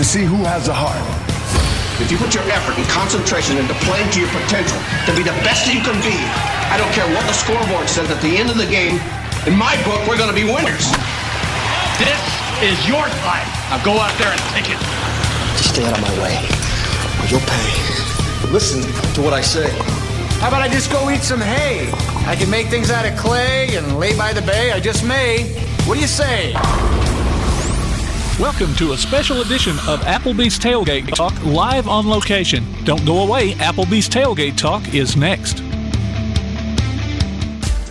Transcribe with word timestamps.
to 0.00 0.04
see 0.08 0.24
who 0.24 0.40
has 0.48 0.64
the 0.64 0.72
heart. 0.72 0.96
If 2.00 2.08
you 2.08 2.16
put 2.16 2.32
your 2.32 2.40
effort 2.48 2.72
and 2.72 2.88
concentration 2.88 3.60
into 3.60 3.76
playing 3.84 4.08
to 4.16 4.24
your 4.24 4.32
potential, 4.32 4.80
to 5.04 5.12
be 5.12 5.20
the 5.20 5.36
best 5.44 5.68
that 5.68 5.76
you 5.76 5.84
can 5.84 5.92
be, 6.00 6.16
I 6.72 6.80
don't 6.80 6.88
care 6.96 7.04
what 7.12 7.20
the 7.28 7.36
scoreboard 7.36 7.84
says 7.84 8.08
at 8.08 8.16
the 8.24 8.32
end 8.40 8.48
of 8.48 8.56
the 8.56 8.64
game, 8.64 8.96
in 9.44 9.52
my 9.52 9.76
book, 9.84 10.00
we're 10.08 10.16
going 10.16 10.32
to 10.32 10.38
be 10.40 10.48
winners. 10.48 10.88
This 12.00 12.16
is 12.64 12.80
your 12.88 13.04
time. 13.28 13.44
Now 13.68 13.76
go 13.84 14.00
out 14.00 14.16
there 14.16 14.32
and 14.32 14.40
take 14.56 14.72
it. 14.72 14.80
Just 15.60 15.76
stay 15.76 15.84
out 15.84 15.92
of 15.92 16.00
my 16.00 16.14
way, 16.24 16.32
or 17.20 17.28
you'll 17.28 17.44
pay. 17.44 17.68
Listen 18.48 18.80
to 18.80 19.20
what 19.20 19.36
I 19.36 19.44
say. 19.44 19.68
How 20.40 20.48
about 20.48 20.64
I 20.64 20.72
just 20.72 20.88
go 20.88 21.12
eat 21.12 21.20
some 21.20 21.44
hay? 21.44 21.92
I 22.24 22.40
can 22.40 22.48
make 22.48 22.72
things 22.72 22.88
out 22.88 23.04
of 23.04 23.12
clay 23.20 23.76
and 23.76 24.00
lay 24.00 24.16
by 24.16 24.32
the 24.32 24.40
bay. 24.48 24.72
I 24.72 24.80
just 24.80 25.04
may. 25.04 25.44
What 25.84 25.96
do 25.96 26.00
you 26.00 26.08
say? 26.08 26.56
Welcome 28.40 28.74
to 28.76 28.92
a 28.92 28.96
special 28.96 29.42
edition 29.42 29.72
of 29.86 30.00
Applebee's 30.00 30.58
Tailgate 30.58 31.14
Talk 31.14 31.44
live 31.44 31.86
on 31.86 32.08
location. 32.08 32.64
Don't 32.84 33.04
go 33.04 33.18
away, 33.18 33.52
Applebee's 33.52 34.08
Tailgate 34.08 34.56
Talk 34.56 34.94
is 34.94 35.14
next. 35.14 35.62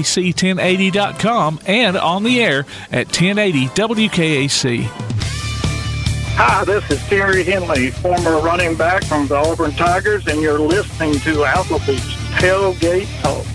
WKAC1080.com 0.00 1.60
and 1.66 1.96
on 1.96 2.22
the 2.22 2.42
air 2.42 2.64
at 2.90 3.06
1080 3.08 3.66
WKAC. 3.66 4.84
Hi, 6.34 6.64
this 6.64 6.90
is 6.90 6.98
Terry 7.08 7.44
Henley, 7.44 7.90
former 7.90 8.38
running 8.40 8.74
back 8.74 9.04
from 9.04 9.26
the 9.26 9.36
Auburn 9.36 9.72
Tigers, 9.72 10.26
and 10.26 10.40
you're 10.40 10.58
listening 10.58 11.12
to 11.20 11.44
Applebee's 11.44 12.16
Tailgate 12.40 13.06
Talk. 13.20 13.46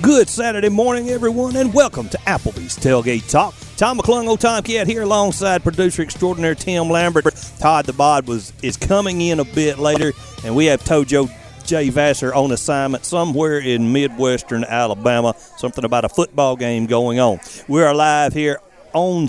Good 0.00 0.28
Saturday 0.28 0.68
morning, 0.68 1.10
everyone, 1.10 1.56
and 1.56 1.74
welcome 1.74 2.08
to 2.10 2.18
Applebee's 2.18 2.76
Tailgate 2.76 3.28
Talk. 3.28 3.54
Tom 3.76 3.98
McClung, 3.98 4.28
old 4.28 4.40
Tom 4.40 4.62
Cat 4.62 4.86
here, 4.86 5.02
alongside 5.02 5.64
producer 5.64 6.02
extraordinaire 6.02 6.54
Tim 6.54 6.88
Lambert. 6.88 7.34
Todd 7.58 7.86
the 7.86 7.92
Bod 7.92 8.28
was 8.28 8.52
is 8.62 8.76
coming 8.76 9.20
in 9.20 9.40
a 9.40 9.44
bit 9.44 9.80
later, 9.80 10.12
and 10.44 10.54
we 10.54 10.66
have 10.66 10.84
Tojo 10.84 11.28
Jay 11.68 11.90
Vassar 11.90 12.32
on 12.34 12.50
assignment 12.50 13.04
somewhere 13.04 13.58
in 13.58 13.92
midwestern 13.92 14.64
Alabama. 14.64 15.34
Something 15.58 15.84
about 15.84 16.06
a 16.06 16.08
football 16.08 16.56
game 16.56 16.86
going 16.86 17.20
on. 17.20 17.40
We 17.68 17.82
are 17.82 17.94
live 17.94 18.32
here 18.32 18.58
on 18.94 19.28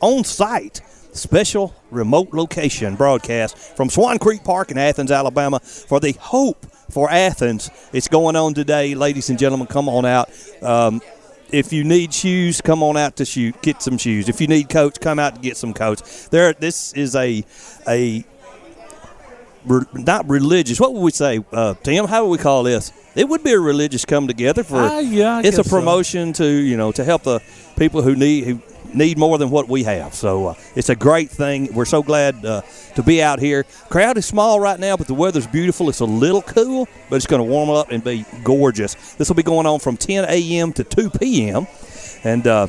on 0.00 0.24
site. 0.24 0.80
Special 1.12 1.74
remote 1.90 2.32
location 2.32 2.96
broadcast 2.96 3.58
from 3.76 3.90
Swan 3.90 4.18
Creek 4.18 4.42
Park 4.42 4.70
in 4.70 4.78
Athens, 4.78 5.10
Alabama, 5.12 5.60
for 5.60 6.00
the 6.00 6.12
Hope 6.12 6.64
for 6.90 7.10
Athens. 7.10 7.70
It's 7.92 8.08
going 8.08 8.34
on 8.34 8.54
today, 8.54 8.94
ladies 8.94 9.28
and 9.28 9.38
gentlemen. 9.38 9.66
Come 9.66 9.86
on 9.86 10.06
out. 10.06 10.30
Um, 10.62 11.02
if 11.52 11.70
you 11.70 11.84
need 11.84 12.14
shoes, 12.14 12.62
come 12.62 12.82
on 12.82 12.96
out 12.96 13.16
to 13.16 13.26
shoot. 13.26 13.60
Get 13.60 13.82
some 13.82 13.98
shoes. 13.98 14.30
If 14.30 14.40
you 14.40 14.46
need 14.46 14.70
coats, 14.70 14.96
come 14.96 15.18
out 15.18 15.34
to 15.34 15.40
get 15.42 15.58
some 15.58 15.74
coats. 15.74 16.28
There, 16.28 16.54
this 16.54 16.94
is 16.94 17.14
a 17.14 17.44
a 17.86 18.24
re- 19.66 19.84
not 19.94 20.28
religious. 20.28 20.80
What 20.80 20.94
would 20.94 21.00
we 21.02 21.10
say, 21.10 21.44
uh, 21.52 21.74
Tim? 21.82 22.06
How 22.06 22.24
would 22.24 22.30
we 22.30 22.38
call 22.38 22.62
this? 22.62 22.92
It 23.14 23.28
would 23.28 23.44
be 23.44 23.52
a 23.52 23.60
religious 23.60 24.04
come 24.04 24.26
together 24.26 24.64
for. 24.64 24.76
Ah, 24.76 24.98
yeah, 24.98 25.36
I 25.36 25.40
it's 25.40 25.58
a 25.58 25.62
guess 25.62 25.70
so. 25.70 25.76
promotion 25.78 26.32
to 26.34 26.46
you 26.46 26.76
know 26.76 26.92
to 26.92 27.04
help 27.04 27.22
the 27.22 27.40
people 27.76 28.02
who 28.02 28.14
need 28.16 28.44
who 28.44 28.60
need 28.92 29.18
more 29.18 29.38
than 29.38 29.50
what 29.50 29.68
we 29.68 29.82
have. 29.84 30.14
So 30.14 30.48
uh, 30.48 30.54
it's 30.74 30.88
a 30.88 30.96
great 30.96 31.30
thing. 31.30 31.72
We're 31.74 31.84
so 31.84 32.02
glad 32.02 32.44
uh, 32.44 32.62
to 32.94 33.02
be 33.02 33.22
out 33.22 33.40
here. 33.40 33.64
Crowd 33.88 34.16
is 34.18 34.26
small 34.26 34.60
right 34.60 34.78
now, 34.78 34.96
but 34.96 35.06
the 35.06 35.14
weather's 35.14 35.46
beautiful. 35.46 35.88
It's 35.88 36.00
a 36.00 36.04
little 36.04 36.42
cool, 36.42 36.88
but 37.10 37.16
it's 37.16 37.26
going 37.26 37.40
to 37.44 37.48
warm 37.50 37.70
up 37.70 37.90
and 37.90 38.02
be 38.02 38.24
gorgeous. 38.44 39.14
This 39.14 39.28
will 39.28 39.36
be 39.36 39.42
going 39.42 39.66
on 39.66 39.80
from 39.80 39.96
10 39.96 40.24
a.m. 40.28 40.72
to 40.74 40.84
2 40.84 41.10
p.m. 41.10 41.66
And 42.22 42.46
uh, 42.46 42.68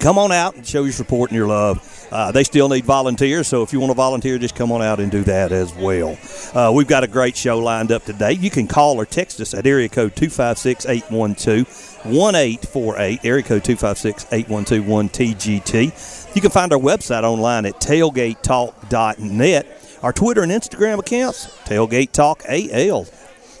come 0.00 0.18
on 0.18 0.32
out 0.32 0.56
and 0.56 0.66
show 0.66 0.82
your 0.84 0.92
support 0.92 1.30
and 1.30 1.36
your 1.36 1.48
love. 1.48 1.97
Uh, 2.10 2.32
they 2.32 2.44
still 2.44 2.68
need 2.68 2.84
volunteers, 2.84 3.46
so 3.48 3.62
if 3.62 3.72
you 3.72 3.80
want 3.80 3.90
to 3.90 3.94
volunteer, 3.94 4.38
just 4.38 4.54
come 4.54 4.72
on 4.72 4.82
out 4.82 5.00
and 5.00 5.10
do 5.10 5.22
that 5.24 5.52
as 5.52 5.74
well. 5.74 6.18
Uh, 6.54 6.72
we've 6.72 6.88
got 6.88 7.04
a 7.04 7.06
great 7.06 7.36
show 7.36 7.58
lined 7.58 7.92
up 7.92 8.04
today. 8.04 8.32
You 8.32 8.50
can 8.50 8.66
call 8.66 8.96
or 8.96 9.04
text 9.04 9.40
us 9.40 9.54
at 9.54 9.66
area 9.66 9.88
code 9.88 10.16
256 10.16 10.86
812 10.86 11.66
1848, 12.04 13.24
area 13.24 13.42
code 13.42 13.64
256 13.64 14.26
812 14.32 14.84
1TGT. 14.84 16.34
You 16.34 16.40
can 16.40 16.50
find 16.50 16.72
our 16.72 16.78
website 16.78 17.24
online 17.24 17.66
at 17.66 17.74
tailgatetalk.net. 17.80 19.66
Our 20.02 20.12
Twitter 20.12 20.42
and 20.42 20.52
Instagram 20.52 21.00
accounts, 21.00 21.46
Tailgate 21.64 22.12
Talk 22.12 22.44
AL. 22.48 23.06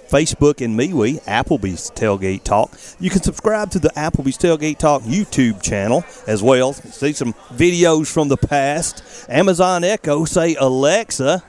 Facebook 0.08 0.64
and 0.64 0.78
MeWe, 0.78 1.22
Applebee's 1.24 1.90
Tailgate 1.90 2.42
Talk. 2.44 2.72
You 2.98 3.10
can 3.10 3.22
subscribe 3.22 3.70
to 3.72 3.78
the 3.78 3.90
Applebee's 3.90 4.38
Tailgate 4.38 4.78
Talk 4.78 5.02
YouTube 5.02 5.62
channel 5.62 6.04
as 6.26 6.42
well. 6.42 6.72
See 6.72 7.12
some 7.12 7.34
videos 7.52 8.10
from 8.12 8.28
the 8.28 8.36
past. 8.36 9.02
Amazon 9.28 9.84
Echo, 9.84 10.24
say 10.24 10.54
Alexa. 10.54 11.42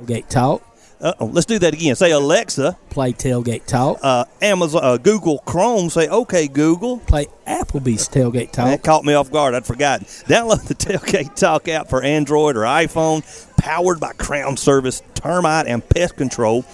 Tailgate 0.00 0.28
Talk. 0.28 0.62
Uh-oh, 1.00 1.26
let's 1.26 1.44
do 1.44 1.58
that 1.58 1.74
again. 1.74 1.94
Say 1.96 2.12
Alexa. 2.12 2.78
Play 2.88 3.12
Tailgate 3.12 3.66
Talk. 3.66 3.98
Uh, 4.02 4.24
Amazon, 4.40 4.80
uh, 4.82 4.96
Google 4.96 5.38
Chrome. 5.40 5.90
Say 5.90 6.08
OK 6.08 6.48
Google. 6.48 6.98
Play 7.00 7.26
Applebee's 7.46 8.08
Tailgate 8.08 8.52
Talk. 8.52 8.66
That 8.66 8.82
caught 8.82 9.04
me 9.04 9.12
off 9.12 9.30
guard. 9.30 9.54
I'd 9.54 9.66
forgotten. 9.66 10.06
Download 10.06 10.64
the 10.66 10.74
Tailgate 10.74 11.34
Talk 11.34 11.68
app 11.68 11.90
for 11.90 12.02
Android 12.02 12.56
or 12.56 12.62
iPhone, 12.62 13.22
powered 13.58 14.00
by 14.00 14.12
Crown 14.12 14.56
Service 14.56 15.02
Termite 15.14 15.66
and 15.66 15.86
Pest 15.86 16.16
Control. 16.16 16.64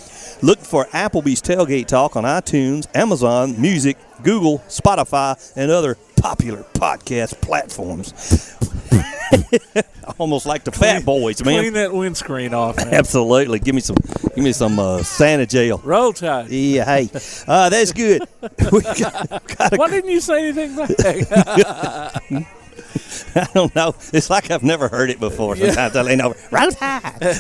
Look 0.43 0.59
for 0.61 0.87
Applebee's 0.87 1.43
Tailgate 1.43 1.87
Talk 1.87 2.17
on 2.17 2.25
iTunes, 2.25 2.87
Amazon 2.95 3.61
Music, 3.61 3.99
Google, 4.23 4.61
Spotify, 4.69 5.37
and 5.55 5.71
other 5.71 5.97
popular 6.17 6.65
podcast 6.75 7.41
platforms. 7.43 8.57
Almost 10.19 10.47
like 10.47 10.65
the 10.65 10.73
Fat 10.73 11.05
Boys, 11.05 11.45
man. 11.45 11.61
Clean 11.61 11.73
that 11.75 11.93
windscreen 11.93 12.55
off. 12.55 12.77
Man. 12.79 12.95
Absolutely. 12.95 13.59
Give 13.59 13.75
me 13.75 13.81
some. 13.81 13.97
Give 14.35 14.45
me 14.45 14.53
some 14.53 14.79
uh, 14.79 15.03
Santa 15.03 15.47
gel. 15.47 15.79
Roll 15.79 16.13
Tide. 16.13 16.51
Yeah. 16.51 16.85
Hey, 16.85 17.11
uh, 17.47 17.69
that's 17.69 17.93
good. 17.93 18.23
got, 18.41 19.47
got 19.57 19.79
Why 19.79 19.89
didn't 19.91 20.11
you 20.11 20.21
say 20.21 20.49
anything 20.49 20.77
back? 20.77 22.47
I 23.35 23.47
don't 23.55 23.75
know. 23.75 23.95
It's 24.13 24.31
like 24.31 24.51
I've 24.51 24.63
never 24.63 24.89
heard 24.89 25.11
it 25.11 25.21
before. 25.21 25.57
Sometimes 25.57 25.97
I 25.97 26.03
lean 26.03 26.21
over. 26.21 26.37
Roll 26.51 26.71
Tide. 26.71 27.39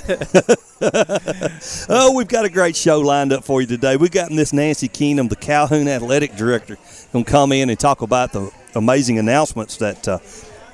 oh, 1.88 2.14
we've 2.14 2.29
got 2.29 2.44
a 2.44 2.50
great 2.50 2.76
show 2.76 3.00
lined 3.00 3.32
up 3.32 3.44
for 3.44 3.61
you 3.61 3.67
today. 3.67 3.97
We've 3.97 4.11
got 4.11 4.31
Miss 4.31 4.52
Nancy 4.52 4.88
Keenum, 4.88 5.29
the 5.29 5.37
Calhoun 5.37 5.88
Athletic 5.88 6.37
Director, 6.37 6.76
going 7.12 7.25
to 7.25 7.31
come 7.31 7.52
in 7.52 7.70
and 7.70 7.79
talk 7.79 8.02
about 8.02 8.32
the 8.32 8.50
amazing 8.75 9.19
announcements 9.19 9.76
that 9.79 10.06
uh, 10.06 10.19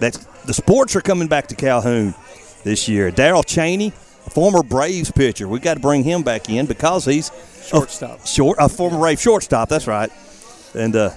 that 0.01 0.15
the 0.45 0.55
sports 0.55 0.95
are 0.97 1.01
coming 1.01 1.29
back 1.29 1.47
to 1.49 1.55
Calhoun 1.55 2.15
this 2.65 2.89
year. 2.89 3.11
Darrel 3.11 3.43
Chaney, 3.43 3.89
a 4.27 4.31
former 4.31 4.63
Braves 4.63 5.11
pitcher, 5.11 5.49
we've 5.49 5.63
got 5.63 5.75
to 5.75 5.81
bring 5.81 6.05
him 6.05 6.23
back 6.23 6.51
in 6.51 6.67
because 6.67 7.05
he's 7.05 7.31
Shortstop. 7.67 8.23
A, 8.23 8.27
short, 8.27 8.59
a 8.61 8.69
former 8.69 8.99
Brave 8.99 9.21
shortstop. 9.21 9.69
That's 9.69 9.87
right, 9.87 10.11
and. 10.75 10.95
Uh, 10.95 11.11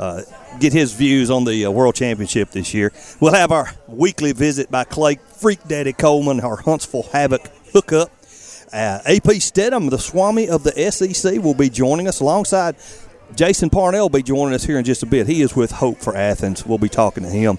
uh, 0.00 0.22
get 0.58 0.72
his 0.72 0.92
views 0.92 1.30
on 1.30 1.44
the 1.44 1.66
uh, 1.66 1.70
World 1.70 1.94
Championship 1.94 2.50
this 2.50 2.74
year. 2.74 2.92
We'll 3.20 3.34
have 3.34 3.52
our 3.52 3.72
weekly 3.86 4.32
visit 4.32 4.70
by 4.70 4.84
Clay 4.84 5.18
Freak 5.36 5.62
Daddy 5.68 5.92
Coleman, 5.92 6.40
our 6.40 6.56
Huntsville 6.56 7.08
Havoc 7.12 7.46
hookup. 7.72 8.10
Uh, 8.72 9.00
AP 9.04 9.40
Steadham, 9.40 9.90
the 9.90 9.98
Swami 9.98 10.48
of 10.48 10.62
the 10.62 10.72
SEC, 10.90 11.42
will 11.42 11.54
be 11.54 11.68
joining 11.68 12.06
us 12.06 12.20
alongside 12.20 12.76
Jason 13.34 13.70
Parnell. 13.70 14.04
Will 14.04 14.18
be 14.18 14.22
joining 14.22 14.54
us 14.54 14.64
here 14.64 14.78
in 14.78 14.84
just 14.84 15.02
a 15.02 15.06
bit. 15.06 15.26
He 15.26 15.42
is 15.42 15.56
with 15.56 15.72
Hope 15.72 15.98
for 15.98 16.16
Athens. 16.16 16.64
We'll 16.64 16.78
be 16.78 16.88
talking 16.88 17.22
to 17.24 17.28
him. 17.28 17.58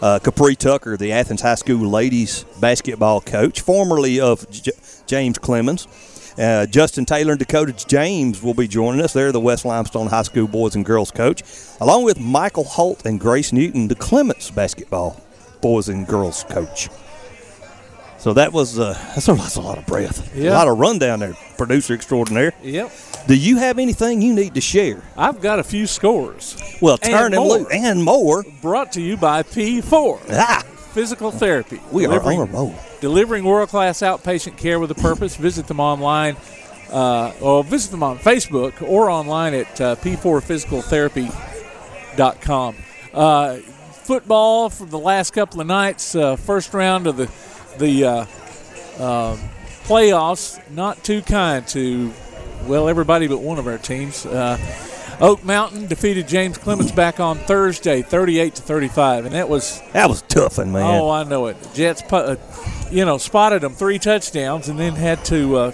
Uh, 0.00 0.18
Capriee 0.22 0.56
Tucker, 0.56 0.96
the 0.96 1.12
Athens 1.12 1.42
High 1.42 1.56
School 1.56 1.88
ladies 1.88 2.44
basketball 2.60 3.20
coach, 3.20 3.60
formerly 3.60 4.20
of 4.20 4.48
J- 4.50 4.72
James 5.06 5.38
Clemens. 5.38 5.86
Uh, 6.38 6.66
Justin 6.66 7.04
Taylor 7.04 7.32
and 7.32 7.38
Dakota 7.38 7.72
James 7.88 8.42
will 8.42 8.54
be 8.54 8.68
joining 8.68 9.00
us. 9.00 9.12
They're 9.12 9.32
the 9.32 9.40
West 9.40 9.64
Limestone 9.64 10.06
High 10.06 10.22
School 10.22 10.46
boys 10.46 10.76
and 10.76 10.84
girls 10.84 11.10
coach, 11.10 11.42
along 11.80 12.04
with 12.04 12.20
Michael 12.20 12.64
Holt 12.64 13.04
and 13.04 13.18
Grace 13.18 13.52
Newton, 13.52 13.88
the 13.88 13.96
Clements 13.96 14.50
basketball 14.50 15.20
boys 15.60 15.88
and 15.88 16.06
girls 16.06 16.44
coach. 16.48 16.88
So 18.18 18.32
that 18.34 18.52
was 18.52 18.78
uh, 18.78 18.92
that's, 19.14 19.28
a, 19.28 19.34
that's 19.34 19.56
a 19.56 19.60
lot 19.60 19.78
of 19.78 19.86
breath, 19.86 20.34
a 20.36 20.50
lot 20.50 20.68
of 20.68 20.78
rundown 20.78 21.20
there, 21.20 21.34
producer 21.56 21.94
extraordinaire. 21.94 22.52
Yep. 22.62 22.90
Do 23.28 23.36
you 23.36 23.58
have 23.58 23.78
anything 23.78 24.22
you 24.22 24.32
need 24.34 24.54
to 24.54 24.60
share? 24.60 25.02
I've 25.16 25.40
got 25.40 25.58
a 25.58 25.62
few 25.64 25.86
scores. 25.86 26.56
Well, 26.80 26.98
And 27.02 27.12
turn 27.12 27.30
them 27.32 27.42
more. 27.42 27.58
loose 27.58 27.68
and 27.72 28.02
more. 28.02 28.44
Brought 28.62 28.92
to 28.92 29.00
you 29.02 29.16
by 29.16 29.42
P4 29.42 30.20
Ah, 30.30 30.64
Physical 30.98 31.30
Therapy. 31.30 31.78
we 31.92 32.06
are 32.06 32.08
delivering, 32.08 32.40
on 32.40 32.48
a 32.48 32.52
roll. 32.52 32.74
delivering 33.00 33.44
world 33.44 33.68
class 33.68 34.00
outpatient 34.00 34.56
care 34.56 34.80
with 34.80 34.90
a 34.90 34.96
purpose. 34.96 35.36
Visit 35.36 35.68
them 35.68 35.78
online, 35.78 36.36
uh, 36.90 37.32
or 37.40 37.62
visit 37.62 37.92
them 37.92 38.02
on 38.02 38.18
Facebook 38.18 38.82
or 38.82 39.08
online 39.08 39.54
at 39.54 39.80
uh, 39.80 39.94
p4physicaltherapy.com. 39.94 42.74
Uh, 43.14 43.56
football 43.92 44.70
for 44.70 44.86
the 44.86 44.98
last 44.98 45.30
couple 45.30 45.60
of 45.60 45.68
nights, 45.68 46.16
uh, 46.16 46.34
first 46.34 46.74
round 46.74 47.06
of 47.06 47.16
the 47.16 47.30
the 47.78 48.04
uh, 48.04 48.26
uh, 48.98 49.36
playoffs, 49.84 50.60
not 50.72 51.04
too 51.04 51.22
kind 51.22 51.64
to 51.68 52.12
well 52.66 52.88
everybody 52.88 53.28
but 53.28 53.40
one 53.40 53.60
of 53.60 53.68
our 53.68 53.78
teams. 53.78 54.26
Oak 55.20 55.42
Mountain 55.44 55.86
defeated 55.88 56.28
James 56.28 56.58
Clemens 56.58 56.92
back 56.92 57.18
on 57.18 57.38
Thursday, 57.38 58.02
38 58.02 58.54
to 58.54 58.62
35, 58.62 59.26
and 59.26 59.34
that 59.34 59.48
was 59.48 59.80
That 59.92 60.08
was 60.08 60.22
toughin', 60.22 60.70
man. 60.70 60.82
Oh, 60.84 61.10
I 61.10 61.24
know 61.24 61.46
it. 61.46 61.56
Jets, 61.74 62.02
uh, 62.12 62.36
you 62.90 63.04
know, 63.04 63.18
spotted 63.18 63.62
them 63.62 63.74
three 63.74 63.98
touchdowns 63.98 64.68
and 64.68 64.78
then 64.78 64.94
had 64.94 65.24
to 65.26 65.56
uh, 65.56 65.72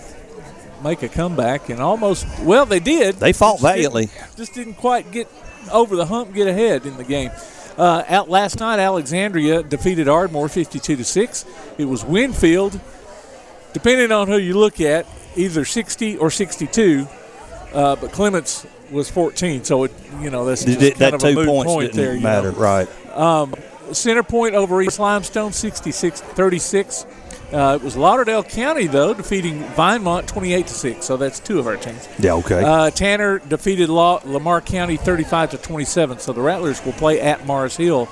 make 0.82 1.02
a 1.02 1.08
comeback 1.10 1.68
and 1.68 1.78
almost. 1.80 2.26
Well, 2.40 2.64
they 2.64 2.80
did. 2.80 3.16
They 3.16 3.34
fought 3.34 3.60
Just 3.60 3.62
didn't- 3.64 3.74
valiantly. 3.92 4.10
Just 4.36 4.54
didn't 4.54 4.74
quite 4.74 5.12
get 5.12 5.28
over 5.70 5.94
the 5.94 6.06
hump, 6.06 6.32
get 6.32 6.46
ahead 6.48 6.86
in 6.86 6.96
the 6.96 7.04
game. 7.04 7.30
Uh, 7.76 8.02
out 8.08 8.30
last 8.30 8.60
night, 8.60 8.78
Alexandria 8.78 9.62
defeated 9.62 10.08
Ardmore 10.08 10.48
52 10.48 10.96
to 10.96 11.04
six. 11.04 11.44
It 11.76 11.84
was 11.84 12.02
Winfield, 12.02 12.80
depending 13.74 14.10
on 14.10 14.28
who 14.28 14.38
you 14.38 14.56
look 14.58 14.80
at, 14.80 15.06
either 15.36 15.66
60 15.66 16.16
or 16.16 16.30
62. 16.30 17.06
Uh, 17.74 17.96
but 17.96 18.12
Clements 18.12 18.64
was 18.94 19.10
14, 19.10 19.64
so 19.64 19.84
it 19.84 19.92
you 20.20 20.30
know 20.30 20.44
that's 20.46 20.64
just 20.64 20.78
Did- 20.80 20.94
kind 20.98 21.00
that 21.12 21.14
of 21.14 21.22
a 21.24 21.28
two 21.30 21.34
moot 21.34 21.46
points 21.46 21.72
point 21.72 21.92
didn't 21.92 22.04
there. 22.04 22.14
you 22.14 22.20
matter, 22.22 22.52
know. 22.52 22.58
right? 22.58 22.88
Center 23.92 24.22
Point 24.22 24.54
over 24.54 24.80
East 24.80 24.98
Limestone, 24.98 25.52
66 25.52 26.20
36. 26.22 27.04
Uh, 27.52 27.78
it 27.80 27.84
was 27.84 27.96
Lauderdale 27.96 28.42
County, 28.42 28.86
though, 28.86 29.12
defeating 29.14 29.62
Vinemont 29.76 30.26
28 30.26 30.66
to 30.66 30.72
6. 30.74 31.04
So 31.06 31.16
that's 31.18 31.38
two 31.38 31.58
of 31.58 31.66
our 31.66 31.76
teams. 31.76 32.08
Yeah, 32.18 32.32
okay. 32.36 32.64
Uh, 32.64 32.90
Tanner 32.90 33.38
defeated 33.40 33.90
La- 33.90 34.20
Lamar 34.24 34.60
County 34.62 34.96
35 34.96 35.50
to 35.50 35.58
27. 35.58 36.18
So 36.18 36.32
the 36.32 36.40
Rattlers 36.40 36.84
will 36.84 36.94
play 36.94 37.20
at 37.20 37.46
Mars 37.46 37.76
Hill 37.76 38.08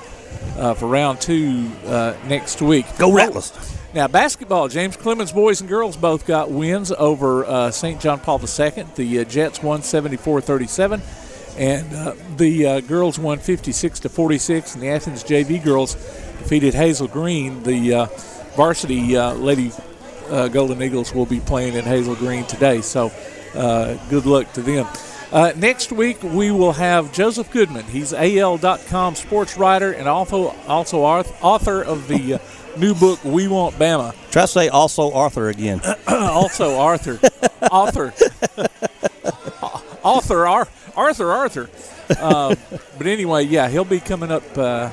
uh, 0.57 0.75
for 0.75 0.87
round 0.87 1.19
two 1.19 1.69
uh, 1.87 2.13
next 2.27 2.61
week. 2.61 2.85
Go 2.99 3.11
Rattlers. 3.11 3.51
Now, 3.93 4.07
basketball, 4.07 4.69
James 4.69 4.97
Clemens 4.97 5.31
boys 5.31 5.61
and 5.61 5.69
girls 5.69 5.95
both 5.95 6.25
got 6.25 6.49
wins 6.49 6.91
over 6.91 7.45
uh, 7.45 7.69
St. 7.69 8.01
John 8.01 8.19
Paul 8.19 8.39
II. 8.39 8.85
The 8.95 9.19
uh, 9.19 9.23
Jets 9.23 9.61
won 9.61 9.83
74 9.83 10.41
37, 10.41 10.99
and 11.59 11.93
uh, 11.93 12.15
the 12.37 12.65
uh, 12.65 12.79
girls 12.79 13.19
won 13.19 13.37
56 13.37 13.99
to 13.99 14.09
46. 14.09 14.73
And 14.73 14.81
the 14.81 14.89
Athens 14.89 15.23
JV 15.23 15.63
girls 15.63 15.93
defeated 15.93 16.73
Hazel 16.73 17.07
Green. 17.07 17.61
The 17.61 17.93
uh, 17.93 18.05
varsity 18.55 19.15
uh, 19.15 19.33
Lady 19.33 19.71
Golden 20.27 20.81
Eagles 20.81 21.13
will 21.13 21.27
be 21.27 21.39
playing 21.39 21.75
in 21.75 21.83
Hazel 21.83 22.15
Green 22.15 22.45
today, 22.45 22.81
so 22.81 23.11
good 24.09 24.25
luck 24.25 24.51
to 24.53 24.63
them. 24.63 24.87
Next 25.59 25.91
week, 25.91 26.23
we 26.23 26.49
will 26.49 26.73
have 26.73 27.13
Joseph 27.13 27.51
Goodman. 27.51 27.85
He's 27.85 28.11
AL.com 28.11 29.13
sports 29.13 29.55
writer 29.55 29.91
and 29.91 30.07
also, 30.07 30.55
also 30.67 31.01
author 31.01 31.83
of 31.83 32.07
the 32.07 32.39
new 32.77 32.93
book, 32.93 33.23
We 33.23 33.47
Want 33.47 33.75
Bama. 33.75 34.13
Try 34.31 34.43
to 34.43 34.47
say 34.47 34.69
also 34.69 35.11
Arthur 35.13 35.49
again. 35.49 35.81
also 36.07 36.77
Arthur, 36.77 37.19
author 37.71 38.13
author 40.03 40.47
Ar- 40.47 40.67
Arthur 40.95 41.31
Arthur. 41.31 41.69
Uh, 42.09 42.55
but 42.97 43.07
anyway, 43.07 43.43
yeah, 43.43 43.69
he'll 43.69 43.85
be 43.85 43.99
coming 43.99 44.31
up 44.31 44.57
uh, 44.57 44.89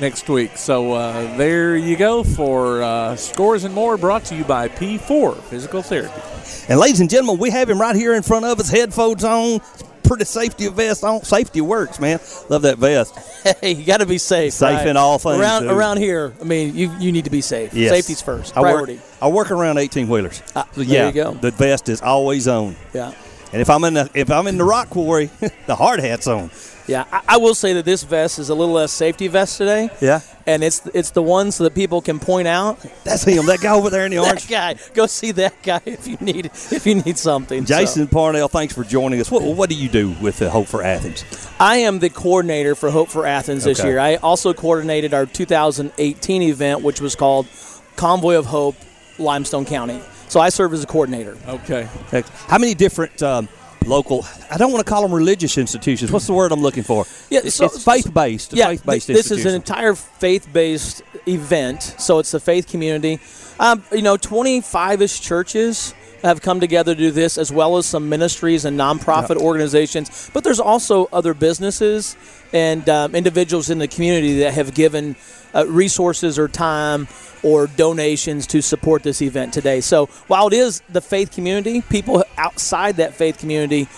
next 0.00 0.28
week. 0.28 0.56
So 0.56 0.92
uh, 0.92 1.36
there 1.36 1.76
you 1.76 1.96
go 1.96 2.22
for 2.22 2.82
uh, 2.82 3.16
scores 3.16 3.64
and 3.64 3.74
more. 3.74 3.96
Brought 3.96 4.24
to 4.26 4.36
you 4.36 4.44
by 4.44 4.68
P4 4.68 5.40
Physical 5.44 5.82
Therapy. 5.82 6.20
And 6.68 6.78
ladies 6.78 7.00
and 7.00 7.10
gentlemen, 7.10 7.38
we 7.40 7.50
have 7.50 7.68
him 7.68 7.80
right 7.80 7.96
here 7.96 8.14
in 8.14 8.22
front 8.22 8.44
of 8.44 8.60
us, 8.60 8.68
headphones 8.70 9.24
on, 9.24 9.60
pretty 10.08 10.24
safety 10.24 10.66
vest 10.68 11.04
on. 11.04 11.22
Safety 11.22 11.60
works, 11.60 12.00
man. 12.00 12.18
Love 12.48 12.62
that 12.62 12.78
vest. 12.78 13.14
Hey, 13.60 13.72
you 13.76 13.84
got 13.84 13.98
to 14.00 14.06
be 14.06 14.18
safe. 14.18 14.52
Safe 14.54 14.78
right? 14.78 14.86
in 14.88 14.96
all 14.96 15.18
things, 15.18 15.38
Around 15.38 15.62
dude. 15.62 15.70
around 15.72 15.96
here, 15.98 16.32
I 16.40 16.44
mean, 16.44 16.74
you 16.74 16.90
you 16.98 17.12
need 17.12 17.24
to 17.24 17.30
be 17.30 17.40
safe. 17.40 17.72
Yes. 17.74 17.90
Safety's 17.90 18.22
first. 18.22 18.56
I 18.56 18.60
work- 18.60 18.70
Priority. 18.70 19.00
I 19.22 19.28
work 19.28 19.50
around 19.50 19.78
eighteen 19.78 20.08
wheelers. 20.08 20.42
Ah, 20.56 20.66
So, 20.72 20.82
there 20.82 20.84
yeah, 20.90 21.06
you 21.08 21.12
go. 21.12 21.32
the 21.34 21.50
vest 21.52 21.88
is 21.88 22.00
always 22.02 22.48
on. 22.48 22.74
Yeah. 22.94 23.12
And 23.52 23.62
if 23.62 23.70
I'm 23.70 23.82
in 23.84 23.94
the 23.94 24.10
if 24.14 24.30
I'm 24.30 24.46
in 24.46 24.58
the 24.58 24.64
rock 24.64 24.90
quarry, 24.90 25.30
the 25.66 25.76
hard 25.76 26.00
hat's 26.00 26.26
on. 26.26 26.50
Yeah, 26.86 27.04
I, 27.12 27.22
I 27.28 27.36
will 27.36 27.54
say 27.54 27.74
that 27.74 27.84
this 27.84 28.02
vest 28.02 28.38
is 28.38 28.48
a 28.48 28.54
little 28.54 28.74
less 28.74 28.92
safety 28.92 29.28
vest 29.28 29.58
today. 29.58 29.90
Yeah. 30.00 30.20
and 30.46 30.64
it's 30.64 30.86
it's 30.94 31.10
the 31.10 31.22
one 31.22 31.50
so 31.52 31.64
that 31.64 31.74
people 31.74 32.00
can 32.00 32.18
point 32.18 32.48
out. 32.48 32.78
That's 33.04 33.24
him. 33.24 33.44
That 33.46 33.60
guy 33.60 33.72
over 33.74 33.90
there 33.90 34.04
in 34.06 34.10
the 34.10 34.18
orange. 34.24 34.48
guy. 34.48 34.76
Go 34.94 35.06
see 35.06 35.32
that 35.32 35.62
guy 35.62 35.80
if 35.84 36.06
you 36.06 36.16
need 36.20 36.46
if 36.46 36.86
you 36.86 36.94
need 36.96 37.18
something. 37.18 37.66
So, 37.66 37.78
Jason 37.78 38.06
Parnell, 38.06 38.48
thanks 38.48 38.74
for 38.74 38.84
joining 38.84 39.20
us. 39.20 39.30
What, 39.30 39.42
what 39.42 39.68
do 39.68 39.76
you 39.76 39.88
do 39.90 40.10
with 40.20 40.38
the 40.38 40.48
Hope 40.50 40.66
for 40.66 40.82
Athens? 40.82 41.24
I 41.60 41.76
am 41.78 41.98
the 41.98 42.08
coordinator 42.10 42.74
for 42.74 42.90
Hope 42.90 43.08
for 43.10 43.26
Athens 43.26 43.64
this 43.64 43.82
year. 43.82 43.98
I 43.98 44.16
also 44.16 44.54
coordinated 44.54 45.12
our 45.14 45.26
2018 45.26 46.42
event, 46.42 46.82
which 46.82 47.00
was 47.00 47.14
called 47.16 47.46
Convoy 47.96 48.36
of 48.36 48.46
Hope, 48.46 48.76
Limestone 49.18 49.64
County. 49.66 50.00
So 50.28 50.40
I 50.40 50.48
serve 50.50 50.72
as 50.74 50.82
a 50.82 50.86
coordinator. 50.86 51.36
Okay. 51.46 51.88
How 52.46 52.58
many 52.58 52.74
different 52.74 53.22
um, 53.22 53.48
local? 53.86 54.24
I 54.50 54.56
don't 54.58 54.72
want 54.72 54.84
to 54.84 54.88
call 54.90 55.02
them 55.02 55.12
religious 55.12 55.56
institutions. 55.58 56.12
What's 56.12 56.26
the 56.26 56.34
word 56.34 56.52
I'm 56.52 56.60
looking 56.60 56.82
for? 56.82 57.06
Yeah, 57.30 57.40
it's, 57.44 57.56
so- 57.56 57.66
it's 57.66 57.84
faith 57.84 58.12
based. 58.12 58.52
yeah, 58.52 58.68
faith 58.68 58.84
based. 58.86 59.06
th- 59.06 59.16
this 59.16 59.30
is 59.30 59.46
an 59.46 59.54
entire 59.54 59.94
faith-based 59.94 61.02
event. 61.26 61.82
So 61.98 62.18
it's 62.18 62.30
the 62.30 62.40
faith 62.40 62.68
community. 62.68 63.20
Um, 63.60 63.82
you 63.92 64.02
know, 64.02 64.16
25ish 64.16 65.20
churches 65.22 65.94
have 66.22 66.42
come 66.42 66.60
together 66.60 66.94
to 66.94 67.00
do 67.00 67.10
this, 67.10 67.38
as 67.38 67.52
well 67.52 67.76
as 67.76 67.86
some 67.86 68.08
ministries 68.08 68.64
and 68.64 68.78
nonprofit 68.78 69.36
organizations. 69.36 70.30
But 70.32 70.44
there's 70.44 70.60
also 70.60 71.08
other 71.12 71.34
businesses 71.34 72.16
and 72.52 72.88
um, 72.88 73.14
individuals 73.14 73.70
in 73.70 73.78
the 73.78 73.88
community 73.88 74.40
that 74.40 74.54
have 74.54 74.74
given 74.74 75.16
uh, 75.54 75.66
resources 75.66 76.38
or 76.38 76.48
time 76.48 77.08
or 77.42 77.66
donations 77.66 78.46
to 78.48 78.60
support 78.60 79.02
this 79.02 79.22
event 79.22 79.52
today. 79.52 79.80
So 79.80 80.06
while 80.26 80.48
it 80.48 80.54
is 80.54 80.82
the 80.88 81.00
faith 81.00 81.30
community, 81.30 81.82
people 81.82 82.24
outside 82.36 82.96
that 82.96 83.14
faith 83.14 83.38
community 83.38 83.88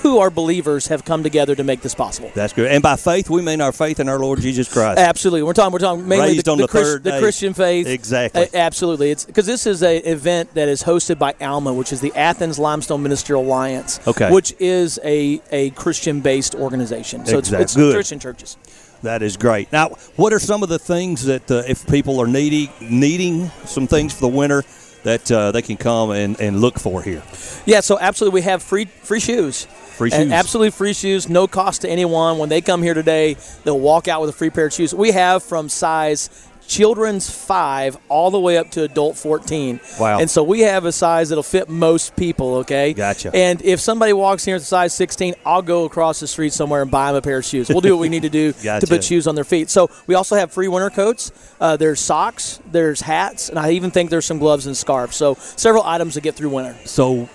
who 0.00 0.18
are 0.18 0.30
believers 0.30 0.88
have 0.88 1.04
come 1.04 1.22
together 1.22 1.54
to 1.54 1.64
make 1.64 1.80
this 1.80 1.94
possible. 1.94 2.30
That's 2.34 2.52
good. 2.52 2.70
And 2.70 2.82
by 2.82 2.96
faith, 2.96 3.30
we 3.30 3.42
mean 3.42 3.60
our 3.60 3.72
faith 3.72 4.00
in 4.00 4.08
our 4.08 4.18
Lord 4.18 4.40
Jesus 4.40 4.72
Christ. 4.72 4.98
Absolutely, 4.98 5.42
we're 5.42 5.52
talking. 5.52 5.72
We're 5.72 5.78
talking 5.78 6.06
mainly 6.06 6.28
Raised 6.28 6.46
the, 6.46 6.52
on 6.52 6.58
the, 6.58 6.64
the 6.64 6.68
Chris- 6.68 6.84
third 6.84 7.04
the. 7.04 7.18
Christian 7.18 7.54
faith. 7.54 7.86
Exactly. 7.86 8.42
Uh, 8.42 8.46
absolutely, 8.54 9.10
it's 9.10 9.24
because 9.24 9.46
this 9.46 9.66
is 9.66 9.82
a 9.82 9.98
event 9.98 10.54
that 10.54 10.68
is 10.68 10.82
hosted 10.82 11.18
by 11.18 11.34
Alma, 11.40 11.72
which 11.72 11.92
is 11.92 12.00
the 12.00 12.14
Athens 12.14 12.58
Limestone 12.58 13.02
Ministerial 13.02 13.44
Alliance. 13.44 14.00
Okay. 14.06 14.30
Which 14.30 14.54
is 14.58 14.98
a 15.04 15.40
a 15.50 15.70
Christian 15.70 16.20
based 16.20 16.54
organization. 16.54 17.26
So 17.26 17.38
Exactly. 17.38 17.62
it's, 17.62 17.72
it's 17.72 17.76
Good. 17.76 17.94
Christian 17.94 18.18
churches. 18.18 18.56
That 19.02 19.22
is 19.22 19.36
great. 19.36 19.70
Now, 19.72 19.90
what 20.16 20.32
are 20.32 20.38
some 20.38 20.62
of 20.62 20.68
the 20.68 20.78
things 20.78 21.24
that 21.26 21.50
uh, 21.50 21.62
if 21.68 21.86
people 21.86 22.18
are 22.18 22.26
needy, 22.26 22.70
needing 22.80 23.48
some 23.66 23.86
things 23.86 24.14
for 24.14 24.22
the 24.22 24.28
winter 24.36 24.62
that 25.06 25.30
uh, 25.30 25.52
they 25.52 25.62
can 25.62 25.76
come 25.76 26.10
and, 26.10 26.38
and 26.40 26.60
look 26.60 26.78
for 26.78 27.00
here? 27.02 27.22
Yeah, 27.64 27.80
so 27.80 27.98
absolutely, 27.98 28.40
we 28.40 28.42
have 28.42 28.62
free 28.62 28.86
free 28.86 29.20
shoes. 29.20 29.66
Free 29.96 30.10
And 30.12 30.24
shoes. 30.24 30.32
absolutely 30.32 30.70
free 30.72 30.92
shoes, 30.92 31.28
no 31.28 31.46
cost 31.46 31.82
to 31.82 31.88
anyone. 31.88 32.38
When 32.38 32.50
they 32.50 32.60
come 32.60 32.82
here 32.82 32.92
today, 32.92 33.36
they'll 33.64 33.80
walk 33.80 34.08
out 34.08 34.20
with 34.20 34.30
a 34.30 34.32
free 34.34 34.50
pair 34.50 34.66
of 34.66 34.72
shoes. 34.74 34.94
We 34.94 35.12
have 35.12 35.42
from 35.42 35.68
size 35.70 36.28
children's 36.66 37.30
five 37.30 37.96
all 38.08 38.30
the 38.30 38.40
way 38.40 38.58
up 38.58 38.70
to 38.72 38.82
adult 38.82 39.16
14. 39.16 39.80
Wow. 39.98 40.18
And 40.18 40.30
so 40.30 40.42
we 40.42 40.60
have 40.60 40.84
a 40.84 40.92
size 40.92 41.28
that'll 41.28 41.42
fit 41.42 41.68
most 41.68 42.16
people, 42.16 42.56
okay? 42.56 42.92
Gotcha. 42.92 43.30
And 43.34 43.62
if 43.62 43.80
somebody 43.80 44.12
walks 44.12 44.44
here 44.44 44.56
at 44.56 44.62
size 44.62 44.94
16, 44.94 45.34
I'll 45.44 45.62
go 45.62 45.84
across 45.84 46.20
the 46.20 46.26
street 46.26 46.52
somewhere 46.52 46.82
and 46.82 46.90
buy 46.90 47.08
them 47.08 47.16
a 47.16 47.22
pair 47.22 47.38
of 47.38 47.44
shoes. 47.44 47.68
We'll 47.68 47.80
do 47.80 47.94
what 47.94 48.00
we 48.00 48.08
need 48.08 48.22
to 48.22 48.30
do 48.30 48.52
to 48.62 48.86
put 48.86 49.04
shoes 49.04 49.26
on 49.26 49.34
their 49.34 49.44
feet. 49.44 49.70
So 49.70 49.90
we 50.06 50.14
also 50.14 50.36
have 50.36 50.52
free 50.52 50.68
winter 50.68 50.90
coats. 50.90 51.32
Uh, 51.60 51.76
there's 51.76 52.00
socks, 52.00 52.60
there's 52.70 53.00
hats, 53.00 53.48
and 53.48 53.58
I 53.58 53.72
even 53.72 53.90
think 53.90 54.10
there's 54.10 54.26
some 54.26 54.38
gloves 54.38 54.66
and 54.66 54.76
scarves. 54.76 55.16
So 55.16 55.34
several 55.34 55.84
items 55.84 56.14
to 56.14 56.20
get 56.20 56.34
through 56.34 56.50
winter. 56.50 56.76
So, 56.84 57.28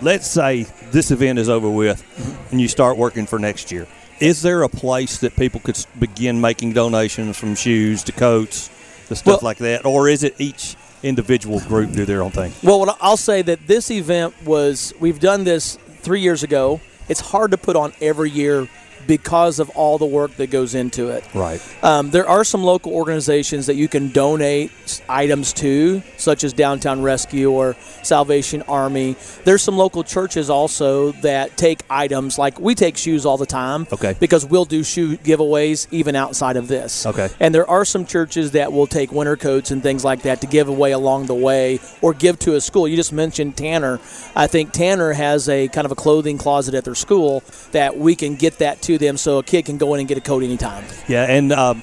let's 0.00 0.26
say 0.26 0.64
this 0.90 1.10
event 1.10 1.38
is 1.38 1.48
over 1.48 1.70
with 1.70 2.02
and 2.50 2.60
you 2.60 2.68
start 2.68 2.96
working 2.96 3.26
for 3.26 3.38
next 3.38 3.72
year. 3.72 3.86
Is 4.22 4.40
there 4.40 4.62
a 4.62 4.68
place 4.68 5.18
that 5.18 5.34
people 5.34 5.58
could 5.58 5.84
begin 5.98 6.40
making 6.40 6.74
donations 6.74 7.36
from 7.36 7.56
shoes 7.56 8.04
to 8.04 8.12
coats 8.12 8.70
to 9.08 9.16
stuff 9.16 9.26
Well- 9.26 9.40
like 9.42 9.58
that? 9.58 9.84
Or 9.84 10.08
is 10.08 10.22
it 10.22 10.36
each 10.38 10.76
individual 11.02 11.58
group 11.58 11.90
do 11.90 12.04
their 12.04 12.22
own 12.22 12.30
thing? 12.30 12.52
Well, 12.62 12.96
I'll 13.00 13.16
say 13.16 13.42
that 13.42 13.66
this 13.66 13.90
event 13.90 14.34
was 14.44 14.94
we've 15.00 15.18
done 15.18 15.42
this 15.42 15.76
three 16.02 16.20
years 16.20 16.44
ago. 16.44 16.80
It's 17.08 17.18
hard 17.18 17.50
to 17.50 17.58
put 17.58 17.74
on 17.74 17.94
every 18.00 18.30
year 18.30 18.68
because 19.06 19.58
of 19.58 19.70
all 19.70 19.98
the 19.98 20.06
work 20.06 20.36
that 20.36 20.50
goes 20.50 20.74
into 20.74 21.08
it. 21.08 21.24
Right. 21.34 21.60
Um, 21.82 22.10
there 22.10 22.28
are 22.28 22.44
some 22.44 22.62
local 22.62 22.92
organizations 22.92 23.66
that 23.66 23.74
you 23.74 23.88
can 23.88 24.10
donate 24.10 24.70
items 25.08 25.52
to, 25.54 26.02
such 26.16 26.44
as 26.44 26.52
Downtown 26.52 27.02
Rescue 27.02 27.50
or 27.50 27.74
Salvation 28.02 28.62
Army. 28.62 29.16
There's 29.44 29.62
some 29.62 29.76
local 29.76 30.04
churches 30.04 30.50
also 30.50 31.12
that 31.22 31.56
take 31.56 31.80
items, 31.90 32.38
like 32.38 32.58
we 32.58 32.74
take 32.74 32.96
shoes 32.96 33.26
all 33.26 33.36
the 33.36 33.46
time. 33.46 33.86
Okay. 33.92 34.14
Because 34.18 34.44
we'll 34.44 34.64
do 34.64 34.82
shoe 34.82 35.16
giveaways 35.18 35.86
even 35.90 36.16
outside 36.16 36.56
of 36.56 36.68
this. 36.68 37.06
Okay. 37.06 37.28
And 37.40 37.54
there 37.54 37.68
are 37.68 37.84
some 37.84 38.06
churches 38.06 38.52
that 38.52 38.72
will 38.72 38.86
take 38.86 39.12
winter 39.12 39.36
coats 39.36 39.70
and 39.70 39.82
things 39.82 40.04
like 40.04 40.22
that 40.22 40.40
to 40.40 40.46
give 40.46 40.68
away 40.68 40.92
along 40.92 41.26
the 41.26 41.34
way 41.34 41.80
or 42.00 42.14
give 42.14 42.38
to 42.40 42.54
a 42.54 42.60
school. 42.60 42.86
You 42.86 42.96
just 42.96 43.12
mentioned 43.12 43.56
Tanner. 43.56 44.00
I 44.34 44.46
think 44.46 44.72
Tanner 44.72 45.12
has 45.12 45.48
a 45.48 45.68
kind 45.68 45.84
of 45.84 45.92
a 45.92 45.96
clothing 45.96 46.38
closet 46.38 46.74
at 46.74 46.84
their 46.84 46.94
school 46.94 47.42
that 47.72 47.96
we 47.96 48.14
can 48.14 48.36
get 48.36 48.58
that 48.58 48.82
to 48.82 48.91
them 48.98 49.16
so 49.16 49.38
a 49.38 49.42
kid 49.42 49.64
can 49.64 49.78
go 49.78 49.94
in 49.94 50.00
and 50.00 50.08
get 50.08 50.18
a 50.18 50.20
coat 50.20 50.42
anytime. 50.42 50.84
Yeah, 51.08 51.24
and 51.30 51.52
um, 51.52 51.82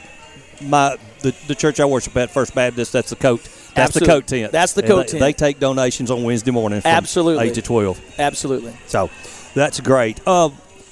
my 0.62 0.98
the, 1.22 1.36
the 1.48 1.56
church 1.56 1.80
I 1.80 1.86
worship 1.86 2.16
at, 2.18 2.32
First 2.32 2.56
Baptist, 2.56 2.94
that's 2.94 3.10
the 3.10 3.16
coat. 3.16 3.42
That's 3.76 3.96
Absolutely. 3.96 4.08
the 4.08 4.14
coat 4.14 4.28
tent. 4.28 4.52
That's 4.52 4.74
the 4.74 4.84
coat 4.84 4.98
they, 5.08 5.12
tent. 5.12 5.20
They 5.22 5.34
take 5.34 5.60
donations 5.60 6.10
on 6.12 6.24
Wednesday 6.24 6.52
morning 6.52 6.82
from 6.82 6.92
Absolutely. 6.92 7.48
8 7.50 7.54
to 7.56 7.62
12. 7.62 8.02
Absolutely. 8.20 8.74
So 8.88 9.10
that's 9.54 9.80
great. 9.80 10.20
Uh, 10.26 10.50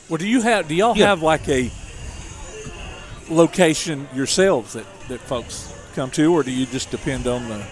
Well, 0.10 0.18
do 0.18 0.28
you 0.28 0.42
have? 0.42 0.68
Do 0.68 0.76
y'all 0.76 0.96
Yeah. 0.96 1.08
have 1.08 1.22
like 1.22 1.48
a 1.50 1.72
location 3.30 4.08
yourselves 4.14 4.74
that, 4.74 4.86
that 5.10 5.20
folks 5.22 5.74
come 5.96 6.12
to, 6.12 6.34
or 6.34 6.44
do 6.44 6.52
you 6.52 6.66
just 6.66 6.92
depend 6.92 7.28
on 7.28 7.48
the? 7.50 7.66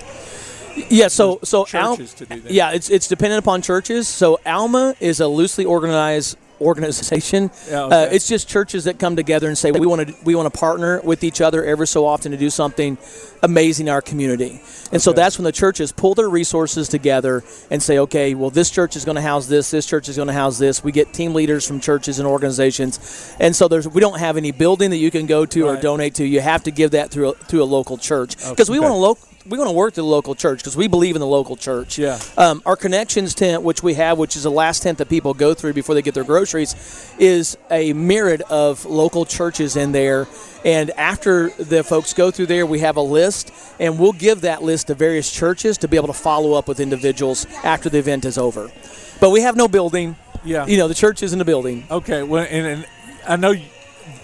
Yeah, 0.89 1.07
so 1.07 1.39
so 1.43 1.65
Al- 1.73 1.95
churches 1.95 2.13
to 2.15 2.25
do 2.25 2.41
that. 2.41 2.51
Yeah, 2.51 2.71
it's 2.71 2.89
it's 2.89 3.07
dependent 3.07 3.39
upon 3.39 3.61
churches. 3.61 4.07
So 4.09 4.39
Alma 4.45 4.95
is 4.99 5.21
a 5.21 5.27
loosely 5.27 5.63
organized 5.63 6.37
organization. 6.61 7.51
Yeah, 7.69 7.85
uh, 7.85 8.09
it's 8.11 8.27
just 8.27 8.47
churches 8.47 8.83
that 8.83 8.99
come 8.99 9.15
together 9.15 9.47
and 9.47 9.57
say 9.57 9.71
we 9.71 9.87
want 9.87 10.07
to 10.07 10.15
we 10.23 10.35
want 10.35 10.51
to 10.51 10.59
partner 10.59 11.01
with 11.01 11.23
each 11.23 11.41
other 11.41 11.63
every 11.63 11.87
so 11.87 12.05
often 12.05 12.31
to 12.31 12.37
do 12.37 12.49
something 12.49 12.97
amazing 13.41 13.87
in 13.87 13.93
our 13.93 14.01
community. 14.01 14.61
And 14.91 15.01
so 15.01 15.11
that's 15.11 15.37
when 15.37 15.45
the 15.45 15.51
churches 15.51 15.91
pull 15.91 16.13
their 16.13 16.29
resources 16.29 16.87
together 16.87 17.43
and 17.71 17.81
say, 17.81 17.97
okay, 17.99 18.35
well 18.35 18.51
this 18.51 18.69
church 18.69 18.95
is 18.95 19.03
going 19.03 19.15
to 19.15 19.21
house 19.21 19.47
this, 19.47 19.71
this 19.71 19.87
church 19.87 20.09
is 20.09 20.15
going 20.15 20.27
to 20.27 20.33
house 20.33 20.59
this. 20.59 20.83
We 20.83 20.91
get 20.91 21.11
team 21.11 21.33
leaders 21.33 21.67
from 21.67 21.79
churches 21.79 22.19
and 22.19 22.27
organizations, 22.27 23.35
and 23.39 23.55
so 23.55 23.67
there's 23.67 23.87
we 23.87 23.99
don't 23.99 24.19
have 24.19 24.37
any 24.37 24.51
building 24.51 24.91
that 24.91 24.97
you 24.97 25.09
can 25.09 25.25
go 25.25 25.45
to 25.47 25.67
or 25.67 25.77
donate 25.77 26.15
to. 26.15 26.25
You 26.25 26.41
have 26.41 26.63
to 26.63 26.71
give 26.71 26.91
that 26.91 27.09
through 27.09 27.29
a, 27.29 27.33
through 27.33 27.63
a 27.63 27.65
local 27.65 27.97
church 27.97 28.37
because 28.49 28.69
we 28.69 28.79
want 28.79 28.91
to 28.91 28.97
local 28.97 29.27
we 29.47 29.57
want 29.57 29.69
to 29.69 29.75
work 29.75 29.93
to 29.93 30.01
the 30.01 30.07
local 30.07 30.33
church 30.33 30.59
because 30.59 30.75
we 30.75 30.87
believe 30.87 31.15
in 31.15 31.19
the 31.19 31.27
local 31.27 31.55
church. 31.55 31.99
Yeah. 31.99 32.19
Um, 32.37 32.63
our 32.65 32.75
connections 32.75 33.35
tent, 33.35 33.61
which 33.61 33.83
we 33.83 33.93
have, 33.93 34.17
which 34.17 34.35
is 34.35 34.43
the 34.43 34.51
last 34.51 34.81
tent 34.81 34.97
that 34.97 35.07
people 35.07 35.33
go 35.33 35.53
through 35.53 35.73
before 35.73 35.93
they 35.93 36.01
get 36.01 36.15
their 36.15 36.23
groceries, 36.23 36.75
is 37.19 37.57
a 37.69 37.93
myriad 37.93 38.41
of 38.43 38.85
local 38.85 39.25
churches 39.25 39.75
in 39.75 39.91
there. 39.91 40.27
And 40.63 40.89
after 40.91 41.49
the 41.49 41.83
folks 41.83 42.13
go 42.13 42.31
through 42.31 42.47
there, 42.47 42.65
we 42.65 42.79
have 42.79 42.97
a 42.97 43.01
list, 43.01 43.51
and 43.79 43.99
we'll 43.99 44.13
give 44.13 44.41
that 44.41 44.63
list 44.63 44.87
to 44.87 44.95
various 44.95 45.31
churches 45.31 45.77
to 45.79 45.87
be 45.87 45.95
able 45.95 46.07
to 46.07 46.13
follow 46.13 46.53
up 46.53 46.67
with 46.67 46.79
individuals 46.79 47.45
after 47.63 47.87
the 47.87 47.99
event 47.99 48.25
is 48.25 48.39
over. 48.39 48.71
But 49.19 49.29
we 49.29 49.41
have 49.41 49.55
no 49.55 49.67
building. 49.67 50.15
Yeah. 50.43 50.65
You 50.65 50.77
know, 50.77 50.87
the 50.87 50.95
church 50.95 51.21
isn't 51.21 51.39
a 51.39 51.45
building. 51.45 51.85
Okay. 51.91 52.23
Well, 52.23 52.47
and, 52.49 52.65
and 52.65 52.85
I 53.27 53.35
know 53.35 53.53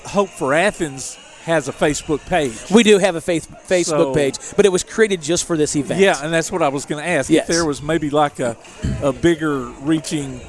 Hope 0.06 0.30
for 0.30 0.54
Athens 0.56 1.18
has 1.44 1.68
a 1.68 1.72
Facebook 1.74 2.26
page. 2.28 2.54
We 2.70 2.84
do 2.84 2.98
have 3.00 3.16
a 3.16 3.22
faith, 3.22 3.48
Facebook 3.68 3.86
So- 3.86 4.14
page, 4.14 4.36
but 4.56 4.66
it 4.66 4.70
was 4.72 4.84
created 4.84 5.22
just 5.22 5.46
for 5.46 5.58
this 5.58 5.76
event. 5.76 6.00
Yeah, 6.00 6.24
and 6.24 6.34
that's 6.34 6.52
what 6.52 6.62
I 6.62 6.68
was 6.70 6.86
going 6.86 7.04
to 7.04 7.10
ask. 7.10 7.30
Yes. 7.30 7.50
If 7.50 7.56
there 7.56 7.66
was 7.66 7.82
maybe 7.82 8.10
like 8.10 8.40
a, 8.40 8.56
a 9.02 9.12
bigger 9.12 9.60
reaching 9.82 10.40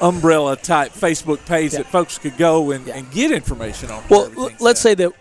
umbrella 0.00 0.54
type 0.56 0.92
Facebook 0.92 1.44
page 1.46 1.72
that 1.72 1.86
folks 1.86 2.18
could 2.18 2.36
go 2.36 2.70
and, 2.70 2.86
and 2.88 3.10
get 3.10 3.32
information 3.32 3.90
on. 3.90 4.02
Well, 4.08 4.30
l- 4.38 4.50
let's 4.60 4.80
say 4.80 4.94
that 4.94 5.12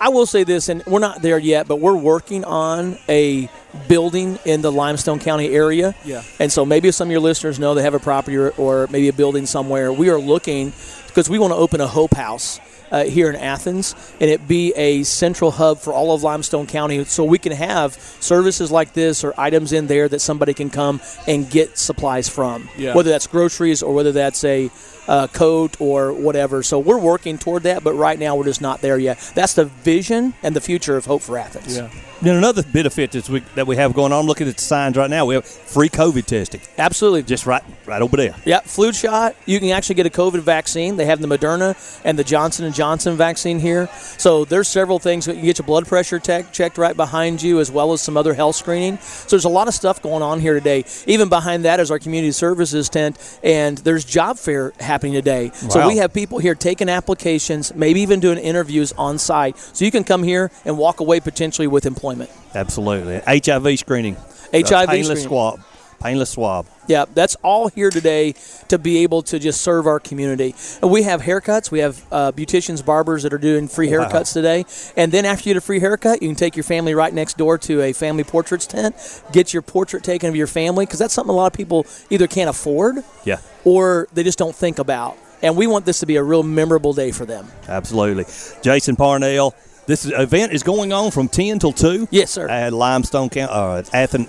I 0.00 0.08
will 0.08 0.24
say 0.24 0.42
this, 0.44 0.68
and 0.70 0.82
we're 0.86 1.00
not 1.00 1.20
there 1.20 1.38
yet, 1.38 1.68
but 1.68 1.76
we're 1.76 1.94
working 1.96 2.44
on 2.44 2.96
a 3.08 3.50
building 3.88 4.38
in 4.46 4.62
the 4.62 4.72
Limestone 4.72 5.18
County 5.18 5.54
area. 5.54 5.94
Yeah. 6.04 6.22
And 6.38 6.50
so 6.50 6.64
maybe 6.64 6.90
some 6.92 7.08
of 7.08 7.12
your 7.12 7.20
listeners 7.20 7.58
know 7.58 7.74
they 7.74 7.82
have 7.82 7.94
a 7.94 7.98
property 8.00 8.36
or, 8.36 8.50
or 8.52 8.86
maybe 8.90 9.08
a 9.08 9.12
building 9.12 9.44
somewhere. 9.46 9.92
We 9.92 10.08
are 10.08 10.18
looking 10.18 10.72
because 11.08 11.28
we 11.28 11.38
want 11.38 11.52
to 11.52 11.56
open 11.56 11.80
a 11.82 11.86
Hope 11.86 12.14
House. 12.14 12.58
Uh, 12.92 13.04
here 13.04 13.30
in 13.30 13.36
Athens, 13.36 13.94
and 14.20 14.28
it 14.28 14.46
be 14.46 14.74
a 14.76 15.02
central 15.02 15.50
hub 15.50 15.78
for 15.78 15.94
all 15.94 16.14
of 16.14 16.22
Limestone 16.22 16.66
County, 16.66 17.02
so 17.06 17.24
we 17.24 17.38
can 17.38 17.52
have 17.52 17.94
services 18.20 18.70
like 18.70 18.92
this 18.92 19.24
or 19.24 19.32
items 19.38 19.72
in 19.72 19.86
there 19.86 20.10
that 20.10 20.20
somebody 20.20 20.52
can 20.52 20.68
come 20.68 21.00
and 21.26 21.48
get 21.48 21.78
supplies 21.78 22.28
from. 22.28 22.68
Yeah. 22.76 22.94
Whether 22.94 23.08
that's 23.08 23.26
groceries 23.26 23.82
or 23.82 23.94
whether 23.94 24.12
that's 24.12 24.44
a 24.44 24.70
uh, 25.08 25.26
coat 25.28 25.80
or 25.80 26.12
whatever. 26.12 26.62
So 26.62 26.78
we're 26.78 26.98
working 26.98 27.38
toward 27.38 27.64
that, 27.64 27.82
but 27.84 27.94
right 27.94 28.18
now 28.18 28.36
we're 28.36 28.44
just 28.44 28.60
not 28.60 28.80
there 28.80 28.98
yet. 28.98 29.18
That's 29.34 29.54
the 29.54 29.64
vision 29.64 30.34
and 30.42 30.56
the 30.56 30.60
future 30.60 30.96
of 30.96 31.06
Hope 31.06 31.22
for 31.22 31.36
Athens. 31.38 31.76
Yeah. 31.76 31.90
Then 32.22 32.36
another 32.36 32.62
benefit 32.62 33.10
that 33.12 33.28
we, 33.28 33.40
that 33.56 33.66
we 33.66 33.74
have 33.74 33.94
going 33.94 34.12
on, 34.12 34.20
I'm 34.20 34.26
looking 34.26 34.46
at 34.46 34.56
the 34.56 34.62
signs 34.62 34.96
right 34.96 35.10
now. 35.10 35.26
We 35.26 35.34
have 35.34 35.44
free 35.44 35.88
COVID 35.88 36.24
testing. 36.24 36.60
Absolutely. 36.78 37.24
Just 37.24 37.46
right 37.46 37.64
right 37.84 38.00
over 38.00 38.16
there. 38.16 38.36
Yeah, 38.44 38.60
flu 38.60 38.92
shot. 38.92 39.34
You 39.44 39.58
can 39.58 39.70
actually 39.70 39.96
get 39.96 40.06
a 40.06 40.10
COVID 40.10 40.38
vaccine. 40.38 40.96
They 40.96 41.06
have 41.06 41.20
the 41.20 41.26
Moderna 41.26 41.74
and 42.04 42.16
the 42.16 42.22
Johnson 42.22 42.64
and 42.64 42.72
Johnson 42.72 43.16
vaccine 43.16 43.58
here. 43.58 43.88
So 44.18 44.44
there's 44.44 44.68
several 44.68 45.00
things. 45.00 45.26
You 45.26 45.34
can 45.34 45.42
get 45.42 45.58
your 45.58 45.66
blood 45.66 45.88
pressure 45.88 46.20
tech 46.20 46.52
checked 46.52 46.78
right 46.78 46.96
behind 46.96 47.42
you, 47.42 47.58
as 47.58 47.72
well 47.72 47.92
as 47.92 48.00
some 48.00 48.16
other 48.16 48.34
health 48.34 48.54
screening. 48.54 48.98
So 48.98 49.30
there's 49.30 49.44
a 49.44 49.48
lot 49.48 49.66
of 49.66 49.74
stuff 49.74 50.00
going 50.00 50.22
on 50.22 50.38
here 50.38 50.54
today. 50.54 50.84
Even 51.08 51.28
behind 51.28 51.64
that 51.64 51.80
is 51.80 51.90
our 51.90 51.98
community 51.98 52.30
services 52.30 52.88
tent, 52.88 53.18
and 53.42 53.78
there's 53.78 54.04
job 54.04 54.38
fair 54.38 54.72
happening 54.78 54.91
today. 55.00 55.50
So 55.52 55.88
we 55.88 55.96
have 55.96 56.12
people 56.12 56.38
here 56.38 56.54
taking 56.54 56.88
applications, 56.88 57.74
maybe 57.74 58.00
even 58.00 58.20
doing 58.20 58.38
interviews 58.38 58.92
on 58.92 59.18
site. 59.18 59.56
So 59.58 59.84
you 59.84 59.90
can 59.90 60.04
come 60.04 60.22
here 60.22 60.50
and 60.64 60.78
walk 60.78 61.00
away 61.00 61.20
potentially 61.20 61.66
with 61.66 61.86
employment. 61.86 62.30
Absolutely. 62.54 63.20
HIV 63.26 63.78
screening. 63.78 64.16
HIV 64.52 64.88
screening. 64.88 65.16
swab. 65.16 65.60
Painless 66.02 66.30
swab. 66.30 66.66
Yeah, 66.88 67.04
that's 67.14 67.36
all 67.42 67.68
here 67.68 67.90
today 67.90 68.34
to 68.68 68.78
be 68.78 68.98
able 69.04 69.22
to 69.22 69.38
just 69.38 69.60
serve 69.60 69.86
our 69.86 70.00
community. 70.00 70.54
And 70.82 70.90
we 70.90 71.04
have 71.04 71.22
haircuts. 71.22 71.70
We 71.70 71.78
have 71.78 72.02
uh, 72.10 72.32
beauticians, 72.32 72.84
barbers 72.84 73.22
that 73.22 73.32
are 73.32 73.38
doing 73.38 73.68
free 73.68 73.88
Wow. 73.88 74.08
haircuts 74.08 74.32
today. 74.32 74.64
And 74.96 75.12
then 75.12 75.24
after 75.24 75.48
you 75.48 75.54
get 75.54 75.58
a 75.62 75.64
free 75.64 75.78
haircut, 75.80 76.22
you 76.22 76.28
can 76.28 76.36
take 76.36 76.56
your 76.56 76.64
family 76.64 76.94
right 76.94 77.12
next 77.14 77.38
door 77.38 77.56
to 77.58 77.82
a 77.82 77.92
family 77.92 78.24
portraits 78.24 78.66
tent, 78.66 78.96
get 79.32 79.52
your 79.52 79.62
portrait 79.62 80.02
taken 80.02 80.28
of 80.28 80.36
your 80.36 80.46
family, 80.48 80.84
because 80.86 80.98
that's 80.98 81.14
something 81.14 81.32
a 81.32 81.36
lot 81.36 81.46
of 81.46 81.52
people 81.52 81.86
either 82.10 82.26
can't 82.26 82.50
afford 82.50 82.96
Yeah. 83.24 83.38
or 83.64 84.08
they 84.12 84.24
just 84.24 84.38
don't 84.38 84.54
think 84.56 84.78
about. 84.78 85.16
And 85.40 85.56
we 85.56 85.66
want 85.66 85.86
this 85.86 86.00
to 86.00 86.06
be 86.06 86.16
a 86.16 86.22
real 86.22 86.42
memorable 86.42 86.92
day 86.92 87.10
for 87.12 87.24
them. 87.24 87.46
Absolutely. 87.68 88.24
Jason 88.62 88.96
Parnell. 88.96 89.54
This 89.86 90.04
event 90.06 90.52
is 90.52 90.62
going 90.62 90.92
on 90.92 91.10
from 91.10 91.26
10 91.28 91.58
till 91.58 91.72
2. 91.72 92.06
Yes, 92.12 92.30
sir. 92.30 92.48
At 92.48 92.72
Limestone 92.72 93.28
County, 93.28 93.52
uh, 93.52 93.82
Athens, 93.92 94.28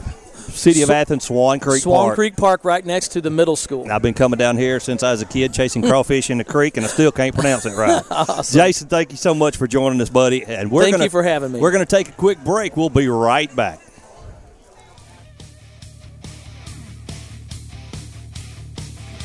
City 0.52 0.82
of 0.82 0.88
Sw- 0.88 0.92
Athens, 0.92 1.24
Swan 1.26 1.60
Creek 1.60 1.66
Park. 1.66 1.82
Swan 1.82 2.06
Park. 2.08 2.16
Creek 2.16 2.36
Park, 2.38 2.66
right 2.66 2.86
next 2.86 3.10
to 3.10 3.22
the 3.22 3.30
middle 3.30 3.56
school. 3.56 3.90
I've 3.92 4.02
been 4.02 4.14
coming 4.14 4.38
down 4.38 4.58
here 4.58 4.80
since 4.80 5.04
I 5.04 5.12
was 5.12 5.22
a 5.22 5.26
kid 5.26 5.54
chasing 5.54 5.82
crawfish 5.82 6.30
in 6.30 6.38
the 6.38 6.44
creek, 6.44 6.78
and 6.78 6.86
I 6.86 6.90
still 6.90 7.12
can't 7.12 7.34
pronounce 7.34 7.66
it 7.66 7.76
right. 7.76 8.04
Jason, 8.52 8.88
thank 8.88 9.12
you 9.12 9.18
so 9.18 9.34
much 9.34 9.58
for 9.58 9.68
joining 9.68 10.02
us, 10.02 10.10
buddy. 10.10 10.44
And 10.46 10.72
we're 10.72 10.84
Thank 10.84 10.96
gonna, 10.96 11.06
you 11.06 11.10
for 11.10 11.24
having 11.24 11.52
me. 11.52 11.60
We're 11.60 11.72
going 11.72 11.86
to 11.86 11.96
take 11.96 12.10
a 12.10 12.14
quick 12.14 12.44
break. 12.44 12.78
We'll 12.78 12.90
be 12.90 13.08
right 13.08 13.54
back. 13.56 13.80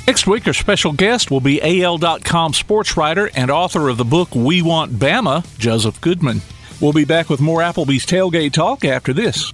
Next 0.09 0.27
week, 0.27 0.47
our 0.47 0.55
special 0.55 0.93
guest 0.93 1.31
will 1.31 1.43
be 1.43 1.83
AL.com 1.83 2.55
sports 2.55 2.97
writer 2.97 3.31
and 3.35 3.51
author 3.51 3.91
of 3.91 3.99
the 3.99 4.07
book 4.07 4.35
We 4.35 4.63
Want 4.63 4.93
Bama, 4.93 5.45
Joseph 5.59 6.01
Goodman. 6.01 6.41
We'll 6.81 6.95
be 6.95 7.05
back 7.05 7.29
with 7.29 7.41
more 7.41 7.61
Applebee's 7.61 8.07
Tailgate 8.07 8.53
Talk 8.53 8.87
after 8.87 9.13
this. 9.13 9.53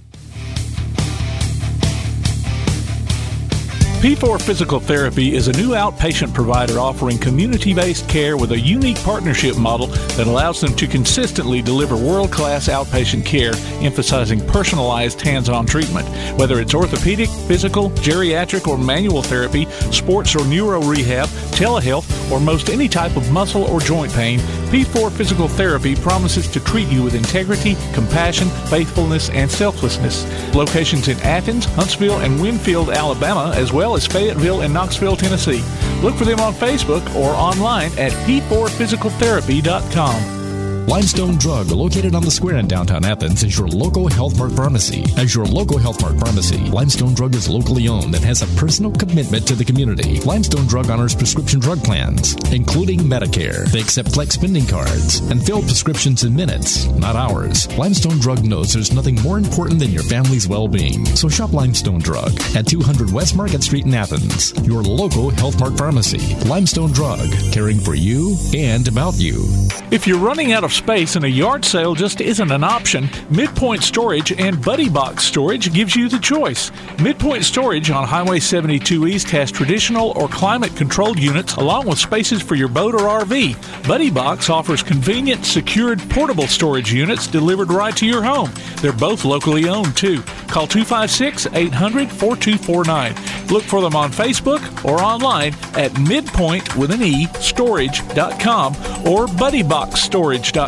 P4 4.05 4.39
Physical 4.39 4.79
Therapy 4.79 5.33
is 5.33 5.47
a 5.47 5.51
new 5.53 5.69
outpatient 5.69 6.31
provider 6.31 6.77
offering 6.77 7.17
community 7.17 7.73
based 7.73 8.07
care 8.07 8.37
with 8.37 8.51
a 8.51 8.59
unique 8.59 8.99
partnership 8.99 9.57
model 9.57 9.87
that 9.87 10.27
allows 10.27 10.61
them 10.61 10.75
to 10.75 10.85
consistently 10.85 11.59
deliver 11.59 11.95
world 11.95 12.31
class 12.31 12.67
outpatient 12.67 13.25
care, 13.25 13.53
emphasizing 13.83 14.45
personalized 14.45 15.19
hands 15.21 15.49
on 15.49 15.65
treatment. 15.65 16.07
Whether 16.37 16.59
it's 16.59 16.75
orthopedic, 16.75 17.29
physical, 17.47 17.89
geriatric, 17.89 18.67
or 18.67 18.77
manual 18.77 19.23
therapy, 19.23 19.65
sports 19.91 20.35
or 20.35 20.45
neuro 20.45 20.83
rehab, 20.83 21.27
telehealth, 21.55 22.05
or 22.31 22.39
most 22.39 22.69
any 22.69 22.87
type 22.87 23.17
of 23.17 23.31
muscle 23.31 23.63
or 23.63 23.79
joint 23.79 24.13
pain, 24.13 24.37
P4 24.69 25.11
Physical 25.11 25.47
Therapy 25.47 25.95
promises 25.95 26.47
to 26.49 26.59
treat 26.59 26.89
you 26.89 27.01
with 27.01 27.15
integrity, 27.15 27.75
compassion, 27.93 28.49
faithfulness, 28.69 29.31
and 29.31 29.49
selflessness. 29.49 30.25
Locations 30.53 31.07
in 31.07 31.17
Athens, 31.21 31.65
Huntsville, 31.65 32.19
and 32.19 32.39
Winfield, 32.39 32.91
Alabama, 32.91 33.51
as 33.55 33.73
well 33.73 33.94
as 33.95 34.05
Fayetteville 34.05 34.61
and 34.61 34.71
Knoxville, 34.73 35.15
Tennessee. 35.15 35.63
Look 36.01 36.15
for 36.15 36.25
them 36.25 36.39
on 36.39 36.53
Facebook 36.53 37.03
or 37.15 37.31
online 37.31 37.91
at 37.97 38.11
p4physicaltherapy.com. 38.27 40.44
Limestone 40.87 41.39
Drug, 41.39 41.71
located 41.71 42.13
on 42.13 42.23
the 42.23 42.29
square 42.29 42.57
in 42.57 42.67
downtown 42.67 43.05
Athens, 43.05 43.43
is 43.43 43.57
your 43.57 43.67
local 43.67 44.07
Health 44.07 44.37
Mart 44.37 44.51
pharmacy. 44.51 45.03
As 45.17 45.33
your 45.33 45.45
local 45.45 45.79
Health 45.79 45.99
Mart 45.99 46.19
pharmacy, 46.19 46.59
Limestone 46.69 47.15
Drug 47.15 47.33
is 47.33 47.49
locally 47.49 47.87
owned 47.87 48.13
and 48.13 48.23
has 48.23 48.43
a 48.43 48.55
personal 48.59 48.91
commitment 48.91 49.47
to 49.47 49.55
the 49.55 49.65
community. 49.65 50.19
Limestone 50.21 50.67
Drug 50.67 50.91
honors 50.91 51.15
prescription 51.15 51.59
drug 51.59 51.83
plans, 51.83 52.35
including 52.53 52.99
Medicare. 52.99 53.65
They 53.71 53.79
accept 53.79 54.13
flex 54.13 54.35
spending 54.35 54.67
cards 54.67 55.21
and 55.31 55.43
fill 55.43 55.63
prescriptions 55.63 56.23
in 56.23 56.35
minutes, 56.35 56.85
not 56.85 57.15
hours. 57.15 57.67
Limestone 57.79 58.19
Drug 58.19 58.43
knows 58.43 58.71
there's 58.71 58.93
nothing 58.93 59.19
more 59.23 59.39
important 59.39 59.79
than 59.79 59.89
your 59.89 60.03
family's 60.03 60.47
well-being. 60.47 61.03
So 61.15 61.27
shop 61.27 61.51
Limestone 61.51 61.99
Drug 61.99 62.31
at 62.55 62.67
200 62.67 63.11
West 63.11 63.35
Market 63.35 63.63
Street 63.63 63.85
in 63.87 63.95
Athens, 63.95 64.53
your 64.63 64.83
local 64.83 65.31
Health 65.31 65.59
Mart 65.59 65.79
pharmacy. 65.79 66.35
Limestone 66.47 66.91
Drug, 66.91 67.27
caring 67.51 67.79
for 67.79 67.95
you 67.95 68.37
and 68.55 68.87
about 68.87 69.15
you. 69.15 69.45
If 69.89 70.05
you're 70.05 70.19
running 70.19 70.51
out 70.51 70.63
of 70.63 70.74
space 70.75 71.15
and 71.15 71.25
a 71.25 71.29
yard 71.29 71.63
sale 71.63 71.95
just 71.95 72.21
isn't 72.21 72.51
an 72.51 72.63
option, 72.63 73.09
Midpoint 73.29 73.83
Storage 73.83 74.31
and 74.33 74.63
Buddy 74.63 74.89
Box 74.89 75.23
Storage 75.23 75.73
gives 75.73 75.95
you 75.95 76.09
the 76.09 76.19
choice. 76.19 76.71
Midpoint 76.99 77.43
Storage 77.43 77.89
on 77.89 78.07
Highway 78.07 78.39
72 78.39 79.07
East 79.07 79.29
has 79.29 79.51
traditional 79.51 80.11
or 80.17 80.27
climate 80.27 80.75
controlled 80.75 81.17
units 81.17 81.55
along 81.55 81.87
with 81.87 81.97
spaces 81.97 82.41
for 82.41 82.55
your 82.55 82.67
boat 82.67 82.93
or 82.93 83.07
RV. 83.23 83.87
Buddy 83.87 84.11
Box 84.11 84.49
offers 84.49 84.83
convenient, 84.83 85.45
secured, 85.45 85.99
portable 86.09 86.47
storage 86.47 86.91
units 86.91 87.27
delivered 87.27 87.71
right 87.71 87.95
to 87.97 88.05
your 88.05 88.23
home. 88.23 88.51
They're 88.81 88.91
both 88.91 89.25
locally 89.25 89.69
owned 89.69 89.95
too. 89.95 90.21
Call 90.47 90.67
256 90.67 91.47
800 91.53 92.11
4249. 92.11 93.47
Look 93.47 93.63
for 93.63 93.81
them 93.81 93.95
on 93.95 94.11
Facebook 94.11 94.83
or 94.83 95.01
online 95.01 95.53
at 95.75 95.97
midpoint 95.99 96.75
with 96.75 96.91
an 96.91 97.01
E 97.01 97.27
storage.com 97.39 98.73
or 99.05 99.27
buddyboxstorage.com. 99.27 100.64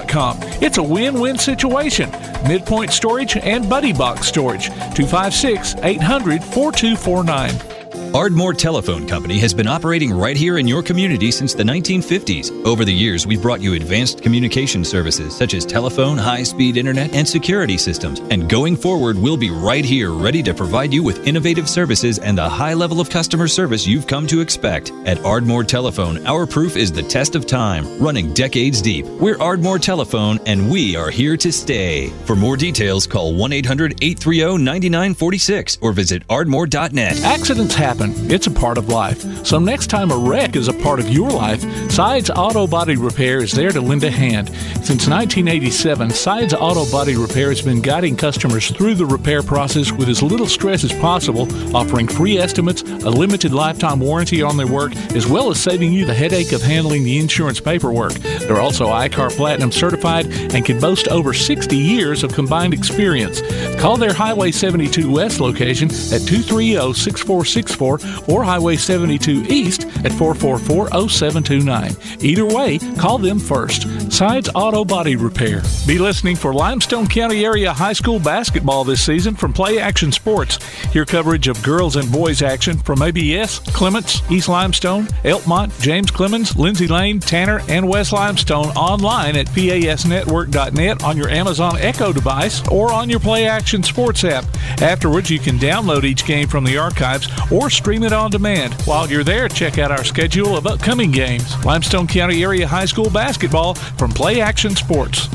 It's 0.62 0.78
a 0.78 0.84
win 0.84 1.20
win 1.20 1.38
situation. 1.38 2.12
Midpoint 2.48 2.92
Storage 2.92 3.38
and 3.38 3.70
Buddy 3.70 3.94
Box 3.94 4.28
Storage 4.28 4.68
256 4.68 5.76
800 5.82 6.44
4249. 6.44 7.77
Ardmore 8.18 8.56
Telephone 8.56 9.08
Company 9.08 9.38
has 9.38 9.54
been 9.54 9.68
operating 9.68 10.12
right 10.12 10.36
here 10.36 10.58
in 10.58 10.68
your 10.68 10.82
community 10.82 11.30
since 11.30 11.54
the 11.54 11.62
1950s. 11.62 12.66
Over 12.66 12.84
the 12.84 12.92
years, 12.92 13.28
we've 13.28 13.44
brought 13.44 13.62
you 13.62 13.76
advanced 13.76 14.24
communication 14.24 14.84
services 14.84 15.36
such 15.36 15.54
as 15.54 15.68
telephone, 15.68 16.18
high 16.18 16.42
speed 16.42 16.78
internet, 16.78 17.14
and 17.14 17.28
security 17.28 17.78
systems. 17.78 18.20
And 18.32 18.50
going 18.50 18.76
forward, 18.76 19.20
we'll 19.20 19.38
be 19.38 19.52
right 19.52 19.86
here 19.86 20.14
ready 20.14 20.42
to 20.42 20.56
provide 20.56 20.92
you 20.92 21.04
with 21.04 21.28
innovative 21.28 21.70
services 21.70 22.18
and 22.18 22.36
the 22.36 22.50
high 22.50 22.74
level 22.74 23.00
of 23.00 23.08
customer 23.12 23.48
service 23.48 23.86
you've 23.86 24.08
come 24.08 24.26
to 24.28 24.42
expect. 24.42 24.92
At 25.06 25.24
Ardmore 25.24 25.64
Telephone, 25.64 26.26
our 26.26 26.48
proof 26.48 26.76
is 26.76 26.92
the 26.92 27.04
test 27.04 27.36
of 27.36 27.46
time, 27.46 28.00
running 28.00 28.34
decades 28.34 28.82
deep. 28.82 29.06
We're 29.06 29.38
Ardmore 29.40 29.78
Telephone, 29.78 30.40
and 30.48 30.72
we 30.72 30.96
are 30.96 31.12
here 31.12 31.38
to 31.38 31.52
stay. 31.52 32.10
For 32.26 32.36
more 32.36 32.58
details, 32.58 33.06
call 33.06 33.36
1 33.36 33.54
800 33.54 33.92
830 34.02 34.64
9946 34.64 35.78
or 35.82 35.92
visit 35.92 36.28
ardmore.net. 36.30 37.22
Accidents 37.22 37.76
happen. 37.76 38.07
It's 38.30 38.48
a 38.48 38.52
part 38.52 38.78
of 38.78 38.90
life. 38.90 39.46
So 39.46 39.60
next 39.60 39.88
time 39.88 40.12
a 40.12 40.18
wreck 40.18 40.56
is 40.56 40.68
a 40.68 40.74
part 40.74 41.00
of 41.00 41.10
your 41.10 41.30
life, 41.30 41.62
Sides 41.92 42.30
Auto 42.30 42.68
Body 42.68 42.96
Repair 42.96 43.40
is 43.40 43.52
there 43.52 43.72
to 43.72 43.82
lend 43.82 44.04
a 44.04 44.12
hand. 44.12 44.50
Since 44.84 45.08
1987, 45.08 46.12
Sides 46.12 46.54
Auto 46.54 46.90
Body 46.92 47.16
Repair 47.16 47.50
has 47.50 47.62
been 47.62 47.82
guiding 47.82 48.16
customers 48.16 48.70
through 48.72 48.96
the 48.96 49.06
repair 49.06 49.42
process 49.42 49.92
with 49.92 50.10
as 50.10 50.22
little 50.22 50.48
stress 50.48 50.84
as 50.84 50.94
possible, 50.94 51.48
offering 51.76 52.08
free 52.08 52.38
estimates, 52.38 52.82
a 52.82 53.10
limited 53.10 53.54
lifetime 53.54 54.00
warranty 54.00 54.42
on 54.42 54.58
their 54.58 54.68
work, 54.68 54.96
as 55.16 55.28
well 55.28 55.50
as 55.50 55.60
saving 55.60 55.94
you 55.94 56.06
the 56.06 56.14
headache 56.14 56.52
of 56.52 56.62
handling 56.62 57.04
the 57.04 57.20
insurance 57.20 57.60
paperwork. 57.60 58.14
They're 58.14 58.62
also 58.62 58.88
ICAR 58.88 59.36
Platinum 59.36 59.72
certified 59.72 60.28
and 60.54 60.66
can 60.66 60.80
boast 60.80 61.08
over 61.08 61.34
60 61.34 61.76
years 61.76 62.24
of 62.24 62.34
combined 62.34 62.74
experience. 62.74 63.42
Call 63.80 63.98
their 63.98 64.14
Highway 64.14 64.52
72 64.52 65.10
West 65.10 65.40
location 65.40 65.90
at 65.90 66.22
230 66.28 66.94
6464 66.94 67.87
444 67.88 68.36
or 68.36 68.44
Highway 68.44 68.76
72 68.76 69.46
East 69.50 69.86
at 70.04 70.12
444 70.12 71.10
0729. 71.10 71.96
Either 72.22 72.46
way, 72.46 72.80
call 72.98 73.18
them 73.18 73.40
first. 73.40 74.12
Sides 74.12 74.50
Auto 74.54 74.84
Body 74.84 75.16
Repair. 75.16 75.62
Be 75.86 75.98
listening 75.98 76.36
for 76.36 76.54
Limestone 76.54 77.08
County 77.08 77.46
Area 77.46 77.72
High 77.72 77.94
School 77.94 78.20
basketball 78.20 78.84
this 78.84 79.06
season 79.06 79.36
from 79.36 79.54
Play 79.54 79.80
Action 79.80 80.12
Sports. 80.12 80.58
Hear 80.92 81.06
coverage 81.06 81.48
of 81.48 81.62
girls 81.64 81.96
and 81.96 82.12
boys 82.12 82.42
action 82.42 82.78
from 82.78 83.02
ABS, 83.02 83.60
Clements, 83.60 84.22
East 84.32 84.50
Limestone, 84.50 85.06
Elkmont, 85.24 85.80
James 85.82 86.12
Clemens, 86.12 86.56
Lindsay 86.58 86.88
Lane, 86.88 87.20
Tanner, 87.20 87.62
and 87.70 87.88
West 87.88 88.12
Limestone 88.12 88.68
online 88.70 89.36
at 89.36 89.48
PASnetwork.net 89.48 91.04
on 91.04 91.18
your 91.18 91.30
Amazon 91.30 91.78
Echo 91.78 92.12
device 92.12 92.68
or 92.68 92.92
on 92.92 93.10
your 93.10 93.20
Play 93.20 93.48
Action 93.48 93.84
Sports 93.84 94.24
app. 94.24 94.46
Afterwards, 94.82 95.30
you 95.30 95.40
can 95.40 95.58
download 95.58 96.04
each 96.04 96.26
game 96.26 96.48
from 96.48 96.64
the 96.64 96.78
archives 96.78 97.28
or 97.52 97.70
stream 97.78 98.04
it 98.04 98.12
on 98.12 98.32
demand. 98.32 98.74
While 98.82 99.08
you're 99.08 99.24
there, 99.24 99.48
check 99.48 99.78
out 99.78 99.92
our 99.92 100.04
schedule 100.04 100.58
of 100.58 100.66
upcoming 100.66 101.12
games. 101.12 101.64
Limestone 101.64 102.08
County 102.08 102.44
Area 102.44 102.68
High 102.68 102.86
School 102.86 103.10
basketball 103.10 103.76
from 103.76 104.12
Play 104.12 104.42
Action 104.42 104.76
Sports. 104.76 105.28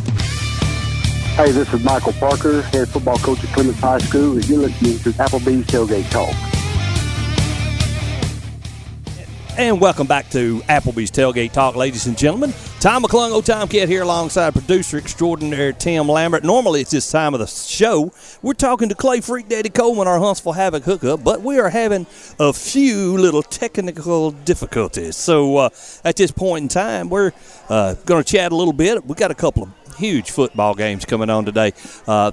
Hey, 1.37 1.52
this 1.52 1.72
is 1.72 1.83
Michael 1.83 2.12
Parker, 2.14 2.61
head 2.62 2.88
football 2.88 3.16
coach 3.18 3.42
at 3.42 3.50
Clements 3.55 3.81
High 3.81 3.98
School, 3.98 4.33
and 4.33 4.48
you're 4.48 4.59
listening 4.59 4.98
to 4.98 5.11
Applebee's 5.12 5.66
Tailgate 5.66 6.11
Talk. 6.11 6.51
And 9.58 9.82
welcome 9.82 10.06
back 10.06 10.30
to 10.30 10.60
Applebee's 10.60 11.10
Tailgate 11.10 11.52
Talk, 11.52 11.76
ladies 11.76 12.06
and 12.06 12.16
gentlemen. 12.16 12.54
Tom 12.80 13.02
McClung, 13.02 13.32
old 13.32 13.44
Tom 13.44 13.68
Cat 13.68 13.86
here 13.86 14.00
alongside 14.00 14.54
producer 14.54 14.96
extraordinaire 14.96 15.74
Tim 15.74 16.08
Lambert. 16.08 16.42
Normally 16.42 16.80
it's 16.80 16.90
this 16.90 17.10
time 17.10 17.34
of 17.34 17.40
the 17.40 17.46
show. 17.46 18.14
We're 18.40 18.54
talking 18.54 18.88
to 18.88 18.94
Clay 18.94 19.20
Freak 19.20 19.50
Daddy 19.50 19.68
Coleman, 19.68 20.08
our 20.08 20.18
Huntsville 20.18 20.52
Havoc 20.52 20.84
hookup, 20.84 21.22
but 21.22 21.42
we 21.42 21.58
are 21.58 21.68
having 21.68 22.06
a 22.40 22.54
few 22.54 23.18
little 23.18 23.42
technical 23.42 24.30
difficulties. 24.30 25.16
So 25.16 25.58
uh, 25.58 25.68
at 26.02 26.16
this 26.16 26.30
point 26.30 26.62
in 26.62 26.68
time, 26.68 27.10
we're 27.10 27.32
uh, 27.68 27.92
going 28.06 28.24
to 28.24 28.32
chat 28.32 28.52
a 28.52 28.56
little 28.56 28.72
bit. 28.72 29.04
we 29.04 29.14
got 29.14 29.30
a 29.30 29.34
couple 29.34 29.64
of 29.64 29.96
huge 29.98 30.30
football 30.30 30.74
games 30.74 31.04
coming 31.04 31.28
on 31.28 31.44
today. 31.44 31.74
Uh, 32.06 32.32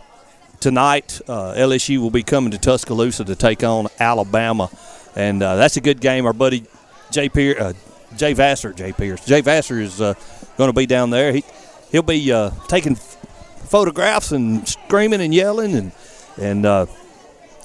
tonight, 0.61 1.19
uh, 1.27 1.53
LSU 1.55 1.97
will 1.97 2.11
be 2.11 2.23
coming 2.23 2.51
to 2.51 2.57
Tuscaloosa 2.57 3.25
to 3.25 3.35
take 3.35 3.61
on 3.61 3.87
Alabama, 3.99 4.69
and 5.17 5.43
uh, 5.43 5.57
that's 5.57 5.75
a 5.75 5.81
good 5.81 5.99
game. 5.99 6.25
Our 6.25 6.31
buddy 6.31 6.63
Jay 7.11 7.29
Pierce, 7.29 7.59
uh, 7.59 7.73
Jay 8.15 8.33
Vassar, 8.33 8.73
Jay 8.73 8.91
Pierce, 8.91 9.25
Jay 9.25 9.41
Vassar 9.41 9.79
is 9.79 10.01
uh, 10.01 10.13
going 10.57 10.69
to 10.69 10.73
be 10.73 10.85
down 10.85 11.09
there. 11.09 11.33
He 11.33 11.43
he'll 11.91 12.01
be 12.01 12.31
uh, 12.31 12.51
taking 12.67 12.95
photographs 12.95 14.31
and 14.31 14.67
screaming 14.67 15.21
and 15.21 15.33
yelling, 15.33 15.75
and 15.75 15.91
and 16.37 16.65
uh, 16.65 16.85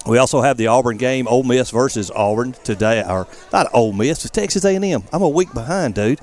we 0.05 0.17
also 0.17 0.41
have 0.41 0.57
the 0.57 0.67
Auburn 0.67 0.97
game, 0.97 1.27
Ole 1.27 1.43
Miss 1.43 1.71
versus 1.71 2.11
Auburn 2.11 2.53
today. 2.63 3.03
Or 3.07 3.27
not 3.51 3.67
Ole 3.73 3.93
Miss, 3.93 4.23
it's 4.25 4.29
Texas 4.29 4.65
A&M. 4.65 5.03
I'm 5.11 5.21
a 5.21 5.29
week 5.29 5.53
behind, 5.53 5.95
dude. 5.95 6.19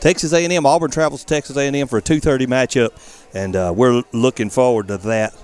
Texas 0.00 0.32
A&M. 0.32 0.66
Auburn 0.66 0.90
travels 0.90 1.22
to 1.22 1.26
Texas 1.26 1.56
A&M 1.56 1.88
for 1.88 1.98
a 1.98 2.02
2:30 2.02 2.46
matchup, 2.46 2.90
and 3.34 3.56
uh, 3.56 3.72
we're 3.74 4.02
looking 4.12 4.50
forward 4.50 4.88
to 4.88 4.98
that 4.98 5.34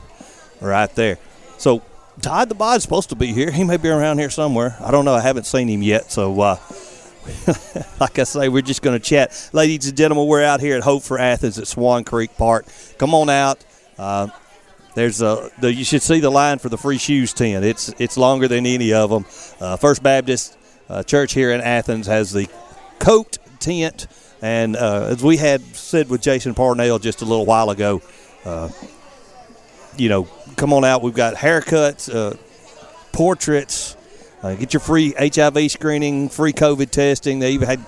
right 0.61 0.95
there. 0.95 1.19
So 1.59 1.83
Todd 2.21 2.49
the 2.49 2.55
Bod's 2.55 2.83
supposed 2.83 3.09
to 3.09 3.17
be 3.17 3.33
here. 3.33 3.51
He 3.51 3.65
may 3.65 3.77
be 3.77 3.89
around 3.89 4.19
here 4.19 4.31
somewhere. 4.31 4.77
I 4.81 4.91
don't 4.91 5.05
know. 5.05 5.15
I 5.15 5.21
haven't 5.21 5.45
seen 5.45 5.69
him 5.69 5.83
yet. 5.83 6.11
So, 6.13 6.41
uh, 6.41 6.57
like 8.01 8.19
I 8.19 8.25
say, 8.25 8.49
we're 8.49 8.63
just 8.63 8.83
going 8.83 8.99
to 8.99 9.05
chat. 9.05 9.51
Ladies 9.53 9.89
and 9.89 9.97
gentlemen, 9.97 10.27
we're 10.27 10.45
out 10.45 10.61
here 10.61 10.77
at 10.77 10.83
Hope 10.83 11.03
for 11.03 11.19
Athens 11.19 11.59
at 11.59 11.67
Swan 11.67 12.05
Creek 12.05 12.37
Park. 12.37 12.67
Come 12.99 13.15
on 13.15 13.31
out. 13.31 13.65
Uh, 13.97 14.29
there's 14.95 15.23
a 15.23 15.51
the, 15.61 15.73
you 15.73 15.85
should 15.85 16.03
see 16.03 16.21
the 16.21 16.31
line 16.31 16.59
for 16.59 16.69
the 16.69 16.77
free 16.77 16.99
shoes 16.99 17.33
tent. 17.33 17.65
It's 17.65 17.95
it's 17.99 18.17
longer 18.17 18.49
than 18.49 18.67
any 18.67 18.93
of 18.93 19.11
them. 19.11 19.25
Uh, 19.61 19.77
First 19.77 20.03
Baptist 20.03 20.57
uh, 20.89 21.03
Church 21.03 21.33
here 21.33 21.53
in 21.53 21.61
Athens 21.61 22.07
has 22.07 22.33
the 22.33 22.49
coat 22.99 23.39
tent, 23.59 24.07
and 24.43 24.77
uh, 24.77 25.07
as 25.11 25.23
we 25.23 25.37
had 25.37 25.63
said 25.75 26.09
with 26.09 26.21
Jason 26.21 26.55
Parnell 26.55 26.99
just 26.99 27.23
a 27.23 27.25
little 27.25 27.47
while 27.47 27.71
ago, 27.71 28.03
uh, 28.45 28.69
you 29.97 30.09
know, 30.09 30.25
come 30.57 30.73
on 30.73 30.85
out. 30.85 31.03
We've 31.03 31.15
got 31.15 31.35
haircuts, 31.35 32.15
uh, 32.15 32.37
portraits. 33.13 33.92
Uh, 34.43 34.55
get 34.55 34.73
your 34.73 34.81
free 34.81 35.15
HIV 35.17 35.71
screening, 35.71 36.29
free 36.29 36.53
COVID 36.53 36.91
testing. 36.91 37.39
They 37.39 37.53
even 37.53 37.69
had 37.69 37.79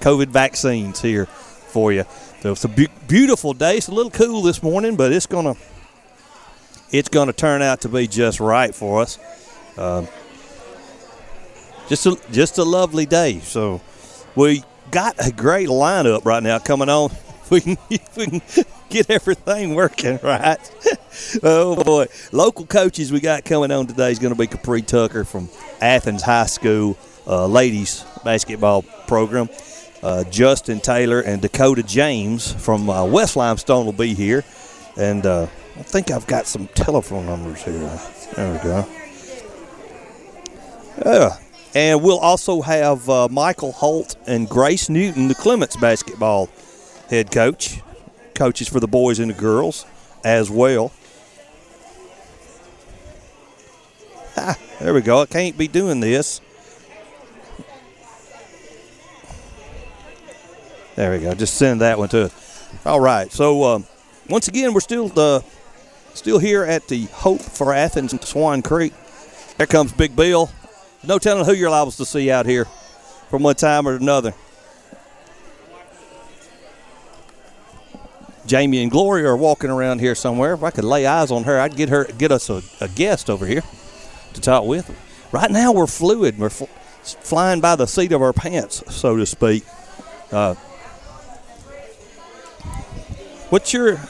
COVID 0.00 0.28
vaccines 0.28 1.00
here 1.00 1.26
for 1.26 1.92
you. 1.92 2.04
So 2.42 2.52
it's 2.52 2.64
a 2.64 2.68
be- 2.68 2.88
beautiful 3.06 3.54
day. 3.54 3.78
It's 3.78 3.88
a 3.88 3.92
little 3.92 4.10
cool 4.10 4.42
this 4.42 4.62
morning, 4.62 4.96
but 4.96 5.12
it's 5.12 5.26
gonna 5.26 5.54
it's 6.90 7.08
gonna 7.08 7.32
turn 7.32 7.62
out 7.62 7.80
to 7.82 7.88
be 7.88 8.06
just 8.06 8.38
right 8.38 8.74
for 8.74 9.02
us. 9.02 9.18
Uh, 9.76 10.04
just 11.88 12.04
a, 12.06 12.18
just 12.30 12.58
a 12.58 12.64
lovely 12.64 13.06
day. 13.06 13.40
So 13.40 13.80
we 14.34 14.62
got 14.90 15.14
a 15.26 15.32
great 15.32 15.68
lineup 15.68 16.24
right 16.24 16.42
now 16.42 16.58
coming 16.58 16.88
on. 16.88 17.10
We 17.50 17.62
can, 17.62 17.78
we 17.88 18.26
can 18.26 18.42
get 18.90 19.10
everything 19.10 19.74
working 19.74 20.18
right. 20.22 20.58
oh 21.42 21.82
boy, 21.82 22.06
local 22.32 22.64
coaches 22.66 23.12
we 23.12 23.20
got 23.20 23.44
coming 23.44 23.70
on 23.70 23.86
today 23.86 24.10
is 24.10 24.18
going 24.18 24.32
to 24.32 24.38
be 24.38 24.46
Capriee 24.46 24.86
Tucker 24.86 25.24
from 25.24 25.48
Athens 25.80 26.22
High 26.22 26.46
School 26.46 26.96
uh, 27.26 27.46
ladies 27.46 28.04
basketball 28.24 28.82
program. 29.06 29.48
Uh, 30.02 30.24
Justin 30.24 30.80
Taylor 30.80 31.20
and 31.20 31.42
Dakota 31.42 31.82
James 31.82 32.52
from 32.52 32.88
uh, 32.88 33.04
West 33.04 33.36
Limestone 33.36 33.84
will 33.84 33.92
be 33.92 34.14
here, 34.14 34.44
and 34.96 35.26
uh, 35.26 35.42
I 35.42 35.82
think 35.82 36.10
I've 36.10 36.26
got 36.26 36.46
some 36.46 36.68
telephone 36.68 37.26
numbers 37.26 37.62
here. 37.62 38.00
There 38.36 38.52
we 38.52 38.58
go. 38.60 38.88
Yeah. 41.04 41.36
And 41.74 42.02
we'll 42.02 42.18
also 42.18 42.62
have 42.62 43.08
uh, 43.10 43.28
Michael 43.28 43.72
Holt 43.72 44.16
and 44.26 44.48
Grace 44.48 44.88
Newton, 44.88 45.28
the 45.28 45.34
Clements 45.34 45.76
basketball 45.76 46.48
head 47.10 47.30
coach, 47.30 47.82
coaches 48.38 48.68
for 48.68 48.78
the 48.78 48.86
boys 48.86 49.18
and 49.18 49.30
the 49.30 49.34
girls 49.34 49.84
as 50.24 50.48
well. 50.48 50.92
Ah, 54.36 54.56
there 54.78 54.94
we 54.94 55.00
go. 55.00 55.22
I 55.22 55.26
can't 55.26 55.58
be 55.58 55.66
doing 55.66 55.98
this. 55.98 56.40
There 60.94 61.10
we 61.10 61.18
go. 61.18 61.34
Just 61.34 61.54
send 61.54 61.80
that 61.80 61.98
one 61.98 62.08
to. 62.10 62.30
All 62.86 63.00
right. 63.00 63.30
So 63.32 63.64
um, 63.64 63.86
once 64.28 64.46
again, 64.46 64.72
we're 64.72 64.80
still 64.80 65.10
uh, 65.16 65.40
still 66.14 66.38
here 66.38 66.64
at 66.64 66.86
the 66.86 67.04
Hope 67.06 67.40
for 67.40 67.74
Athens 67.74 68.14
Swan 68.26 68.62
Creek. 68.62 68.92
There 69.56 69.66
comes 69.66 69.92
Big 69.92 70.14
Bill. 70.14 70.48
No 71.02 71.18
telling 71.18 71.44
who 71.44 71.54
you're 71.54 71.70
liable 71.70 71.92
to 71.92 72.04
see 72.04 72.30
out 72.30 72.46
here 72.46 72.66
from 73.30 73.42
one 73.42 73.56
time 73.56 73.86
or 73.86 73.96
another. 73.96 74.34
Jamie 78.48 78.82
and 78.82 78.90
Gloria 78.90 79.28
are 79.28 79.36
walking 79.36 79.70
around 79.70 80.00
here 80.00 80.14
somewhere. 80.14 80.54
If 80.54 80.62
I 80.62 80.70
could 80.70 80.84
lay 80.84 81.06
eyes 81.06 81.30
on 81.30 81.44
her, 81.44 81.60
I'd 81.60 81.76
get 81.76 81.90
her, 81.90 82.04
get 82.04 82.32
us 82.32 82.48
a, 82.48 82.62
a 82.80 82.88
guest 82.88 83.28
over 83.28 83.46
here 83.46 83.62
to 84.32 84.40
talk 84.40 84.64
with. 84.64 84.90
Right 85.30 85.50
now, 85.50 85.72
we're 85.72 85.86
fluid. 85.86 86.38
We're 86.38 86.48
fl- 86.48 86.64
flying 87.02 87.60
by 87.60 87.76
the 87.76 87.86
seat 87.86 88.12
of 88.12 88.22
our 88.22 88.32
pants, 88.32 88.82
so 88.92 89.16
to 89.16 89.26
speak. 89.26 89.64
Uh, 90.32 90.54
what's 93.50 93.72
your? 93.74 94.00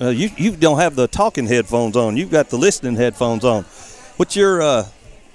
Uh, 0.00 0.10
you 0.10 0.30
you 0.36 0.54
don't 0.54 0.78
have 0.78 0.94
the 0.94 1.08
talking 1.08 1.46
headphones 1.46 1.96
on. 1.96 2.16
You've 2.16 2.30
got 2.30 2.50
the 2.50 2.56
listening 2.56 2.94
headphones 2.94 3.44
on. 3.44 3.64
What's 4.16 4.36
your? 4.36 4.62
Uh, 4.62 4.86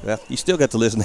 well, 0.04 0.19
you 0.30 0.38
still 0.38 0.56
got 0.56 0.71
to 0.71 0.78
listen. 0.78 1.02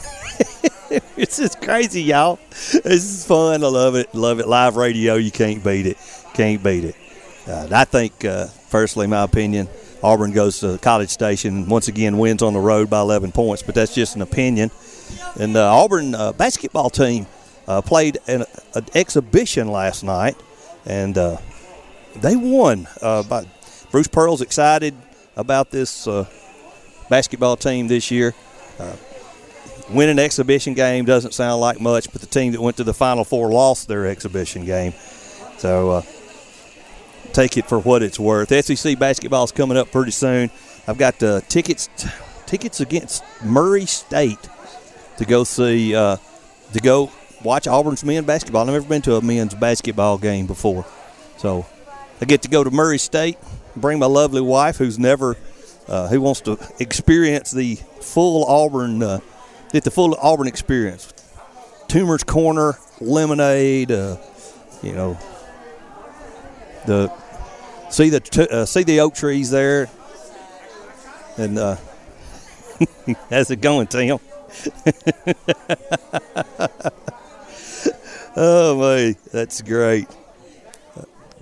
it's 1.17 1.39
just 1.39 1.61
crazy, 1.61 2.03
y'all. 2.03 2.39
This 2.51 2.85
is 2.85 3.27
fun. 3.27 3.65
I 3.65 3.67
love 3.67 3.97
it. 3.97 4.15
Love 4.15 4.39
it. 4.39 4.47
Live 4.47 4.77
radio, 4.77 5.17
you 5.17 5.33
can't 5.33 5.63
beat 5.65 5.87
it. 5.87 5.99
Can't 6.35 6.63
beat 6.63 6.85
it. 6.85 6.95
Uh, 7.49 7.67
I 7.73 7.85
think, 7.85 8.27
uh, 8.27 8.49
personally, 8.71 9.07
my 9.07 9.23
opinion, 9.23 9.69
Auburn 10.03 10.33
goes 10.33 10.61
to 10.61 10.77
College 10.79 11.09
Station 11.09 11.57
and 11.57 11.71
once 11.71 11.89
again 11.89 12.19
wins 12.19 12.43
on 12.43 12.53
the 12.53 12.61
road 12.61 12.91
by 12.91 13.01
11 13.01 13.33
points, 13.33 13.63
but 13.63 13.75
that's 13.75 13.95
just 13.95 14.17
an 14.17 14.23
opinion. 14.23 14.71
And 15.41 15.57
the 15.57 15.63
Auburn 15.63 16.15
uh, 16.15 16.33
basketball 16.33 16.91
team 16.91 17.27
uh, 17.67 17.81
played 17.81 18.19
an, 18.27 18.45
an, 18.75 18.85
exhibition 18.95 19.69
last 19.69 20.05
night, 20.05 20.37
and 20.85 21.17
uh, 21.17 21.39
they 22.17 22.37
won. 22.37 22.87
Uh, 23.01 23.23
by, 23.23 23.47
Bruce 23.91 24.09
Pearl's 24.09 24.43
excited 24.43 24.95
about 25.35 25.71
this 25.71 26.07
basketball 27.09 27.57
team 27.57 27.89
this 27.89 28.11
year. 28.11 28.35
winning 29.89 30.19
an 30.19 30.19
exhibition 30.19 30.75
game 30.75 31.07
doesn't 31.07 31.33
sound 31.33 31.63
like 31.63 31.81
much, 31.81 32.13
but 32.13 32.21
the 32.21 32.27
team 32.27 32.53
that 32.53 32.61
went 32.61 32.77
to 32.77 32.85
the 32.85 32.93
Final 32.93 33.25
Four 33.25 33.51
lost 33.51 33.89
their 33.89 34.07
exhibition 34.07 34.67
game. 34.67 34.93
So 35.57 36.05
take 37.39 37.57
it 37.57 37.69
for 37.69 37.79
what 37.79 38.03
it's 38.03 38.19
worth. 38.19 38.49
SEC 38.65 38.99
basketball 38.99 39.45
is 39.45 39.53
coming 39.53 39.77
up 39.77 39.93
pretty 39.93 40.11
soon. 40.11 40.51
I've 40.89 40.99
got 40.99 41.23
uh, 41.23 41.41
tickets 41.43 41.89
tickets 42.47 42.81
against 42.81 43.23
Murray 43.45 43.87
State 43.87 44.49
to 45.19 45.25
go 45.25 45.45
see 45.45 45.95
uh, 45.95 46.17
to 46.73 46.81
go 46.81 47.13
watch 47.45 47.69
Auburn's 47.69 48.05
men 48.05 48.25
basketball. 48.25 48.63
I've 48.63 48.73
never 48.75 48.89
been 48.89 49.03
to 49.03 49.17
a 49.17 49.23
men's 49.23 49.55
basketball 49.55 50.19
game 50.19 50.47
before, 50.47 50.85
so 51.37 51.65
I 52.21 52.25
get 52.25 52.43
to 52.43 52.49
go 52.49 52.65
to 52.65 52.71
Murray 52.71 52.99
State. 52.99 53.39
Bring 53.77 54.01
my 54.01 54.07
lovely 54.07 54.41
wife, 54.41 54.79
who's 54.79 54.99
never 54.99 55.37
uh, 55.87 56.09
who 56.09 56.21
wants 56.21 56.41
to 56.43 56.59
experience 56.81 57.53
the 57.53 57.77
full 58.01 58.45
Auburn 58.47 59.03
uh, 59.03 59.21
Get 59.73 59.85
the 59.85 59.91
full 59.91 60.17
Auburn 60.21 60.47
experience. 60.47 61.13
Toomer's 61.89 62.25
Corner, 62.25 62.79
lemonade, 63.01 63.93
uh, 63.93 64.17
you 64.83 64.93
know, 64.93 65.19
the 66.87 67.13
see 67.91 68.11
the 68.11 68.21
t- 68.21 68.49
uh, 68.49 68.65
see 68.65 68.83
the 68.83 69.01
oak 69.01 69.15
trees 69.15 69.51
there, 69.51 69.89
and 71.37 71.59
uh, 71.59 71.77
how's 73.31 73.51
it 73.51 73.61
going, 73.61 73.87
Tim? 73.87 74.19
oh 78.37 78.79
man, 78.79 79.17
that's 79.33 79.63
great. 79.63 80.09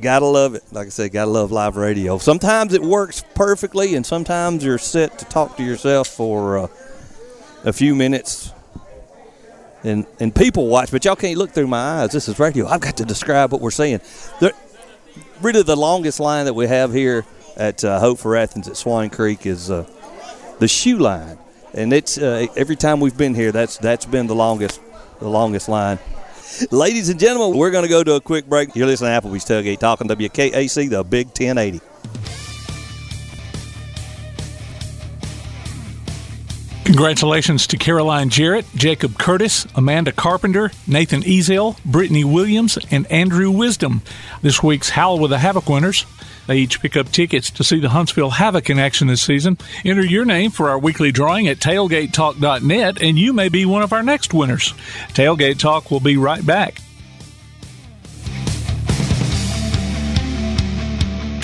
Gotta 0.00 0.26
love 0.26 0.54
it. 0.54 0.62
Like 0.72 0.86
I 0.88 0.90
said, 0.90 1.12
gotta 1.12 1.30
love 1.30 1.50
live 1.52 1.76
radio. 1.76 2.18
Sometimes 2.18 2.74
it 2.74 2.82
works 2.82 3.24
perfectly, 3.34 3.94
and 3.94 4.04
sometimes 4.04 4.62
you're 4.62 4.78
set 4.78 5.18
to 5.18 5.24
talk 5.24 5.56
to 5.56 5.64
yourself 5.64 6.08
for 6.08 6.58
uh, 6.58 6.68
a 7.64 7.72
few 7.72 7.94
minutes. 7.94 8.52
And, 9.84 10.04
and 10.18 10.34
people 10.34 10.66
watch, 10.66 10.90
but 10.90 11.04
y'all 11.04 11.14
can't 11.14 11.38
look 11.38 11.52
through 11.52 11.68
my 11.68 12.02
eyes. 12.02 12.10
This 12.10 12.28
is 12.28 12.40
radio. 12.40 12.66
I've 12.66 12.80
got 12.80 12.96
to 12.96 13.04
describe 13.04 13.52
what 13.52 13.60
we're 13.60 13.70
saying. 13.70 14.00
The, 14.40 14.52
really, 15.40 15.62
the 15.62 15.76
longest 15.76 16.20
line 16.20 16.46
that 16.46 16.54
we 16.54 16.66
have 16.66 16.92
here 16.92 17.24
at 17.56 17.84
uh, 17.84 17.98
Hope 18.00 18.18
for 18.18 18.36
Athens 18.36 18.68
at 18.68 18.76
Swan 18.76 19.10
Creek 19.10 19.46
is 19.46 19.70
uh, 19.70 19.86
the 20.58 20.68
shoe 20.68 20.98
line, 20.98 21.38
and 21.74 21.92
it's 21.92 22.18
uh, 22.18 22.46
every 22.56 22.76
time 22.76 23.00
we've 23.00 23.16
been 23.16 23.34
here, 23.34 23.52
that's 23.52 23.78
that's 23.78 24.06
been 24.06 24.26
the 24.26 24.34
longest 24.34 24.80
the 25.20 25.28
longest 25.28 25.68
line. 25.68 25.98
Ladies 26.70 27.08
and 27.08 27.20
gentlemen, 27.20 27.58
we're 27.58 27.70
going 27.70 27.84
to 27.84 27.88
go 27.88 28.02
to 28.02 28.14
a 28.14 28.20
quick 28.20 28.46
break. 28.46 28.74
You're 28.74 28.86
listening 28.86 29.18
to 29.18 29.28
Applebee's 29.28 29.44
Tailgate 29.44 29.78
Talking 29.78 30.08
WKAC, 30.08 30.88
the 30.88 31.04
Big 31.04 31.26
1080. 31.26 31.80
Congratulations 36.86 37.66
to 37.66 37.76
Caroline 37.76 38.30
Jarrett, 38.30 38.64
Jacob 38.76 39.18
Curtis, 39.18 39.66
Amanda 39.74 40.12
Carpenter, 40.12 40.70
Nathan 40.86 41.22
Ezel, 41.22 41.82
Brittany 41.84 42.22
Williams, 42.22 42.78
and 42.92 43.10
Andrew 43.10 43.50
Wisdom. 43.50 44.02
This 44.40 44.62
week's 44.62 44.90
Howl 44.90 45.18
with 45.18 45.32
the 45.32 45.38
Havoc 45.38 45.68
winners. 45.68 46.06
They 46.46 46.58
each 46.58 46.80
pick 46.80 46.96
up 46.96 47.10
tickets 47.10 47.50
to 47.50 47.64
see 47.64 47.80
the 47.80 47.88
Huntsville 47.88 48.30
Havoc 48.30 48.70
in 48.70 48.78
action 48.78 49.08
this 49.08 49.20
season. 49.20 49.58
Enter 49.84 50.04
your 50.04 50.24
name 50.24 50.52
for 50.52 50.70
our 50.70 50.78
weekly 50.78 51.10
drawing 51.10 51.48
at 51.48 51.58
tailgatetalk.net, 51.58 53.02
and 53.02 53.18
you 53.18 53.32
may 53.32 53.48
be 53.48 53.66
one 53.66 53.82
of 53.82 53.92
our 53.92 54.04
next 54.04 54.32
winners. 54.32 54.72
Tailgate 55.08 55.58
Talk 55.58 55.90
will 55.90 55.98
be 55.98 56.16
right 56.16 56.46
back. 56.46 56.78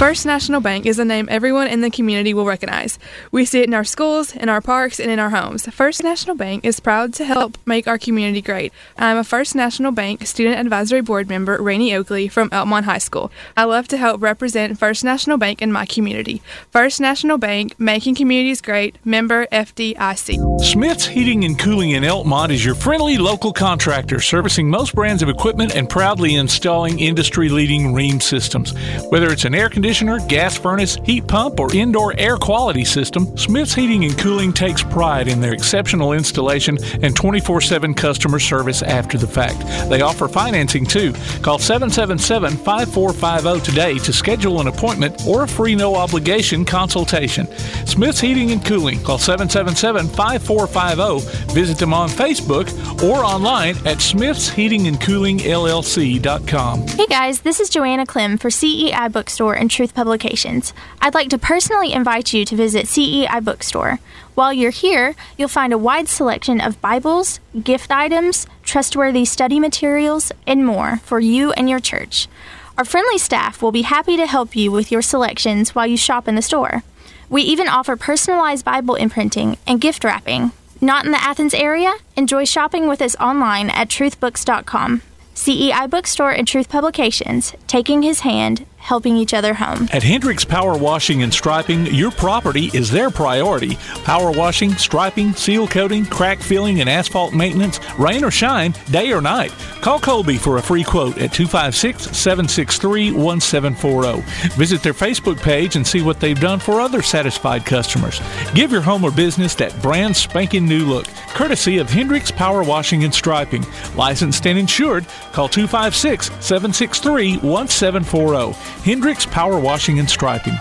First 0.03 0.27
National 0.27 0.61
Bank 0.61 0.85
is 0.85 0.99
a 0.99 1.05
name 1.05 1.29
everyone 1.31 1.69
in 1.69 1.81
the 1.81 1.89
community 1.89 2.35
will 2.35 2.45
recognize. 2.45 2.99
We 3.31 3.45
see 3.45 3.61
it 3.61 3.69
in 3.69 3.73
our 3.73 3.85
schools, 3.85 4.35
in 4.35 4.49
our 4.49 4.61
parks, 4.61 4.99
and 4.99 5.09
in 5.09 5.21
our 5.21 5.31
homes. 5.31 5.65
First 5.69 6.03
National 6.03 6.35
Bank 6.35 6.65
is 6.65 6.81
proud 6.81 7.15
to 7.15 7.25
help 7.25 7.57
make 7.67 7.87
our 7.87 7.99
community 7.99 8.43
great. 8.43 8.73
I'm 8.99 9.17
a 9.17 9.23
First 9.23 9.55
National 9.55 9.93
Bank 9.93 10.27
Student 10.27 10.59
Advisory 10.59 11.03
Board 11.03 11.29
member, 11.29 11.57
Rainey 11.63 11.95
Oakley 11.95 12.27
from 12.27 12.51
Elkmont 12.51 12.83
High 12.83 12.99
School. 12.99 13.31
I 13.57 13.63
love 13.63 13.87
to 13.89 13.97
help 13.97 14.21
represent 14.21 14.77
First 14.77 15.05
National 15.05 15.39
Bank 15.39 15.63
in 15.63 15.71
my 15.71 15.87
community. 15.87 16.43
First 16.73 17.01
National 17.01 17.39
Bank, 17.39 17.79
making 17.79 18.17
communities 18.17 18.61
great, 18.61 18.97
member 19.07 19.47
FDIC. 19.53 20.63
Smith's 20.63 21.07
Heating 21.07 21.45
and 21.45 21.57
Cooling 21.57 21.91
in 21.91 22.03
Elkmont 22.03 22.51
is 22.51 22.65
your 22.65 22.75
friendly 22.75 23.19
local 23.19 23.53
contractor 23.53 24.19
servicing 24.19 24.69
most 24.69 24.97
brands 24.97 25.23
of 25.23 25.29
equipment 25.29 25.77
and 25.77 25.89
proudly 25.89 26.35
installing 26.35 26.99
industry 26.99 27.49
leading 27.49 27.93
Rheem 27.93 28.21
systems. 28.21 28.75
Whether 29.09 29.31
it's 29.31 29.45
an 29.45 29.55
air 29.55 29.69
conditioner, 29.69 29.92
gas 29.93 30.57
furnace, 30.57 30.97
heat 31.05 31.27
pump, 31.27 31.61
or 31.61 31.75
indoor 31.75 32.19
air 32.19 32.39
quality 32.39 32.85
system, 32.85 33.37
Smith's 33.37 33.75
Heating 33.75 34.07
and 34.07 34.19
Cooling 34.19 34.51
takes 34.53 34.83
pride 34.83 35.29
in 35.29 35.41
their 35.41 35.53
exceptional 35.53 36.15
installation 36.15 36.79
and 37.03 37.15
24 37.15 37.61
7 37.61 37.93
customer 37.93 38.39
service 38.39 38.81
after 38.83 39.19
the 39.19 39.27
fact. 39.27 39.59
They 39.91 40.01
offer 40.01 40.29
financing 40.29 40.87
too. 40.87 41.13
Call 41.43 41.59
777 41.59 42.57
5450 42.57 43.71
today 43.71 43.99
to 43.99 44.15
schedule 44.15 44.63
an 44.63 44.69
appointment 44.69 45.27
or 45.27 45.43
a 45.43 45.49
free 45.49 45.75
no 45.75 45.97
obligation 45.97 46.65
consultation. 46.65 47.47
Smith's 47.87 48.21
Heating 48.21 48.53
and 48.53 48.65
Cooling. 48.65 49.03
Call 49.03 49.19
777 49.19 50.09
5450. 50.09 51.53
Visit 51.53 51.77
them 51.77 51.93
on 51.93 52.09
Facebook 52.09 52.73
or 53.03 53.23
online 53.25 53.77
at 53.87 53.99
smithsheatingandcoolingllc.com. 53.99 56.89
Hey 56.89 57.07
guys, 57.07 57.43
this 57.43 57.61
is 57.61 57.69
Joanna 57.69 58.07
Clem 58.07 58.39
for 58.39 58.51
CEI 58.51 59.09
Bookstore 59.09 59.55
and 59.55 59.71
Truth 59.73 59.95
Publications. 59.95 60.75
I'd 61.01 61.15
like 61.15 61.31
to 61.31 61.39
personally 61.39 61.93
invite 61.93 62.33
you 62.33 62.45
to 62.45 62.55
visit 62.55 62.87
CEI 62.87 63.41
Bookstore. 63.41 63.99
While 64.35 64.53
you're 64.53 64.71
here, 64.71 65.15
you'll 65.37 65.49
find 65.49 65.73
a 65.73 65.79
wide 65.79 66.09
selection 66.09 66.61
of 66.61 66.81
Bibles, 66.81 67.41
gift 67.65 67.91
items, 67.91 68.47
trustworthy 68.63 69.25
study 69.25 69.59
materials, 69.59 70.31
and 70.47 70.67
more 70.67 70.99
for 70.99 71.21
you 71.21 71.53
and 71.53 71.69
your 71.71 71.81
church. 71.81 72.29
Our 72.77 72.85
friendly 72.85 73.19
staff 73.19 73.63
will 73.63 73.73
be 73.73 73.83
happy 73.83 74.17
to 74.17 74.27
help 74.27 74.55
you 74.55 74.71
with 74.71 74.93
your 74.93 75.03
selections 75.03 75.75
while 75.75 75.87
you 75.87 75.97
shop 75.97 76.29
in 76.29 76.35
the 76.35 76.43
store. 76.43 76.83
We 77.31 77.43
even 77.43 77.67
offer 77.67 77.97
personalized 77.97 78.65
Bible 78.65 78.95
imprinting 78.95 79.57
and 79.67 79.81
gift 79.81 80.05
wrapping. 80.05 80.53
Not 80.83 81.07
in 81.07 81.13
the 81.13 81.23
Athens 81.23 81.55
area? 81.55 81.95
Enjoy 82.17 82.45
shopping 82.45 82.89
with 82.89 83.01
us 83.01 83.17
online 83.17 83.71
at 83.71 83.89
truthbooks.com. 83.89 85.01
CEI 85.35 85.87
Bookstore 85.87 86.31
and 86.31 86.47
Truth 86.47 86.69
Publications, 86.69 87.55
taking 87.67 88.03
his 88.03 88.21
hand, 88.21 88.67
helping 88.83 89.17
each 89.17 89.33
other 89.33 89.55
home. 89.55 89.89
At 89.93 90.03
Hendricks 90.03 90.45
Power 90.45 90.77
Washing 90.77 91.23
and 91.23 91.33
Striping, 91.33 91.87
your 91.87 92.11
property 92.11 92.69
is 92.75 92.91
their 92.91 93.11
priority. 93.11 93.77
Power 94.05 94.33
washing, 94.33 94.73
striping, 94.73 95.33
seal 95.35 95.69
coating, 95.69 96.05
crack 96.05 96.41
filling, 96.41 96.81
and 96.81 96.91
asphalt 96.91 97.33
maintenance, 97.33 97.79
rain 97.97 98.25
or 98.25 98.33
shine, 98.33 98.75
day 98.91 99.13
or 99.13 99.21
night. 99.21 99.53
Call 99.81 100.01
Colby 100.01 100.37
for 100.37 100.59
a 100.59 100.63
free 100.63 100.83
quote 100.83 101.17
at 101.19 101.33
256 101.33 102.17
763 102.17 103.13
1740. 103.13 104.21
Visit 104.57 104.83
their 104.83 104.95
Facebook 104.95 105.41
page 105.41 105.77
and 105.77 105.87
see 105.87 106.03
what 106.03 106.19
they've 106.19 106.41
done 106.41 106.59
for 106.59 106.81
other 106.81 107.03
satisfied 107.03 107.65
customers. 107.65 108.21
Give 108.55 108.73
your 108.73 108.81
home 108.81 109.05
or 109.05 109.13
business 109.13 109.55
that 109.57 109.81
brand 109.81 110.17
spanking 110.17 110.67
new 110.67 110.85
look, 110.85 111.07
courtesy 111.35 111.79
of 111.79 111.89
Hendricks 111.89 112.33
Power 112.33 112.65
Washing 112.65 113.05
and 113.05 113.15
Striping. 113.15 113.65
Licensed 113.95 114.47
and 114.47 114.59
insured, 114.59 115.07
call 115.33 115.49
256 115.49 116.27
763 116.45 117.39
1740. 117.39 118.72
Hendricks 118.81 119.27
Power 119.27 119.61
Washing 119.61 119.99
and 119.99 120.11
Striping. 120.11 120.55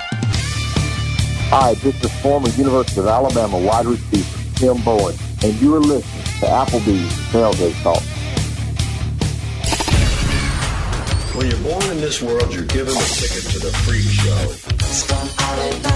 Hi, 1.54 1.74
this 1.76 2.04
is 2.04 2.12
former 2.21 2.50
University 2.50 3.00
of 3.02 3.08
Alabama 3.08 3.58
wide 3.58 3.86
receiver 3.86 4.41
Tim 4.56 4.82
Boyd, 4.84 5.17
and 5.43 5.60
you 5.60 5.76
are 5.76 5.80
listening 5.80 6.24
to 6.39 6.45
Applebee's 6.45 7.12
Tailgate 7.32 7.82
Talk. 7.82 8.04
When 11.36 11.50
you're 11.50 11.60
born 11.60 11.84
in 11.91 12.00
this 12.00 12.21
world, 12.21 12.54
you're 12.54 12.65
given 12.65 12.93
a 12.95 13.02
ticket 13.02 13.50
to 13.54 13.60
the 13.60 13.71
freak 13.84 14.04
show. 14.04 14.47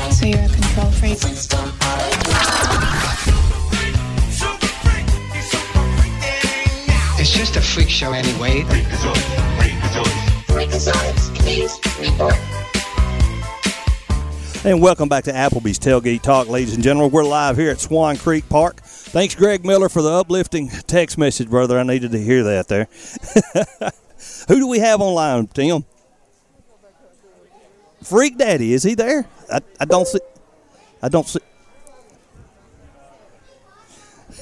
So 0.10 0.26
you're 0.26 0.40
a 0.40 0.50
control 0.50 0.90
freak? 0.92 1.20
It's 7.18 7.32
just 7.32 7.56
a 7.56 7.62
freak 7.62 7.90
show 7.90 8.12
anyway. 8.14 8.66
And 14.66 14.82
welcome 14.82 15.08
back 15.08 15.26
to 15.26 15.32
Applebee's 15.32 15.78
Tailgate 15.78 16.24
Talk, 16.24 16.48
ladies 16.48 16.74
and 16.74 16.84
gentlemen. 16.84 17.12
We're 17.12 17.24
live 17.24 17.56
here 17.56 17.70
at 17.70 17.80
Swan 17.80 18.18
Creek 18.18 18.50
Park. 18.50 18.82
Thanks, 18.82 19.36
Greg 19.36 19.64
Miller, 19.64 19.90
for 19.90 20.02
the 20.02 20.10
uplifting 20.10 20.70
text 20.70 21.20
message, 21.20 21.52
brother. 21.52 21.78
I 21.78 21.84
needed 21.84 22.12
to 22.14 22.20
hear 22.20 22.44
that 22.44 22.68
there. 22.68 22.88
Who 24.48 24.56
do 24.56 24.68
we 24.68 24.80
have 24.80 25.02
online, 25.02 25.46
Tim? 25.48 25.86
Freak 28.02 28.40
Daddy, 28.40 28.74
is 28.74 28.82
he 28.82 28.96
there? 28.96 29.28
I, 29.52 29.60
I 29.80 29.86
don't 29.86 30.08
see. 30.08 30.20
I 31.04 31.10
don't 31.10 31.28
see. 31.28 31.40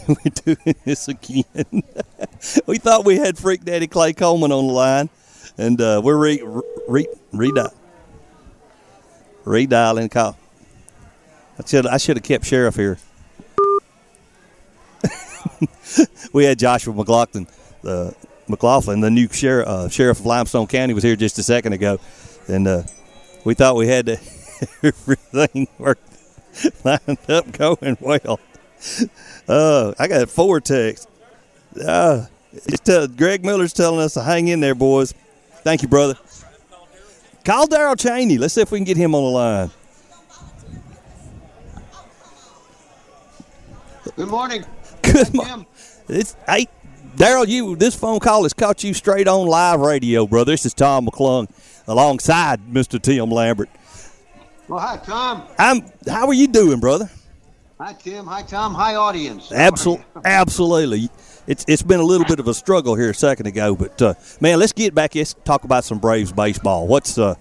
We're 0.08 0.56
doing 0.56 0.76
this 0.86 1.08
again. 1.08 1.84
we 2.66 2.78
thought 2.78 3.06
we 3.06 3.18
had 3.18 3.38
Freak 3.38 3.64
Daddy 3.64 3.88
Clay 3.88 4.14
Coleman 4.14 4.52
on 4.52 4.68
the 4.68 4.74
line, 4.74 5.10
and 5.58 5.80
uh, 5.80 6.02
we're 6.04 6.18
re, 6.18 6.42
re, 6.44 6.62
re, 6.88 7.08
redial, 7.34 7.74
redialing 9.46 10.10
call. 10.10 10.38
I 11.60 11.66
should 11.66 11.88
I 11.88 11.98
should 11.98 12.18
have 12.18 12.24
kept 12.24 12.46
sheriff 12.46 12.76
here. 12.76 12.98
we 16.34 16.46
had 16.46 16.58
Joshua 16.58 16.94
McLaughlin, 16.94 17.48
the 17.82 18.16
McLaughlin, 18.48 19.02
the 19.02 19.12
new 19.12 19.28
sheriff, 19.30 19.68
uh, 19.68 19.89
sheriff 19.89 20.20
of 20.20 20.26
Limestone 20.26 20.68
County, 20.68 20.94
was 20.94 21.04
here 21.04 21.16
just 21.16 21.38
a 21.38 21.44
second 21.44 21.74
ago, 21.74 22.00
and 22.48 22.68
uh, 22.68 22.84
we 23.44 23.54
thought 23.54 23.76
we 23.76 23.88
had 23.88 24.10
everything 24.84 25.68
worked 25.78 26.10
lined 26.84 27.30
up 27.30 27.52
going 27.52 27.98
well. 28.00 28.39
Uh, 29.48 29.94
I 30.00 30.08
got 30.08 30.30
four 30.30 30.60
texts. 30.60 31.08
Uh, 31.86 32.26
tell, 32.84 33.08
Greg 33.08 33.44
Miller's 33.44 33.74
telling 33.74 34.00
us 34.00 34.13
to 34.16 34.22
hang 34.22 34.48
in 34.48 34.60
there, 34.60 34.76
boys. 34.76 35.13
Thank 35.63 35.82
you, 35.82 35.88
brother. 35.88 36.15
Call 37.45 37.67
Darrel 37.67 37.95
Chaney. 37.95 38.38
Let's 38.38 38.54
see 38.54 38.62
if 38.62 38.71
we 38.71 38.78
can 38.78 38.86
get 38.86 38.97
him 38.97 39.15
on 39.15 39.23
the 39.23 39.30
line. 39.30 39.71
Good 44.15 44.28
morning. 44.28 44.63
Good 45.02 45.34
morning. 45.34 45.65
It's 46.08 46.36
hey, 46.47 46.67
Darrel. 47.15 47.47
You 47.47 47.76
this 47.76 47.95
phone 47.95 48.19
call 48.19 48.43
has 48.43 48.54
caught 48.54 48.84
you 48.84 48.93
straight 48.93 49.28
on 49.28 49.47
live 49.47 49.80
radio, 49.80 50.28
brother. 50.28 50.52
This 50.52 50.65
is 50.65 50.73
Tom 50.73 51.08
McClung 51.08 51.49
alongside 51.88 52.62
Mr. 52.67 53.02
Tim 53.02 53.30
Lambert. 53.30 53.69
Well, 54.67 54.80
hi, 54.80 54.97
Tom. 54.97 55.43
I'm. 55.58 55.86
How 56.08 56.28
are 56.28 56.34
you 56.34 56.47
doing, 56.47 56.80
brother? 56.80 57.10
Hi, 57.80 57.93
Tim. 57.93 58.26
Hi, 58.28 58.43
Tom. 58.43 58.73
Hi, 58.76 58.95
audience. 58.95 59.52
Absolutely, 59.52 60.06
absolutely. 60.23 61.10
It's 61.48 61.66
it's 61.68 61.82
been 61.82 62.00
a 62.00 62.04
little 62.04 62.26
bit 62.26 62.40
of 62.40 62.48
a 62.48 62.54
struggle 62.54 62.96
here 62.96 63.10
a 63.10 63.16
second 63.16 63.48
ago, 63.48 63.76
but 63.76 64.02
uh, 64.02 64.14
man, 64.40 64.60
let's 64.60 64.74
get 64.74 64.96
back. 64.96 65.16
Let's 65.16 65.34
talk 65.44 65.64
about 65.64 65.84
some 65.84 66.00
Braves 66.00 66.32
baseball. 66.32 66.88
What's 66.88 67.18
uh, 67.18 67.36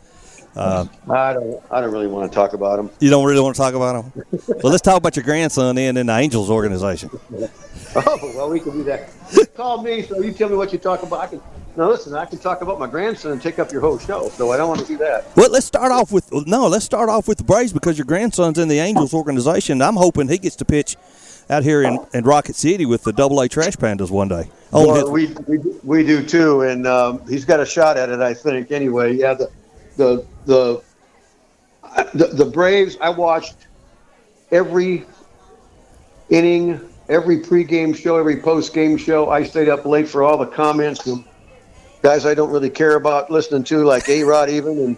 uh, 0.57 0.87
I 1.09 1.33
don't. 1.33 1.62
I 1.71 1.81
don't 1.81 1.93
really 1.93 2.09
want 2.09 2.31
to 2.31 2.35
talk 2.35 2.53
about 2.53 2.77
them. 2.77 2.91
you 3.01 3.09
don't 3.11 3.25
really 3.25 3.41
want 3.41 3.57
to 3.57 3.62
talk 3.62 3.75
about 3.75 4.12
them? 4.12 4.25
well, 4.62 4.71
let's 4.71 4.83
talk 4.83 4.99
about 4.99 5.17
your 5.17 5.25
grandson 5.25 5.79
in 5.79 5.97
in 5.97 6.07
the 6.07 6.12
Angels 6.12 6.51
organization. 6.51 7.11
Oh 7.95 8.33
well, 8.35 8.49
we 8.49 8.59
can 8.59 8.73
do 8.73 8.85
that. 8.85 9.11
Call 9.55 9.83
me, 9.83 10.01
so 10.01 10.19
you 10.23 10.33
tell 10.33 10.49
me 10.49 10.57
what 10.57 10.73
you 10.73 10.79
talk 10.79 11.03
about. 11.03 11.21
I 11.21 11.27
can. 11.27 11.43
Now 11.77 11.91
listen, 11.91 12.15
I 12.15 12.25
can 12.25 12.38
talk 12.38 12.62
about 12.62 12.79
my 12.79 12.87
grandson 12.87 13.33
and 13.33 13.43
take 13.43 13.59
up 13.59 13.71
your 13.71 13.83
whole 13.83 13.99
show. 13.99 14.31
So 14.31 14.51
I 14.51 14.57
don't 14.57 14.69
want 14.69 14.81
to 14.81 14.87
do 14.87 14.97
that. 14.97 15.27
Well, 15.37 15.51
let's 15.51 15.67
start 15.67 15.93
off 15.93 16.11
with 16.11 16.33
no. 16.47 16.69
Let's 16.69 16.87
start 16.87 17.11
off 17.11 17.29
with 17.29 17.37
the 17.37 17.45
Braves 17.45 17.71
because 17.71 17.99
your 17.99 18.07
grandson's 18.07 18.59
in 18.59 18.69
the 18.69 18.79
Angels 18.79 19.12
organization. 19.12 19.83
I'm 19.83 19.97
hoping 19.97 20.29
he 20.29 20.38
gets 20.38 20.57
to 20.57 20.65
pitch 20.65 20.97
out 21.53 21.62
here 21.62 21.83
in, 21.83 21.99
in 22.15 22.25
Rocket 22.25 22.57
City 22.57 22.87
with 22.87 23.05
the 23.05 23.12
Double 23.12 23.38
A 23.41 23.49
Trash 23.49 23.77
Pandas 23.77 24.11
one 24.11 24.29
day. 24.29 24.49
Oh, 24.73 24.88
Well, 24.88 25.11
we, 25.11 25.27
we 25.47 25.59
we 25.85 26.05
do 26.05 26.25
too, 26.25 26.62
and 26.62 26.87
um, 26.87 27.27
he's 27.29 27.45
got 27.45 27.61
a 27.61 27.67
shot 27.67 27.99
at 27.99 28.09
it, 28.09 28.21
I 28.21 28.33
think. 28.33 28.73
Anyway, 28.73 29.15
yeah, 29.15 29.35
the 29.35 29.51
the 29.97 30.27
the 30.47 30.83
the, 32.15 32.29
the 32.29 32.47
Braves. 32.47 32.97
I 33.01 33.11
watched 33.11 33.67
every 34.51 35.05
inning, 36.31 36.81
every 37.11 37.41
pregame 37.41 37.95
show, 37.95 38.17
every 38.17 38.37
postgame 38.37 38.99
show. 38.99 39.29
I 39.29 39.43
stayed 39.43 39.69
up 39.69 39.85
late 39.85 40.09
for 40.09 40.23
all 40.23 40.38
the 40.38 40.47
comments 40.47 41.03
from 41.03 41.25
guys 42.01 42.27
I 42.27 42.35
don't 42.35 42.51
really 42.51 42.71
care 42.71 42.97
about 42.97 43.31
listening 43.31 43.62
to, 43.65 43.85
like 43.85 44.09
A 44.09 44.25
Rod 44.25 44.49
even. 44.49 44.79
And 44.79 44.97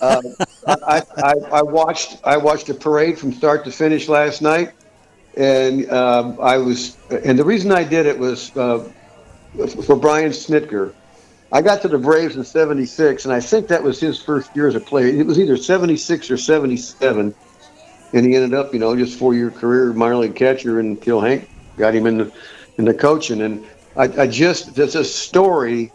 uh, 0.00 0.22
I, 0.66 1.02
I, 1.16 1.34
I 1.52 1.62
watched 1.62 2.18
I 2.24 2.36
watched 2.36 2.68
a 2.68 2.74
parade 2.74 3.18
from 3.18 3.32
start 3.32 3.64
to 3.64 3.72
finish 3.72 4.08
last 4.08 4.42
night, 4.42 4.72
and 5.38 5.88
um, 5.90 6.36
I 6.40 6.58
was 6.58 6.96
and 7.10 7.38
the 7.38 7.44
reason 7.44 7.70
I 7.70 7.84
did 7.84 8.06
it 8.06 8.18
was 8.18 8.54
uh, 8.56 8.90
for 9.86 9.96
Brian 9.96 10.32
Snitker. 10.32 10.92
I 11.50 11.62
got 11.62 11.80
to 11.82 11.88
the 11.88 11.96
Braves 11.96 12.36
in 12.36 12.44
'76, 12.44 13.24
and 13.24 13.32
I 13.32 13.40
think 13.40 13.68
that 13.68 13.82
was 13.82 14.00
his 14.00 14.20
first 14.20 14.54
year 14.54 14.66
as 14.66 14.74
a 14.74 14.80
player. 14.80 15.06
It 15.06 15.24
was 15.24 15.38
either 15.38 15.56
'76 15.56 16.30
or 16.30 16.36
'77, 16.36 17.34
and 18.12 18.26
he 18.26 18.34
ended 18.34 18.52
up, 18.52 18.74
you 18.74 18.80
know, 18.80 18.94
just 18.96 19.18
four-year 19.18 19.50
career 19.52 19.92
minor 19.92 20.16
league 20.16 20.34
catcher 20.34 20.80
until 20.80 21.20
Hank 21.20 21.48
got 21.78 21.94
him 21.94 22.06
in 22.06 22.18
the 22.18 22.32
in 22.76 22.84
the 22.84 22.92
coaching. 22.92 23.40
And 23.40 23.64
I, 23.96 24.22
I 24.22 24.26
just 24.26 24.74
there's 24.74 24.96
a 24.96 25.04
story 25.04 25.92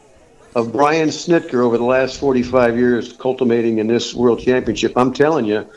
of 0.56 0.72
Brian 0.72 1.10
Snitker 1.10 1.64
over 1.64 1.78
the 1.78 1.84
last 1.84 2.20
45 2.20 2.78
years 2.78 3.14
culminating 3.14 3.80
in 3.80 3.88
this 3.88 4.14
World 4.14 4.40
Championship. 4.40 4.94
I'm 4.96 5.14
telling 5.14 5.46
you, 5.46 5.68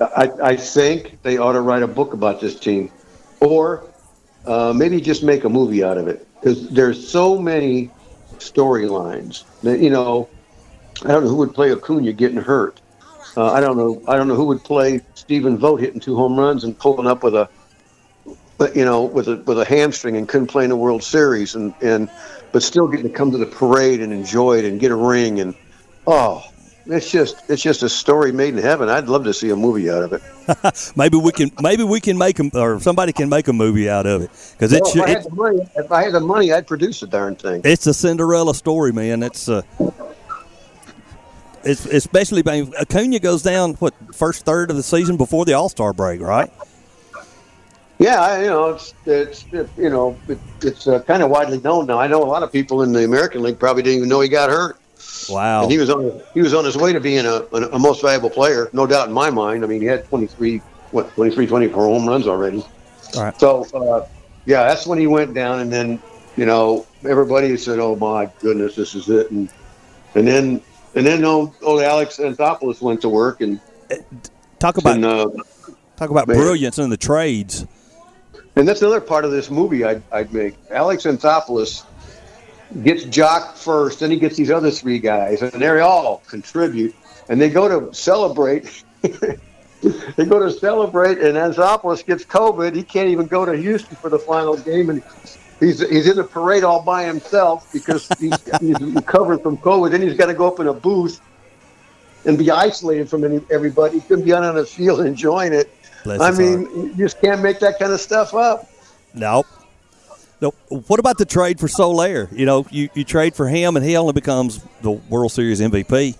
I, 0.00 0.30
I 0.42 0.56
think 0.56 1.22
they 1.22 1.38
ought 1.38 1.52
to 1.52 1.60
write 1.60 1.82
a 1.82 1.86
book 1.86 2.12
about 2.12 2.40
this 2.40 2.58
team, 2.58 2.90
or 3.40 3.84
uh, 4.46 4.72
maybe 4.74 5.00
just 5.00 5.22
make 5.22 5.44
a 5.44 5.48
movie 5.48 5.84
out 5.84 5.98
of 5.98 6.08
it 6.08 6.26
because 6.34 6.68
there's 6.70 7.06
so 7.06 7.38
many 7.38 7.90
storylines. 8.38 9.44
that, 9.62 9.78
You 9.78 9.90
know, 9.90 10.28
I 11.04 11.08
don't 11.08 11.24
know 11.24 11.30
who 11.30 11.36
would 11.36 11.54
play 11.54 11.72
Acuna 11.72 12.12
getting 12.12 12.38
hurt. 12.38 12.80
Uh, 13.36 13.52
I 13.52 13.60
don't 13.60 13.76
know. 13.76 14.02
I 14.08 14.16
don't 14.16 14.28
know 14.28 14.34
who 14.34 14.44
would 14.46 14.62
play 14.62 15.00
Stephen 15.14 15.56
Vogt 15.56 15.80
hitting 15.80 16.00
two 16.00 16.16
home 16.16 16.38
runs 16.38 16.64
and 16.64 16.78
pulling 16.78 17.06
up 17.06 17.22
with 17.22 17.34
a, 17.34 17.48
you 18.74 18.84
know, 18.84 19.04
with 19.04 19.28
a 19.28 19.36
with 19.36 19.58
a 19.58 19.64
hamstring 19.64 20.16
and 20.16 20.28
couldn't 20.28 20.48
play 20.48 20.64
in 20.64 20.70
the 20.70 20.76
World 20.76 21.02
Series 21.02 21.54
and 21.54 21.74
and 21.80 22.10
but 22.52 22.62
still 22.62 22.86
getting 22.86 23.08
to 23.08 23.16
come 23.16 23.30
to 23.30 23.38
the 23.38 23.46
parade 23.46 24.00
and 24.00 24.12
enjoy 24.12 24.58
it 24.58 24.64
and 24.66 24.78
get 24.78 24.90
a 24.90 24.96
ring 24.96 25.40
and 25.40 25.54
oh, 26.06 26.44
it's 26.86 27.10
just 27.10 27.48
it's 27.48 27.62
just 27.62 27.82
a 27.82 27.88
story 27.88 28.32
made 28.32 28.54
in 28.54 28.62
heaven. 28.62 28.88
I'd 28.88 29.08
love 29.08 29.24
to 29.24 29.34
see 29.34 29.50
a 29.50 29.56
movie 29.56 29.90
out 29.90 30.02
of 30.02 30.12
it. 30.12 30.92
maybe 30.96 31.16
we 31.16 31.32
can 31.32 31.50
maybe 31.60 31.84
we 31.84 32.00
can 32.00 32.18
make 32.18 32.36
them 32.36 32.50
or 32.54 32.80
somebody 32.80 33.12
can 33.12 33.28
make 33.28 33.48
a 33.48 33.52
movie 33.52 33.88
out 33.88 34.06
of 34.06 34.22
it 34.22 34.30
because 34.52 34.72
Well, 34.72 34.80
it's 34.82 34.96
if, 34.96 35.02
I 35.02 35.08
had 35.08 35.24
the 35.24 35.30
money, 35.30 35.70
if 35.76 35.92
I 35.92 36.02
had 36.04 36.12
the 36.12 36.20
money, 36.20 36.52
I'd 36.52 36.66
produce 36.66 37.00
the 37.00 37.06
darn 37.06 37.36
thing. 37.36 37.62
it's 37.64 37.86
a 37.86 37.94
Cinderella 37.94 38.54
story, 38.54 38.92
man. 38.92 39.22
It's 39.22 39.48
uh, 39.48 39.62
it's 41.64 41.86
especially 41.86 42.42
being 42.42 42.72
Acuna 42.80 43.18
goes 43.18 43.42
down 43.42 43.74
what 43.74 43.94
first 44.14 44.44
third 44.44 44.70
of 44.70 44.76
the 44.76 44.82
season 44.82 45.16
before 45.16 45.44
the 45.44 45.52
All 45.52 45.68
Star 45.68 45.92
break, 45.92 46.20
right? 46.20 46.50
Yeah, 47.98 48.20
I, 48.20 48.42
you 48.42 48.46
know, 48.48 48.70
it's 48.70 48.94
it's 49.06 49.44
it, 49.52 49.68
you 49.76 49.88
know 49.88 50.18
it, 50.28 50.38
it's 50.62 50.88
uh, 50.88 51.00
kind 51.02 51.22
of 51.22 51.30
widely 51.30 51.60
known 51.60 51.86
now. 51.86 51.98
I 51.98 52.08
know 52.08 52.22
a 52.22 52.26
lot 52.26 52.42
of 52.42 52.50
people 52.50 52.82
in 52.82 52.92
the 52.92 53.04
American 53.04 53.42
League 53.42 53.60
probably 53.60 53.84
didn't 53.84 53.98
even 53.98 54.08
know 54.08 54.20
he 54.20 54.28
got 54.28 54.50
hurt. 54.50 54.78
Wow. 55.28 55.62
And 55.62 55.72
he 55.72 55.78
was 55.78 55.90
on 55.90 56.20
he 56.34 56.42
was 56.42 56.54
on 56.54 56.64
his 56.64 56.76
way 56.76 56.92
to 56.92 57.00
being 57.00 57.24
a, 57.26 57.46
a, 57.52 57.70
a 57.72 57.78
most 57.78 58.02
valuable 58.02 58.30
player, 58.30 58.68
no 58.72 58.86
doubt 58.86 59.08
in 59.08 59.14
my 59.14 59.30
mind. 59.30 59.64
I 59.64 59.66
mean, 59.66 59.80
he 59.80 59.86
had 59.86 60.06
23 60.06 60.58
what 60.90 61.12
23 61.14 61.46
24 61.46 61.84
home 61.84 62.08
runs 62.08 62.26
already. 62.26 62.64
All 63.16 63.24
right. 63.24 63.40
So 63.40 63.64
uh, 63.74 64.06
yeah, 64.46 64.64
that's 64.64 64.86
when 64.86 64.98
he 64.98 65.06
went 65.06 65.34
down, 65.34 65.60
and 65.60 65.72
then 65.72 66.00
you 66.36 66.46
know 66.46 66.86
everybody 67.08 67.56
said, 67.56 67.78
"Oh 67.78 67.96
my 67.96 68.30
goodness, 68.40 68.74
this 68.74 68.94
is 68.94 69.08
it," 69.08 69.30
and 69.30 69.48
and 70.14 70.26
then 70.26 70.62
and 70.94 71.06
then 71.06 71.24
old, 71.24 71.54
old 71.62 71.82
Alex 71.82 72.18
Anthopoulos 72.18 72.80
went 72.80 73.00
to 73.02 73.08
work 73.08 73.40
and 73.40 73.60
talk 74.58 74.76
about 74.76 74.96
and, 74.96 75.04
uh, 75.04 75.30
talk 75.96 76.10
about 76.10 76.28
man. 76.28 76.36
brilliance 76.36 76.78
in 76.78 76.90
the 76.90 76.96
trades. 76.96 77.66
And 78.54 78.68
that's 78.68 78.82
another 78.82 79.00
part 79.00 79.24
of 79.24 79.30
this 79.30 79.50
movie 79.50 79.82
I'd, 79.82 80.02
I'd 80.12 80.32
make. 80.32 80.54
Alex 80.70 81.04
Anthopoulos 81.04 81.84
gets 82.82 83.04
Joc 83.04 83.56
first, 83.56 84.00
then 84.00 84.10
he 84.10 84.16
gets 84.18 84.36
these 84.36 84.50
other 84.50 84.70
three 84.70 84.98
guys, 84.98 85.42
and 85.42 85.52
they 85.52 85.80
all 85.80 86.22
contribute. 86.26 86.94
And 87.28 87.40
they 87.40 87.50
go 87.50 87.68
to 87.68 87.94
celebrate. 87.94 88.84
they 89.02 90.24
go 90.24 90.38
to 90.38 90.50
celebrate, 90.50 91.18
and 91.18 91.36
Anthopoulos 91.36 92.04
gets 92.04 92.24
COVID. 92.24 92.74
He 92.74 92.82
can't 92.82 93.08
even 93.08 93.26
go 93.26 93.44
to 93.44 93.56
Houston 93.56 93.96
for 93.96 94.10
the 94.10 94.18
final 94.18 94.56
game, 94.56 94.90
and 94.90 95.02
he's 95.60 95.80
he's 95.88 96.08
in 96.08 96.16
the 96.16 96.24
parade 96.24 96.64
all 96.64 96.82
by 96.82 97.04
himself 97.04 97.72
because 97.72 98.08
he's, 98.18 98.34
he's 98.60 98.80
recovered 98.80 99.42
from 99.42 99.56
COVID. 99.58 99.90
Then 99.90 100.02
he's 100.02 100.16
got 100.16 100.26
to 100.26 100.34
go 100.34 100.48
up 100.48 100.60
in 100.60 100.66
a 100.66 100.74
booth 100.74 101.20
and 102.24 102.38
be 102.38 102.50
isolated 102.50 103.08
from 103.08 103.24
any, 103.24 103.40
everybody. 103.50 103.98
He 103.98 104.06
couldn't 104.06 104.24
be 104.24 104.32
out 104.32 104.44
on 104.44 104.54
the 104.54 104.66
field 104.66 105.00
enjoying 105.06 105.52
it. 105.52 105.70
Bless 106.04 106.20
I 106.20 106.32
mean, 106.32 106.62
you 106.74 106.94
just 106.96 107.20
can't 107.20 107.42
make 107.42 107.60
that 107.60 107.78
kind 107.78 107.92
of 107.92 108.00
stuff 108.00 108.34
up. 108.34 108.68
Nope. 109.14 109.46
No. 110.42 110.50
What 110.68 110.98
about 110.98 111.18
the 111.18 111.24
trade 111.24 111.60
for 111.60 111.68
Soler? 111.68 112.28
You 112.32 112.44
know, 112.44 112.66
you, 112.68 112.90
you 112.94 113.04
trade 113.04 113.36
for 113.36 113.46
him, 113.46 113.76
and 113.76 113.86
he 113.86 113.96
only 113.96 114.12
becomes 114.12 114.60
the 114.82 114.90
World 114.90 115.30
Series 115.30 115.60
MVP. 115.60 116.16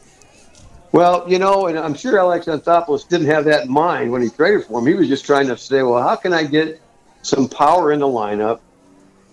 Well, 0.93 1.29
you 1.29 1.41
know, 1.41 1.67
and 1.67 1.77
I'm 1.77 1.95
sure 1.95 2.21
Alex 2.21 2.47
Anthopoulos 2.47 3.09
didn't 3.09 3.27
have 3.27 3.45
that 3.47 3.65
in 3.65 3.73
mind 3.73 4.13
when 4.13 4.23
he 4.23 4.29
traded 4.29 4.65
for 4.65 4.79
him. 4.79 4.87
He 4.87 4.95
was 4.95 5.09
just 5.09 5.27
trying 5.27 5.49
to 5.49 5.57
say, 5.57 5.83
well, 5.83 6.01
how 6.01 6.15
can 6.15 6.33
I 6.33 6.45
get 6.45 6.81
some 7.23 7.49
power 7.49 7.91
in 7.91 7.99
the 7.99 8.07
lineup 8.07 8.61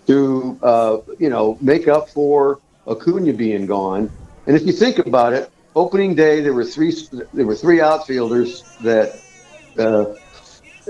to, 0.08 0.60
uh, 0.64 0.98
you 1.20 1.30
know, 1.30 1.56
make 1.62 1.88
up 1.88 2.10
for 2.10 2.60
Acuna 2.88 3.34
being 3.34 3.68
gone? 3.68 4.10
And 4.48 4.56
if 4.56 4.66
you 4.66 4.74
think 4.74 4.98
about 4.98 5.34
it, 5.34 5.52
opening 5.76 6.16
day 6.16 6.42
there 6.42 6.54
were 6.54 6.66
three 6.66 6.96
there 7.34 7.46
were 7.46 7.56
three 7.56 7.80
outfielders 7.80 8.64
that, 8.82 9.20
uh, 9.78 10.16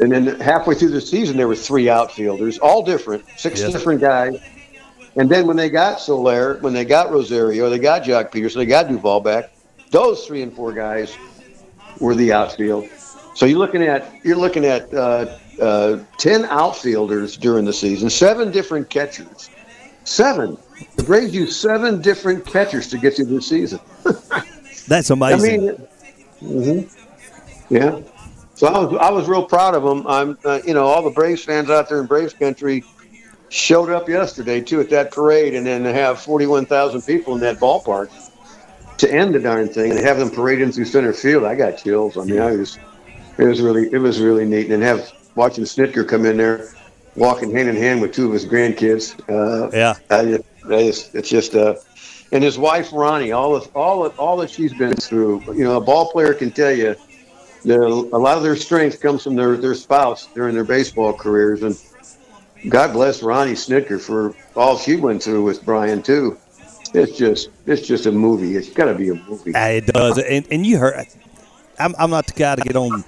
and 0.02 0.12
then 0.12 0.40
halfway 0.40 0.76
through 0.76 0.90
the 0.90 1.02
season 1.02 1.38
there 1.38 1.48
were 1.48 1.56
three 1.56 1.90
outfielders, 1.90 2.58
all 2.60 2.84
different, 2.84 3.24
six 3.38 3.62
Yes. 3.62 3.72
different 3.72 4.02
guys. 4.02 4.40
And 5.16 5.30
then 5.30 5.48
when 5.48 5.58
they 5.58 5.70
got 5.70 6.00
Soler, 6.00 6.58
when 6.62 6.74
they 6.74 6.86
got 6.86 7.12
Rosario, 7.12 7.70
they 7.70 7.80
got 7.80 8.04
Joc 8.04 8.32
Pederson, 8.32 8.56
they 8.56 8.66
got 8.66 8.88
Duvall 8.88 9.20
back. 9.20 9.52
Those 9.92 10.26
three 10.26 10.42
and 10.44 10.54
four 10.54 10.72
guys 10.72 11.18
were 12.00 12.16
the 12.16 12.32
outfield. 12.32 12.88
So 13.34 13.46
you're 13.46 13.58
looking 13.60 13.84
at 13.84 14.06
you're 14.24 14.38
looking 14.38 14.66
at 14.66 14.94
uh, 14.94 15.38
uh, 15.62 16.00
ten 16.18 16.46
outfielders 16.46 17.38
during 17.38 17.66
the 17.66 17.74
season, 17.74 18.10
seven 18.10 18.52
different 18.52 18.90
catchers, 18.90 19.50
seven. 20.04 20.58
The 20.96 21.04
Braves 21.04 21.34
used 21.34 21.54
seven 21.54 22.02
different 22.02 22.46
catchers 22.46 22.88
to 22.90 22.98
get 22.98 23.16
through 23.16 23.26
the 23.26 23.42
season. 23.42 23.80
That's 24.88 25.10
amazing. 25.10 25.70
I 25.70 26.46
mean, 26.46 26.88
mhm. 26.88 26.98
yeah. 27.70 28.00
So 28.60 28.68
I 28.68 28.78
was 28.78 28.98
I 29.00 29.10
was 29.10 29.30
real 29.30 29.46
proud 29.46 29.74
of 29.74 29.84
them. 29.84 30.06
I'm 30.06 30.38
uh, 30.44 30.60
you 30.66 30.74
know 30.74 30.86
all 30.86 31.02
the 31.02 31.12
Braves 31.12 31.46
fans 31.46 31.70
out 31.70 31.88
there 31.88 32.02
in 32.02 32.08
Braves 32.08 32.34
country 32.34 32.84
showed 33.48 33.90
up 33.90 34.10
yesterday 34.10 34.60
too 34.60 34.82
at 34.82 34.90
that 34.90 35.14
parade, 35.14 35.54
and 35.54 35.66
then 35.66 35.84
to 35.84 35.94
have 35.94 36.20
forty 36.20 36.46
one 36.46 36.66
thousand 36.66 37.04
people 37.04 37.36
in 37.36 37.40
that 37.40 37.56
ballpark 37.56 38.10
to 38.98 39.10
end 39.10 39.34
the 39.34 39.40
darn 39.40 39.70
thing 39.70 39.92
and 39.92 40.02
have 40.02 40.20
them 40.20 40.30
parading 40.30 40.74
through 40.74 40.84
center 40.84 41.14
field. 41.14 41.46
I 41.46 41.56
got 41.56 41.78
chills. 41.78 42.18
I 42.18 42.26
mean, 42.26 42.42
I 42.42 42.52
was 42.52 42.78
it 43.38 43.46
was 43.46 43.62
really 43.62 43.88
it 43.94 44.00
was 44.00 44.20
really 44.20 44.44
neat, 44.44 44.70
and 44.70 44.84
have 44.84 45.10
watching 45.36 45.64
Snitker 45.64 46.06
come 46.06 46.26
in 46.26 46.36
there 46.36 46.68
walking 47.16 47.56
hand 47.56 47.70
in 47.70 47.78
hand 47.78 48.02
with 48.02 48.12
two 48.12 48.28
of 48.28 48.34
his 48.34 48.46
grandkids. 48.46 49.18
Uh, 49.30 49.70
Yeah. 49.72 49.94
I 50.10 50.26
just, 50.26 50.44
I 50.66 50.84
just, 50.84 51.16
it's 51.16 51.30
just 51.30 51.56
uh, 51.56 51.76
and 52.34 52.44
his 52.44 52.58
wife 52.58 52.90
Ronnie, 52.92 53.32
all 53.32 53.56
of 53.56 53.74
all 53.74 54.06
of, 54.06 54.20
all 54.20 54.36
that 54.36 54.50
she's 54.50 54.74
been 54.74 54.98
through. 54.98 55.44
You 55.48 55.64
know, 55.64 55.78
a 55.78 55.82
ball 55.82 56.12
player 56.12 56.34
can 56.34 56.52
tell 56.52 56.74
you 56.74 56.98
a 57.66 58.18
lot 58.18 58.38
of 58.38 58.44
their 58.44 58.56
strength 58.56 59.02
comes 59.02 59.24
from 59.24 59.36
their 59.36 59.58
their 59.58 59.76
spouse 59.76 60.28
during 60.34 60.56
their 60.56 60.64
baseball 60.64 61.14
careers, 61.14 61.64
and 61.64 61.78
God 62.70 62.94
bless 62.94 63.24
Ronnie 63.24 63.54
Snitker 63.54 64.02
for 64.02 64.36
all 64.56 64.78
she 64.78 64.96
went 64.96 65.24
through 65.24 65.44
with 65.44 65.64
Brian 65.66 66.02
too. 66.02 66.38
It's 66.94 67.18
just 67.18 67.50
it's 67.66 67.86
just 67.86 68.06
a 68.06 68.12
movie. 68.12 68.56
It's 68.56 68.70
got 68.70 68.86
to 68.86 68.96
be 68.96 69.10
a 69.10 69.16
movie. 69.16 69.54
Uh, 69.54 69.68
It 69.68 69.88
does, 69.88 70.18
and, 70.18 70.48
and 70.52 70.66
you 70.66 70.78
heard. 70.78 71.06
I'm, 71.80 71.96
I'm 71.98 72.10
not 72.10 72.28
the 72.28 72.34
guy 72.34 72.56
to 72.56 72.62
get 72.62 72.76
on 72.76 73.06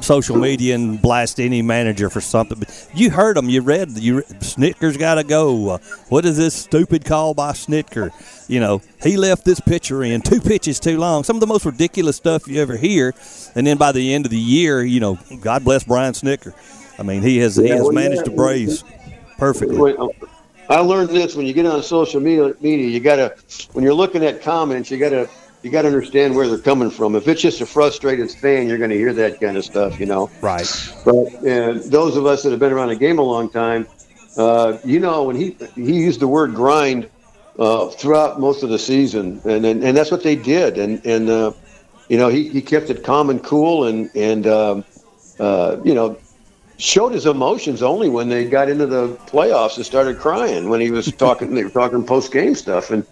social 0.00 0.36
media 0.36 0.74
and 0.74 1.00
blast 1.00 1.38
any 1.40 1.62
manager 1.62 2.08
for 2.10 2.20
something, 2.20 2.58
but 2.58 2.88
you 2.94 3.10
heard 3.10 3.36
them. 3.36 3.48
You 3.48 3.60
read. 3.60 3.90
You 3.90 4.22
Snitker's 4.40 4.96
got 4.96 5.16
to 5.16 5.24
go. 5.24 5.70
Uh, 5.70 5.78
what 6.08 6.24
is 6.24 6.36
this 6.36 6.54
stupid 6.54 7.04
call 7.04 7.34
by 7.34 7.52
Snitker? 7.52 8.10
You 8.48 8.60
know, 8.60 8.82
he 9.02 9.16
left 9.16 9.44
this 9.44 9.60
pitcher 9.60 10.02
in 10.02 10.22
two 10.22 10.40
pitches 10.40 10.80
too 10.80 10.98
long. 10.98 11.24
Some 11.24 11.36
of 11.36 11.40
the 11.40 11.46
most 11.46 11.64
ridiculous 11.64 12.16
stuff 12.16 12.48
you 12.48 12.60
ever 12.60 12.76
hear, 12.76 13.14
and 13.54 13.66
then 13.66 13.76
by 13.76 13.92
the 13.92 14.14
end 14.14 14.24
of 14.24 14.30
the 14.30 14.38
year, 14.38 14.82
you 14.82 15.00
know, 15.00 15.18
God 15.40 15.64
bless 15.64 15.84
Brian 15.84 16.14
Snitker. 16.14 16.54
I 16.98 17.02
mean, 17.02 17.22
he 17.22 17.38
has 17.38 17.56
he 17.56 17.68
has 17.68 17.90
managed 17.90 18.24
the 18.24 18.30
Braves 18.30 18.84
perfectly. 19.38 19.94
I 20.68 20.78
learned 20.78 21.10
this 21.10 21.34
when 21.34 21.46
you 21.46 21.52
get 21.52 21.66
on 21.66 21.82
social 21.82 22.20
media. 22.20 22.54
Media, 22.60 22.86
you 22.86 23.00
gotta 23.00 23.36
when 23.72 23.84
you're 23.84 23.94
looking 23.94 24.24
at 24.24 24.40
comments, 24.42 24.90
you 24.90 24.98
gotta 24.98 25.28
you 25.62 25.70
gotta 25.70 25.88
understand 25.88 26.34
where 26.34 26.48
they're 26.48 26.58
coming 26.58 26.90
from. 26.90 27.14
If 27.14 27.28
it's 27.28 27.40
just 27.40 27.60
a 27.60 27.66
frustrated 27.66 28.30
fan, 28.30 28.68
you're 28.68 28.78
going 28.78 28.90
to 28.90 28.96
hear 28.96 29.12
that 29.14 29.40
kind 29.40 29.56
of 29.56 29.64
stuff, 29.64 30.00
you 30.00 30.06
know. 30.06 30.30
Right. 30.40 30.68
But 31.04 31.26
and 31.44 31.82
those 31.84 32.16
of 32.16 32.26
us 32.26 32.42
that 32.42 32.50
have 32.50 32.60
been 32.60 32.72
around 32.72 32.88
the 32.88 32.96
game 32.96 33.18
a 33.18 33.22
long 33.22 33.48
time, 33.48 33.86
uh, 34.36 34.78
you 34.84 34.98
know, 34.98 35.24
when 35.24 35.36
he 35.36 35.56
he 35.74 36.02
used 36.02 36.20
the 36.20 36.28
word 36.28 36.54
grind 36.54 37.08
uh, 37.58 37.88
throughout 37.88 38.40
most 38.40 38.62
of 38.62 38.70
the 38.70 38.78
season, 38.78 39.40
and 39.44 39.64
and, 39.64 39.84
and 39.84 39.96
that's 39.96 40.10
what 40.10 40.22
they 40.22 40.36
did, 40.36 40.78
and 40.78 41.04
and 41.06 41.28
uh, 41.30 41.52
you 42.08 42.18
know 42.18 42.28
he, 42.28 42.48
he 42.48 42.60
kept 42.60 42.90
it 42.90 43.04
calm 43.04 43.30
and 43.30 43.42
cool, 43.44 43.84
and 43.84 44.10
and 44.16 44.46
um, 44.46 44.84
uh, 45.38 45.76
you 45.84 45.94
know 45.94 46.18
showed 46.78 47.12
his 47.12 47.26
emotions 47.26 47.80
only 47.82 48.08
when 48.08 48.28
they 48.28 48.44
got 48.44 48.68
into 48.68 48.86
the 48.86 49.08
playoffs 49.26 49.76
and 49.76 49.86
started 49.86 50.18
crying 50.18 50.68
when 50.68 50.80
he 50.80 50.90
was 50.90 51.12
talking. 51.12 51.54
they 51.54 51.62
were 51.62 51.70
talking 51.70 52.04
post 52.04 52.32
game 52.32 52.54
stuff, 52.54 52.90
and 52.90 53.06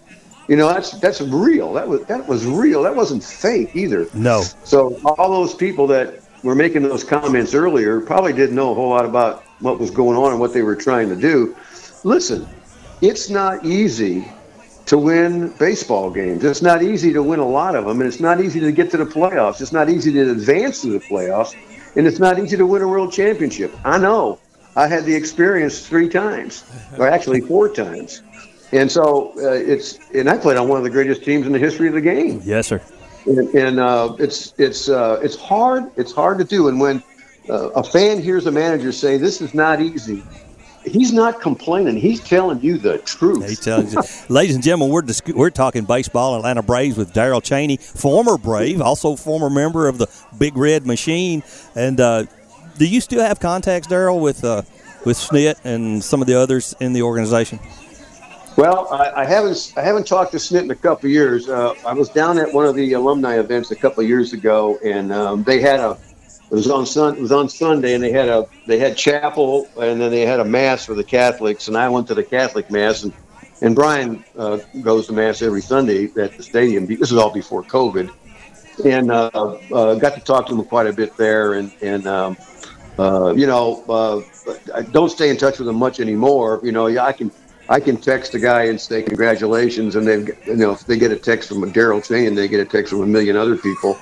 you 0.47 0.55
know 0.55 0.67
that's 0.67 0.91
that's 0.99 1.21
real. 1.21 1.73
That 1.73 1.87
was 1.87 2.03
that 2.05 2.27
was 2.27 2.45
real. 2.45 2.83
That 2.83 2.95
wasn't 2.95 3.23
fake 3.23 3.75
either. 3.75 4.07
No. 4.13 4.41
So 4.63 4.99
all 5.05 5.29
those 5.29 5.53
people 5.53 5.87
that 5.87 6.21
were 6.43 6.55
making 6.55 6.83
those 6.83 7.03
comments 7.03 7.53
earlier 7.53 8.01
probably 8.01 8.33
didn't 8.33 8.55
know 8.55 8.71
a 8.71 8.75
whole 8.75 8.89
lot 8.89 9.05
about 9.05 9.43
what 9.59 9.79
was 9.79 9.91
going 9.91 10.17
on 10.17 10.31
and 10.31 10.39
what 10.39 10.53
they 10.53 10.63
were 10.63 10.75
trying 10.75 11.09
to 11.09 11.15
do. 11.15 11.55
Listen, 12.03 12.47
it's 13.01 13.29
not 13.29 13.63
easy 13.65 14.27
to 14.87 14.97
win 14.97 15.49
baseball 15.59 16.09
games. 16.09 16.43
It's 16.43 16.61
not 16.61 16.81
easy 16.81 17.13
to 17.13 17.21
win 17.21 17.39
a 17.39 17.47
lot 17.47 17.75
of 17.75 17.85
them, 17.85 18.01
and 18.01 18.07
it's 18.07 18.19
not 18.19 18.41
easy 18.41 18.59
to 18.59 18.71
get 18.71 18.89
to 18.91 18.97
the 18.97 19.05
playoffs. 19.05 19.61
It's 19.61 19.71
not 19.71 19.89
easy 19.89 20.11
to 20.13 20.31
advance 20.31 20.81
to 20.81 20.91
the 20.91 20.99
playoffs, 20.99 21.55
and 21.95 22.07
it's 22.07 22.19
not 22.19 22.39
easy 22.39 22.57
to 22.57 22.65
win 22.65 22.81
a 22.81 22.87
world 22.87 23.13
championship. 23.13 23.73
I 23.85 23.97
know. 23.97 24.39
I 24.75 24.87
had 24.87 25.05
the 25.05 25.13
experience 25.13 25.85
three 25.87 26.09
times, 26.09 26.63
or 26.97 27.07
actually 27.07 27.41
four 27.41 27.69
times. 27.69 28.21
And 28.73 28.91
so 28.91 29.33
uh, 29.37 29.51
it's, 29.51 29.99
and 30.13 30.29
I 30.29 30.37
played 30.37 30.57
on 30.57 30.67
one 30.67 30.77
of 30.77 30.83
the 30.83 30.89
greatest 30.89 31.23
teams 31.23 31.45
in 31.45 31.51
the 31.53 31.59
history 31.59 31.87
of 31.87 31.93
the 31.93 32.01
game 32.01 32.41
Yes, 32.43 32.67
sir. 32.67 32.81
and, 33.25 33.49
and 33.53 33.79
uh, 33.79 34.15
it's 34.19 34.53
it's 34.57 34.87
uh, 34.89 35.19
it's 35.21 35.35
hard 35.35 35.91
it's 35.97 36.11
hard 36.13 36.37
to 36.37 36.43
do. 36.45 36.67
And 36.69 36.79
when 36.79 37.03
uh, 37.49 37.69
a 37.71 37.83
fan 37.83 38.21
hears 38.21 38.45
a 38.45 38.51
manager 38.51 38.91
say 38.91 39.17
this 39.17 39.41
is 39.41 39.53
not 39.53 39.81
easy, 39.81 40.23
he's 40.85 41.11
not 41.11 41.41
complaining. 41.41 41.97
He's 41.97 42.21
telling 42.21 42.61
you 42.61 42.77
the 42.77 42.99
truth. 42.99 43.47
He 43.49 43.55
tells 43.57 43.93
you, 43.93 44.01
ladies 44.33 44.55
and 44.55 44.63
gentlemen, 44.63 44.89
we're 44.89 45.01
dis- 45.01 45.21
we're 45.27 45.49
talking 45.49 45.83
baseball, 45.83 46.37
Atlanta 46.37 46.61
Braves 46.63 46.97
with 46.97 47.11
Darrel 47.13 47.41
Chaney, 47.41 47.75
former 47.77 48.37
Brave, 48.37 48.81
also 48.81 49.15
former 49.17 49.49
member 49.49 49.87
of 49.89 49.97
the 49.97 50.07
Big 50.37 50.55
Red 50.55 50.85
Machine. 50.85 51.43
And 51.75 51.99
uh, 51.99 52.23
do 52.77 52.87
you 52.87 53.01
still 53.01 53.21
have 53.21 53.39
contacts, 53.41 53.87
Darrel, 53.87 54.21
with 54.21 54.45
uh, 54.45 54.61
with 55.03 55.17
Snit 55.17 55.55
and 55.65 56.01
some 56.03 56.21
of 56.21 56.27
the 56.27 56.39
others 56.39 56.73
in 56.79 56.93
the 56.93 57.01
organization? 57.01 57.59
Well, 58.57 58.87
I, 58.91 59.21
I 59.21 59.25
haven't 59.25 59.73
I 59.77 59.81
haven't 59.81 60.05
talked 60.05 60.33
to 60.33 60.37
Snit 60.37 60.63
in 60.63 60.71
a 60.71 60.75
couple 60.75 61.09
years. 61.09 61.47
Uh, 61.47 61.73
I 61.85 61.93
was 61.93 62.09
down 62.09 62.37
at 62.37 62.53
one 62.53 62.65
of 62.65 62.75
the 62.75 62.93
alumni 62.93 63.39
events 63.39 63.71
a 63.71 63.75
couple 63.75 64.03
years 64.03 64.33
ago, 64.33 64.77
and 64.83 65.11
um, 65.13 65.43
they 65.43 65.61
had 65.61 65.79
a 65.79 65.97
it 66.51 66.55
was 66.55 66.69
on 66.69 66.85
sun 66.85 67.15
it 67.15 67.21
was 67.21 67.31
on 67.31 67.47
Sunday, 67.47 67.93
and 67.93 68.03
they 68.03 68.11
had 68.11 68.27
a 68.27 68.45
they 68.67 68.77
had 68.77 68.97
chapel, 68.97 69.69
and 69.79 70.01
then 70.01 70.11
they 70.11 70.25
had 70.25 70.41
a 70.41 70.45
mass 70.45 70.85
for 70.85 70.95
the 70.95 71.03
Catholics, 71.03 71.69
and 71.69 71.77
I 71.77 71.87
went 71.87 72.07
to 72.07 72.13
the 72.13 72.23
Catholic 72.23 72.69
mass, 72.69 73.03
and 73.03 73.13
and 73.61 73.73
Brian 73.73 74.23
uh, 74.37 74.57
goes 74.81 75.07
to 75.07 75.13
mass 75.13 75.41
every 75.41 75.61
Sunday 75.61 76.11
at 76.19 76.35
the 76.35 76.43
stadium. 76.43 76.87
This 76.87 77.11
is 77.11 77.13
all 77.13 77.31
before 77.31 77.63
COVID, 77.63 78.11
and 78.83 79.11
uh, 79.11 79.29
uh, 79.33 79.95
got 79.95 80.15
to 80.15 80.21
talk 80.21 80.47
to 80.47 80.55
him 80.55 80.65
quite 80.65 80.87
a 80.87 80.93
bit 80.93 81.15
there, 81.15 81.53
and 81.53 81.71
and 81.81 82.05
um, 82.05 82.37
uh, 82.99 83.33
you 83.33 83.47
know, 83.47 83.83
uh, 83.87 84.21
I 84.75 84.81
don't 84.81 85.09
stay 85.09 85.29
in 85.29 85.37
touch 85.37 85.57
with 85.57 85.69
him 85.69 85.77
much 85.77 86.01
anymore. 86.01 86.59
You 86.63 86.73
know, 86.73 86.87
I 86.99 87.13
can 87.13 87.31
I 87.71 87.79
can 87.79 87.95
text 87.95 88.35
a 88.35 88.39
guy 88.39 88.65
and 88.65 88.79
say 88.79 89.01
congratulations, 89.01 89.95
and 89.95 90.05
they've 90.05 90.27
you 90.45 90.57
know 90.57 90.71
if 90.71 90.85
they 90.85 90.97
get 90.97 91.11
a 91.11 91.15
text 91.15 91.47
from 91.47 91.71
Darrel 91.71 92.01
and 92.09 92.37
they 92.37 92.49
get 92.49 92.59
a 92.59 92.65
text 92.65 92.91
from 92.91 93.01
a 93.01 93.07
million 93.07 93.37
other 93.37 93.55
people 93.55 93.93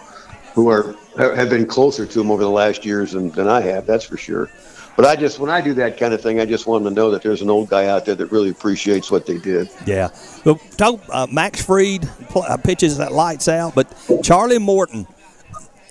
who 0.56 0.70
are 0.70 0.96
have 1.16 1.52
been 1.52 1.68
closer 1.68 2.08
to 2.08 2.20
him 2.20 2.32
over 2.32 2.42
the 2.42 2.50
last 2.50 2.84
years 2.84 3.12
than, 3.12 3.30
than 3.30 3.48
I 3.48 3.62
have. 3.62 3.86
That's 3.86 4.04
for 4.04 4.18
sure. 4.18 4.50
But 4.96 5.06
I 5.06 5.16
just 5.16 5.38
when 5.38 5.52
I 5.52 5.62
do 5.62 5.76
that 5.76 6.00
kind 6.00 6.16
of 6.16 6.22
thing, 6.22 6.40
I 6.40 6.46
just 6.46 6.66
want 6.66 6.84
them 6.84 6.96
to 6.96 7.00
know 7.00 7.12
that 7.12 7.22
there's 7.22 7.44
an 7.44 7.50
old 7.52 7.70
guy 7.70 7.86
out 7.86 8.06
there 8.06 8.16
that 8.16 8.32
really 8.32 8.50
appreciates 8.50 9.12
what 9.12 9.28
they 9.28 9.38
did. 9.38 9.70
Yeah. 9.86 10.10
Well, 10.44 10.60
talk, 10.76 11.00
uh, 11.10 11.28
Max 11.32 11.64
Fried 11.64 12.10
uh, 12.36 12.58
pitches 12.58 12.98
that 12.98 13.12
lights 13.12 13.48
out, 13.48 13.76
but 13.76 13.88
Charlie 14.24 14.58
Morton, 14.58 15.06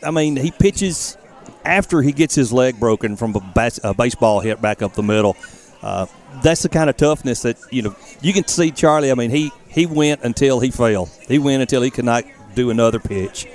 I 0.02 0.10
mean, 0.10 0.34
he 0.34 0.50
pitches 0.50 1.16
after 1.64 2.02
he 2.02 2.10
gets 2.10 2.34
his 2.34 2.52
leg 2.52 2.80
broken 2.80 3.16
from 3.16 3.36
a, 3.36 3.40
bas- 3.40 3.80
a 3.84 3.94
baseball 3.94 4.40
hit 4.40 4.60
back 4.60 4.82
up 4.82 4.94
the 4.94 5.02
middle. 5.02 5.36
Uh, 5.82 6.06
that's 6.42 6.62
the 6.62 6.68
kind 6.68 6.90
of 6.90 6.96
toughness 6.96 7.42
that 7.42 7.56
you 7.70 7.82
know 7.82 7.94
you 8.20 8.32
can 8.32 8.46
see. 8.46 8.70
Charlie, 8.70 9.10
I 9.10 9.14
mean, 9.14 9.30
he 9.30 9.52
he 9.68 9.86
went 9.86 10.22
until 10.22 10.60
he 10.60 10.70
fell. 10.70 11.06
He 11.26 11.38
went 11.38 11.62
until 11.62 11.82
he 11.82 11.90
could 11.90 12.04
not 12.04 12.24
do 12.54 12.70
another 12.70 12.98
pitch. 12.98 13.46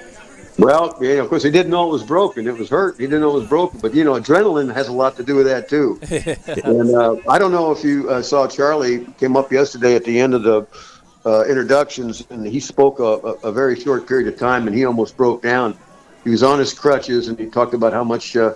Well, 0.59 0.95
you 1.01 1.15
know, 1.15 1.24
of 1.24 1.30
course, 1.30 1.43
he 1.43 1.49
didn't 1.49 1.71
know 1.71 1.89
it 1.89 1.91
was 1.91 2.03
broken. 2.03 2.47
It 2.47 2.55
was 2.55 2.69
hurt. 2.69 2.97
He 2.97 3.05
didn't 3.05 3.21
know 3.21 3.32
it 3.32 3.39
was 3.41 3.49
broken. 3.49 3.80
But 3.80 3.95
you 3.95 4.03
know, 4.03 4.13
adrenaline 4.13 4.74
has 4.74 4.88
a 4.88 4.91
lot 4.91 5.15
to 5.17 5.24
do 5.24 5.36
with 5.36 5.47
that 5.47 5.67
too. 5.67 5.99
and 6.63 6.95
uh, 6.95 7.15
I 7.28 7.39
don't 7.39 7.51
know 7.51 7.71
if 7.71 7.84
you 7.84 8.09
uh, 8.09 8.21
saw 8.21 8.47
Charlie 8.47 9.05
came 9.17 9.36
up 9.36 9.51
yesterday 9.51 9.95
at 9.95 10.05
the 10.05 10.19
end 10.19 10.34
of 10.34 10.43
the 10.43 10.67
uh, 11.26 11.45
introductions, 11.45 12.26
and 12.30 12.45
he 12.45 12.59
spoke 12.59 12.99
a, 12.99 13.03
a, 13.03 13.49
a 13.49 13.51
very 13.51 13.80
short 13.80 14.07
period 14.07 14.32
of 14.32 14.39
time, 14.39 14.67
and 14.67 14.76
he 14.76 14.86
almost 14.86 15.17
broke 15.17 15.41
down. 15.41 15.78
He 16.24 16.30
was 16.30 16.43
on 16.43 16.59
his 16.59 16.74
crutches, 16.74 17.28
and 17.28 17.39
he 17.39 17.47
talked 17.47 17.74
about 17.74 17.91
how 17.91 18.03
much 18.03 18.36
uh, 18.36 18.53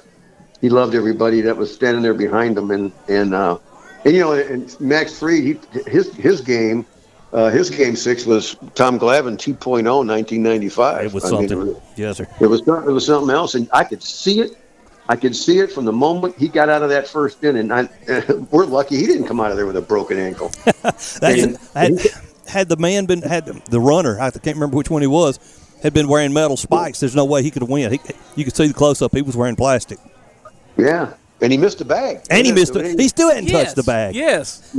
he 0.61 0.69
loved 0.69 0.95
everybody 0.95 1.41
that 1.41 1.55
was 1.55 1.73
standing 1.73 2.01
there 2.03 2.13
behind 2.13 2.57
him, 2.57 2.71
and 2.71 2.91
and 3.07 3.33
uh, 3.33 3.57
and 4.05 4.13
you 4.13 4.21
know, 4.21 4.33
and 4.33 4.79
Max 4.79 5.17
Fried, 5.19 5.43
he, 5.43 5.59
his 5.87 6.13
his 6.15 6.41
game. 6.41 6.85
Uh, 7.33 7.49
his 7.49 7.69
game 7.69 7.93
six 7.93 8.25
was 8.25 8.55
Tom 8.73 8.97
Glavine 8.97 9.35
2.0, 9.35 9.83
1995. 9.83 11.05
It 11.05 11.13
was 11.13 11.25
I 11.25 11.27
mean, 11.31 11.49
something. 11.49 11.51
it 11.51 11.73
was- 11.73 11.81
yes, 11.97 12.17
sir. 12.17 12.27
it 12.39 12.47
was 12.47 12.61
it 12.61 12.65
was 12.67 13.05
something 13.05 13.35
else, 13.35 13.53
and 13.53 13.67
I 13.73 13.83
could 13.83 14.01
see 14.01 14.39
it. 14.39 14.51
I 15.09 15.17
could 15.17 15.35
see 15.35 15.59
it 15.59 15.71
from 15.71 15.83
the 15.83 15.91
moment 15.91 16.37
he 16.37 16.47
got 16.47 16.69
out 16.69 16.83
of 16.83 16.89
that 16.89 17.07
first 17.07 17.43
inning. 17.43 17.69
I, 17.69 17.89
we're 18.51 18.65
lucky 18.65 18.95
he 18.95 19.05
didn't 19.05 19.27
come 19.27 19.41
out 19.41 19.51
of 19.51 19.57
there 19.57 19.65
with 19.65 19.75
a 19.75 19.81
broken 19.81 20.17
ankle. 20.17 20.51
And- 21.21 21.57
had, 21.73 21.99
had 22.47 22.69
the 22.69 22.77
man 22.77 23.05
been 23.05 23.21
had 23.21 23.45
the, 23.45 23.61
the 23.69 23.79
runner, 23.79 24.19
I 24.19 24.31
can't 24.31 24.55
remember 24.55 24.77
which 24.77 24.89
one 24.89 25.01
he 25.01 25.07
was, 25.07 25.37
had 25.83 25.93
been 25.93 26.07
wearing 26.07 26.31
metal 26.33 26.55
spikes. 26.57 27.01
There's 27.01 27.15
no 27.15 27.25
way 27.25 27.43
he 27.43 27.51
could 27.51 27.61
have 27.61 27.69
won. 27.69 27.79
He, 27.91 27.99
you 28.35 28.45
could 28.45 28.55
see 28.55 28.67
the 28.67 28.73
close 28.73 29.01
up. 29.01 29.13
He 29.13 29.21
was 29.21 29.35
wearing 29.35 29.57
plastic, 29.57 29.99
yeah, 30.77 31.13
and 31.41 31.51
he 31.51 31.57
missed 31.57 31.81
a 31.81 31.85
bag. 31.85 32.21
and 32.29 32.45
he 32.45 32.49
Yeah, 32.49 32.55
missed 32.55 32.73
so 32.73 32.79
it. 32.79 32.99
He 32.99 33.07
still 33.07 33.29
hadn't 33.29 33.49
touched 33.49 33.75
the 33.75 33.83
bag. 33.83 34.15
Yes. 34.15 34.75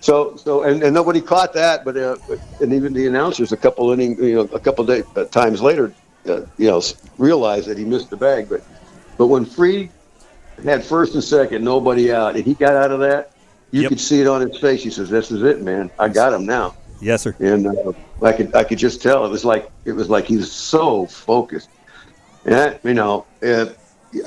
So 0.00 0.36
so 0.36 0.62
and, 0.62 0.82
and 0.82 0.94
nobody 0.94 1.20
caught 1.20 1.52
that, 1.54 1.84
but 1.84 1.96
uh, 1.96 2.16
and 2.60 2.72
even 2.72 2.92
the 2.92 3.06
announcers 3.06 3.52
a 3.52 3.56
couple 3.56 3.90
inning 3.92 4.22
you 4.22 4.34
know 4.36 4.42
a 4.42 4.60
couple 4.60 4.84
day, 4.84 5.02
uh, 5.16 5.24
times 5.24 5.60
later, 5.62 5.92
uh, 6.28 6.42
you 6.58 6.68
know, 6.68 6.82
realized 7.18 7.66
that 7.68 7.78
he 7.78 7.84
missed 7.84 8.10
the 8.10 8.16
bag. 8.16 8.48
But 8.48 8.62
but 9.18 9.26
when 9.26 9.44
Free 9.44 9.90
had 10.64 10.84
first 10.84 11.14
and 11.14 11.24
second, 11.24 11.64
nobody 11.64 12.12
out, 12.12 12.36
and 12.36 12.44
he 12.44 12.54
got 12.54 12.74
out 12.74 12.90
of 12.90 13.00
that, 13.00 13.32
you 13.72 13.88
could 13.88 14.00
see 14.00 14.20
it 14.20 14.26
on 14.26 14.46
his 14.46 14.58
face. 14.60 14.82
He 14.82 14.90
says, 14.90 15.08
"This 15.10 15.30
is 15.30 15.42
it, 15.42 15.62
man. 15.62 15.90
I 15.98 16.08
got 16.08 16.32
him 16.32 16.46
now." 16.46 16.74
Yes, 17.00 17.22
sir. 17.22 17.34
and 17.40 17.66
uh, 17.66 17.92
I 18.22 18.32
could 18.32 18.54
I 18.54 18.64
could 18.64 18.78
just 18.78 19.02
tell 19.02 19.24
it 19.26 19.30
was 19.30 19.44
like 19.44 19.70
it 19.84 19.92
was 19.92 20.08
like 20.08 20.26
he 20.26 20.36
was 20.36 20.52
so 20.52 21.06
focused. 21.06 21.68
And 22.44 22.54
that, 22.54 22.84
you 22.84 22.94
know, 22.94 23.26
uh, 23.42 23.66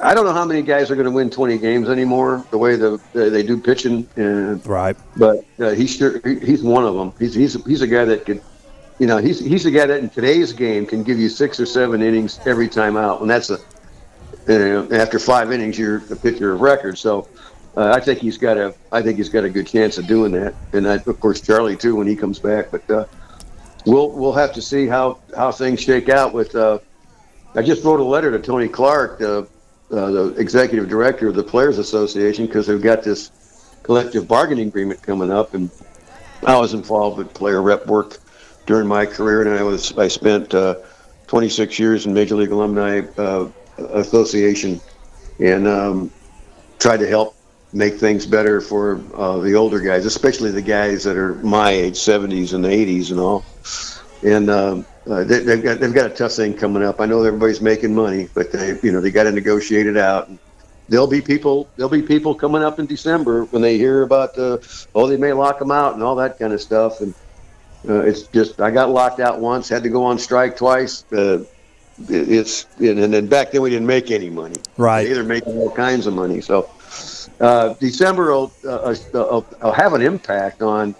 I 0.02 0.14
don't 0.14 0.26
know 0.26 0.34
how 0.34 0.46
many 0.46 0.62
guys 0.62 0.92
are 0.92 0.96
going 0.96 1.06
to 1.06 1.12
win 1.12 1.30
20 1.30 1.58
games 1.58 1.90
anymore. 1.90 2.46
The 2.52 2.58
way 2.58 2.76
the 2.76 3.02
they 3.14 3.30
they 3.30 3.44
do 3.44 3.60
pitching, 3.60 4.08
and 4.16 4.66
right? 4.68 4.96
But 5.16 5.46
uh, 5.60 5.72
he's 5.72 5.96
sure 5.96 6.20
he's 6.26 6.64
one 6.64 6.86
of 6.86 6.96
them. 6.96 7.14
He's 7.18 7.34
he's 7.34 7.64
he's 7.66 7.82
a 7.82 7.88
guy 7.88 8.06
that 8.06 8.26
could. 8.26 8.42
You 9.00 9.08
know, 9.08 9.18
he's 9.18 9.40
he's 9.40 9.66
a 9.66 9.72
guy 9.72 9.86
that 9.86 10.00
in 10.00 10.10
today's 10.10 10.52
game 10.52 10.86
can 10.86 11.04
give 11.04 11.18
you 11.18 11.30
six 11.30 11.60
or 11.60 11.66
seven 11.66 12.02
innings 12.02 12.40
every 12.46 12.68
time 12.68 12.98
out, 12.98 13.22
and 13.22 13.30
that's 13.30 13.50
a 13.50 13.58
you 14.48 14.60
know, 14.60 14.88
after 14.92 15.20
five 15.20 15.52
innings 15.52 15.78
you're 15.78 15.98
a 16.12 16.16
pitcher 16.16 16.52
of 16.52 16.62
record. 16.62 16.98
So 16.98 17.28
uh, 17.78 17.94
I 17.96 18.02
think 18.02 18.20
he's 18.20 18.38
got 18.38 18.58
a 18.58 18.76
I 18.92 19.02
think 19.02 19.18
he's 19.18 19.30
got 19.30 19.46
a 19.46 19.50
good 19.50 19.68
chance 19.68 19.98
of 19.98 20.08
doing 20.08 20.34
that, 20.34 20.54
and 20.74 20.88
I, 20.88 20.96
of 20.96 21.20
course 21.20 21.40
Charlie 21.40 21.78
too 21.78 21.96
when 21.96 22.08
he 22.08 22.16
comes 22.16 22.40
back. 22.40 22.72
But 22.72 22.90
uh, 22.90 23.06
we'll 23.86 24.12
we'll 24.12 24.34
have 24.34 24.54
to 24.54 24.62
see 24.62 24.88
how 24.88 25.20
how 25.36 25.52
things 25.52 25.80
shake 25.80 26.10
out 26.10 26.34
with. 26.34 26.56
Uh, 26.56 26.80
I 27.56 27.62
just 27.62 27.84
wrote 27.84 28.00
a 28.00 28.04
letter 28.04 28.32
to 28.32 28.40
Tony 28.40 28.68
Clark. 28.68 29.22
Uh, 29.92 30.12
the 30.12 30.28
executive 30.36 30.88
director 30.88 31.28
of 31.28 31.36
the 31.36 31.42
Players 31.42 31.80
Association 31.80 32.46
because 32.46 32.68
they've 32.68 32.82
got 32.82 33.02
this 33.02 33.32
collective 33.82 34.28
bargaining 34.28 34.68
agreement 34.68 35.02
coming 35.02 35.32
up, 35.32 35.56
and 35.56 35.70
I 36.46 36.60
was 36.60 36.76
involved 36.76 37.18
with 37.18 37.34
player 37.34 37.62
rep 37.62 37.88
work 37.88 38.20
during 38.68 38.88
my 38.88 39.08
career, 39.08 39.42
and 39.42 39.50
I 39.50 39.64
was 39.64 39.98
I 39.98 40.08
spent 40.08 40.54
uh, 40.54 40.76
26 41.26 41.80
years 41.80 42.06
in 42.06 42.14
Major 42.14 42.36
League 42.36 42.52
Alumni 42.52 43.02
uh, 43.18 43.48
Association, 43.78 44.80
and 45.40 45.68
um, 45.68 46.12
tried 46.78 46.98
to 46.98 47.08
help 47.08 47.36
make 47.74 47.96
things 47.96 48.28
better 48.28 48.62
for 48.62 49.02
uh, 49.16 49.40
the 49.40 49.56
older 49.56 49.80
guys, 49.80 50.06
especially 50.06 50.52
the 50.52 50.62
guys 50.62 51.04
that 51.04 51.18
are 51.18 51.36
my 51.36 51.72
age, 51.72 51.96
70s 51.96 52.54
and 52.54 52.66
80s 52.66 53.12
and 53.12 53.20
all. 53.20 53.44
And 54.24 54.49
um, 54.49 54.86
uh, 55.09 55.24
they, 55.24 55.39
they've 55.39 55.63
got 55.63 55.80
they've 55.80 55.93
got 55.93 56.11
a 56.11 56.13
tough 56.13 56.34
thing 56.34 56.53
coming 56.53 56.84
up. 56.84 56.99
I 56.99 57.05
know 57.05 57.24
everybody's 57.24 57.61
making 57.61 57.95
money, 57.95 58.28
but 58.34 58.51
they 58.51 58.78
you 58.84 58.91
know 58.91 58.99
they 59.01 59.11
got 59.11 59.24
to 59.24 59.32
negotiate 59.32 59.88
it 59.88 59.97
out. 59.97 60.28
And 60.28 60.38
there'll 60.89 61.07
be 61.07 61.22
people 61.22 61.70
there'll 61.78 61.89
be 61.89 62.01
people 62.01 62.36
coming 62.36 62.61
up 62.63 62.80
in 62.80 62.86
December 62.86 63.45
when 63.45 63.61
they 63.61 63.78
hear 63.78 64.01
about 64.03 64.36
the 64.36 64.61
oh 64.93 65.07
they 65.07 65.17
may 65.17 65.32
lock 65.34 65.59
them 65.59 65.72
out 65.72 65.93
and 65.93 66.03
all 66.03 66.15
that 66.15 66.38
kind 66.38 66.51
of 66.53 66.61
stuff. 66.61 66.99
And 67.01 67.13
uh, 67.88 68.01
it's 68.01 68.24
just 68.24 68.59
I 68.59 68.72
got 68.72 68.89
locked 68.89 69.20
out 69.22 69.39
once, 69.39 69.70
had 69.70 69.84
to 69.84 69.89
go 69.89 70.03
on 70.03 70.20
strike 70.20 70.57
twice. 70.57 71.05
Uh, 71.13 71.43
it- 72.09 72.30
it's 72.30 72.65
and 72.80 73.13
then 73.13 73.28
back 73.28 73.51
then 73.51 73.61
we 73.61 73.70
didn't 73.70 73.88
make 73.88 74.11
any 74.11 74.30
money. 74.30 74.55
Right. 74.78 75.03
They 75.03 75.11
either 75.11 75.24
making 75.24 75.57
all 75.57 75.72
kinds 75.72 76.07
of 76.07 76.13
money. 76.13 76.41
So 76.41 76.70
uh, 77.39 77.74
December 77.76 78.32
will, 78.32 78.51
uh, 78.65 78.95
uh, 79.13 79.41
will 79.61 79.72
have 79.72 79.93
an 79.93 80.01
impact 80.01 80.61
on 80.61 80.93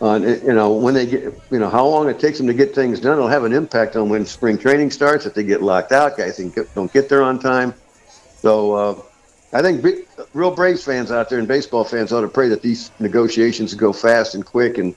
on 0.00 0.22
you 0.22 0.52
know 0.52 0.72
when 0.72 0.94
they 0.94 1.06
get 1.06 1.22
you 1.50 1.58
know 1.58 1.68
how 1.68 1.86
long 1.86 2.08
it 2.08 2.18
takes 2.20 2.38
them 2.38 2.46
to 2.46 2.54
get 2.54 2.74
things 2.74 3.00
done. 3.00 3.14
It'll 3.14 3.28
have 3.28 3.44
an 3.44 3.52
impact 3.52 3.96
on 3.96 4.08
when 4.08 4.24
spring 4.26 4.58
training 4.58 4.90
starts. 4.90 5.26
If 5.26 5.34
they 5.34 5.42
get 5.42 5.62
locked 5.62 5.92
out, 5.92 6.16
guys 6.16 6.38
don't 6.74 6.92
get 6.92 7.08
there 7.08 7.22
on 7.22 7.38
time. 7.38 7.74
So 8.40 8.72
uh, 8.72 9.02
I 9.52 9.62
think 9.62 9.84
real 10.34 10.50
Braves 10.50 10.84
fans 10.84 11.10
out 11.10 11.28
there 11.30 11.38
and 11.38 11.48
baseball 11.48 11.84
fans 11.84 12.12
ought 12.12 12.20
to 12.20 12.28
pray 12.28 12.48
that 12.48 12.62
these 12.62 12.90
negotiations 13.00 13.74
go 13.74 13.92
fast 13.92 14.34
and 14.34 14.44
quick 14.44 14.78
and 14.78 14.94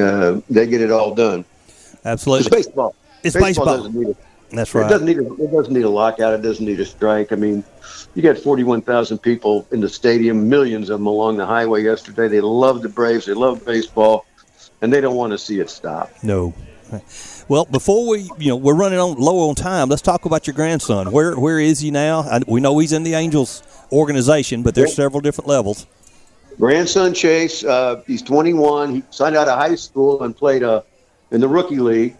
uh, 0.00 0.40
they 0.48 0.66
get 0.66 0.80
it 0.80 0.90
all 0.90 1.14
done. 1.14 1.44
Absolutely. 2.04 2.46
It's 2.46 2.66
baseball. 2.66 2.94
It's 3.22 3.36
baseball. 3.36 3.66
Doesn't 3.66 3.94
need 3.94 4.16
That's 4.52 4.74
It 4.74 4.78
right. 4.78 4.88
doesn't 4.88 5.06
need 5.06 5.18
a, 5.18 5.32
it 5.34 5.52
doesn't 5.52 5.74
need 5.74 5.84
a 5.84 5.88
lockout. 5.90 6.32
It 6.32 6.42
doesn't 6.42 6.64
need 6.64 6.80
a 6.80 6.86
strike. 6.86 7.32
I 7.32 7.36
mean, 7.36 7.62
you 8.14 8.22
got 8.22 8.38
41,000 8.38 9.18
people 9.18 9.66
in 9.72 9.80
the 9.80 9.88
stadium, 9.88 10.48
millions 10.48 10.88
of 10.88 11.00
them 11.00 11.06
along 11.06 11.36
the 11.36 11.46
highway 11.46 11.82
yesterday. 11.82 12.28
They 12.28 12.40
love 12.40 12.82
the 12.82 12.88
Braves. 12.88 13.26
They 13.26 13.34
love 13.34 13.64
baseball, 13.64 14.24
and 14.82 14.92
they 14.92 15.00
don't 15.00 15.16
want 15.16 15.32
to 15.32 15.38
see 15.38 15.60
it 15.60 15.70
stop. 15.70 16.10
No. 16.22 16.54
Well, 17.48 17.66
before 17.66 18.08
we, 18.08 18.30
you 18.38 18.48
know, 18.48 18.56
we're 18.56 18.74
running 18.74 18.98
on 18.98 19.16
low 19.16 19.48
on 19.48 19.54
time. 19.54 19.88
Let's 19.88 20.02
talk 20.02 20.24
about 20.24 20.46
your 20.46 20.54
grandson. 20.54 21.12
Where 21.12 21.38
where 21.38 21.60
is 21.60 21.80
he 21.80 21.90
now? 21.90 22.20
I, 22.20 22.40
we 22.46 22.60
know 22.60 22.78
he's 22.78 22.92
in 22.92 23.04
the 23.04 23.14
Angels 23.14 23.62
organization, 23.92 24.62
but 24.62 24.74
there's 24.74 24.94
several 24.94 25.20
different 25.20 25.48
levels. 25.48 25.86
Grandson 26.58 27.14
Chase, 27.14 27.64
uh, 27.64 28.02
he's 28.06 28.22
21. 28.22 28.94
He 28.96 29.02
signed 29.10 29.36
out 29.36 29.48
of 29.48 29.58
high 29.58 29.76
school 29.76 30.22
and 30.24 30.36
played 30.36 30.62
uh, 30.62 30.82
in 31.30 31.40
the 31.40 31.48
rookie 31.48 31.78
league. 31.78 32.16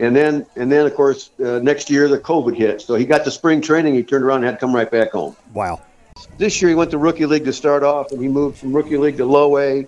And 0.00 0.16
then, 0.16 0.46
and 0.56 0.72
then, 0.72 0.86
of 0.86 0.94
course, 0.94 1.30
uh, 1.44 1.60
next 1.62 1.90
year 1.90 2.08
the 2.08 2.18
COVID 2.18 2.56
hit. 2.56 2.80
So 2.80 2.94
he 2.94 3.04
got 3.04 3.22
to 3.24 3.30
spring 3.30 3.60
training. 3.60 3.94
He 3.94 4.02
turned 4.02 4.24
around 4.24 4.38
and 4.38 4.46
had 4.46 4.52
to 4.52 4.56
come 4.56 4.74
right 4.74 4.90
back 4.90 5.12
home. 5.12 5.36
Wow. 5.52 5.82
This 6.38 6.60
year 6.60 6.70
he 6.70 6.74
went 6.74 6.90
to 6.92 6.98
rookie 6.98 7.26
league 7.26 7.44
to 7.44 7.52
start 7.52 7.82
off, 7.82 8.10
and 8.10 8.20
he 8.20 8.26
moved 8.26 8.58
from 8.58 8.74
rookie 8.74 8.96
league 8.96 9.18
to 9.18 9.26
low 9.26 9.58
A, 9.58 9.86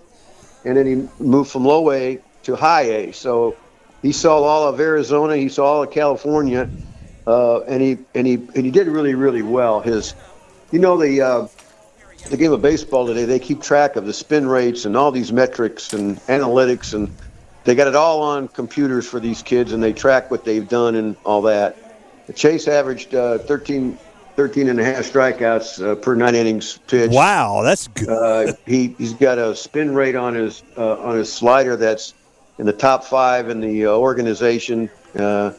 and 0.64 0.76
then 0.76 0.86
he 0.86 1.22
moved 1.22 1.50
from 1.50 1.64
low 1.64 1.90
A 1.90 2.18
to 2.44 2.56
high 2.56 2.82
A. 2.82 3.12
So 3.12 3.56
he 4.02 4.12
saw 4.12 4.42
all 4.42 4.68
of 4.68 4.80
Arizona, 4.80 5.36
he 5.36 5.48
saw 5.48 5.64
all 5.64 5.82
of 5.82 5.90
California, 5.90 6.68
uh, 7.26 7.60
and 7.62 7.82
he 7.82 7.98
and 8.14 8.26
he 8.26 8.34
and 8.34 8.64
he 8.64 8.70
did 8.70 8.88
really 8.88 9.14
really 9.14 9.42
well. 9.42 9.80
His, 9.80 10.14
you 10.70 10.78
know 10.78 10.96
the 10.96 11.20
uh, 11.20 11.48
the 12.30 12.36
game 12.36 12.52
of 12.52 12.62
baseball 12.62 13.06
today, 13.06 13.24
they 13.24 13.38
keep 13.38 13.62
track 13.62 13.96
of 13.96 14.06
the 14.06 14.12
spin 14.12 14.46
rates 14.46 14.84
and 14.84 14.96
all 14.96 15.10
these 15.10 15.32
metrics 15.32 15.92
and 15.92 16.18
analytics, 16.26 16.94
and 16.94 17.14
they 17.64 17.74
got 17.74 17.88
it 17.88 17.94
all 17.94 18.22
on 18.22 18.48
computers 18.48 19.06
for 19.08 19.20
these 19.20 19.42
kids, 19.42 19.72
and 19.72 19.82
they 19.82 19.92
track 19.92 20.30
what 20.30 20.44
they've 20.44 20.68
done 20.68 20.94
and 20.94 21.16
all 21.24 21.42
that. 21.42 21.76
Chase 22.34 22.68
averaged 22.68 23.14
uh, 23.14 23.38
13, 23.38 23.98
13 24.36 24.68
and 24.68 24.80
a 24.80 24.84
half 24.84 25.04
strikeouts 25.04 25.84
uh, 25.84 25.94
per 25.96 26.14
nine 26.14 26.34
innings 26.34 26.78
pitched. 26.86 27.12
Wow, 27.12 27.62
that's 27.62 27.88
good. 27.88 28.08
Uh, 28.08 28.52
he 28.66 28.88
he's 28.98 29.12
got 29.14 29.38
a 29.38 29.54
spin 29.54 29.94
rate 29.94 30.16
on 30.16 30.34
his 30.34 30.62
uh, 30.76 31.00
on 31.00 31.16
his 31.16 31.32
slider 31.32 31.76
that's 31.76 32.14
in 32.58 32.66
the 32.66 32.72
top 32.72 33.04
five 33.04 33.48
in 33.48 33.60
the 33.60 33.86
uh, 33.86 33.90
organization, 33.90 34.90
uh, 35.18 35.52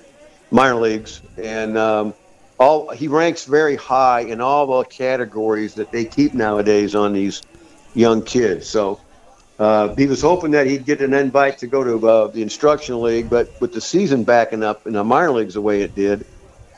minor 0.51 0.75
leagues, 0.75 1.21
and 1.37 1.77
um, 1.77 2.13
all 2.59 2.89
he 2.89 3.07
ranks 3.07 3.45
very 3.45 3.75
high 3.75 4.21
in 4.21 4.41
all 4.41 4.65
the 4.65 4.83
categories 4.85 5.75
that 5.75 5.91
they 5.91 6.05
keep 6.05 6.33
nowadays 6.33 6.95
on 6.95 7.13
these 7.13 7.41
young 7.93 8.21
kids. 8.21 8.67
So. 8.67 8.99
Uh, 9.59 9.93
he 9.95 10.07
was 10.07 10.19
hoping 10.19 10.49
that 10.49 10.65
he'd 10.65 10.83
get 10.83 10.99
an 10.99 11.13
invite 11.13 11.59
to 11.59 11.67
go 11.67 11.83
to 11.83 12.07
uh, 12.09 12.27
the 12.27 12.41
instructional 12.41 13.01
league, 13.01 13.29
but 13.29 13.49
with 13.61 13.71
the 13.71 13.79
season 13.79 14.23
backing 14.23 14.63
up 14.63 14.87
in 14.87 14.93
the 14.93 15.03
minor 15.03 15.29
leagues 15.29 15.53
the 15.53 15.61
way 15.61 15.83
it 15.83 15.93
did, 15.93 16.25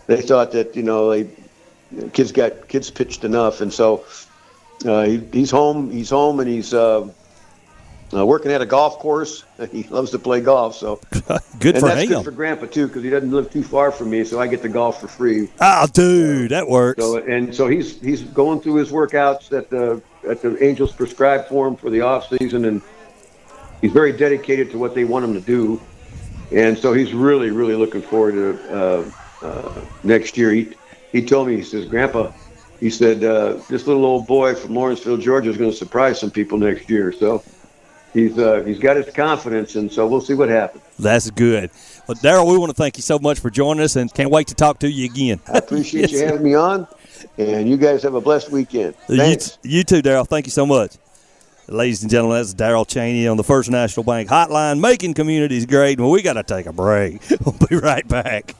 they 0.08 0.22
thought 0.22 0.52
that 0.52 0.76
you 0.76 0.84
know 0.84 1.10
they 1.10 1.24
kids 2.14 2.32
got 2.32 2.68
kids 2.68 2.90
pitched 2.90 3.24
enough, 3.24 3.62
and 3.62 3.72
so 3.74 4.06
uh, 4.86 5.04
he, 5.04 5.18
he's 5.32 5.52
home. 5.52 5.92
He's 5.92 6.10
home, 6.10 6.40
and 6.40 6.50
he's 6.50 6.74
uh, 6.74 7.10
uh, 8.14 8.26
working 8.26 8.52
at 8.52 8.62
a 8.62 8.66
golf 8.66 9.00
course. 9.00 9.44
He 9.72 9.84
loves 9.84 10.12
to 10.12 10.20
play 10.20 10.42
golf, 10.42 10.76
so 10.76 11.00
Good 11.60 11.76
and 11.76 11.80
for 11.80 11.88
that's 11.88 12.02
him. 12.02 12.10
good 12.10 12.24
for 12.26 12.32
Grandpa 12.32 12.66
too, 12.66 12.88
because 12.88 13.04
he 13.04 13.10
doesn't 13.10 13.32
live 13.32 13.50
too 13.52 13.64
far 13.64 13.92
from 13.92 14.10
me, 14.10 14.24
so 14.26 14.40
I 14.40 14.48
get 14.48 14.62
to 14.64 14.70
golf 14.70 15.00
for 15.00 15.08
free. 15.08 15.50
Oh, 15.62 15.88
dude, 15.94 16.52
that 16.52 16.68
works. 16.68 17.02
So 17.02 17.18
and 17.18 17.56
so 17.56 17.68
he's 17.68 18.00
he's 18.02 18.22
going 18.22 18.62
through 18.62 18.76
his 18.76 18.92
workouts 18.92 19.50
that 19.50 19.70
the 19.70 20.02
at 20.28 20.42
the 20.42 20.62
Angels 20.64 20.92
prescribed 20.92 21.48
for 21.48 21.68
him 21.68 21.76
for 21.76 21.90
the 21.90 22.02
off 22.02 22.28
season, 22.30 22.66
and 22.66 22.82
he's 23.82 23.92
very 23.94 24.12
dedicated 24.12 24.72
to 24.72 24.78
what 24.78 24.94
they 24.94 25.06
want 25.06 25.24
him 25.26 25.34
to 25.34 25.42
do, 25.42 25.82
and 26.52 26.78
so 26.78 26.94
he's 26.94 27.14
really 27.14 27.50
really 27.52 27.76
looking 27.76 28.02
forward 28.02 28.34
to 28.34 28.78
uh, 28.78 29.12
uh, 29.42 29.82
next 30.04 30.38
year. 30.38 30.52
He 30.52 30.74
he 31.16 31.26
told 31.26 31.48
me 31.48 31.56
he 31.56 31.64
says, 31.64 31.86
Grandpa, 31.86 32.32
he 32.80 32.90
said 32.90 33.24
uh, 33.24 33.54
this 33.70 33.88
little 33.88 34.04
old 34.04 34.28
boy 34.28 34.54
from 34.54 34.76
Lawrenceville, 34.76 35.18
Georgia, 35.18 35.50
is 35.50 35.58
going 35.58 35.72
to 35.72 35.76
surprise 35.76 36.20
some 36.20 36.30
people 36.30 36.58
next 36.58 36.90
year. 36.90 37.14
So 37.14 37.42
he's 38.14 38.38
uh, 38.38 38.64
he's 38.66 38.80
got 38.80 38.98
his 38.98 39.10
confidence, 39.14 39.76
and 39.76 39.90
so 39.90 40.06
we'll 40.08 40.20
see 40.20 40.34
what 40.34 40.50
happens. 40.50 40.84
That's 41.00 41.30
good. 41.32 41.72
Well, 42.06 42.18
Darrel, 42.22 42.48
we 42.48 42.58
want 42.58 42.70
to 42.72 42.76
thank 42.76 42.98
you 42.98 43.02
so 43.02 43.18
much 43.18 43.40
for 43.40 43.50
joining 43.50 43.82
us, 43.82 43.96
and 43.96 44.14
can't 44.14 44.30
wait 44.30 44.48
to 44.48 44.56
talk 44.56 44.80
to 44.80 44.92
you 44.92 45.06
again. 45.06 45.40
I 45.48 45.60
appreciate 45.60 46.12
you 46.12 46.20
having 46.26 46.44
me 46.44 46.54
on, 46.54 46.86
and 47.38 47.70
you 47.70 47.78
guys 47.78 48.04
have 48.04 48.16
a 48.16 48.22
blessed 48.22 48.52
weekend. 48.52 48.96
You, 49.08 49.16
Thanks. 49.16 49.58
you 49.64 49.86
too, 49.86 50.02
Darrel. 50.02 50.26
Thank 50.26 50.48
you 50.48 50.52
so 50.52 50.66
much. 50.66 50.98
Ladies 51.68 52.02
and 52.04 52.12
gentlemen, 52.12 52.40
that's 52.40 52.54
Darrel 52.54 52.86
Chaney 52.86 53.26
on 53.28 53.38
the 53.38 53.44
First 53.44 53.72
National 53.72 54.04
Bank 54.04 54.30
Hotline, 54.30 54.82
making 54.82 55.14
communities 55.14 55.66
great. 55.66 55.98
Well, 55.98 56.12
we 56.12 56.22
got 56.22 56.34
to 56.34 56.44
take 56.44 56.66
a 56.66 56.74
break. 56.74 57.22
We'll 57.46 57.56
be 57.70 57.78
right 57.78 58.08
back. 58.08 58.54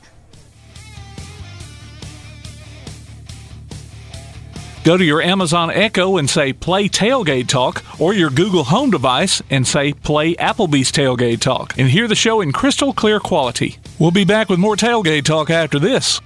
Go 4.86 4.98
to 4.98 5.04
your 5.04 5.20
Amazon 5.20 5.72
Echo 5.72 6.18
and 6.18 6.30
say 6.30 6.54
play 6.54 6.88
Tailgate 6.88 7.48
Talk, 7.48 7.84
or 8.00 8.14
your 8.14 8.30
Google 8.30 8.66
Home 8.66 8.92
device 8.92 9.42
and 9.50 9.66
say 9.66 9.94
play 9.94 10.36
Applebee's 10.36 10.92
Tailgate 10.92 11.40
Talk, 11.40 11.76
and 11.80 11.90
hear 11.90 12.08
the 12.08 12.14
show 12.14 12.40
in 12.40 12.52
crystal 12.52 12.94
clear 12.94 13.20
quality. 13.20 13.80
We'll 13.98 14.12
be 14.12 14.26
back 14.26 14.48
with 14.48 14.60
more 14.60 14.76
Tailgate 14.76 15.26
Talk 15.26 15.50
after 15.50 15.80
this. 15.80 16.22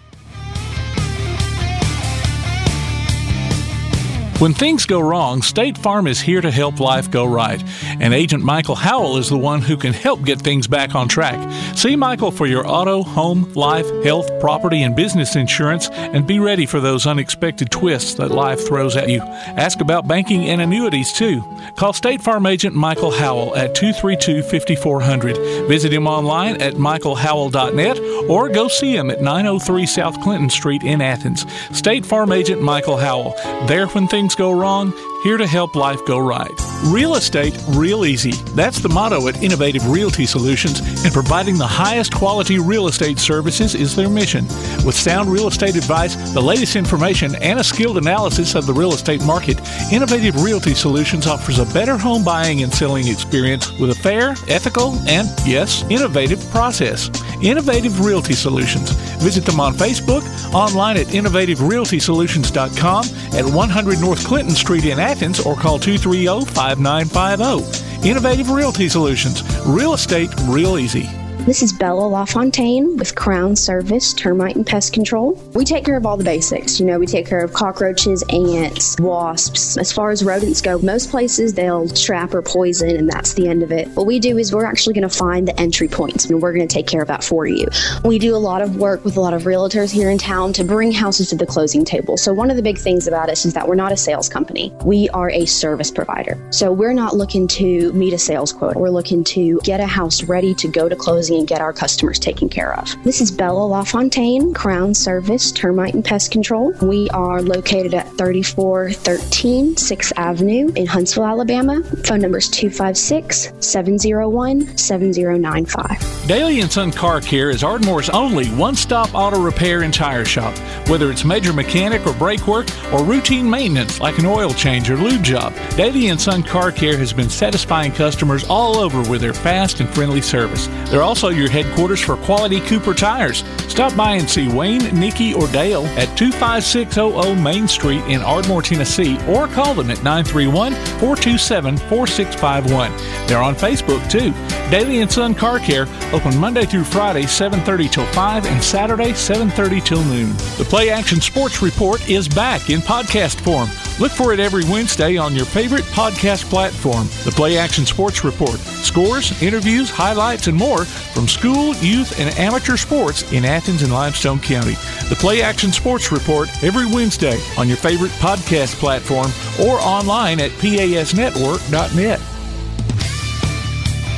When 4.40 4.54
things 4.54 4.86
go 4.86 5.02
wrong, 5.02 5.42
State 5.42 5.78
Farm 5.78 6.08
is 6.08 6.22
here 6.22 6.40
to 6.40 6.50
help 6.50 6.80
life 6.80 7.12
go 7.12 7.26
right. 7.26 7.62
And 8.00 8.14
Agent 8.14 8.42
Michael 8.42 8.76
Howell 8.76 9.18
is 9.18 9.28
the 9.28 9.38
one 9.38 9.62
who 9.62 9.76
can 9.76 9.92
help 9.92 10.24
get 10.24 10.40
things 10.40 10.66
back 10.66 10.96
on 10.96 11.10
track. 11.10 11.52
See 11.76 11.98
Michael 11.98 12.32
for 12.32 12.48
your 12.48 12.66
auto, 12.66 13.04
home, 13.04 13.52
life, 13.54 13.86
health, 14.02 14.30
property, 14.40 14.84
and 14.84 14.96
business 14.96 15.36
insurance 15.36 15.90
and 15.90 16.26
be 16.26 16.40
ready 16.40 16.66
for 16.66 16.80
those 16.80 17.06
unexpected 17.06 17.70
twists 17.70 18.14
that 18.14 18.32
life 18.32 18.66
throws 18.66 18.96
at 18.96 19.10
you. 19.10 19.20
Ask 19.20 19.82
about 19.82 20.08
banking 20.08 20.46
and 20.46 20.62
annuities 20.62 21.12
too. 21.12 21.44
Call 21.76 21.92
State 21.92 22.22
Farm 22.22 22.46
Agent 22.46 22.74
Michael 22.74 23.12
Howell 23.12 23.58
at 23.58 23.76
232 23.76 24.42
5400. 24.44 25.68
Visit 25.68 25.92
him 25.92 26.08
online 26.08 26.62
at 26.62 26.76
michaelhowell.net 26.76 28.00
or 28.30 28.48
go 28.48 28.70
see 28.70 28.96
him 28.96 29.12
at 29.12 29.22
903 29.22 29.86
South 29.86 30.22
Clinton 30.22 30.50
Street 30.50 30.84
in 30.84 31.02
Athens. 31.02 31.46
State 31.78 32.06
Farm 32.06 32.32
Agent 32.32 32.62
Michael 32.62 32.96
Howell. 32.96 33.36
There 33.68 33.90
when 33.90 34.08
things 34.08 34.29
things 34.30 34.36
go 34.36 34.52
wrong, 34.52 34.94
here 35.24 35.38
to 35.38 35.48
help 35.48 35.76
life 35.76 36.06
go 36.06 36.20
right. 36.20 36.52
Real 36.86 37.16
estate, 37.16 37.58
real 37.70 38.06
easy. 38.06 38.32
That's 38.54 38.80
the 38.80 38.88
motto 38.88 39.28
at 39.28 39.42
Innovative 39.44 39.86
Realty 39.88 40.26
Solutions, 40.26 40.80
and 41.04 41.12
providing 41.12 41.58
the 41.58 41.68
highest 41.68 42.14
quality 42.14 42.60
real 42.60 42.88
estate 42.88 43.20
services 43.20 43.76
is 43.76 43.96
their 43.96 44.08
mission. 44.08 44.46
With 44.86 44.96
sound 44.96 45.30
real 45.30 45.48
estate 45.48 45.76
advice, 45.76 46.16
the 46.34 46.42
latest 46.42 46.76
information, 46.76 47.36
and 47.42 47.60
a 47.60 47.64
skilled 47.64 47.98
analysis 47.98 48.56
of 48.56 48.66
the 48.66 48.74
real 48.74 48.94
estate 48.94 49.22
market, 49.26 49.60
Innovative 49.92 50.42
Realty 50.44 50.74
Solutions 50.76 51.28
offers 51.28 51.60
a 51.60 51.66
better 51.74 51.98
home 51.98 52.24
buying 52.24 52.62
and 52.64 52.74
selling 52.74 53.08
experience 53.08 53.72
with 53.80 53.90
a 53.90 53.96
fair, 53.96 54.36
ethical, 54.48 54.94
and, 55.08 55.28
yes, 55.46 55.84
innovative 55.90 56.40
process. 56.52 57.10
Innovative 57.42 58.06
Realty 58.06 58.34
Solutions. 58.34 58.92
Visit 59.22 59.46
them 59.46 59.60
on 59.60 59.74
Facebook, 59.74 60.24
online 60.54 60.98
at 60.98 61.08
innovativerealtysolutions.com, 61.08 63.06
at 63.34 63.46
100 63.46 64.00
North 64.00 64.19
Clinton 64.26 64.56
Street 64.56 64.86
in 64.86 65.00
Athens, 65.00 65.40
or 65.40 65.56
call 65.56 65.80
230 65.80 66.46
5950. 66.54 68.08
Innovative 68.08 68.50
Realty 68.50 68.88
Solutions. 68.88 69.44
Real 69.66 69.94
estate, 69.94 70.30
real 70.48 70.78
easy. 70.78 71.19
This 71.46 71.64
is 71.64 71.74
Bella 71.74 72.06
LaFontaine 72.06 72.98
with 72.98 73.16
Crown 73.16 73.56
Service 73.56 74.14
Termite 74.14 74.56
and 74.56 74.68
Pest 74.68 74.94
Control. 74.94 75.34
We 75.56 75.66
take 75.66 75.84
care 75.84 75.96
of 75.96 76.06
all 76.06 76.16
the 76.16 76.24
basics. 76.24 76.80
You 76.80 76.86
know, 76.86 77.00
we 77.00 77.08
take 77.08 77.26
care 77.26 77.44
of 77.44 77.54
cockroaches, 77.54 78.24
ants, 78.30 79.00
wasps. 79.00 79.78
As 79.78 79.92
far 79.92 80.12
as 80.12 80.24
rodents 80.24 80.62
go, 80.62 80.78
most 80.80 81.10
places 81.10 81.56
they'll 81.56 81.88
trap 81.88 82.36
or 82.36 82.44
poison, 82.44 82.96
and 82.96 83.10
that's 83.10 83.34
the 83.34 83.48
end 83.48 83.64
of 83.64 83.72
it. 83.72 83.88
What 83.96 84.06
we 84.06 84.20
do 84.20 84.38
is 84.38 84.54
we're 84.54 84.66
actually 84.66 84.94
going 84.94 85.10
to 85.10 85.16
find 85.16 85.48
the 85.48 85.60
entry 85.60 85.88
points, 85.88 86.26
and 86.26 86.40
we're 86.40 86.54
going 86.54 86.68
to 86.68 86.72
take 86.72 86.86
care 86.86 87.02
of 87.02 87.08
that 87.08 87.24
for 87.24 87.48
you. 87.48 87.66
We 88.04 88.20
do 88.20 88.36
a 88.36 88.38
lot 88.38 88.62
of 88.62 88.76
work 88.76 89.04
with 89.04 89.18
a 89.18 89.22
lot 89.22 89.34
of 89.34 89.44
realtors 89.44 89.92
here 89.92 90.12
in 90.12 90.20
town 90.20 90.54
to 90.54 90.64
bring 90.64 90.92
houses 90.92 91.30
to 91.30 91.36
the 91.36 91.48
closing 91.48 91.84
table. 91.84 92.18
So, 92.18 92.32
one 92.32 92.52
of 92.52 92.58
the 92.58 92.64
big 92.64 92.78
things 92.78 93.08
about 93.08 93.30
us 93.30 93.46
is 93.46 93.54
that 93.54 93.68
we're 93.68 93.76
not 93.76 93.92
a 93.92 93.98
sales 93.98 94.30
company, 94.30 94.72
we 94.86 95.10
are 95.10 95.32
a 95.32 95.46
service 95.46 95.90
provider. 95.90 96.38
So, 96.52 96.72
we're 96.72 96.94
not 96.94 97.16
looking 97.16 97.48
to 97.48 97.92
meet 97.94 98.14
a 98.14 98.20
sales 98.20 98.54
quota, 98.54 98.78
we're 98.78 98.90
looking 98.90 99.24
to 99.24 99.60
get 99.64 99.80
a 99.80 99.88
house 99.88 100.22
ready 100.24 100.54
to 100.56 100.68
go 100.68 100.88
to 100.90 100.96
closing 100.96 101.29
and 101.38 101.48
get 101.48 101.62
our 101.62 101.74
customers 101.74 102.18
taken 102.18 102.50
care 102.50 102.78
of. 102.78 102.96
This 103.04 103.22
is 103.22 103.32
Bella 103.32 103.66
LaFontaine, 103.66 104.54
Crown 104.54 104.94
Service 104.94 105.52
Termite 105.52 105.94
and 105.94 106.04
Pest 106.04 106.32
Control. 106.32 106.72
We 106.82 107.10
are 107.10 107.42
located 107.42 107.94
at 107.94 108.08
3413 108.18 109.76
6th 109.76 110.14
Avenue 110.16 110.72
in 110.76 110.86
Huntsville, 110.86 111.26
Alabama. 111.26 111.84
Phone 112.06 112.22
number 112.22 112.38
is 112.38 112.48
256 112.48 113.54
701 113.60 114.78
7095. 114.78 116.28
Daly 116.28 116.62
and 116.62 116.72
Son 116.72 116.92
Car 116.92 117.22
Care 117.22 117.50
is 117.50 117.64
Ardmore's 117.64 118.10
only 118.10 118.48
one-stop 118.50 119.14
auto 119.14 119.42
repair 119.42 119.82
and 119.82 119.94
tire 119.94 120.26
shop. 120.26 120.56
Whether 120.88 121.12
it's 121.12 121.26
major 121.26 121.54
mechanic 121.54 122.06
or 122.06 122.14
brake 122.14 122.48
work 122.48 122.68
or 122.94 123.04
routine 123.04 123.50
maintenance 123.50 124.00
like 124.00 124.18
an 124.20 124.26
oil 124.26 124.54
change 124.54 124.90
or 124.90 124.98
lube 124.98 125.24
job, 125.24 125.54
and 125.80 126.20
Son 126.20 126.44
Car 126.44 126.72
Care 126.72 126.98
has 126.98 127.12
been 127.12 127.30
satisfying 127.30 127.92
customers 127.92 128.46
all 128.48 128.78
over 128.78 129.08
with 129.10 129.22
their 129.22 129.34
fast 129.34 129.80
and 129.80 129.90
friendly 129.90 130.22
service. 130.22 130.68
They're 130.90 131.02
also 131.02 131.19
your 131.28 131.50
headquarters 131.50 132.00
for 132.00 132.16
quality 132.16 132.62
Cooper 132.62 132.94
tires. 132.94 133.44
Stop 133.68 133.96
by 133.96 134.14
and 134.14 134.30
see 134.30 134.48
Wayne, 134.48 134.98
Nikki, 134.98 135.34
or 135.34 135.48
Dale 135.48 135.86
at 135.98 136.18
25600 136.18 137.36
Main 137.36 137.68
Street 137.68 138.02
in 138.06 138.22
Ardmore, 138.22 138.62
Tennessee, 138.62 139.18
or 139.28 139.48
call 139.48 139.74
them 139.74 139.92
at 139.92 140.02
931 140.04 140.74
427 140.74 141.78
4651. 141.78 143.28
They're 143.28 143.44
on 143.44 143.56
Facebook 143.56 144.10
too. 144.10 144.32
Daily 144.72 145.02
and 145.02 145.12
Son 145.12 145.36
Car 145.36 145.60
Care 145.60 145.88
open 146.14 146.38
Monday 146.38 146.66
through 146.66 146.86
Friday 146.86 147.24
7:30 147.24 147.90
till 147.90 148.06
5 148.08 148.46
and 148.46 148.64
Saturday 148.64 149.12
7:30 149.12 149.82
till 149.82 150.04
noon. 150.06 150.32
The 150.58 150.66
Play 150.70 150.90
Action 150.90 151.20
Sports 151.20 151.62
Report 151.62 152.08
is 152.10 152.28
back 152.28 152.70
in 152.70 152.80
podcast 152.80 153.42
form. 153.42 153.70
Look 154.00 154.14
for 154.14 154.32
it 154.32 154.40
every 154.40 154.64
Wednesday 154.64 155.18
on 155.18 155.36
your 155.36 155.46
favorite 155.46 155.84
podcast 155.84 156.50
platform. 156.50 157.08
The 157.26 157.34
Play 157.36 157.58
Action 157.58 157.86
Sports 157.86 158.24
Report. 158.24 158.58
Scores, 158.60 159.42
interviews, 159.44 159.90
highlights, 159.90 160.48
and 160.48 160.58
more 160.58 160.86
from 160.86 161.28
school, 161.28 161.76
youth, 161.76 162.18
and 162.18 162.34
amateur 162.40 162.78
sports 162.78 163.30
in 163.34 163.44
Athens 163.44 163.82
and 163.82 163.92
Limestone 163.92 164.40
County. 164.40 164.76
The 165.10 165.18
Play 165.20 165.42
Action 165.42 165.74
Sports 165.74 166.14
Report 166.14 166.50
every 166.64 166.86
Wednesday 166.86 167.38
on 167.58 167.68
your 167.68 167.76
favorite 167.76 168.12
podcast 168.14 168.76
platform 168.76 169.32
or 169.60 169.80
online 169.82 170.40
at 170.40 170.52
pasnetwork.net. 170.52 172.20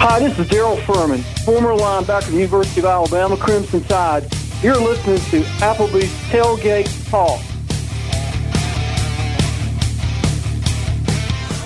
Hi, 0.04 0.20
this 0.20 0.38
is 0.38 0.48
Daryl 0.48 0.84
Furman, 0.86 1.22
former 1.44 1.74
linebacker 1.74 2.28
of 2.28 2.32
the 2.34 2.38
University 2.38 2.82
of 2.82 2.86
Alabama 2.86 3.36
Crimson 3.36 3.84
Tide. 3.86 4.32
You're 4.62 4.78
listening 4.78 5.18
to 5.32 5.48
Applebee's 5.60 6.12
Tailgate 6.30 7.10
Talk. 7.10 7.42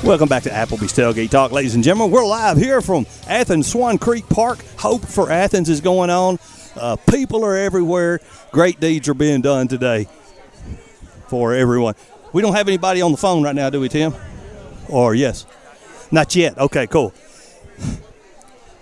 Welcome 0.06 0.30
back 0.30 0.44
to 0.44 0.52
Applebee's 0.52 0.94
Tailgate 0.94 1.32
Talk, 1.32 1.52
ladies 1.52 1.74
and 1.74 1.84
gentlemen. 1.84 2.12
We're 2.12 2.28
live 2.28 2.58
here 2.58 2.80
from 2.80 3.08
Athens 3.28 3.66
Swan 3.66 3.98
Creek 3.98 4.30
Park. 4.30 4.64
Hope 4.78 5.04
for 5.04 5.32
Athens 5.32 5.68
is 5.68 5.82
going 5.82 6.12
on. 6.12 6.38
Uh, 6.76 6.96
people 6.96 7.44
are 7.44 7.58
everywhere. 7.58 8.20
Great 8.52 8.80
deeds 8.80 9.10
are 9.10 9.16
being 9.16 9.42
done 9.42 9.68
today 9.68 10.08
for 11.28 11.56
everyone. 11.56 11.96
We 12.34 12.44
don't 12.44 12.54
have 12.54 12.68
anybody 12.68 13.02
on 13.02 13.10
the 13.10 13.18
phone 13.18 13.42
right 13.42 13.56
now, 13.56 13.72
do 13.72 13.80
we, 13.80 13.90
Tim? 13.90 14.14
Or 14.90 15.16
yes? 15.16 15.48
Not 16.12 16.36
yet. 16.36 16.56
Okay, 16.60 16.86
cool. 16.86 17.12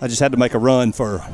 I 0.02 0.08
just 0.08 0.20
had 0.20 0.32
to 0.32 0.38
make 0.38 0.52
a 0.52 0.58
run 0.58 0.92
for 0.92 1.26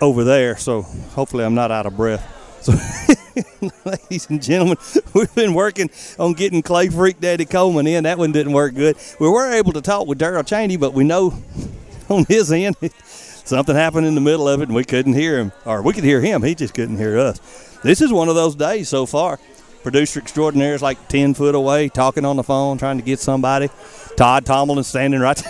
over 0.00 0.24
there, 0.24 0.56
so 0.56 0.82
hopefully 0.82 1.44
I'm 1.44 1.54
not 1.54 1.70
out 1.70 1.86
of 1.86 1.96
breath. 1.96 2.37
So, 2.60 2.72
ladies 3.84 4.28
and 4.28 4.42
gentlemen, 4.42 4.76
we've 5.14 5.32
been 5.34 5.54
working 5.54 5.90
on 6.18 6.32
getting 6.32 6.62
Clay 6.62 6.88
Freak 6.88 7.20
Daddy 7.20 7.44
Coleman 7.44 7.86
in. 7.86 8.04
That 8.04 8.18
one 8.18 8.32
didn't 8.32 8.52
work 8.52 8.74
good. 8.74 8.96
We 9.20 9.28
were 9.28 9.52
able 9.52 9.72
to 9.72 9.80
talk 9.80 10.06
with 10.06 10.18
Darrel 10.18 10.42
Chaney, 10.42 10.76
but 10.76 10.92
we 10.92 11.04
know 11.04 11.40
on 12.08 12.24
his 12.26 12.50
end 12.50 12.76
something 13.04 13.74
happened 13.74 14.06
in 14.06 14.14
the 14.14 14.20
middle 14.20 14.48
of 14.48 14.60
it, 14.60 14.68
and 14.68 14.74
we 14.74 14.84
couldn't 14.84 15.14
hear 15.14 15.38
him, 15.38 15.52
or 15.64 15.82
we 15.82 15.92
could 15.92 16.04
hear 16.04 16.20
him. 16.20 16.42
He 16.42 16.54
just 16.54 16.74
couldn't 16.74 16.98
hear 16.98 17.18
us. 17.18 17.38
This 17.82 18.00
is 18.00 18.12
one 18.12 18.28
of 18.28 18.34
those 18.34 18.56
days 18.56 18.88
so 18.88 19.06
far. 19.06 19.38
Producer 19.82 20.20
extraordinaire 20.20 20.74
is 20.74 20.82
like 20.82 21.08
10 21.08 21.34
foot 21.34 21.54
away, 21.54 21.88
talking 21.88 22.24
on 22.24 22.36
the 22.36 22.42
phone, 22.42 22.76
trying 22.76 22.98
to 22.98 23.04
get 23.04 23.20
somebody. 23.20 23.70
Todd 24.16 24.44
Tomlin 24.44 24.82
standing 24.82 25.20
right, 25.20 25.40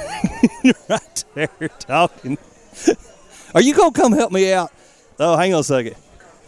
right 0.89 1.25
there 1.35 1.69
talking. 1.81 2.37
Are 3.55 3.63
you 3.63 3.75
going 3.75 3.93
to 3.93 4.01
come 4.01 4.13
help 4.13 4.31
me 4.31 4.53
out? 4.53 4.71
Oh, 5.19 5.37
hang 5.37 5.55
on 5.55 5.61
a 5.61 5.65
second. 5.65 5.97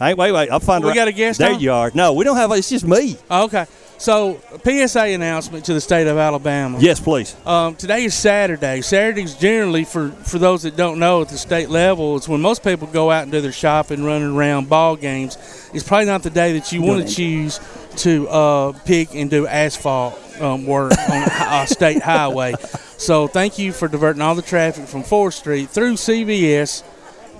Hey, 0.01 0.15
wait, 0.15 0.31
wait. 0.31 0.49
I'll 0.49 0.59
find. 0.59 0.83
We 0.83 0.95
got 0.95 1.07
a 1.07 1.11
guest 1.11 1.37
There 1.37 1.53
on? 1.53 1.59
you 1.59 1.71
are. 1.71 1.91
No, 1.93 2.13
we 2.13 2.23
don't 2.23 2.35
have. 2.35 2.51
It's 2.53 2.69
just 2.69 2.87
me. 2.87 3.17
Oh, 3.29 3.45
okay. 3.45 3.67
So, 3.99 4.41
PSA 4.63 5.09
announcement 5.09 5.65
to 5.65 5.75
the 5.75 5.79
state 5.79 6.07
of 6.07 6.17
Alabama. 6.17 6.79
Yes, 6.81 6.99
please. 6.99 7.35
Um, 7.45 7.75
today 7.75 8.05
is 8.05 8.15
Saturday. 8.15 8.81
Saturdays 8.81 9.35
generally, 9.35 9.83
for, 9.83 10.09
for 10.09 10.39
those 10.39 10.63
that 10.63 10.75
don't 10.75 10.97
know, 10.97 11.21
at 11.21 11.29
the 11.29 11.37
state 11.37 11.69
level, 11.69 12.17
it's 12.17 12.27
when 12.27 12.41
most 12.41 12.63
people 12.63 12.87
go 12.87 13.11
out 13.11 13.21
and 13.21 13.31
do 13.31 13.41
their 13.41 13.51
shopping, 13.51 14.03
running 14.03 14.35
around 14.35 14.69
ball 14.69 14.95
games. 14.95 15.37
It's 15.71 15.87
probably 15.87 16.07
not 16.07 16.23
the 16.23 16.31
day 16.31 16.53
that 16.53 16.71
you 16.71 16.81
want 16.81 17.07
to 17.07 17.13
choose 17.13 17.59
to 17.97 18.27
uh, 18.29 18.71
pick 18.85 19.13
and 19.13 19.29
do 19.29 19.45
asphalt 19.45 20.19
um, 20.41 20.65
work 20.65 20.93
on 20.97 21.27
a 21.63 21.67
state 21.67 22.01
highway. 22.01 22.55
So, 23.01 23.25
thank 23.25 23.57
you 23.57 23.73
for 23.73 23.87
diverting 23.87 24.21
all 24.21 24.35
the 24.35 24.43
traffic 24.43 24.85
from 24.85 25.01
4th 25.01 25.33
Street 25.33 25.69
through 25.71 25.93
CVS 25.93 26.83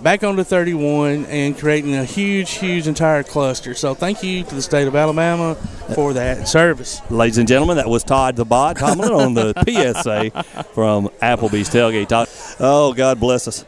back 0.02 0.24
onto 0.24 0.44
31 0.44 1.26
and 1.26 1.58
creating 1.58 1.96
a 1.96 2.04
huge, 2.06 2.52
huge 2.52 2.88
entire 2.88 3.24
cluster. 3.24 3.74
So, 3.74 3.94
thank 3.94 4.24
you 4.24 4.44
to 4.44 4.56
the 4.56 4.62
state 4.62 4.88
of 4.88 4.96
Alabama 4.96 5.56
for 5.96 6.14
that 6.14 6.48
service. 6.48 7.02
Ladies 7.12 7.38
and 7.38 7.48
gentlemen, 7.48 7.78
that 7.78 7.88
was 7.90 8.04
Todd 8.04 8.36
the 8.36 8.46
Bot 8.46 8.78
Tomlin 8.78 9.12
on 9.12 9.34
the 9.34 9.54
PSA 9.66 10.66
from 10.74 11.10
Applebee's 11.22 11.70
Tailgate 11.70 12.08
Talk. 12.08 12.30
Oh, 12.60 12.94
God 12.94 13.20
bless 13.20 13.48
us. 13.48 13.66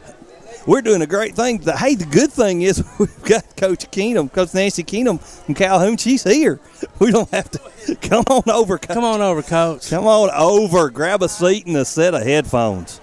We're 0.66 0.80
doing 0.80 1.02
a 1.02 1.06
great 1.06 1.34
thing. 1.34 1.58
The- 1.58 1.76
Hey, 1.76 1.94
the 1.94 2.06
good 2.06 2.32
thing 2.32 2.62
is 2.62 2.82
we've 2.98 3.22
got 3.24 3.54
Coach 3.56 3.90
Keenum, 3.90 4.32
Coach 4.32 4.54
Nancy 4.54 4.82
Keenum 4.82 5.20
from 5.20 5.54
Calhoun. 5.54 5.96
She's 5.96 6.22
here. 6.24 6.60
We 7.00 7.10
don't 7.10 7.28
have 7.30 7.50
to 7.50 7.96
come 7.96 8.24
on 8.30 8.48
over. 8.48 8.78
Coach. 8.78 8.94
Come 8.94 9.04
on 9.04 9.20
over, 9.20 9.42
Coach. 9.42 9.90
Come 9.90 10.06
on 10.06 10.30
over. 10.30 10.90
Grab 10.90 11.22
a 11.22 11.28
seat 11.28 11.66
and 11.66 11.76
a 11.76 11.84
set 11.84 12.14
of 12.14 12.22
headphones. 12.22 13.00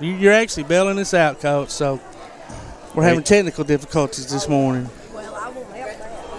You- 0.00 0.14
You're 0.14 0.32
actually 0.32 0.64
bailing 0.64 0.98
us 0.98 1.14
out, 1.14 1.40
Coach. 1.40 1.68
So 1.70 2.00
we're 2.94 3.04
having 3.04 3.22
technical 3.22 3.64
difficulties 3.64 4.30
this 4.30 4.48
morning. 4.48 4.88
Well 5.14 5.34
I 5.34 5.48
won't. 5.48 5.66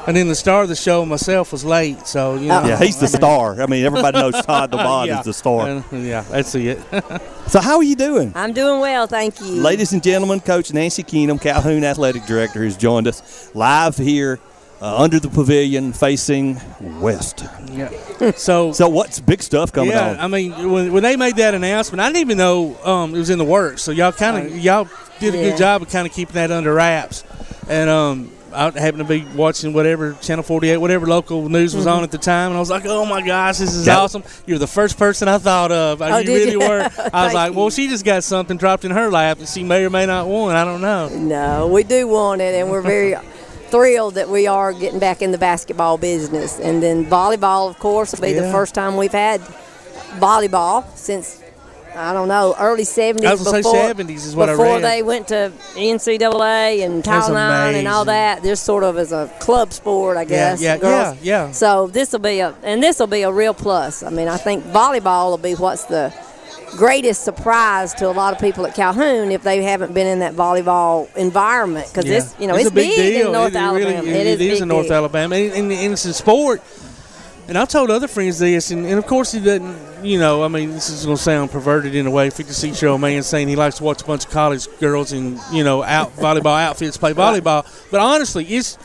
And 0.07 0.17
then 0.17 0.27
the 0.27 0.33
star 0.35 0.63
of 0.63 0.67
the 0.69 0.75
show 0.75 1.05
myself 1.05 1.51
was 1.51 1.63
late, 1.63 2.07
so 2.07 2.33
you 2.33 2.47
know. 2.47 2.63
Yeah, 2.65 2.79
he's 2.79 2.95
the 2.99 3.05
I 3.05 3.09
mean- 3.09 3.15
star. 3.17 3.61
I 3.61 3.65
mean, 3.67 3.85
everybody 3.85 4.17
knows 4.17 4.33
Todd 4.43 4.71
the 4.71 4.77
Bod 4.77 5.07
Yeah. 5.07 5.19
is 5.19 5.25
the 5.25 5.33
star. 5.33 5.83
Yeah, 5.91 6.21
that's 6.21 6.55
it. 6.55 6.79
So, 7.47 7.59
how 7.59 7.75
are 7.77 7.83
you 7.83 7.97
doing? 7.97 8.31
I'm 8.33 8.53
doing 8.53 8.79
well, 8.79 9.07
thank 9.07 9.41
you. 9.41 9.47
Ladies 9.47 9.91
and 9.91 10.01
gentlemen, 10.01 10.39
Coach 10.39 10.71
Nancy 10.73 11.03
Keenum, 11.03 11.41
Calhoun 11.41 11.83
Athletic 11.83 12.23
Director, 12.25 12.63
has 12.63 12.77
joined 12.77 13.07
us 13.09 13.51
live 13.53 13.97
here 13.97 14.39
uh, 14.81 14.97
under 14.97 15.19
the 15.19 15.29
pavilion 15.29 15.93
facing 15.93 16.59
west. 16.99 17.45
Yeah. 17.71 17.89
So, 18.35 18.71
so 18.71 18.87
what's 18.87 19.19
big 19.19 19.41
stuff 19.41 19.71
coming 19.73 19.91
yeah, 19.93 20.11
on? 20.11 20.19
I 20.19 20.27
mean, 20.27 20.71
when, 20.71 20.93
when 20.93 21.01
they 21.01 21.15
made 21.15 21.37
that 21.37 21.55
announcement, 21.55 22.01
I 22.01 22.07
didn't 22.09 22.21
even 22.21 22.37
know 22.37 22.77
um, 22.83 23.15
it 23.15 23.17
was 23.17 23.31
in 23.31 23.39
the 23.39 23.45
works. 23.45 23.81
So 23.81 23.91
y'all 23.91 24.11
kind 24.11 24.37
of 24.45 24.59
y'all 24.59 24.87
did 25.19 25.33
a 25.33 25.37
Yeah. 25.37 25.43
good 25.49 25.57
job 25.57 25.81
of 25.81 25.89
kind 25.89 26.07
of 26.07 26.13
keeping 26.13 26.35
that 26.35 26.51
under 26.51 26.71
wraps. 26.71 27.23
And 27.67 27.89
um, 27.89 28.31
I 28.53 28.65
happened 28.65 28.99
to 28.99 29.03
be 29.05 29.25
watching 29.35 29.73
whatever 29.73 30.13
Channel 30.21 30.43
48, 30.43 30.77
whatever 30.77 31.07
local 31.07 31.49
news 31.49 31.75
was 31.75 31.87
Mhm. 31.87 31.91
on 31.97 32.03
at 32.03 32.11
the 32.11 32.19
time, 32.19 32.49
and 32.51 32.57
I 32.57 32.59
was 32.59 32.69
like, 32.69 32.85
"Oh 32.85 33.05
my 33.07 33.21
gosh, 33.25 33.57
this 33.57 33.73
is 33.73 33.87
Yep. 33.87 33.97
awesome! 33.97 34.23
You're 34.45 34.59
the 34.59 34.67
first 34.67 34.99
person 34.99 35.27
I 35.27 35.39
thought 35.39 35.71
of. 35.71 36.01
Oh, 36.03 36.17
you 36.17 36.23
did 36.25 36.33
really 36.33 36.51
you? 36.51 36.59
were." 36.59 36.81
I 36.81 36.83
was 36.83 36.91
Thank 37.11 37.33
like, 37.33 37.55
"Well, 37.55 37.71
she 37.71 37.87
just 37.87 38.05
got 38.05 38.23
something 38.23 38.57
dropped 38.57 38.85
in 38.85 38.91
her 38.91 39.09
lap 39.09 39.39
that 39.39 39.47
she 39.49 39.63
may 39.63 39.83
or 39.83 39.89
may 39.89 40.05
not 40.05 40.27
want. 40.27 40.55
I 40.57 40.63
don't 40.63 40.81
know." 40.81 41.09
No, 41.09 41.67
we 41.67 41.81
do 41.83 42.07
want 42.07 42.41
it, 42.41 42.53
and 42.53 42.69
we're 42.69 42.81
very 42.81 43.15
thrilled 43.71 44.15
that 44.15 44.29
we 44.29 44.45
are 44.47 44.73
getting 44.73 44.99
back 44.99 45.21
in 45.21 45.31
the 45.31 45.37
basketball 45.37 45.97
business. 45.97 46.59
And 46.59 46.83
then 46.83 47.05
volleyball, 47.05 47.69
of 47.69 47.79
course, 47.79 48.11
will 48.13 48.21
be 48.21 48.33
the 48.33 48.51
first 48.51 48.75
time 48.75 48.97
we've 48.97 49.11
had 49.11 49.41
volleyball 50.19 50.85
since. 50.95 51.39
I 51.93 52.13
don't 52.13 52.29
know, 52.29 52.55
early 52.57 52.85
seventies. 52.85 53.29
I 53.29 53.33
was 53.33 53.43
gonna 53.43 53.61
say 53.61 53.93
before 53.93 54.05
70s 54.05 54.25
is 54.25 54.33
what 54.33 54.47
I 54.47 54.53
before 54.53 54.79
they 54.79 55.03
went 55.03 55.27
to 55.27 55.51
NCAA 55.75 56.85
and 56.85 57.03
Title 57.03 57.35
IX 57.35 57.77
and 57.77 57.85
all 57.85 58.05
that. 58.05 58.41
They're 58.43 58.55
sort 58.55 58.85
of 58.85 58.97
as 58.97 59.11
a 59.11 59.29
club 59.41 59.73
sport, 59.73 60.15
I 60.15 60.23
guess. 60.23 60.61
yeah, 60.61 60.77
girls. 60.77 61.17
yeah, 61.21 61.47
yeah. 61.47 61.51
So 61.51 61.87
this 61.87 62.13
will 62.13 62.19
be 62.19 62.39
a, 62.39 62.55
and 62.63 62.81
this 62.81 62.97
will 62.99 63.07
be 63.07 63.23
a 63.23 63.31
real 63.31 63.53
plus. 63.53 64.03
I 64.03 64.09
mean, 64.09 64.29
I 64.29 64.37
think 64.37 64.63
volleyball 64.67 65.31
will 65.31 65.37
be 65.37 65.53
what's 65.53 65.83
the 65.83 66.13
greatest 66.77 67.23
surprise 67.23 67.93
to 67.95 68.07
a 68.07 68.11
lot 68.11 68.33
of 68.33 68.39
people 68.39 68.65
at 68.65 68.75
Calhoun 68.75 69.31
if 69.31 69.43
they 69.43 69.61
haven't 69.63 69.93
been 69.93 70.07
in 70.07 70.19
that 70.19 70.33
volleyball 70.33 71.13
environment 71.15 71.87
because 71.89 72.05
Yeah. 72.05 72.17
it's 72.17 72.35
you 72.39 72.47
know 72.47 72.55
it's, 72.55 72.69
a 72.69 72.71
big, 72.71 72.95
deal. 72.95 73.27
in 73.27 73.33
North 73.33 73.53
it, 73.53 73.57
it 73.57 73.61
really- 73.61 73.95
Alabama. 73.95 74.07
it- 74.09 74.15
it 74.15 74.27
is, 74.27 74.33
it 74.33 74.41
is 74.41 74.53
big 74.53 74.61
in 74.61 74.67
North 74.67 74.87
deal. 74.87 74.95
Alabama, 74.95 75.35
and, 75.35 75.53
and, 75.53 75.71
and 75.71 75.93
it's 75.93 76.05
a 76.05 76.13
sport. 76.13 76.61
And 77.47 77.57
I've 77.57 77.67
told 77.69 77.89
other 77.91 78.07
friends 78.07 78.39
this, 78.39 78.71
and, 78.71 78.85
and 78.85 78.97
of 78.97 79.05
course 79.05 79.31
he 79.33 79.39
doesn't. 79.39 80.05
You 80.05 80.17
know, 80.19 80.43
I 80.43 80.47
mean, 80.47 80.71
this 80.71 80.89
is 80.89 81.05
going 81.05 81.17
to 81.17 81.21
sound 81.21 81.51
perverted 81.51 81.93
in 81.93 82.07
a 82.07 82.11
way. 82.11 82.29
Fifty-six 82.29 82.81
year 82.81 82.89
old 82.89 83.01
man 83.01 83.21
saying 83.23 83.47
he 83.49 83.55
likes 83.55 83.77
to 83.77 83.83
watch 83.83 84.01
a 84.01 84.05
bunch 84.05 84.25
of 84.25 84.31
college 84.31 84.67
girls 84.79 85.11
in 85.11 85.37
you 85.51 85.63
know 85.63 85.83
out 85.83 86.15
volleyball 86.15 86.59
outfits 86.59 86.97
play 86.97 87.13
volleyball. 87.13 87.65
But 87.91 87.99
honestly, 87.99 88.45
it's 88.45 88.77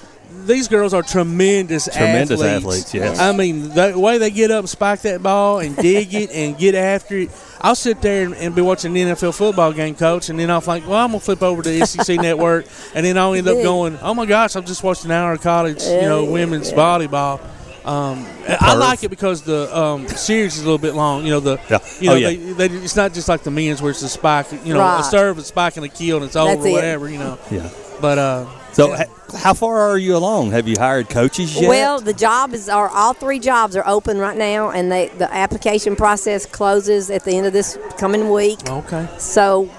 these 0.45 0.68
girls 0.68 0.93
are 0.95 1.03
tremendous, 1.03 1.89
Tremendous 1.91 2.43
athletes. 2.43 2.93
athletes, 2.93 2.95
yes. 2.95 3.18
I 3.20 3.32
mean, 3.32 3.68
the 3.70 3.99
way 3.99 4.18
they 4.18 4.30
get 4.30 4.51
up 4.51 4.66
spike 4.66 5.03
that 5.03 5.22
ball 5.22 5.61
and 5.61 5.76
dig 5.76 6.12
it 6.14 6.30
and 6.32 6.59
get 6.59 6.74
after 6.74 7.16
it. 7.16 7.30
I'll 7.66 7.74
sit 7.74 8.00
there 8.00 8.24
and, 8.24 8.34
and 8.36 8.54
be 8.54 8.62
watching 8.62 8.96
an 8.96 9.08
NFL 9.16 9.34
football 9.36 9.72
game, 9.72 9.94
coach, 9.96 10.28
and 10.28 10.38
then 10.38 10.50
I'll 10.50 10.60
think, 10.60 10.86
well, 10.86 10.98
I'm 11.04 11.08
gonna 11.10 11.20
flip 11.20 11.42
over 11.42 11.62
to 11.62 11.68
the 11.68 11.84
SEC 11.84 12.20
network, 12.20 12.66
and 12.94 13.04
then 13.04 13.18
I'll 13.18 13.34
end 13.34 13.48
up 13.48 13.56
going, 13.62 13.98
oh 14.02 14.14
my 14.14 14.24
gosh, 14.24 14.54
I've 14.54 14.66
just 14.66 14.84
watched 14.84 15.04
an 15.04 15.10
hour 15.10 15.32
of 15.32 15.40
college, 15.40 15.82
you 15.82 16.02
know, 16.02 16.24
Yeah, 16.24 16.30
women's 16.30 16.70
yeah. 16.70 16.76
volleyball. 16.76 17.40
Um, 17.84 18.26
I 18.48 18.74
like 18.74 19.04
it 19.04 19.10
because 19.10 19.42
the 19.42 19.76
um, 19.76 20.08
series 20.08 20.56
is 20.56 20.62
a 20.62 20.64
little 20.64 20.78
bit 20.78 20.94
long. 20.94 21.24
You 21.24 21.30
know, 21.30 21.40
the 21.40 21.60
Yeah. 21.70 21.78
you 22.00 22.06
know 22.08 22.12
Oh, 22.14 22.16
yeah. 22.16 22.28
they, 22.54 22.68
they, 22.68 22.74
it's 22.78 22.96
not 22.96 23.12
just 23.14 23.28
like 23.28 23.42
the 23.44 23.50
men's 23.52 23.80
where 23.80 23.90
it's 23.92 24.02
a 24.02 24.08
spike. 24.08 24.46
You 24.64 24.74
know, 24.74 24.80
a 24.98 25.04
serve, 25.04 25.38
a 25.38 25.42
spike, 25.42 25.76
and 25.76 25.86
a 25.86 25.88
kill, 25.88 26.16
and 26.18 26.26
it's 26.26 26.34
over, 26.36 26.52
That's 26.54 26.64
or 26.64 26.68
it. 26.68 26.72
whatever. 26.72 27.08
You 27.08 27.18
know, 27.18 27.38
Yeah. 27.50 27.68
but 28.00 28.18
uh, 28.18 28.46
So, 28.77 28.95
h- 28.95 29.07
how 29.39 29.55
far 29.55 29.79
are 29.91 29.97
you 29.99 30.16
along? 30.16 30.51
Have 30.51 30.68
you 30.68 30.77
hired 30.79 31.09
coaches 31.09 31.55
yet? 31.59 31.68
Well, 31.68 31.99
the 32.01 32.12
job 32.12 32.53
is 32.53 32.68
are 32.68 32.89
all 32.91 33.14
three 33.14 33.39
jobs 33.39 33.74
are 33.74 33.87
open 33.87 34.18
right 34.18 34.37
now, 34.37 34.70
and 34.70 34.93
they 34.93 35.09
the 35.09 35.33
application 35.33 35.97
process 35.97 36.45
closes 36.45 37.11
at 37.11 37.24
the 37.24 37.33
end 37.33 37.47
of 37.47 37.53
this 37.55 37.79
coming 37.99 38.31
week. 38.31 38.59
okay. 38.68 39.09
So, 39.18 39.70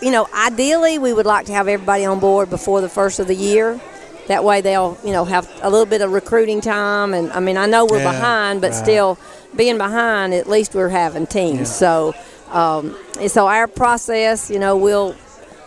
you 0.00 0.10
know, 0.12 0.28
ideally, 0.32 0.98
we 1.00 1.12
would 1.12 1.26
like 1.26 1.46
to 1.46 1.52
have 1.52 1.66
everybody 1.66 2.04
on 2.04 2.20
board 2.20 2.48
before 2.48 2.80
the 2.80 2.88
first 2.88 3.18
of 3.18 3.26
the 3.26 3.34
year. 3.34 3.80
That 4.28 4.44
way, 4.44 4.60
they'll 4.60 4.96
you 5.04 5.12
know 5.12 5.24
have 5.24 5.50
a 5.62 5.68
little 5.68 5.86
bit 5.86 6.00
of 6.00 6.12
recruiting 6.12 6.60
time. 6.60 7.12
And 7.12 7.32
I 7.32 7.40
mean, 7.40 7.56
I 7.56 7.66
know 7.66 7.84
we're 7.86 7.98
Yeah, 7.98 8.12
behind, 8.12 8.60
but 8.60 8.70
right. 8.70 8.82
still, 8.84 9.18
being 9.56 9.78
behind, 9.78 10.32
at 10.32 10.48
least 10.48 10.74
we're 10.76 10.88
having 10.90 11.26
teams. 11.26 11.74
So, 11.74 12.14
um, 12.52 12.96
and 13.20 13.30
so 13.30 13.48
our 13.48 13.66
process, 13.66 14.48
you 14.50 14.58
know, 14.60 14.76
we'll 14.76 15.14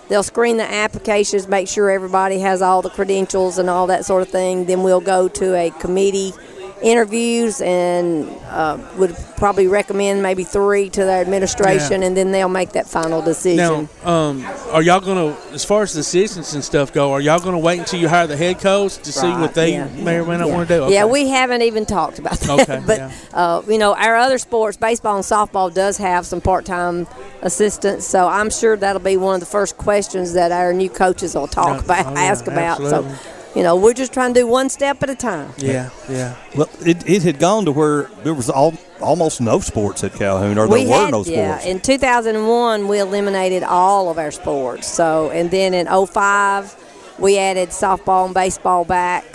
they'll 0.10 0.24
screen 0.24 0.58
the 0.58 0.70
applications, 0.70 1.47
make 1.47 1.68
sure 1.68 1.89
everybody 1.89 2.39
has 2.39 2.62
all 2.62 2.82
the 2.82 2.89
credentials 2.89 3.58
and 3.58 3.70
all 3.70 3.88
that 3.88 4.05
sort 4.05 4.22
of 4.22 4.30
thing. 4.30 4.66
Then 4.66 4.84
we'll 4.84 5.01
go 5.01 5.28
to 5.28 5.55
a 5.55 5.72
committee 5.72 6.34
interviews 6.82 7.61
and 7.61 8.30
uh, 8.49 8.78
would 8.97 9.15
probably 9.38 9.67
recommend 9.67 10.21
maybe 10.21 10.43
three 10.43 10.89
to 10.89 11.03
their 11.03 11.21
administration, 11.21 12.01
Yeah. 12.01 12.07
and 12.07 12.17
then 12.17 12.32
they'll 12.32 12.49
make 12.49 12.71
that 12.71 12.88
final 12.88 13.21
decision. 13.21 13.89
Now, 14.03 14.09
um, 14.09 14.45
are 14.71 14.82
y'all 14.82 14.99
going 14.99 15.34
to, 15.34 15.53
as 15.53 15.63
far 15.63 15.84
as 15.84 15.93
the 15.93 16.01
assistants 16.01 16.53
and 16.53 16.63
stuff 16.63 16.93
go, 16.93 17.11
are 17.13 17.21
y'all 17.21 17.39
going 17.39 17.53
to 17.53 17.59
wait 17.59 17.80
until 17.80 17.99
you 17.99 18.07
hire 18.07 18.28
the 18.28 18.38
head 18.38 18.59
coach 18.59 18.97
to 18.97 19.11
see 19.11 19.30
what 19.30 19.53
they 19.53 19.73
yeah. 19.73 19.88
may 19.88 20.17
or 20.17 20.25
may 20.25 20.38
not 20.38 20.47
yeah. 20.47 20.55
want 20.55 20.67
to 20.67 20.75
do? 20.75 20.84
Okay. 20.84 20.93
Yeah, 20.93 21.05
we 21.05 21.28
haven't 21.28 21.61
even 21.61 21.86
talked 21.86 22.19
about 22.19 22.39
that. 22.39 22.61
Okay, 22.61 22.82
but 22.88 23.11
uh, 23.34 23.61
you 23.67 23.78
know, 23.78 23.95
our 23.95 24.15
other 24.15 24.38
sports, 24.38 24.78
baseball 24.78 25.15
and 25.15 25.25
softball, 25.25 25.73
does 25.73 25.97
have 25.97 26.25
some 26.25 26.41
part-time 26.41 27.07
assistants. 27.41 28.05
So 28.05 28.28
I'm 28.28 28.49
sure 28.49 28.75
that'll 28.78 29.01
be 29.01 29.17
one 29.17 29.36
of 29.36 29.39
the 29.39 29.45
first 29.45 29.78
questions 29.78 30.34
that 30.34 30.51
our 30.51 30.73
new 30.73 30.89
coaches 30.89 31.36
will 31.36 31.47
talk 31.47 31.84
about, 31.84 32.05
Oh, 32.07 32.15
ask 32.17 32.47
about. 32.47 32.82
absolutely. 32.82 33.13
So, 33.13 33.37
you 33.56 33.64
know, 33.64 33.76
we're 33.76 33.93
just 33.93 34.14
trying 34.14 34.34
to 34.34 34.41
do 34.41 34.48
one 34.48 34.70
step 34.70 35.02
at 35.04 35.10
a 35.10 35.16
time. 35.16 35.52
Yeah, 35.58 35.89
yeah. 36.10 36.36
Well, 36.56 36.70
it, 36.82 37.08
it 37.10 37.24
had 37.24 37.39
gone 37.39 37.66
to 37.66 37.72
where 37.72 38.04
there 38.24 38.34
was 38.34 38.50
all, 38.50 38.76
almost 39.02 39.41
no 39.41 39.60
sports 39.60 40.04
at 40.04 40.14
Calhoun, 40.14 40.58
or 40.58 40.68
there 40.68 40.80
we 40.80 40.86
were 40.86 40.93
had, 40.93 41.12
no 41.12 41.24
yeah. 41.24 41.58
sports. 41.58 41.66
In 41.66 41.80
2001, 41.80 42.88
we 42.88 43.00
eliminated 43.00 43.64
all 43.64 44.10
of 44.10 44.18
our 44.18 44.32
sports. 44.32 44.88
So, 44.88 45.32
and 45.32 45.50
then 45.50 45.74
in 45.74 45.88
05, 45.88 47.16
we 47.20 47.38
added 47.38 47.70
softball 47.70 48.26
and 48.26 48.34
baseball 48.34 48.86
back. 48.86 49.26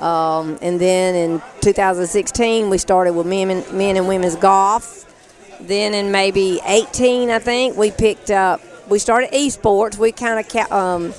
Um, 0.00 0.58
and 0.62 0.80
then 0.80 1.14
in 1.14 1.42
2016, 1.60 2.70
we 2.70 2.78
started 2.78 3.14
with 3.14 3.26
men 3.26 3.50
and, 3.50 3.72
men 3.72 3.96
and 3.96 4.06
women's 4.06 4.36
golf. 4.36 5.04
Then 5.60 5.92
in 5.92 6.12
maybe 6.12 6.60
18, 6.64 7.30
I 7.30 7.38
think, 7.40 7.76
we 7.76 7.90
picked 7.90 8.30
up, 8.30 8.60
we 8.88 8.98
started 8.98 9.32
esports. 9.32 9.98
We 9.98 10.12
kind 10.12 10.38
of 10.38 10.48
ca- 10.48 10.74
um, 10.74 11.12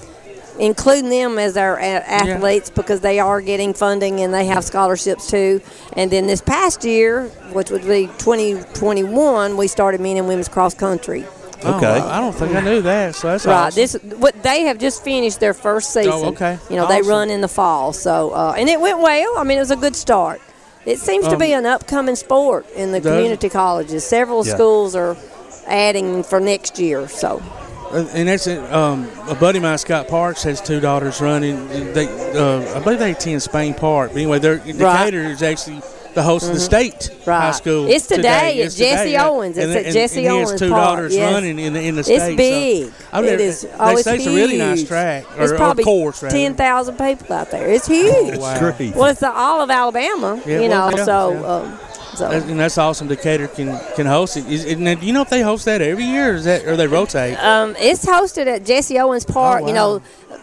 including 0.60 1.10
them 1.10 1.39
as 1.39 1.55
our 1.57 1.78
a- 1.78 1.82
athletes 1.84 2.70
because 2.70 2.99
they 2.99 3.20
are 3.20 3.41
getting 3.41 3.74
funding 3.74 4.20
and 4.20 4.34
they 4.34 4.45
have 4.45 4.64
scholarships 4.64 5.30
too. 5.30 5.62
And 5.93 6.12
then 6.12 6.28
this 6.28 6.41
past 6.41 6.84
year, 6.86 7.26
which 7.53 7.72
would 7.72 7.84
be 7.88 8.07
2021, 8.20 9.57
we 9.57 9.68
started 9.68 10.01
men 10.01 10.18
and 10.18 10.28
women's 10.28 10.47
cross 10.49 10.74
country. 10.74 11.26
Oh, 11.64 11.74
I 11.78 12.22
don't 12.22 12.34
think 12.34 12.55
I 12.55 12.62
knew 12.62 12.82
that. 12.84 13.16
So 13.16 13.28
that's 13.28 13.45
right. 13.45 13.53
awesome. 13.68 13.76
This 13.76 13.93
what 14.18 14.41
they 14.43 14.62
have 14.62 14.78
just 14.78 15.03
finished 15.03 15.41
their 15.41 15.53
first 15.53 15.91
season. 15.93 16.12
Oh, 16.14 16.28
okay. 16.30 16.57
You 16.70 16.78
know 16.78 16.88
they 16.88 17.01
run 17.01 17.30
in 17.30 17.41
the 17.41 17.49
fall, 17.49 17.91
so 17.91 18.32
uh, 18.32 18.53
and 18.57 18.70
it 18.70 18.80
went 18.80 18.99
well. 18.99 19.38
I 19.38 19.43
mean, 19.43 19.57
it 19.57 19.62
was 19.62 19.72
a 19.72 19.76
good 19.76 19.95
start. 19.95 20.39
It 20.86 20.99
seems 20.99 21.26
to 21.26 21.34
Um, 21.34 21.39
be 21.39 21.51
an 21.51 21.66
upcoming 21.66 22.16
sport 22.16 22.66
in 22.78 22.93
the 22.93 23.01
community 23.01 23.49
colleges. 23.49 24.05
Several 24.05 24.45
Yeah. 24.47 24.53
schools 24.55 24.95
are 24.95 25.18
adding 25.68 26.24
for 26.24 26.39
next 26.39 26.80
year. 26.80 27.10
So 27.10 27.41
And 27.92 28.28
that's 28.28 28.46
it. 28.48 28.60
Um, 28.72 29.10
a 29.28 29.36
buddy 29.36 29.58
of 29.58 29.64
mine, 29.64 29.78
Scott 29.78 30.08
Parks, 30.08 30.44
has 30.44 30.62
two 30.62 30.80
daughters 30.80 31.22
running. 31.22 31.68
They, 31.94 32.08
uh, 32.38 32.76
I 32.76 32.80
believe 32.84 33.00
they 33.00 33.12
attend 33.12 33.42
Spain 33.42 33.74
Park. 33.74 34.12
But 34.12 34.18
anyway, 34.22 34.40
they're, 34.40 34.58
Decatur 34.60 35.22
is 35.24 35.42
actually 35.42 35.82
the 36.14 36.22
host 36.24 36.48
of 36.48 36.54
the 36.54 36.60
Mhm. 36.60 36.64
state 36.66 37.10
high 37.26 37.52
school. 37.52 37.88
It's 37.88 38.08
today 38.08 38.60
at 38.60 38.66
It's 38.68 38.76
today, 38.76 38.92
Jesse 38.96 39.12
yeah. 39.12 39.28
Owens. 39.28 39.58
It's 39.58 39.66
And- 39.68 39.76
at 39.76 39.86
and- 39.86 39.94
Jesse 39.94 40.26
and 40.26 40.34
he 40.34 40.40
has 40.40 40.50
Owens 40.50 40.60
two 40.62 40.70
Park, 40.70 40.84
daughters 40.98 41.16
yes. 41.16 41.34
running 41.34 41.60
in 41.60 41.74
the 41.74 41.82
in 41.82 41.96
the 41.96 42.00
It's 42.00 42.08
state. 42.10 42.32
so- 42.32 42.36
big. 42.36 42.92
I've 43.14 43.24
It 43.24 43.28
never- 43.28 43.38
They 43.38 43.46
oh, 43.80 43.90
it's 43.92 44.04
say 44.04 44.16
it's 44.16 44.26
a 44.28 44.30
really 44.36 44.58
nice 44.58 44.84
track 44.84 45.24
or, 45.38 45.44
it's 45.44 45.52
or 45.54 45.56
probably 45.58 45.84
course. 45.84 46.22
rather. 46.24 46.36
ten 46.36 46.56
thousand 46.56 46.98
people 46.98 47.36
out 47.36 47.52
there. 47.52 47.68
It's 47.68 47.88
huge. 47.88 48.38
wow. 48.38 48.60
Great. 48.60 48.96
Well, 48.96 49.06
it's 49.10 49.20
the 49.20 49.32
all 49.32 49.62
of 49.62 49.70
Alabama. 49.72 50.40
Yeah, 50.46 50.60
you 50.62 50.70
well, 50.70 50.92
know, 50.92 50.98
yeah, 50.98 51.06
so. 51.06 51.32
yeah. 51.32 51.48
Um, 51.48 51.80
so. 52.20 52.30
And 52.32 52.59
that's 52.59 52.78
awesome. 52.78 53.07
Decatur 53.07 53.47
can 53.47 53.80
can 53.95 54.05
host 54.05 54.38
it. 54.38 54.45
Is, 54.47 54.65
and 54.65 54.86
do 54.99 55.05
you 55.05 55.13
know 55.13 55.22
if 55.22 55.30
they 55.30 55.41
host 55.41 55.65
that 55.65 55.82
every 55.82 56.03
year, 56.05 56.32
or 56.34 56.36
is 56.36 56.45
that 56.45 56.65
or 56.65 56.76
they 56.78 56.88
rotate? 56.88 57.38
Um, 57.43 57.76
it's 57.80 58.05
hosted 58.05 58.47
at 58.47 58.65
Jesse 58.65 58.99
Owens 58.99 59.26
Park. 59.26 59.63
Oh, 59.63 59.67
You 59.67 59.74
know, 59.74 60.01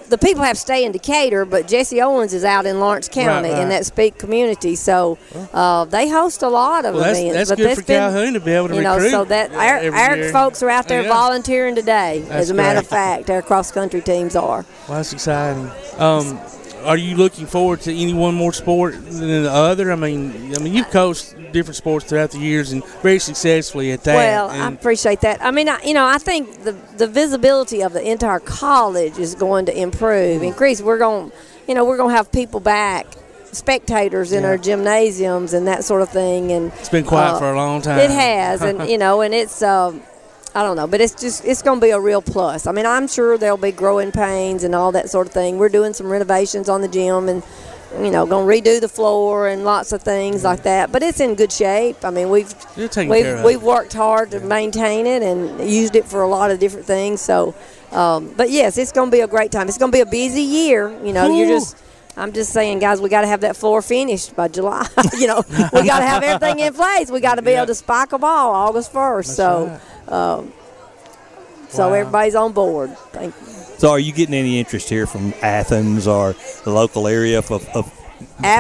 the 0.08 0.18
people 0.18 0.42
have 0.42 0.54
to 0.54 0.60
stay 0.60 0.84
in 0.84 0.92
Decatur, 0.92 1.44
but 1.44 1.66
Jesse 1.68 2.00
Owens 2.02 2.32
is 2.34 2.44
out 2.44 2.64
in 2.66 2.80
Lawrence 2.80 3.08
County 3.08 3.50
right. 3.50 3.62
in 3.62 3.68
that 3.70 3.84
Speak 3.86 4.18
community. 4.18 4.74
So 4.76 5.18
uh, 5.52 5.84
they 5.84 6.08
host 6.08 6.42
a 6.42 6.48
lot 6.48 6.84
of 6.84 6.94
Well, 6.94 7.02
that's- 7.04 7.18
events. 7.18 7.36
that's 7.36 7.50
but 7.50 7.58
good 7.58 7.66
that's 7.68 7.80
for 7.80 7.86
Calhoun 7.86 8.32
to 8.34 8.40
be 8.40 8.52
able 8.52 8.68
to 8.68 8.74
you 8.76 8.82
know, 8.82 8.94
recruit, 8.94 9.10
So 9.10 9.24
that 9.24 9.52
our, 9.52 9.92
our 9.94 10.16
year. 10.16 10.30
folks 10.32 10.62
are 10.62 10.70
out 10.70 10.86
there 10.88 11.02
Yeah. 11.02 11.08
volunteering 11.08 11.74
today. 11.74 12.20
That's 12.28 12.42
as 12.42 12.50
a 12.50 12.54
matter 12.54 12.78
of 12.78 12.86
fact, 12.86 13.30
our 13.30 13.42
cross 13.42 13.70
country 13.72 14.00
teams 14.00 14.34
are. 14.36 14.64
Well, 14.88 14.98
that's 14.98 15.12
exciting. 15.12 15.70
Um, 15.98 16.38
are 16.84 16.96
you 16.96 17.16
looking 17.16 17.46
forward 17.46 17.80
to 17.82 17.92
any 17.94 18.12
one 18.14 18.34
more 18.34 18.52
sport 18.52 18.94
than 18.94 19.42
the 19.44 19.50
other? 19.50 19.90
I 19.92 19.96
mean, 19.96 20.54
I 20.54 20.58
mean, 20.58 20.72
you've 20.74 20.90
coached 20.90 21.34
different 21.52 21.76
sports 21.76 22.06
throughout 22.06 22.30
the 22.32 22.38
years 22.38 22.72
and 22.72 22.84
very 23.02 23.18
successfully 23.18 23.92
at 23.92 24.04
that. 24.04 24.14
Well, 24.14 24.50
I 24.50 24.68
appreciate 24.68 25.20
that. 25.22 25.42
I 25.42 25.50
mean, 25.50 25.68
I, 25.68 25.80
you 25.82 25.94
know, 25.94 26.06
I 26.06 26.18
think 26.18 26.64
the 26.64 26.72
the 26.96 27.06
visibility 27.06 27.82
of 27.82 27.92
the 27.92 28.02
entire 28.08 28.40
college 28.40 29.18
is 29.18 29.34
going 29.34 29.66
to 29.66 29.76
improve, 29.78 30.42
increase. 30.42 30.80
We're 30.82 30.98
going, 30.98 31.32
you 31.68 31.74
know, 31.74 31.84
we're 31.84 31.96
going 31.96 32.10
to 32.10 32.16
have 32.16 32.30
people 32.30 32.60
back, 32.60 33.06
spectators 33.52 34.32
in 34.32 34.42
Yeah. 34.42 34.50
our 34.50 34.58
gymnasiums 34.58 35.52
and 35.54 35.66
that 35.66 35.84
sort 35.84 36.02
of 36.02 36.10
thing. 36.10 36.52
And 36.52 36.72
it's 36.78 36.88
been 36.88 37.04
quiet 37.04 37.34
uh, 37.34 37.38
for 37.38 37.50
a 37.52 37.56
long 37.56 37.82
time. 37.82 37.98
It 37.98 38.10
has, 38.10 38.62
and 38.62 38.88
you 38.90 38.98
know, 38.98 39.20
and 39.22 39.34
it's. 39.34 39.62
Um, 39.62 40.02
I 40.57 40.62
don't 40.62 40.76
know, 40.76 40.86
but 40.86 41.02
it's 41.02 41.14
just 41.14 41.44
it's 41.44 41.61
going 41.61 41.80
to 41.80 41.86
be 41.86 41.90
a 41.90 42.00
real 42.00 42.22
plus. 42.22 42.66
I 42.66 42.72
mean, 42.72 42.86
I'm 42.86 43.09
sure 43.09 43.36
there'll 43.36 43.59
be 43.59 43.72
growing 43.72 44.11
pains 44.11 44.64
and 44.64 44.74
all 44.74 44.90
that 44.92 45.11
sort 45.11 45.26
of 45.26 45.34
thing. 45.34 45.59
We're 45.59 45.68
doing 45.68 45.92
some 45.92 46.11
renovations 46.11 46.70
on 46.70 46.80
the 46.80 46.88
gym 46.88 47.28
and 47.28 47.42
you 48.00 48.11
know 48.11 48.24
going 48.24 48.62
to 48.62 48.70
redo 48.70 48.80
the 48.80 48.88
floor 48.88 49.48
and 49.48 49.64
lots 49.64 49.92
of 49.92 50.00
things 50.00 50.44
like 50.44 50.62
that. 50.62 50.92
But 50.92 51.02
it's 51.02 51.20
in 51.20 51.34
good 51.34 51.52
shape. 51.52 52.02
I 52.07 52.11
mean, 52.11 52.30
we've 52.30 52.54
we've 53.11 53.44
we've 53.44 53.62
worked 53.62 53.92
hard 53.92 54.30
to 54.30 54.40
maintain 54.40 55.07
it 55.07 55.22
and 55.22 55.70
used 55.70 55.94
it 55.94 56.07
for 56.07 56.22
a 56.22 56.28
lot 56.28 56.50
of 56.50 56.59
different 56.59 56.86
things. 56.86 57.20
So, 57.20 57.54
um, 57.92 58.32
but 58.34 58.50
yes, 58.50 58.78
it's 58.78 58.92
going 58.92 59.11
to 59.11 59.14
be 59.14 59.20
a 59.20 59.28
great 59.28 59.52
time. 59.52 59.68
It's 59.68 59.76
going 59.76 59.92
to 59.92 59.96
be 59.96 60.00
a 60.00 60.07
busy 60.07 60.40
year. 60.40 60.88
You 61.04 61.12
know, 61.12 61.36
you're 61.36 61.48
just 61.48 61.76
I'm 62.16 62.32
just 62.32 62.50
saying, 62.50 62.78
guys, 62.78 62.98
we 62.98 63.11
got 63.11 63.20
to 63.20 63.26
have 63.26 63.42
that 63.42 63.59
floor 63.59 63.82
finished 63.82 64.34
by 64.34 64.48
July. 64.48 64.88
you 65.18 65.26
know, 65.26 65.42
we 65.50 65.86
got 65.86 65.98
to 65.98 66.07
have 66.07 66.22
everything 66.22 66.61
in 66.61 66.72
place. 66.82 67.11
We 67.11 67.20
got 67.20 67.34
to 67.34 67.42
be 67.42 67.50
able 67.50 67.66
to 67.66 67.74
spike 67.74 68.14
a 68.14 68.18
ball 68.18 68.54
August 68.54 68.90
1st. 68.90 69.26
so, 69.26 69.80
um, 70.09 70.52
so 71.68 71.88
Wow. 71.88 71.94
everybody's 71.94 72.34
on 72.34 72.52
board. 72.52 72.96
Thank 73.12 73.34
you. 73.40 73.52
So, 73.78 73.90
are 73.90 73.98
you 73.98 74.12
getting 74.12 74.34
any 74.34 74.59
interest 74.59 74.88
here 74.88 75.07
from 75.07 75.34
Athens 75.42 76.07
or 76.07 76.34
the 76.64 76.70
local 76.70 77.07
area 77.07 77.38
of, 77.38 77.50
of 77.50 77.92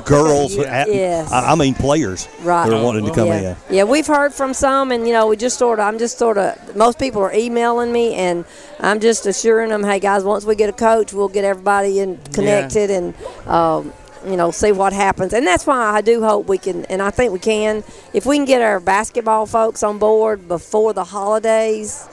girls? 0.04 0.54
Yeah. 0.54 0.84
Yes. 0.86 1.32
I, 1.32 1.54
mean, 1.54 1.72
players 1.74 2.28
Right. 2.42 2.68
They're 2.68 2.82
wanting 2.82 3.06
to 3.06 3.12
come 3.12 3.28
yeah. 3.28 3.56
in. 3.70 3.74
Yeah, 3.74 3.84
we've 3.84 4.06
heard 4.06 4.34
from 4.34 4.52
some, 4.52 4.92
and 4.92 5.06
you 5.06 5.14
know, 5.14 5.26
we 5.28 5.36
just 5.36 5.58
sort 5.58 5.78
of, 5.78 5.86
I'm 5.86 5.98
just 5.98 6.18
sort 6.18 6.36
of, 6.36 6.76
most 6.76 6.98
people 6.98 7.22
are 7.22 7.32
emailing 7.32 7.92
me, 7.92 8.14
and 8.14 8.44
I'm 8.78 9.00
just 9.00 9.24
assuring 9.24 9.70
them, 9.70 9.84
hey 9.84 10.00
guys, 10.00 10.22
once 10.22 10.44
we 10.44 10.54
get 10.54 10.68
a 10.68 10.74
coach, 10.74 11.14
we'll 11.14 11.28
get 11.28 11.44
everybody 11.44 12.00
in 12.00 12.18
connected, 12.34 12.90
and 12.90 13.14
um, 13.46 13.92
you 14.26 14.36
know, 14.36 14.50
see 14.50 14.72
what 14.72 14.92
happens. 14.92 15.32
And 15.32 15.46
that's 15.46 15.66
why 15.66 15.78
I 15.78 16.00
do 16.00 16.22
hope 16.22 16.46
we 16.48 16.58
can, 16.58 16.84
and 16.86 17.00
I 17.00 17.10
think 17.10 17.32
we 17.32 17.38
can, 17.38 17.84
if 18.12 18.26
we 18.26 18.36
can 18.36 18.44
get 18.44 18.60
our 18.62 18.80
basketball 18.80 19.46
folks 19.46 19.82
on 19.82 19.98
board 19.98 20.48
before 20.48 20.92
the 20.92 21.04
holidays. 21.04 22.08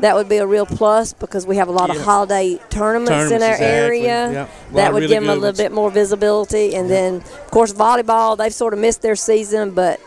That 0.00 0.14
would 0.14 0.28
be 0.28 0.36
a 0.36 0.46
real 0.46 0.64
plus 0.64 1.12
because 1.12 1.44
we 1.44 1.56
have 1.56 1.66
a 1.66 1.72
lot 1.72 1.88
Yeah. 1.88 1.96
of 1.96 2.02
holiday 2.02 2.60
tournaments, 2.70 3.32
in 3.32 3.42
our 3.42 3.54
exactly. 3.54 3.66
area. 3.66 4.30
Yep. 4.30 4.50
That 4.74 4.92
would 4.92 5.02
really 5.02 5.12
give 5.12 5.22
them 5.24 5.28
a 5.30 5.34
little 5.34 5.48
ones. 5.48 5.58
bit 5.58 5.72
more 5.72 5.90
visibility. 5.90 6.76
And 6.76 6.88
then, 6.88 7.16
of 7.16 7.50
course, 7.50 7.72
volleyball, 7.72 8.38
they've 8.38 8.54
sort 8.54 8.74
of 8.74 8.78
missed 8.78 9.02
their 9.02 9.16
season, 9.16 9.72
but 9.72 9.98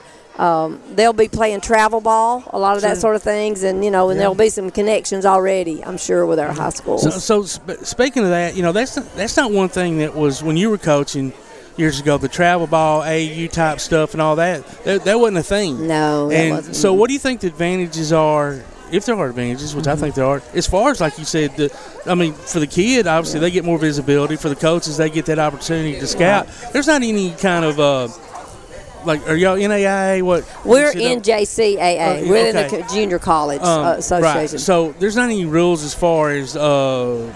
um, 0.42 0.80
they'll 0.96 1.14
be 1.14 1.28
playing 1.28 1.62
travel 1.62 2.02
ball, 2.02 2.44
a 2.52 2.58
lot 2.58 2.76
of 2.76 2.82
that 2.82 2.94
Sure. 2.96 3.02
sort 3.02 3.16
of 3.16 3.22
things. 3.24 3.62
And, 3.64 3.86
you 3.86 3.92
know, 3.92 4.10
and 4.10 4.18
Yeah. 4.18 4.22
there'll 4.24 4.36
be 4.36 4.50
some 4.50 4.72
connections 4.72 5.26
already, 5.26 5.84
I'm 5.86 5.98
sure, 5.98 6.26
with 6.26 6.40
our 6.40 6.52
high 6.52 6.70
schools. 6.72 7.04
So, 7.04 7.10
so 7.12 7.44
sp- 7.46 7.84
speaking 7.84 8.24
of 8.24 8.30
that, 8.30 8.56
you 8.56 8.64
know, 8.64 8.72
that's 8.72 8.96
not, 8.98 9.16
that's 9.16 9.38
not 9.38 9.52
one 9.52 9.70
thing 9.70 10.00
that 10.00 10.16
was 10.16 10.42
when 10.42 10.58
you 10.58 10.70
were 10.72 10.80
coaching 10.80 11.32
years 11.78 12.00
ago. 12.00 12.18
The 12.18 12.28
travel 12.28 12.66
ball, 12.68 13.04
AU 13.04 13.48
type 13.48 13.80
stuff, 13.80 14.14
and 14.14 14.22
all 14.22 14.36
that. 14.38 14.66
That, 14.84 15.06
that 15.06 15.20
wasn't 15.20 15.38
a 15.38 15.44
thing. 15.44 15.88
No, 15.88 16.30
that 16.30 16.36
And 16.36 16.56
wasn't. 16.56 16.76
so, 16.76 16.92
what 16.94 17.08
do 17.08 17.14
you 17.14 17.20
think 17.20 17.42
the 17.42 17.48
advantages 17.48 18.12
are? 18.12 18.62
If 18.92 19.06
there 19.06 19.16
are 19.16 19.30
advantages, 19.30 19.74
which 19.74 19.88
I 19.88 19.92
Mm-hmm. 19.94 20.02
think 20.02 20.16
there 20.16 20.26
are, 20.26 20.42
as 20.54 20.68
far 20.68 20.92
as 20.92 21.00
like 21.00 21.18
you 21.18 21.24
said, 21.24 21.56
the, 21.56 21.72
I 22.06 22.14
mean, 22.14 22.34
for 22.34 22.60
the 22.60 22.68
kid, 22.68 23.08
obviously 23.08 23.40
they 23.40 23.50
get 23.50 23.64
more 23.64 23.78
visibility. 23.78 24.36
For 24.36 24.50
the 24.50 24.56
coaches, 24.56 24.98
they 24.98 25.10
get 25.10 25.28
that 25.28 25.40
opportunity 25.40 25.98
to 25.98 26.08
scout. 26.08 26.48
There's 26.74 26.88
not 26.88 27.02
any 27.02 27.32
kind 27.32 27.64
of 27.64 27.80
uh, 27.80 28.10
like, 29.06 29.28
are 29.28 29.36
y'all 29.36 29.58
NAIA? 29.58 30.22
What 30.22 30.46
We're 30.66 30.92
in 30.92 31.22
JCAA. 31.22 32.24
Oh, 32.24 32.30
We're 32.30 32.48
in 32.48 32.56
the 32.56 32.88
Junior 32.94 33.20
College 33.20 33.62
Um, 33.62 33.86
uh, 33.86 33.94
Association. 33.94 34.54
Right. 34.54 34.60
So 34.60 34.94
there's 35.00 35.16
not 35.16 35.26
any 35.26 35.46
rules 35.46 35.84
as 35.84 35.94
far 35.94 36.32
as. 36.32 36.56
Uh, 36.56 37.32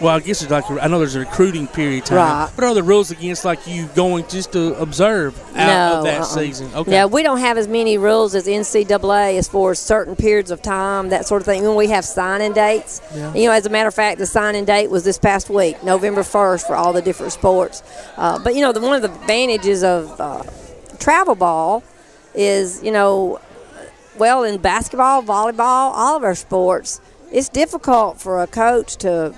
well, 0.00 0.16
I 0.16 0.20
guess 0.20 0.42
it's 0.42 0.50
like 0.50 0.68
I 0.70 0.86
know 0.88 0.98
there's 0.98 1.14
a 1.14 1.20
recruiting 1.20 1.66
period 1.66 2.06
time, 2.06 2.18
Right. 2.18 2.50
but 2.54 2.64
are 2.64 2.74
the 2.74 2.82
rules 2.82 3.10
against 3.10 3.44
like 3.44 3.66
you 3.66 3.86
going 3.94 4.26
just 4.28 4.52
to 4.52 4.74
observe 4.80 5.38
out 5.54 5.56
no, 5.92 5.98
of 5.98 6.04
that 6.04 6.20
uh-uh. 6.20 6.24
season? 6.24 6.70
Okay. 6.74 6.92
Yeah, 6.92 7.06
we 7.06 7.22
don't 7.22 7.38
have 7.38 7.56
as 7.58 7.68
many 7.68 7.96
rules 7.98 8.34
as 8.34 8.46
NCAA 8.46 9.38
as 9.38 9.48
far 9.48 9.70
as 9.72 9.78
certain 9.78 10.16
periods 10.16 10.50
of 10.50 10.62
time, 10.62 11.08
that 11.10 11.26
sort 11.26 11.42
of 11.42 11.46
thing. 11.46 11.62
When 11.62 11.76
we 11.76 11.88
have 11.88 12.04
signing 12.04 12.52
dates, 12.52 13.00
Yeah. 13.14 13.32
you 13.34 13.46
know, 13.46 13.52
as 13.52 13.66
a 13.66 13.70
matter 13.70 13.88
of 13.88 13.94
fact, 13.94 14.18
the 14.18 14.26
signing 14.26 14.64
date 14.64 14.90
was 14.90 15.04
this 15.04 15.18
past 15.18 15.48
week, 15.48 15.82
November 15.84 16.22
1st, 16.22 16.66
for 16.66 16.74
all 16.76 16.92
the 16.92 17.02
different 17.02 17.32
sports. 17.32 17.82
Uh, 18.16 18.38
but, 18.38 18.54
you 18.54 18.60
know, 18.60 18.72
the, 18.72 18.80
one 18.80 18.94
of 18.94 19.02
the 19.02 19.12
advantages 19.12 19.82
of 19.84 20.20
uh, 20.20 20.42
travel 20.98 21.34
ball 21.34 21.82
is, 22.34 22.82
you 22.82 22.90
know, 22.90 23.40
well, 24.18 24.44
in 24.44 24.58
basketball, 24.58 25.22
volleyball, 25.22 25.92
all 25.94 26.16
of 26.16 26.24
our 26.24 26.34
sports, 26.34 27.00
it's 27.32 27.48
difficult 27.48 28.20
for 28.20 28.42
a 28.42 28.46
coach 28.46 28.96
to 28.98 29.34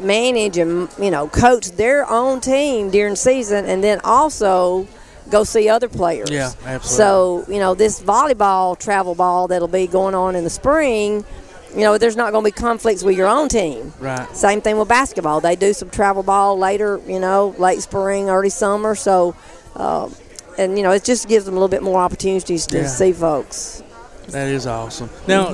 manage 0.00 0.56
and 0.58 0.88
you 0.98 1.10
know 1.10 1.28
coach 1.28 1.70
their 1.72 2.08
own 2.10 2.40
team 2.40 2.90
during 2.90 3.16
season 3.16 3.64
and 3.66 3.82
then 3.84 4.00
also 4.04 4.86
go 5.30 5.44
see 5.44 5.68
other 5.68 5.88
players. 5.88 6.28
Yeah, 6.30 6.50
absolutely. 6.64 6.88
So, 6.88 7.44
you 7.48 7.58
know, 7.60 7.74
this 7.74 8.02
volleyball 8.02 8.76
travel 8.76 9.14
ball 9.14 9.46
that'll 9.46 9.68
be 9.68 9.86
going 9.86 10.14
on 10.14 10.34
in 10.34 10.42
the 10.42 10.50
spring, 10.50 11.24
you 11.72 11.82
know, 11.82 11.98
there's 11.98 12.16
not 12.16 12.32
going 12.32 12.44
to 12.44 12.48
be 12.48 12.52
conflicts 12.52 13.04
with 13.04 13.16
your 13.16 13.28
own 13.28 13.48
team. 13.48 13.92
Right. 14.00 14.26
Same 14.36 14.60
thing 14.60 14.76
with 14.76 14.88
basketball. 14.88 15.40
They 15.40 15.54
do 15.54 15.72
some 15.72 15.88
travel 15.88 16.24
ball 16.24 16.58
later, 16.58 17.00
you 17.06 17.20
know, 17.20 17.54
late 17.58 17.80
spring, 17.80 18.28
early 18.28 18.50
summer. 18.50 18.96
So, 18.96 19.36
uh, 19.76 20.10
and, 20.58 20.76
you 20.76 20.82
know, 20.82 20.90
it 20.90 21.04
just 21.04 21.28
gives 21.28 21.44
them 21.44 21.54
a 21.54 21.58
little 21.58 21.68
bit 21.68 21.82
more 21.84 22.00
opportunities 22.00 22.66
to 22.66 22.78
Yeah. 22.78 22.86
see 22.88 23.12
folks. 23.12 23.84
That 24.30 24.48
is 24.48 24.66
awesome. 24.66 25.10
Now, 25.28 25.50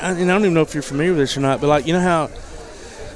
I, 0.00 0.10
and 0.12 0.30
I 0.30 0.34
don't 0.34 0.42
even 0.42 0.54
know 0.54 0.62
if 0.62 0.74
you're 0.74 0.82
familiar 0.84 1.10
with 1.12 1.18
this 1.18 1.36
or 1.36 1.40
not, 1.40 1.60
but 1.60 1.66
like 1.66 1.86
you 1.88 1.92
know 1.92 2.00
how 2.00 2.30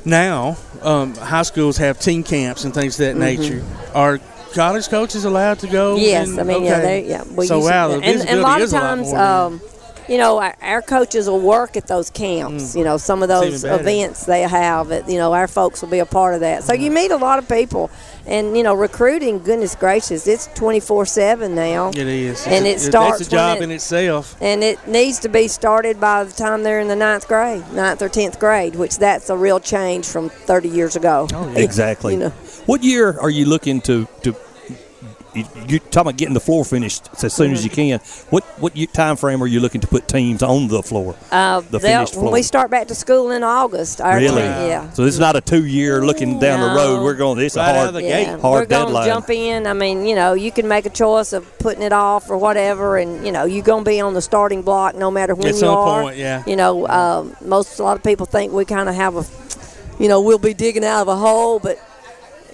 now 0.06 0.56
um, 0.82 1.14
high 1.16 1.42
schools 1.42 1.76
have 1.78 1.98
team 2.00 2.22
camps 2.22 2.64
and 2.64 2.72
things 2.72 2.98
of 2.98 3.06
that 3.06 3.16
Mhm. 3.16 3.38
nature. 3.38 3.64
Are 3.94 4.18
college 4.54 4.88
coaches 4.88 5.24
allowed 5.24 5.58
to 5.58 5.66
go? 5.66 5.96
Yes, 5.96 6.28
and- 6.28 6.40
I 6.40 6.42
mean, 6.44 6.64
yeah, 6.64 6.72
okay. 6.78 6.82
they, 7.02 7.08
yeah. 7.10 7.22
We 7.34 7.46
so 7.46 7.58
wow, 7.58 7.88
the 7.88 7.94
and, 7.96 8.20
and 8.20 8.38
a 8.38 8.42
lot 8.42 8.62
of 8.62 8.70
a 8.72 8.74
lot 8.74 8.80
times, 8.80 9.12
um, 9.12 9.60
you 10.08 10.18
know, 10.18 10.38
our, 10.38 10.54
our 10.62 10.82
coaches 10.82 11.28
will 11.28 11.40
work 11.40 11.76
at 11.76 11.88
those 11.88 12.10
camps. 12.10 12.76
You 12.76 12.84
know, 12.84 12.96
some 12.96 13.22
of 13.22 13.28
those 13.28 13.64
events 13.64 14.24
they 14.24 14.42
have. 14.42 14.90
It, 14.92 15.08
you 15.08 15.18
know, 15.18 15.32
our 15.32 15.48
folks 15.48 15.82
will 15.82 15.88
be 15.88 15.98
a 15.98 16.06
part 16.06 16.34
of 16.34 16.40
that. 16.40 16.62
So 16.62 16.72
you 16.74 16.90
meet 16.92 17.10
a 17.10 17.16
lot 17.16 17.38
of 17.40 17.48
people, 17.48 17.90
and 18.26 18.56
you 18.56 18.62
know, 18.62 18.74
recruiting. 18.74 19.38
Goodness 19.42 19.74
gracious, 19.74 20.26
it's 20.26 20.48
twenty 20.54 20.80
four 20.80 21.06
seven 21.06 21.54
now. 21.54 21.88
It 21.90 21.96
is, 21.98 22.46
and 22.46 22.66
It's 22.66 22.84
it 22.84 22.88
a- 22.88 22.90
starts 22.90 23.18
That's 23.18 23.28
a 23.28 23.30
job 23.30 23.54
when 23.60 23.70
in 23.70 23.76
itself. 23.76 24.36
and 24.40 24.62
it 24.64 24.86
needs 24.86 25.18
to 25.20 25.28
be 25.28 25.48
started 25.48 26.00
by 26.00 26.24
the 26.24 26.32
time 26.32 26.62
they're 26.62 26.80
in 26.80 26.88
the 26.88 26.96
ninth 26.96 27.28
grade, 27.28 27.64
ninth 27.72 28.02
or 28.02 28.08
tenth 28.08 28.38
grade, 28.38 28.76
which 28.76 28.98
that's 28.98 29.30
a 29.30 29.36
real 29.36 29.60
change 29.60 30.06
from 30.06 30.28
30 30.30 30.68
years 30.68 30.96
ago. 30.96 31.26
Oh, 31.34 31.52
exactly. 31.56 32.14
You 32.14 32.20
know. 32.20 32.32
What 32.66 32.82
year 32.82 33.18
are 33.20 33.30
you 33.30 33.46
looking 33.46 33.80
to 33.82 34.06
to? 34.22 34.34
You- 35.36 35.44
You're 35.68 35.78
talking 35.80 36.00
about 36.02 36.16
getting 36.16 36.34
the 36.34 36.40
floor 36.40 36.64
finished 36.64 37.08
as 37.22 37.32
soon 37.32 37.52
as 37.52 37.62
you 37.64 37.70
can. 37.70 38.00
What 38.30 38.44
what 38.58 38.76
year- 38.76 38.86
time 38.92 39.16
frame 39.16 39.42
are 39.42 39.46
you 39.46 39.60
looking 39.60 39.80
to 39.82 39.86
put 39.86 40.08
teams 40.08 40.42
on 40.42 40.68
the 40.68 40.82
floor? 40.82 41.14
Uh, 41.30 41.60
the 41.60 41.78
they'll- 41.78 41.80
finished 41.80 42.14
when 42.14 42.22
floor. 42.24 42.32
we 42.32 42.42
start 42.42 42.70
back 42.70 42.88
to 42.88 42.94
school 42.94 43.30
in 43.30 43.42
August, 43.42 44.00
our 44.00 44.16
really? 44.16 44.42
team- 44.42 44.68
yeah. 44.68 44.90
So 44.92 45.04
this 45.04 45.14
is 45.14 45.20
not 45.20 45.36
a 45.36 45.40
two 45.40 45.64
year 45.66 46.04
looking 46.04 46.38
down 46.38 46.60
the 46.60 46.74
road. 46.74 47.02
We're 47.02 47.14
going. 47.14 47.38
It's 47.40 47.56
a 47.56 47.62
hard, 47.62 47.94
Yeah, 48.02 48.38
hard 48.38 48.60
we're 48.60 48.66
Gonna 48.66 49.04
jump 49.06 49.30
in. 49.30 49.66
I 49.66 49.72
mean, 49.72 50.06
you 50.06 50.14
know, 50.14 50.32
you 50.34 50.50
can 50.50 50.66
make 50.68 50.86
a 50.86 50.90
choice 50.90 51.32
of 51.32 51.58
putting 51.58 51.82
it 51.82 51.92
off 51.92 52.30
or 52.30 52.36
whatever, 52.38 52.96
and 52.96 53.24
you 53.26 53.32
know, 53.32 53.44
you're 53.44 53.64
going 53.64 53.84
to 53.84 53.90
be 53.90 54.00
on 54.00 54.14
the 54.14 54.22
starting 54.22 54.62
block 54.62 54.94
no 54.94 55.10
matter 55.10 55.34
when 55.34 55.48
At 55.48 55.54
you 55.54 55.60
some 55.60 55.74
are. 55.76 56.02
point, 56.02 56.16
yeah. 56.16 56.42
You 56.46 56.56
know, 56.56 56.86
um, 56.88 57.36
most 57.44 57.78
a 57.78 57.82
lot 57.82 57.96
of 57.96 58.02
people 58.02 58.26
think 58.26 58.52
we 58.52 58.64
kind 58.64 58.88
of 58.88 58.94
have 58.94 59.16
a, 59.16 59.24
you 59.98 60.08
know, 60.08 60.20
we'll 60.20 60.38
be 60.38 60.54
digging 60.54 60.84
out 60.84 61.02
of 61.02 61.08
a 61.08 61.16
hole, 61.16 61.58
but 61.58 61.78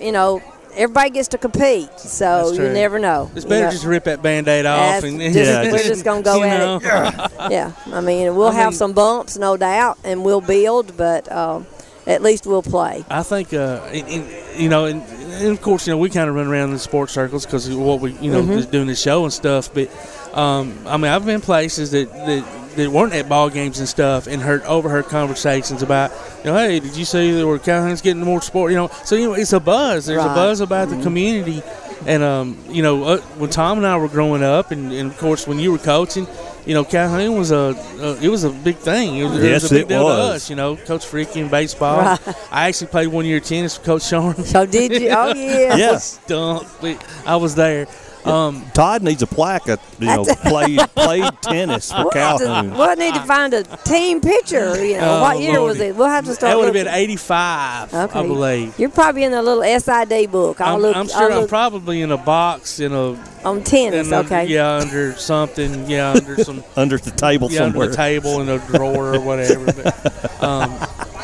you 0.01 0.13
know, 0.13 0.43
everybody 0.75 1.11
gets 1.11 1.29
to 1.29 1.39
compete, 1.39 1.89
so 1.99 2.51
you 2.51 2.57
true. 2.57 2.73
never 2.73 2.99
know. 2.99 3.31
It's 3.35 3.45
You 3.45 3.49
better 3.51 3.65
know. 3.67 3.71
just 3.71 3.85
rip 3.85 4.05
that 4.05 4.23
band-aid 4.23 4.67
off 4.67 4.79
That's 5.03 5.05
and 5.05 5.21
just- 5.21 5.73
we're 5.73 5.79
just 5.83 6.05
gonna 6.05 6.23
go 6.23 6.43
at 6.43 6.59
know. 6.59 6.77
it. 6.77 7.33
yeah, 7.53 7.73
I 7.93 8.01
mean, 8.01 8.35
we'll 8.37 8.49
I 8.49 8.55
have 8.55 8.71
mean- 8.73 8.79
some 8.79 8.93
bumps, 8.93 9.37
no 9.37 9.57
doubt, 9.57 9.99
and 10.05 10.25
we'll 10.25 10.41
build, 10.41 10.97
but 10.97 11.31
um, 11.31 11.67
at 12.07 12.23
least 12.23 12.47
we'll 12.47 12.63
play. 12.63 13.05
I 13.11 13.23
think, 13.23 13.53
uh, 13.55 13.81
in, 13.93 14.07
in, 14.07 14.29
you 14.57 14.69
know, 14.69 14.87
and, 14.87 15.03
and 15.03 15.49
of 15.53 15.63
course, 15.63 15.87
you 15.87 15.93
know, 15.93 15.99
we 15.99 16.11
kind 16.11 16.29
of 16.29 16.35
run 16.35 16.47
around 16.47 16.71
in 16.73 16.79
sports 16.79 17.13
circles 17.13 17.47
because 17.47 17.69
what 17.71 18.01
we, 18.01 18.13
you 18.15 18.31
know, 18.33 18.43
Mhm. 18.43 18.57
just 18.57 18.71
doing 18.71 18.87
the 18.87 18.95
show 18.97 19.25
and 19.25 19.33
stuff. 19.33 19.73
But 19.73 19.89
um, 20.37 20.79
I 20.87 20.97
mean, 20.97 21.13
I've 21.13 21.25
been 21.27 21.41
places 21.41 21.91
that, 21.93 22.11
that 22.13 22.45
that 22.77 22.91
weren't 22.91 23.13
at 23.15 23.29
ball 23.29 23.49
games 23.51 23.79
and 23.79 23.89
stuff, 23.89 24.27
and 24.27 24.41
heard 24.43 24.63
overheard 24.63 25.07
conversations 25.07 25.83
about, 25.83 26.11
you 26.45 26.51
know, 26.51 26.57
hey, 26.57 26.81
did 26.81 26.97
you 26.97 27.05
see 27.05 27.33
that 27.33 27.47
we're 27.47 27.59
Calhoun's 27.59 28.01
getting 28.03 28.23
more 28.23 28.43
sport? 28.43 28.71
You 28.73 28.77
know, 28.79 28.91
so 29.05 29.15
you 29.17 29.29
know, 29.29 29.35
it's 29.35 29.53
a 29.53 29.61
buzz. 29.61 30.07
There's 30.07 30.19
Right. 30.19 30.33
a 30.33 30.35
buzz 30.35 30.61
about 30.61 30.89
Mhm. 30.89 30.97
the 30.99 31.03
community, 31.03 31.63
and 32.07 32.23
um, 32.23 32.57
you 32.69 32.83
know, 32.83 33.05
uh, 33.05 33.17
when 33.39 33.51
Tom 33.51 33.79
and 33.79 33.87
I 33.87 33.97
were 33.97 34.09
growing 34.09 34.43
up, 34.43 34.71
and, 34.71 34.93
and 34.93 35.11
of 35.11 35.19
course 35.19 35.47
when 35.47 35.59
you 35.59 35.73
were 35.73 35.79
coaching. 35.79 36.27
You 36.65 36.75
know, 36.75 36.85
Calhoun 36.85 37.37
was 37.37 37.51
a 37.51 37.75
uh, 38.01 38.17
it 38.23 38.29
was 38.29 38.45
a 38.45 38.51
big 38.51 38.77
thing. 38.77 39.17
It 39.17 39.25
was, 39.25 39.43
it 39.43 39.49
Yes, 39.51 39.63
was 39.63 39.73
a 39.73 39.75
big 39.75 39.83
it 39.83 39.89
deal 39.89 40.05
was. 40.05 40.17
to 40.17 40.23
us. 40.37 40.51
You 40.51 40.55
know, 40.55 40.77
Coach 40.77 41.05
Freaky 41.05 41.41
in 41.41 41.49
baseball. 41.49 41.99
Right. 41.99 42.21
I 42.53 42.69
actually 42.69 42.87
played 42.87 43.09
one 43.09 43.25
year 43.25 43.39
of 43.39 43.45
tennis 43.45 43.77
with 43.77 43.85
Coach 43.85 44.05
Sean. 44.05 44.37
So 44.45 44.65
did 44.65 44.93
you? 44.93 45.09
Oh 45.11 45.33
yeah. 45.35 45.71
I 45.75 45.77
Yeah. 45.77 45.91
was 45.95 46.05
stumped. 46.05 46.81
but 46.81 47.05
I 47.27 47.35
was 47.35 47.57
there. 47.57 47.89
Um, 48.25 48.65
Todd 48.75 49.03
needs 49.03 49.23
a 49.23 49.27
plaque. 49.27 49.69
Of, 49.69 49.81
you 49.99 50.07
know, 50.07 50.25
played 50.25 50.79
played 50.95 51.25
tennis 51.43 51.91
for 51.91 52.05
We'll 52.13 52.13
have, 52.13 52.39
to, 52.39 52.45
Calhoun. 52.45 52.77
we'll 52.77 52.97
need 52.97 53.15
to 53.15 53.23
find 53.23 53.53
a 53.55 53.63
team 53.79 54.21
picture. 54.21 54.85
You 54.85 54.99
know, 54.99 55.19
Oh, 55.19 55.21
what 55.23 55.41
year 55.41 55.61
was 55.61 55.81
it? 55.81 55.97
We'll 55.97 56.09
have 56.09 56.25
to 56.27 56.35
start. 56.35 56.51
that 56.53 56.57
would 56.57 56.67
have 56.67 56.75
been 56.75 56.87
looking. 56.87 57.01
85, 57.01 57.95
I 57.95 58.07
believe. 58.07 58.79
You're 58.79 58.91
probably 58.91 59.25
in 59.25 59.33
a 59.33 59.43
little 59.43 59.63
SID 59.81 60.31
book. 60.31 60.61
I'll 60.61 60.77
I'm, 60.77 60.83
look. 60.83 60.97
I'm 60.97 61.09
sure 61.09 61.33
I'm 61.33 61.49
probably 61.49 62.03
in 62.03 62.11
a 62.13 62.17
box 62.17 62.81
in 62.81 62.93
a 62.93 63.19
on 63.45 63.63
tennis. 63.65 64.07
in 64.07 64.15
okay. 64.15 64.45
yeah 64.47 64.75
under 64.75 65.13
something 65.15 65.91
yeah 65.91 66.13
under 66.13 66.43
some 66.45 66.63
under 66.77 66.97
the 66.99 67.11
table 67.11 67.51
yeah, 67.51 67.59
somewhere. 67.59 67.85
under 67.85 67.91
the 67.91 67.97
table 67.97 68.41
in 68.41 68.49
a 68.49 68.59
drawer 68.69 69.15
or 69.17 69.21
whatever. 69.21 69.67
But, 69.73 70.43
um, 70.43 70.72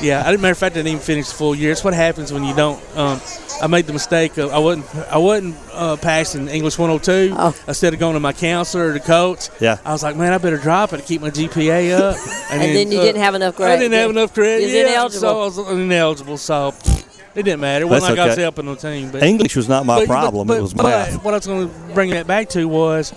yeah, 0.01 0.22
I 0.24 0.30
didn't. 0.30 0.42
Matter 0.42 0.53
of 0.53 0.59
fact, 0.59 0.74
I 0.74 0.78
didn't 0.80 0.88
even 0.88 1.01
finish 1.03 1.28
the 1.28 1.34
full 1.34 1.55
year. 1.55 1.72
It's 1.72 1.84
what 1.84 1.94
happens 1.94 2.32
when 2.32 2.44
you 2.44 2.55
don't. 2.55 2.80
Um, 2.96 3.20
I 3.61 3.66
made 3.66 3.86
the 3.86 3.92
mistake 3.92 4.36
of 4.38 4.53
I 4.53 4.59
wasn't 4.59 4.86
I 5.11 5.18
wasn't 5.18 5.57
uh, 5.72 5.96
passing 5.96 6.49
English 6.49 6.78
102 6.78 7.34
instead 7.66 7.92
of 7.92 7.99
going 8.01 8.14
to 8.14 8.20
my 8.20 8.32
counselor 8.32 8.90
or 8.90 8.92
the 8.92 9.01
coach. 9.01 9.49
Yeah. 9.61 9.78
I 9.84 9.92
was 9.92 10.03
like, 10.03 10.16
man, 10.16 10.32
I 10.32 10.38
better 10.38 10.59
drop 10.59 10.92
it 10.92 10.99
to 10.99 11.03
keep 11.03 11.20
my 11.20 11.30
GPA 11.30 11.99
up. 11.99 12.16
And 12.51 12.62
then 12.62 12.90
you 12.90 12.99
didn't 13.01 13.20
have 13.20 13.34
enough 13.34 13.57
credit. 13.57 13.74
I 13.74 13.76
didn't 13.78 13.99
have 13.99 14.11
enough 14.11 14.32
credit. 14.32 14.61
you 14.61 14.66
was 14.68 14.74
yeah, 14.74 14.80
ineligible. 14.92 15.20
So 15.20 15.40
I 15.40 15.44
was 15.44 15.59
ineligible. 15.59 16.36
So 16.38 16.74
It 17.34 17.42
didn't 17.42 17.61
matter. 17.61 17.84
It 17.84 17.88
wasn't 17.88 18.16
That's 18.16 18.18
like 18.18 18.18
I 18.18 18.26
was 18.26 18.32
okay. 18.34 18.42
helping 18.42 18.66
the 18.66 18.76
team. 18.76 19.11
But 19.11 19.22
English 19.22 19.55
was 19.55 19.68
not 19.68 19.84
my 19.84 19.99
but- 19.99 20.07
problem. 20.09 20.46
But, 20.46 20.59
it 20.59 20.62
was 20.62 20.72
but 20.72 20.84
math. 20.84 21.24
what 21.24 21.34
I 21.34 21.36
was 21.36 21.46
going 21.46 21.68
to 21.68 21.74
bring 21.94 22.11
that 22.11 22.26
back 22.26 22.49
to 22.51 22.66
was, 22.66 23.12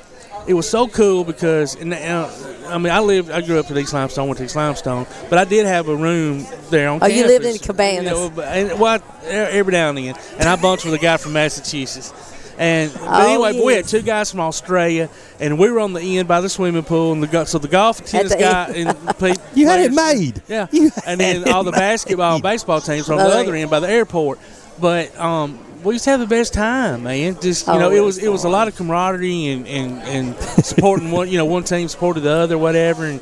it 0.51 0.53
was 0.53 0.69
so 0.69 0.85
cool 0.87 1.23
because, 1.23 1.75
and, 1.75 1.93
uh, 1.93 2.29
I 2.67 2.77
mean, 2.77 2.91
I 2.91 2.99
lived, 2.99 3.31
I 3.31 3.39
grew 3.41 3.57
up 3.57 3.71
in 3.71 3.77
East 3.77 3.93
Limestone, 3.93 4.27
went 4.27 4.37
to 4.39 4.43
East 4.43 4.55
Limestone, 4.57 5.07
but 5.29 5.39
I 5.39 5.45
did 5.45 5.65
have 5.65 5.87
a 5.87 5.95
room 5.95 6.45
there 6.69 6.89
on 6.89 6.99
Oh, 7.01 7.05
you 7.07 7.25
lived 7.25 7.45
in 7.45 7.57
Cabanas. 7.57 8.03
You 8.03 8.09
know, 8.11 8.29
but- 8.29 8.47
and, 8.49 8.77
well, 8.79 8.99
I- 9.23 9.27
every 9.29 9.71
now 9.71 9.89
and 9.89 9.97
then, 9.97 10.15
and 10.37 10.49
I 10.49 10.55
bunched 10.57 10.83
with 10.83 10.93
a 10.93 10.97
guy 10.99 11.15
from 11.17 11.33
Massachusetts. 11.33 12.13
And 12.57 12.91
but 12.93 13.01
Oh, 13.01 13.27
anyway, 13.27 13.53
but 13.57 13.65
we 13.65 13.73
had 13.75 13.87
two 13.87 14.01
guys 14.01 14.29
from 14.29 14.41
Australia, 14.41 15.09
and 15.39 15.57
we 15.57 15.71
were 15.71 15.79
on 15.79 15.93
the 15.93 16.17
end 16.19 16.27
by 16.27 16.41
the 16.41 16.49
swimming 16.49 16.83
pool, 16.83 17.13
and 17.13 17.23
the 17.23 17.27
go- 17.27 17.45
so 17.45 17.57
the 17.57 17.67
golf 17.69 17.99
and 17.99 18.07
tennis 18.07 18.35
guy 18.35 18.65
end. 18.75 18.89
and 18.89 19.17
pe- 19.19 19.33
You 19.55 19.67
had 19.67 19.79
it 19.79 19.93
made. 19.93 20.41
yeah. 20.49 20.67
You 20.69 20.91
and 21.07 21.19
then 21.19 21.49
all 21.51 21.61
it 21.61 21.71
the 21.71 21.71
basketball 21.71 22.33
and 22.35 22.43
baseball 22.43 22.81
teams 22.81 23.07
were 23.07 23.15
on 23.15 23.21
the 23.21 23.35
other 23.37 23.55
end 23.55 23.71
by 23.71 23.79
the 23.79 23.89
airport. 23.89 24.37
But 24.79 25.17
um, 25.17 25.57
we 25.83 25.93
used 25.95 26.03
to 26.05 26.11
have 26.11 26.19
the 26.19 26.27
best 26.27 26.53
time, 26.53 27.03
man. 27.03 27.39
Just 27.41 27.67
you 27.67 27.73
Oh, 27.73 27.79
know, 27.79 27.91
it 27.91 27.99
was 28.01 28.17
it 28.17 28.29
was 28.29 28.43
a 28.43 28.49
lot 28.49 28.67
of 28.67 28.75
camaraderie 28.75 29.47
and, 29.47 29.67
and, 29.67 30.01
and 30.03 30.37
supporting 30.65 31.11
one. 31.11 31.29
You 31.29 31.37
know, 31.37 31.45
one 31.45 31.63
team 31.63 31.87
supported 31.87 32.21
the 32.21 32.31
other, 32.31 32.57
whatever, 32.57 33.05
and. 33.05 33.19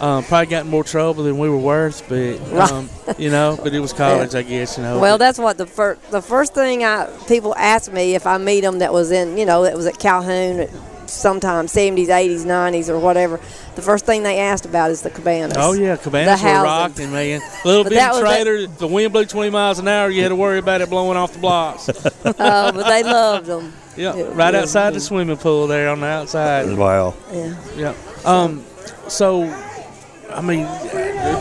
Um, 0.00 0.24
probably 0.24 0.46
got 0.46 0.64
in 0.64 0.70
more 0.70 0.82
trouble 0.82 1.22
than 1.22 1.38
we 1.38 1.48
were 1.48 1.56
worth, 1.56 2.08
but 2.08 2.40
um, 2.72 2.90
you 3.18 3.30
know, 3.30 3.56
but 3.62 3.72
it 3.72 3.78
was 3.78 3.92
college, 3.92 4.34
I 4.34 4.42
guess. 4.42 4.76
You 4.76 4.82
know. 4.82 4.98
Well, 4.98 5.16
that's 5.16 5.38
what 5.38 5.58
the 5.58 5.66
first 5.66 6.10
the 6.10 6.20
first 6.20 6.54
thing 6.54 6.82
I 6.82 7.06
people 7.28 7.54
ask 7.56 7.92
me 7.92 8.16
if 8.16 8.26
I 8.26 8.36
meet 8.38 8.62
them 8.62 8.80
that 8.80 8.92
was 8.92 9.12
in 9.12 9.38
you 9.38 9.46
know 9.46 9.62
that 9.62 9.76
was 9.76 9.86
at 9.86 10.00
Calhoun 10.00 10.58
at 10.58 10.70
sometime 11.12 11.68
seventies, 11.68 12.08
eighties, 12.08 12.44
nineties, 12.44 12.88
or 12.90 12.98
whatever. 12.98 13.38
The 13.74 13.82
first 13.82 14.04
thing 14.06 14.22
they 14.22 14.38
asked 14.38 14.66
about 14.66 14.90
is 14.90 15.02
the 15.02 15.10
cabanas. 15.10 15.56
Oh 15.58 15.72
yeah, 15.72 15.96
cabanas 15.96 16.40
the 16.40 16.46
were 16.46 16.52
housing. 16.52 16.64
rocking, 17.10 17.12
man. 17.12 17.40
Little 17.64 17.84
But 17.84 17.90
bitty 17.90 18.00
that 18.00 18.20
trailer. 18.20 18.66
the 18.66 18.86
wind 18.86 19.12
blew 19.12 19.24
20 19.24 19.50
miles 19.50 19.78
an 19.78 19.88
hour. 19.88 20.10
You 20.10 20.22
had 20.22 20.28
to 20.30 20.36
worry 20.36 20.58
about 20.58 20.80
it 20.80 20.90
blowing 20.90 21.16
off 21.16 21.32
the 21.32 21.38
blocks. 21.38 21.88
Oh, 22.24 22.72
but 22.72 22.88
they 22.88 23.02
loved 23.02 23.46
them. 23.46 23.72
yeah, 23.96 24.14
It- 24.16 24.34
right 24.34 24.54
yeah. 24.54 24.60
outside 24.60 24.94
the 24.94 25.00
swimming 25.00 25.36
pool 25.36 25.66
there 25.66 25.88
on 25.88 26.00
the 26.00 26.06
outside. 26.06 26.76
Wow. 26.76 27.14
Yeah. 27.32 27.54
Yeah. 27.76 27.94
Um. 28.24 28.64
So, 29.08 29.44
I 30.32 30.40
mean, 30.40 30.66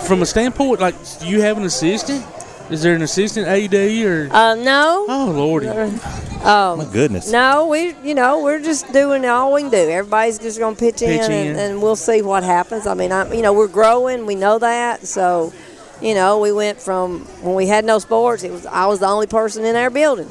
from 0.02 0.22
a 0.22 0.26
standpoint, 0.26 0.80
like, 0.82 0.96
do 1.20 1.28
you 1.28 1.42
have 1.42 1.58
an 1.58 1.64
assistant? 1.64 2.26
Is 2.72 2.82
there 2.82 2.96
an 2.96 3.02
assistant 3.02 3.48
AD 3.48 3.74
or? 4.06 4.30
Uh, 4.32 4.56
no. 4.56 5.06
Oh 5.10 5.32
lordy. 5.36 5.68
Um, 5.68 6.78
My 6.80 6.88
goodness. 6.92 7.30
No, 7.30 7.68
we 7.68 7.94
you 8.02 8.16
know 8.16 8.42
we're 8.42 8.62
just 8.62 8.92
doing 8.94 9.26
all 9.26 9.54
we 9.54 9.62
can 9.62 9.72
do. 9.72 9.78
Everybody's 9.78 10.40
just 10.40 10.58
going 10.58 10.76
to 10.76 10.80
pitch, 10.80 11.00
Pitch 11.00 11.22
in, 11.24 11.32
in. 11.32 11.48
And, 11.48 11.60
and 11.60 11.82
we'll 11.82 11.98
see 11.98 12.22
what 12.22 12.44
happens. 12.44 12.88
I 12.88 12.94
mean, 12.94 13.12
I 13.12 13.32
you 13.34 13.42
know 13.42 13.52
we're 13.54 13.68
growing. 13.68 14.26
We 14.26 14.36
know 14.36 14.58
that. 14.60 15.06
So, 15.06 15.54
you 16.02 16.14
know, 16.14 16.40
we 16.40 16.52
went 16.54 16.80
from 16.80 17.26
when 17.44 17.56
we 17.56 17.68
had 17.68 17.84
no 17.84 18.00
sports. 18.00 18.44
It 18.44 18.52
was 18.52 18.66
I 18.66 18.86
was 18.86 19.00
the 19.02 19.08
only 19.08 19.28
person 19.28 19.66
in 19.66 19.76
our 19.76 19.90
building, 19.90 20.30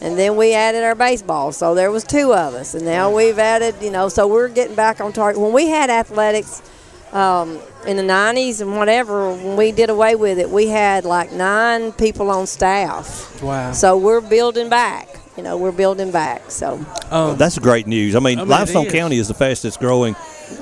and 0.00 0.18
then 0.18 0.36
we 0.36 0.54
added 0.54 0.82
our 0.84 0.94
baseball. 0.94 1.52
So 1.52 1.74
there 1.74 1.90
was 1.90 2.04
two 2.04 2.32
of 2.32 2.54
us, 2.54 2.74
and 2.74 2.86
now 2.86 3.14
we've 3.14 3.38
added. 3.38 3.74
You 3.82 3.90
know, 3.90 4.08
so 4.08 4.26
we're 4.26 4.48
getting 4.48 4.74
back 4.74 5.00
on 5.02 5.12
target. 5.12 5.40
When 5.40 5.52
we 5.52 5.68
had 5.68 5.90
athletics. 5.90 6.62
Um, 7.12 7.60
in 7.86 7.96
the 7.96 8.02
90s 8.02 8.60
and 8.60 8.76
whatever, 8.76 9.32
when 9.32 9.56
we 9.56 9.72
did 9.72 9.90
away 9.90 10.14
with 10.14 10.38
it, 10.38 10.48
we 10.50 10.68
had 10.68 11.04
like 11.04 11.32
nine 11.32 11.92
people 11.92 12.30
on 12.30 12.46
staff. 12.46 13.42
Wow. 13.42 13.72
So 13.72 13.96
we're 13.96 14.20
building 14.20 14.68
back. 14.68 15.08
You 15.36 15.42
know, 15.42 15.56
we're 15.56 15.72
building 15.72 16.10
back. 16.10 16.50
So 16.50 16.84
Um, 17.10 17.36
That's 17.38 17.58
great 17.58 17.86
news. 17.86 18.14
I 18.14 18.18
mean, 18.18 18.38
I 18.38 18.42
mean, 18.42 18.48
it 18.48 18.50
Limestone 18.50 18.86
is. 18.86 18.92
County 18.92 19.18
is 19.18 19.28
the 19.28 19.34
fastest 19.34 19.80
growing 19.80 20.14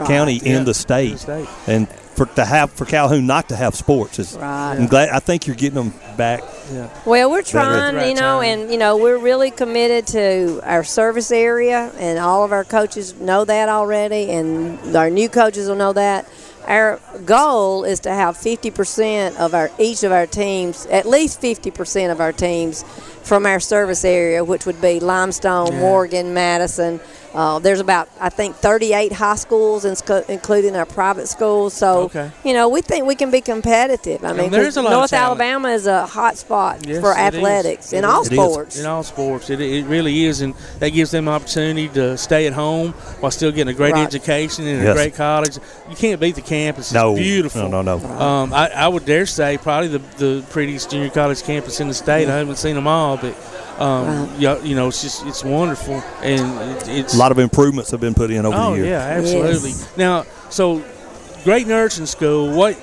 county 0.06 0.34
Yeah, 0.42 0.58
in 0.58 0.64
the 0.64 0.74
state, 0.74 1.06
in 1.06 1.12
the 1.14 1.18
state. 1.18 1.48
and 1.66 1.88
for 2.14 2.26
to 2.26 2.44
have 2.44 2.70
for 2.72 2.84
Calhoun 2.84 3.26
not 3.26 3.48
to 3.48 3.56
have 3.56 3.74
sports 3.74 4.18
is. 4.20 4.36
Right. 4.36 4.76
I'm 4.76 4.86
glad. 4.86 5.08
I 5.08 5.18
think 5.18 5.46
you're 5.46 5.56
getting 5.56 5.74
them 5.90 5.94
back. 6.16 6.42
Yeah. 6.72 6.88
Well, 7.04 7.30
we're 7.30 7.42
trying, 7.42 7.96
Right 7.96 8.08
you 8.10 8.14
know, 8.14 8.40
time. 8.40 8.60
and 8.60 8.70
you 8.70 8.78
know, 8.78 8.96
we're 8.98 9.18
really 9.18 9.50
committed 9.50 10.06
to 10.08 10.60
our 10.62 10.84
service 10.84 11.32
area, 11.32 11.90
and 11.98 12.18
all 12.20 12.44
of 12.44 12.52
our 12.52 12.62
coaches 12.64 13.14
know 13.18 13.44
that 13.44 13.68
already, 13.68 14.30
and 14.30 14.94
our 14.94 15.10
new 15.10 15.28
coaches 15.28 15.66
will 15.68 15.76
know 15.76 15.92
that. 15.94 16.26
Our 16.66 17.00
goal 17.24 17.84
is 17.84 18.00
to 18.00 18.10
have 18.10 18.36
50% 18.36 19.36
of 19.36 19.54
our 19.54 19.70
each 19.78 20.02
of 20.04 20.12
our 20.12 20.26
teams, 20.26 20.86
at 20.86 21.06
least 21.06 21.40
50% 21.40 22.12
of 22.12 22.20
our 22.20 22.32
teams, 22.32 22.84
from 23.22 23.46
our 23.46 23.60
service 23.60 24.04
area, 24.04 24.44
which 24.44 24.66
would 24.66 24.80
be 24.80 25.00
Limestone, 25.00 25.72
Yeah. 25.72 25.80
Morgan, 25.80 26.34
Madison. 26.34 27.00
Uh, 27.34 27.58
there's 27.60 27.78
about 27.80 28.08
I 28.20 28.28
think 28.28 28.56
38 28.56 29.12
high 29.12 29.36
schools, 29.36 29.84
in, 29.84 29.94
including 30.28 30.74
our 30.74 30.84
private 30.86 31.28
schools. 31.28 31.74
So 31.74 32.02
Okay. 32.04 32.30
you 32.44 32.52
know, 32.52 32.68
we 32.68 32.80
think 32.80 33.06
we 33.06 33.14
can 33.14 33.30
be 33.30 33.40
competitive. 33.40 34.24
I 34.24 34.30
And 34.30 34.38
mean, 34.38 34.50
there's 34.50 34.74
'cause 34.74 34.76
a 34.78 34.82
lot 34.82 34.90
North 34.90 35.10
talent. 35.10 35.40
Alabama 35.40 35.68
is 35.68 35.86
a 35.86 36.06
hot 36.06 36.36
spot 36.38 36.78
Yes, 36.86 37.00
for 37.00 37.12
it 37.12 37.18
is. 37.18 37.18
athletics 37.36 37.92
in 37.92 38.00
It 38.00 38.04
all 38.04 38.22
is. 38.22 38.26
Sports. 38.28 38.78
In 38.80 38.86
all 38.86 39.02
sports, 39.04 39.48
it, 39.48 39.60
it 39.60 39.84
really 39.86 40.24
is, 40.24 40.40
and 40.40 40.54
that 40.80 40.88
gives 40.90 41.12
them 41.12 41.28
an 41.28 41.34
opportunity 41.34 41.88
to 41.90 42.18
stay 42.18 42.46
at 42.48 42.52
home 42.52 42.92
while 43.20 43.30
still 43.30 43.52
getting 43.52 43.72
a 43.72 43.76
great 43.76 43.92
Right. 43.94 44.06
education 44.06 44.66
and 44.66 44.82
Yes. 44.82 44.90
a 44.90 44.94
great 44.94 45.14
college. 45.14 45.58
You 45.88 45.96
can't 45.96 46.20
beat 46.20 46.34
the 46.34 46.40
campus. 46.42 46.86
It's 46.86 46.94
No, 46.94 47.14
beautiful. 47.14 47.68
No, 47.68 47.82
no, 47.82 47.98
no. 47.98 48.20
Um, 48.20 48.52
I, 48.52 48.70
I 48.70 48.88
would 48.88 49.04
dare 49.04 49.26
say 49.26 49.56
probably 49.56 49.88
the, 49.88 50.00
the 50.18 50.42
prettiest 50.50 50.90
junior 50.90 51.10
college 51.10 51.42
campus 51.44 51.78
in 51.80 51.86
the 51.88 51.94
state. 51.94 52.28
I 52.28 52.38
haven't 52.38 52.56
seen 52.58 52.74
them 52.74 52.88
all, 52.88 53.16
but 53.16 53.34
um, 53.80 54.30
yeah, 54.38 54.58
you 54.62 54.74
know, 54.74 54.88
it's 54.88 55.02
just 55.02 55.24
it's 55.26 55.42
wonderful, 55.42 56.02
and 56.22 56.76
it, 56.76 56.88
it's 56.88 57.14
A 57.14 57.18
lot 57.18 57.32
of 57.32 57.38
improvements 57.38 57.90
have 57.90 58.00
been 58.00 58.14
put 58.14 58.30
in 58.30 58.44
over 58.44 58.56
oh 58.56 58.70
the 58.72 58.76
years. 58.78 58.88
yeah, 58.88 58.98
absolutely. 59.00 59.70
Yes. 59.70 59.96
Now, 59.96 60.24
so 60.50 60.84
great 61.44 61.66
nursing 61.66 62.06
school. 62.06 62.52
What 62.54 62.74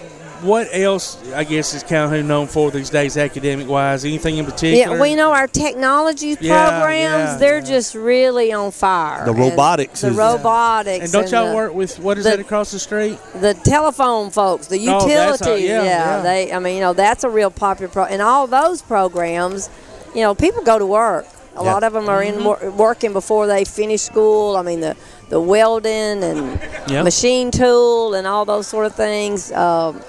what 0.42 0.68
else? 0.72 1.18
I 1.34 1.44
guess 1.44 1.74
is 1.74 1.82
Calhoun 1.82 2.28
known 2.28 2.46
for 2.46 2.70
these 2.70 2.92
days, 2.92 3.18
academic 3.18 3.68
wise? 3.68 4.06
Anything 4.06 4.38
in 4.38 4.46
particular? 4.46 4.76
Yeah, 4.76 4.90
well, 5.00 5.08
you 5.08 5.16
know, 5.16 5.32
our 5.32 5.48
technology 5.48 6.36
Yeah, 6.40 6.70
programs, 6.80 7.32
yeah, 7.32 7.38
they're 7.40 7.62
just 7.62 7.96
really 7.96 8.54
on 8.54 8.70
fire. 8.72 9.26
The 9.26 9.34
robotics 9.34 10.02
The 10.02 10.10
is- 10.10 10.16
robotics. 10.16 11.06
and 11.06 11.12
don't 11.12 11.32
y'all 11.32 11.50
the, 11.50 11.56
work 11.56 11.74
with 11.74 11.98
what 12.00 12.20
is 12.20 12.24
the- 12.26 12.32
that 12.32 12.40
across 12.40 12.70
the 12.70 12.78
street? 12.78 13.18
The 13.40 13.56
telephone 13.56 14.30
folks, 14.30 14.68
the 14.68 14.78
Oh, 14.90 15.00
utilities. 15.08 15.40
that's 15.40 15.46
how- 15.48 15.54
yeah, 15.56 15.84
yeah. 15.84 16.22
they, 16.22 16.54
I 16.54 16.60
mean, 16.60 16.76
you 16.76 16.82
know, 16.82 16.94
that's 16.94 17.24
a 17.24 17.30
real 17.30 17.50
popular 17.50 17.90
pro. 17.92 18.04
And 18.06 18.22
all 18.22 18.46
those 18.46 18.84
programs, 18.84 19.72
you 20.16 20.22
know, 20.22 20.34
people 20.36 20.64
go 20.64 20.78
to 20.80 20.86
work. 20.86 21.26
A 21.56 21.64
Yeah. 21.64 21.74
lot 21.74 21.84
of 21.84 21.94
them 21.94 22.08
are 22.08 22.22
in 22.22 22.36
Mm-hmm. 22.36 22.46
wor- 22.46 22.72
working 22.88 23.14
before 23.14 23.48
they 23.48 23.66
finish 23.66 24.02
school. 24.02 24.56
I 24.58 24.62
mean, 24.62 24.80
the 24.82 24.96
the 25.30 25.40
welding 25.42 26.24
and 26.24 26.60
Yeah. 26.88 27.04
machine 27.04 27.52
tool 27.52 28.14
and 28.14 28.26
all 28.28 28.46
those 28.46 28.68
sort 28.68 28.86
of 28.86 28.96
things. 28.96 29.52
Um, 29.52 30.02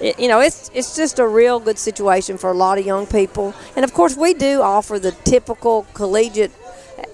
it, 0.00 0.18
you 0.18 0.28
know, 0.28 0.40
it's 0.40 0.70
it's 0.74 0.96
just 0.96 1.18
a 1.18 1.26
real 1.26 1.60
good 1.60 1.78
situation 1.78 2.38
for 2.38 2.50
a 2.50 2.54
lot 2.54 2.78
of 2.78 2.86
young 2.86 3.06
people. 3.06 3.52
And 3.76 3.84
of 3.84 3.92
course, 3.92 4.16
we 4.16 4.34
do 4.34 4.62
offer 4.62 4.98
the 4.98 5.12
typical 5.24 5.86
collegiate 5.94 6.50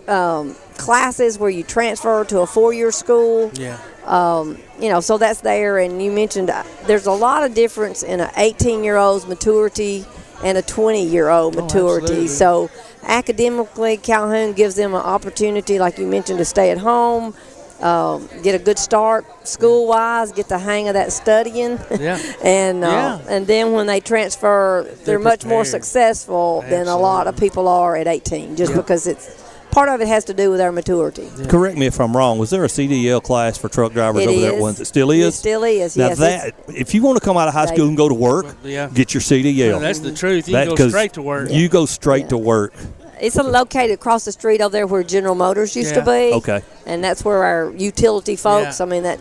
um, 0.09 0.55
classes 0.79 1.39
where 1.39 1.51
you 1.51 1.63
transfer 1.63 2.25
to 2.25 2.41
a 2.41 2.47
four-year 2.47 2.91
school. 2.93 3.51
Yeah. 3.55 3.77
Um, 4.07 4.57
you 4.81 4.89
know, 4.89 5.01
so 5.01 5.19
that's 5.19 5.41
there. 5.43 5.79
And 5.79 6.03
you 6.03 6.11
mentioned 6.11 6.49
uh, 6.51 6.63
there's 6.87 7.07
a 7.07 7.13
lot 7.13 7.43
of 7.45 7.55
difference 7.55 8.03
in 8.03 8.21
an 8.21 8.31
18-year-old's 8.37 9.27
maturity 9.27 10.05
and 10.43 10.57
a 10.59 10.63
20-year-old 10.63 11.57
Oh, 11.57 11.63
maturity. 11.63 12.05
absolutely. 12.25 12.27
so 12.29 12.71
academically, 13.05 13.97
Calhoun 13.97 14.53
gives 14.53 14.75
them 14.75 14.95
an 14.95 15.01
opportunity, 15.01 15.79
like 15.79 15.99
you 15.99 16.07
mentioned, 16.07 16.39
to 16.39 16.45
stay 16.45 16.71
at 16.71 16.79
home. 16.79 17.35
Um, 17.81 18.29
get 18.43 18.55
a 18.55 18.59
good 18.63 18.79
start 18.79 19.25
school-wise, 19.49 20.33
get 20.33 20.49
the 20.49 20.59
hang 20.59 20.89
of 20.89 20.95
that 20.95 21.13
studying, 21.13 21.79
Yeah. 21.99 22.19
and 22.45 22.85
uh, 22.85 22.89
Yeah. 22.89 23.21
and 23.35 23.47
then 23.47 23.73
when 23.73 23.87
they 23.87 24.01
transfer, 24.01 24.85
they're, 24.87 24.97
They're 25.07 25.19
much 25.19 25.47
more 25.47 25.65
successful 25.65 26.63
than 26.69 26.89
a 26.89 26.97
lot 26.99 27.27
of 27.27 27.39
people 27.39 27.69
are 27.69 27.97
at 27.97 28.07
18, 28.07 28.57
just 28.57 28.73
Yeah. 28.73 28.77
because 28.77 29.07
it's 29.07 29.40
part 29.71 29.89
of 29.89 30.01
it 30.01 30.09
has 30.09 30.25
to 30.27 30.35
do 30.35 30.51
with 30.51 30.61
our 30.61 30.73
maturity. 30.73 31.29
Correct 31.49 31.77
me 31.79 31.87
if 31.87 32.01
I'm 32.01 32.17
wrong. 32.17 32.39
Was 32.39 32.51
there 32.51 32.65
a 32.65 32.69
CDL 32.69 33.23
class 33.23 33.57
for 33.59 33.69
truck 33.69 33.93
drivers 33.93 34.23
It 34.25 34.29
over 34.29 34.41
there 34.41 34.53
at 34.55 34.61
Once 34.61 34.81
it 34.81 34.85
still 34.87 35.11
is. 35.11 35.35
It 35.35 35.39
still 35.39 35.65
is. 35.65 35.97
Now 35.97 36.09
yes, 36.09 36.19
that 36.19 36.55
if 36.69 36.95
you 36.95 37.03
want 37.03 37.19
to 37.19 37.25
come 37.25 37.37
out 37.37 37.49
of 37.49 37.55
high 37.55 37.67
school 37.67 37.89
and 37.89 37.97
go 37.97 38.09
to 38.09 38.15
work, 38.15 38.47
Yeah. 38.63 38.89
get 38.93 39.15
your 39.15 39.21
CDL. 39.21 39.75
Yeah, 39.75 39.79
that's 39.79 40.01
the 40.01 40.13
truth. 40.13 40.49
You 40.49 40.55
That- 40.55 40.67
can 40.69 40.77
go 40.77 40.85
'cause 40.85 40.93
straight 40.93 41.13
to 41.15 41.23
work. 41.23 41.51
You 41.51 41.69
go 41.69 41.87
straight 41.87 42.29
to 42.31 42.39
work. 42.39 42.73
It's 43.21 43.37
located 43.37 43.91
across 43.91 44.25
the 44.25 44.33
street 44.33 44.61
over 44.63 44.73
there 44.73 44.87
where 44.87 45.03
General 45.03 45.35
Motors 45.35 45.77
used 45.77 45.95
to 45.95 46.01
be. 46.03 46.33
Okay. 46.35 46.63
And 46.87 47.05
that's 47.05 47.23
where 47.25 47.45
our 47.45 47.71
utility 47.77 48.35
folks. 48.37 48.81
Yeah. 48.81 48.87
I 48.87 48.89
mean 48.89 49.03
that. 49.03 49.19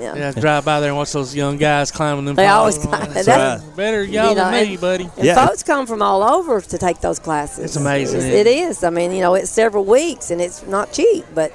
Yeah. 0.00 0.14
Yeah, 0.16 0.32
drive 0.32 0.64
by 0.64 0.80
there 0.80 0.88
and 0.90 0.96
watch 0.96 1.12
those 1.12 1.34
young 1.34 1.56
guys 1.58 1.90
climbing 1.90 2.24
them. 2.24 2.34
They 2.36 2.46
always 2.46 2.78
climb- 2.78 3.10
That's 3.12 3.26
that's- 3.26 3.62
right. 3.62 3.76
better 3.76 4.02
y'all 4.02 4.30
you 4.30 4.34
know, 4.36 4.50
than 4.50 4.68
me, 4.68 4.76
buddy. 4.76 5.08
And 5.18 5.38
folks 5.38 5.62
come 5.62 5.86
from 5.86 6.00
all 6.02 6.22
over 6.22 6.60
to 6.60 6.78
take 6.78 7.00
those 7.00 7.18
classes. 7.18 7.64
It's 7.64 7.76
amazing, 7.76 8.20
It's- 8.20 8.32
isn't 8.32 8.46
it 8.46 8.50
is. 8.68 8.82
I 8.84 8.90
mean, 8.90 9.12
you 9.12 9.20
know, 9.20 9.34
it's 9.34 9.50
several 9.50 9.84
weeks 9.84 10.30
and 10.30 10.40
it's 10.40 10.66
not 10.66 10.92
cheap, 10.92 11.24
but 11.34 11.52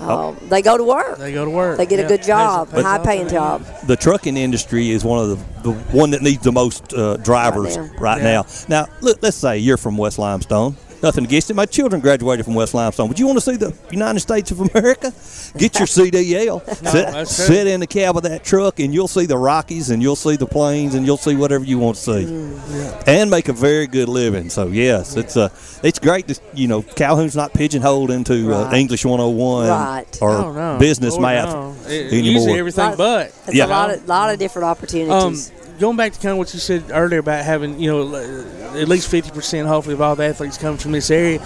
um, 0.00 0.36
they 0.48 0.62
go 0.62 0.76
to 0.76 0.82
work. 0.84 1.18
They 1.18 1.32
go 1.32 1.44
to 1.44 1.50
work. 1.50 1.76
They 1.78 1.86
get 1.86 2.00
a 2.04 2.08
good 2.08 2.22
job, 2.22 2.70
a- 2.72 2.82
high 2.82 2.98
paying 2.98 3.28
job. 3.28 3.64
The 3.86 3.94
trucking 3.96 4.36
industry 4.36 4.90
is 4.90 5.04
one 5.04 5.18
of 5.22 5.28
the, 5.62 5.70
the 5.70 5.72
one 5.96 6.10
that 6.10 6.22
needs 6.22 6.42
the 6.42 6.50
most 6.52 6.92
uh, 6.92 7.18
drivers 7.18 7.78
Right 7.78 8.00
right 8.00 8.22
now. 8.22 8.42
now. 8.68 8.86
Now, 8.86 8.92
look, 9.00 9.18
let's 9.22 9.36
say 9.36 9.58
you're 9.58 9.76
from 9.76 9.96
West 9.96 10.18
Limestone. 10.18 10.76
Nothing 11.02 11.24
against 11.24 11.50
it. 11.50 11.54
My 11.54 11.66
children 11.66 12.00
graduated 12.00 12.44
from 12.44 12.54
West 12.54 12.74
Limestone. 12.74 13.08
Would 13.08 13.18
you 13.18 13.26
want 13.26 13.36
to 13.38 13.40
see 13.40 13.56
the 13.56 13.74
United 13.90 14.20
States 14.20 14.50
of 14.52 14.60
America? 14.60 15.12
Get 15.58 15.78
your 15.78 15.86
CDL. 15.88 16.62
No, 16.82 17.24
sit, 17.24 17.28
sit 17.28 17.66
in 17.66 17.80
the 17.80 17.86
cab 17.86 18.16
of 18.16 18.22
that 18.24 18.44
truck, 18.44 18.78
and 18.80 18.92
you'll 18.94 19.08
see 19.08 19.26
the 19.26 19.36
Rockies, 19.38 19.90
and 19.90 20.02
you'll 20.02 20.16
see 20.16 20.36
the 20.36 20.46
plains, 20.46 20.94
and 20.94 21.04
you'll 21.06 21.16
see 21.16 21.34
whatever 21.36 21.64
you 21.64 21.78
want 21.78 21.96
to 21.96 22.02
see, 22.02 22.24
Mm, 22.24 23.04
and 23.06 23.30
make 23.30 23.48
a 23.48 23.52
very 23.52 23.86
good 23.86 24.08
living. 24.08 24.48
So 24.50 24.68
yes, 24.68 25.16
it's 25.16 25.36
uh, 25.36 25.48
it's 25.82 25.98
great 25.98 26.28
to 26.28 26.40
you 26.54 26.68
know 26.68 26.82
Calhoun's 26.82 27.34
not 27.36 27.52
pigeonholed 27.52 28.10
into 28.10 28.52
uh, 28.54 28.72
English 28.72 29.04
101 29.04 29.68
Right. 29.68 30.18
or 30.20 30.30
Oh, 30.30 30.52
no. 30.52 30.78
business 30.78 31.12
Lord, 31.12 31.22
math 31.22 31.52
no. 31.52 31.74
It- 31.88 32.12
anymore. 32.12 32.32
Usually 32.32 32.58
everything 32.58 32.94
but. 32.96 33.26
It's 33.48 33.58
a 33.58 33.66
lot 33.66 33.90
of 33.90 34.06
lot 34.08 34.32
of 34.32 34.38
different 34.38 34.66
opportunities. 34.66 35.50
Um, 35.50 35.56
going 35.78 35.96
back 35.96 36.12
to 36.12 36.18
kind 36.20 36.32
of 36.32 36.38
what 36.38 36.52
you 36.54 36.60
said 36.60 36.84
earlier 36.90 37.20
about 37.20 37.44
having, 37.44 37.78
you 37.80 37.90
know, 37.90 38.14
uh, 38.14 38.78
at 38.78 38.88
least 38.88 39.10
50% 39.10 39.66
hopefully 39.66 39.94
of 39.94 40.00
all 40.00 40.16
the 40.16 40.24
athletes 40.24 40.58
coming 40.58 40.78
from 40.78 40.92
this 40.92 41.10
area. 41.10 41.40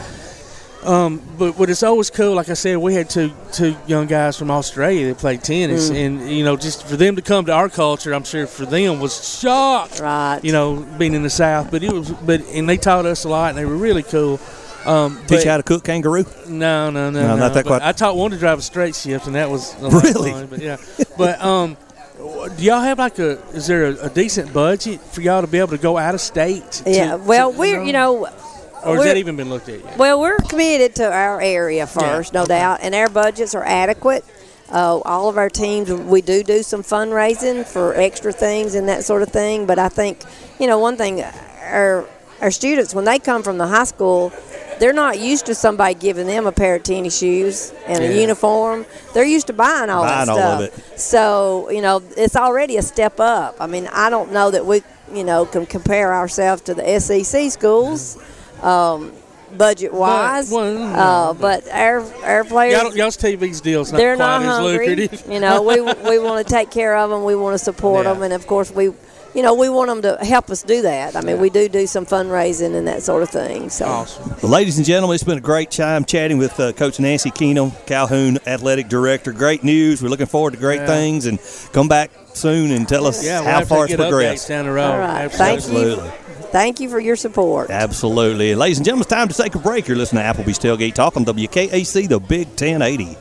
Um, 0.84 1.20
but 1.36 1.58
what 1.58 1.68
is 1.68 1.82
always 1.82 2.10
cool, 2.10 2.34
like 2.34 2.48
I 2.48 2.54
said, 2.54 2.76
we 2.78 2.94
had 2.94 3.10
two 3.10 3.32
two 3.52 3.74
young 3.88 4.06
guys 4.06 4.36
from 4.38 4.52
Australia 4.52 5.08
that 5.08 5.18
played 5.18 5.42
tennis, 5.42 5.90
Mm. 5.90 5.96
and 6.06 6.30
you 6.30 6.44
know, 6.44 6.56
just 6.56 6.86
for 6.86 6.96
them 6.96 7.16
to 7.16 7.22
come 7.22 7.46
to 7.46 7.52
our 7.52 7.68
culture, 7.68 8.14
I'm 8.14 8.22
sure 8.22 8.46
for 8.46 8.66
them 8.66 9.00
was 9.00 9.40
shocked. 9.40 9.98
Right. 9.98 10.38
You 10.44 10.52
know, 10.52 10.86
being 10.96 11.14
in 11.14 11.24
the 11.24 11.30
South, 11.30 11.72
but 11.72 11.82
it 11.82 11.90
was, 11.90 12.10
but 12.10 12.40
and 12.52 12.68
they 12.68 12.76
taught 12.76 13.04
us 13.04 13.24
a 13.24 13.28
lot, 13.28 13.48
and 13.48 13.58
they 13.58 13.64
were 13.64 13.76
really 13.76 14.04
cool. 14.04 14.38
Um, 14.84 15.16
Teach 15.22 15.28
but- 15.28 15.44
you 15.44 15.50
how 15.50 15.56
to 15.56 15.64
cook 15.64 15.82
kangaroo. 15.82 16.24
no, 16.46 16.90
no, 16.90 17.10
no, 17.10 17.20
No, 17.20 17.28
no. 17.30 17.36
not 17.36 17.54
that 17.54 17.64
But 17.64 17.80
quite- 17.80 17.82
I 17.82 17.90
taught 17.90 18.16
one 18.16 18.30
to 18.30 18.36
drive 18.36 18.60
a 18.60 18.62
straight 18.62 18.94
shift, 18.94 19.26
and 19.26 19.34
that 19.34 19.50
was 19.50 19.74
a 19.80 19.88
lot 19.88 19.94
of 19.94 20.14
Really? 20.14 20.30
fun, 20.30 20.46
But 20.46 20.60
yeah, 20.60 20.76
but 21.18 21.42
um, 21.44 21.76
do 22.56 22.62
y'all 22.64 22.80
have 22.80 22.98
like 22.98 23.18
a? 23.18 23.38
Is 23.52 23.66
there 23.66 23.86
a, 23.86 24.06
a 24.06 24.10
decent 24.10 24.52
budget 24.52 25.00
for 25.00 25.20
y'all 25.20 25.40
to 25.42 25.46
be 25.46 25.58
able 25.58 25.70
to 25.70 25.78
go 25.78 25.96
out 25.98 26.14
of 26.14 26.20
state? 26.20 26.70
to- 26.72 26.90
yeah. 26.90 27.10
to- 27.12 27.16
Well, 27.18 27.52
we're 27.52 27.82
you 27.82 27.92
know. 27.92 28.26
or 28.84 28.96
has 28.96 29.04
that 29.04 29.16
even 29.16 29.36
been 29.36 29.48
looked 29.48 29.68
at 29.68 29.82
yet? 29.84 29.98
Well, 29.98 30.20
we're 30.20 30.38
committed 30.38 30.94
to 30.96 31.10
our 31.12 31.40
area 31.40 31.86
first, 31.86 32.32
no 32.32 32.44
doubt, 32.46 32.80
and 32.82 32.94
our 32.94 33.08
budgets 33.08 33.54
are 33.54 33.64
adequate. 33.64 34.24
Uh, 34.70 34.98
all 35.04 35.28
of 35.28 35.38
our 35.38 35.48
teams, 35.48 35.92
we 35.92 36.20
do 36.20 36.42
do 36.42 36.62
some 36.62 36.82
fundraising 36.82 37.64
for 37.64 37.94
extra 37.94 38.32
things 38.32 38.74
and 38.74 38.88
that 38.88 39.04
sort 39.04 39.22
of 39.22 39.28
thing. 39.28 39.64
But 39.64 39.78
I 39.78 39.88
think, 39.88 40.18
you 40.58 40.66
know, 40.66 40.78
one 40.78 40.96
thing, 40.96 41.22
our 41.62 42.04
our 42.40 42.50
students 42.50 42.94
when 42.94 43.04
they 43.04 43.18
come 43.18 43.42
from 43.42 43.58
the 43.58 43.66
high 43.66 43.84
school, 43.84 44.32
they're 44.78 44.92
not 44.92 45.18
used 45.18 45.46
to 45.46 45.54
somebody 45.54 45.94
giving 45.94 46.26
them 46.26 46.46
a 46.46 46.52
pair 46.52 46.76
of 46.76 46.82
tennis 46.82 47.16
shoes 47.18 47.72
and 47.86 48.02
Yeah. 48.02 48.10
a 48.10 48.20
uniform. 48.20 48.84
They're 49.14 49.24
used 49.24 49.46
to 49.48 49.52
buying 49.52 49.90
all 49.90 50.04
Buying 50.04 50.26
that 50.26 50.28
all 50.28 50.36
stuff. 50.36 50.60
of 50.60 50.66
it. 50.94 50.98
So 51.00 51.70
you 51.70 51.80
know, 51.82 52.02
it's 52.16 52.36
already 52.36 52.76
a 52.76 52.82
step 52.82 53.18
up. 53.20 53.56
I 53.60 53.66
mean, 53.66 53.88
I 53.92 54.10
don't 54.10 54.32
know 54.32 54.50
that 54.50 54.66
we, 54.66 54.82
you 55.12 55.24
know, 55.24 55.44
can 55.46 55.66
compare 55.66 56.12
ourselves 56.14 56.62
to 56.62 56.74
the 56.74 57.00
SEC 57.00 57.50
schools. 57.50 58.18
Um, 58.62 59.12
budget 59.56 59.94
wise, 59.94 60.50
But- 60.50 60.56
well, 60.56 61.00
uh, 61.00 61.32
but 61.34 61.64
our 61.72 62.02
our 62.24 62.44
players 62.44 62.82
Y'all, 62.82 62.96
y'all's 62.96 63.16
TV's 63.16 63.60
deal's 63.60 63.90
not 63.92 63.96
they're 63.98 64.16
not 64.16 64.42
as 64.42 64.48
hungry. 64.48 64.88
lucrative. 64.96 65.22
you 65.30 65.40
know, 65.40 65.62
we 65.62 65.80
we 66.10 66.18
want 66.18 66.46
to 66.46 66.52
take 66.52 66.70
care 66.70 66.96
of 66.96 67.10
them. 67.10 67.24
We 67.24 67.36
want 67.36 67.54
to 67.54 67.64
support 67.64 68.04
Yeah. 68.04 68.12
them, 68.14 68.22
and 68.22 68.32
of 68.34 68.46
course 68.46 68.70
we. 68.70 68.92
You 69.36 69.42
know, 69.42 69.54
we 69.54 69.68
want 69.68 69.88
them 69.88 70.00
to 70.02 70.24
help 70.24 70.48
us 70.50 70.62
do 70.62 70.80
that. 70.82 71.14
I 71.14 71.20
mean, 71.20 71.38
we 71.38 71.50
do 71.50 71.68
do 71.68 71.86
some 71.86 72.06
fundraising 72.06 72.74
and 72.74 72.88
that 72.88 73.02
sort 73.02 73.22
of 73.22 73.28
thing. 73.28 73.68
So, 73.68 73.84
Well, 74.42 74.50
ladies 74.50 74.78
and 74.78 74.86
gentlemen, 74.86 75.14
it's 75.14 75.24
been 75.24 75.36
a 75.36 75.42
great 75.42 75.70
time 75.70 76.06
chatting 76.06 76.38
with 76.38 76.58
uh, 76.58 76.72
Coach 76.72 76.98
Nancy 76.98 77.30
Keenum, 77.30 77.72
Calhoun 77.86 78.38
Athletic 78.46 78.88
Director. 78.88 79.32
Great 79.32 79.62
news. 79.62 80.02
We're 80.02 80.08
looking 80.08 80.24
forward 80.24 80.52
to 80.52 80.56
great 80.58 80.80
Yeah. 80.80 80.86
things, 80.86 81.26
and 81.26 81.38
come 81.74 81.86
back 81.86 82.10
soon 82.32 82.70
and 82.70 82.88
tell 82.88 83.06
us 83.06 83.22
Yeah, 83.22 83.40
we'll 83.40 83.48
how 83.50 83.58
have 83.58 83.68
to 83.68 83.74
far 83.74 83.84
it's 83.84 83.94
get 83.94 84.00
progressed. 84.00 84.46
updates 84.46 84.48
down 84.48 84.64
the 84.64 84.72
road. 84.72 84.90
all 84.90 84.98
right. 84.98 85.30
Thank 85.30 85.60
you. 85.68 85.76
Absolutely. 85.76 86.10
Thank 86.52 86.80
you 86.80 86.88
for 86.88 86.98
your 86.98 87.16
support. 87.16 87.68
Absolutely. 87.70 88.54
Ladies 88.54 88.78
and 88.78 88.86
gentlemen, 88.86 89.02
it's 89.02 89.10
time 89.12 89.28
to 89.28 89.34
take 89.34 89.54
a 89.54 89.58
break. 89.58 89.86
You're 89.86 89.98
listening 89.98 90.22
to 90.22 90.28
Applebee's 90.42 90.58
Tailgate 90.58 90.94
Talk 90.94 91.14
on 91.18 91.24
WKAC, 91.26 92.08
the 92.08 92.18
Big 92.20 92.46
1080. 92.56 93.18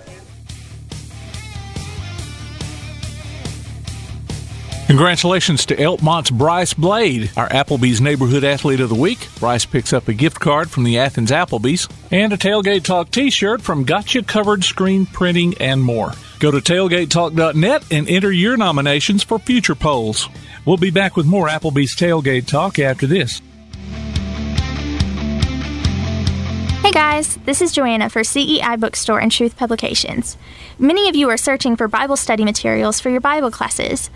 Congratulations 4.88 5.66
to 5.66 5.80
Elkmont's 5.80 6.30
Bryce 6.30 6.76
Blade, 6.76 7.32
our 7.36 7.50
Applebee's 7.50 8.00
Neighborhood 8.00 8.44
Athlete 8.44 8.80
of 8.80 8.90
the 8.90 8.96
Week. 8.96 9.28
Bryce 9.40 9.66
picks 9.66 9.94
up 9.94 10.08
a 10.08 10.14
gift 10.14 10.40
card 10.40 10.70
from 10.70 10.84
the 10.84 11.00
Athens 11.00 11.32
Applebee's 11.32 11.90
and 12.12 12.32
a 12.32 12.38
Tailgate 12.38 12.84
Talk 12.84 13.10
t 13.10 13.32
shirt 13.32 13.64
from 13.64 13.84
Gotcha 13.84 14.22
Covered 14.22 14.64
Screen 14.64 15.08
Printing 15.08 15.56
and 15.60 15.82
more. 15.82 16.12
Go 16.40 16.52
to 16.52 16.60
tailgatetalk.net 16.60 17.84
and 17.92 18.08
enter 18.08 18.32
your 18.32 18.58
nominations 18.58 19.24
for 19.24 19.40
future 19.40 19.74
polls. 19.74 20.30
We'll 20.66 20.78
be 20.78 20.92
back 20.92 21.16
with 21.16 21.26
more 21.26 21.48
Applebee's 21.48 21.96
Tailgate 21.96 22.46
Talk 22.46 22.78
after 22.78 23.08
this. 23.08 23.42
Hey 26.84 26.92
guys, 26.92 27.38
this 27.46 27.64
is 27.64 27.72
Joanna 27.72 28.12
for 28.12 28.24
CEI 28.24 28.76
Bookstore 28.76 29.20
and 29.20 29.32
Truth 29.32 29.58
Publications. 29.58 30.38
Many 30.78 31.10
of 31.10 31.16
you 31.16 31.28
are 31.30 31.38
searching 31.38 31.76
for 31.76 31.88
Bible 31.88 32.16
study 32.16 32.46
materials 32.46 33.00
for 33.00 33.10
your 33.10 33.22
Bible 33.22 33.50
classes. 33.50 34.12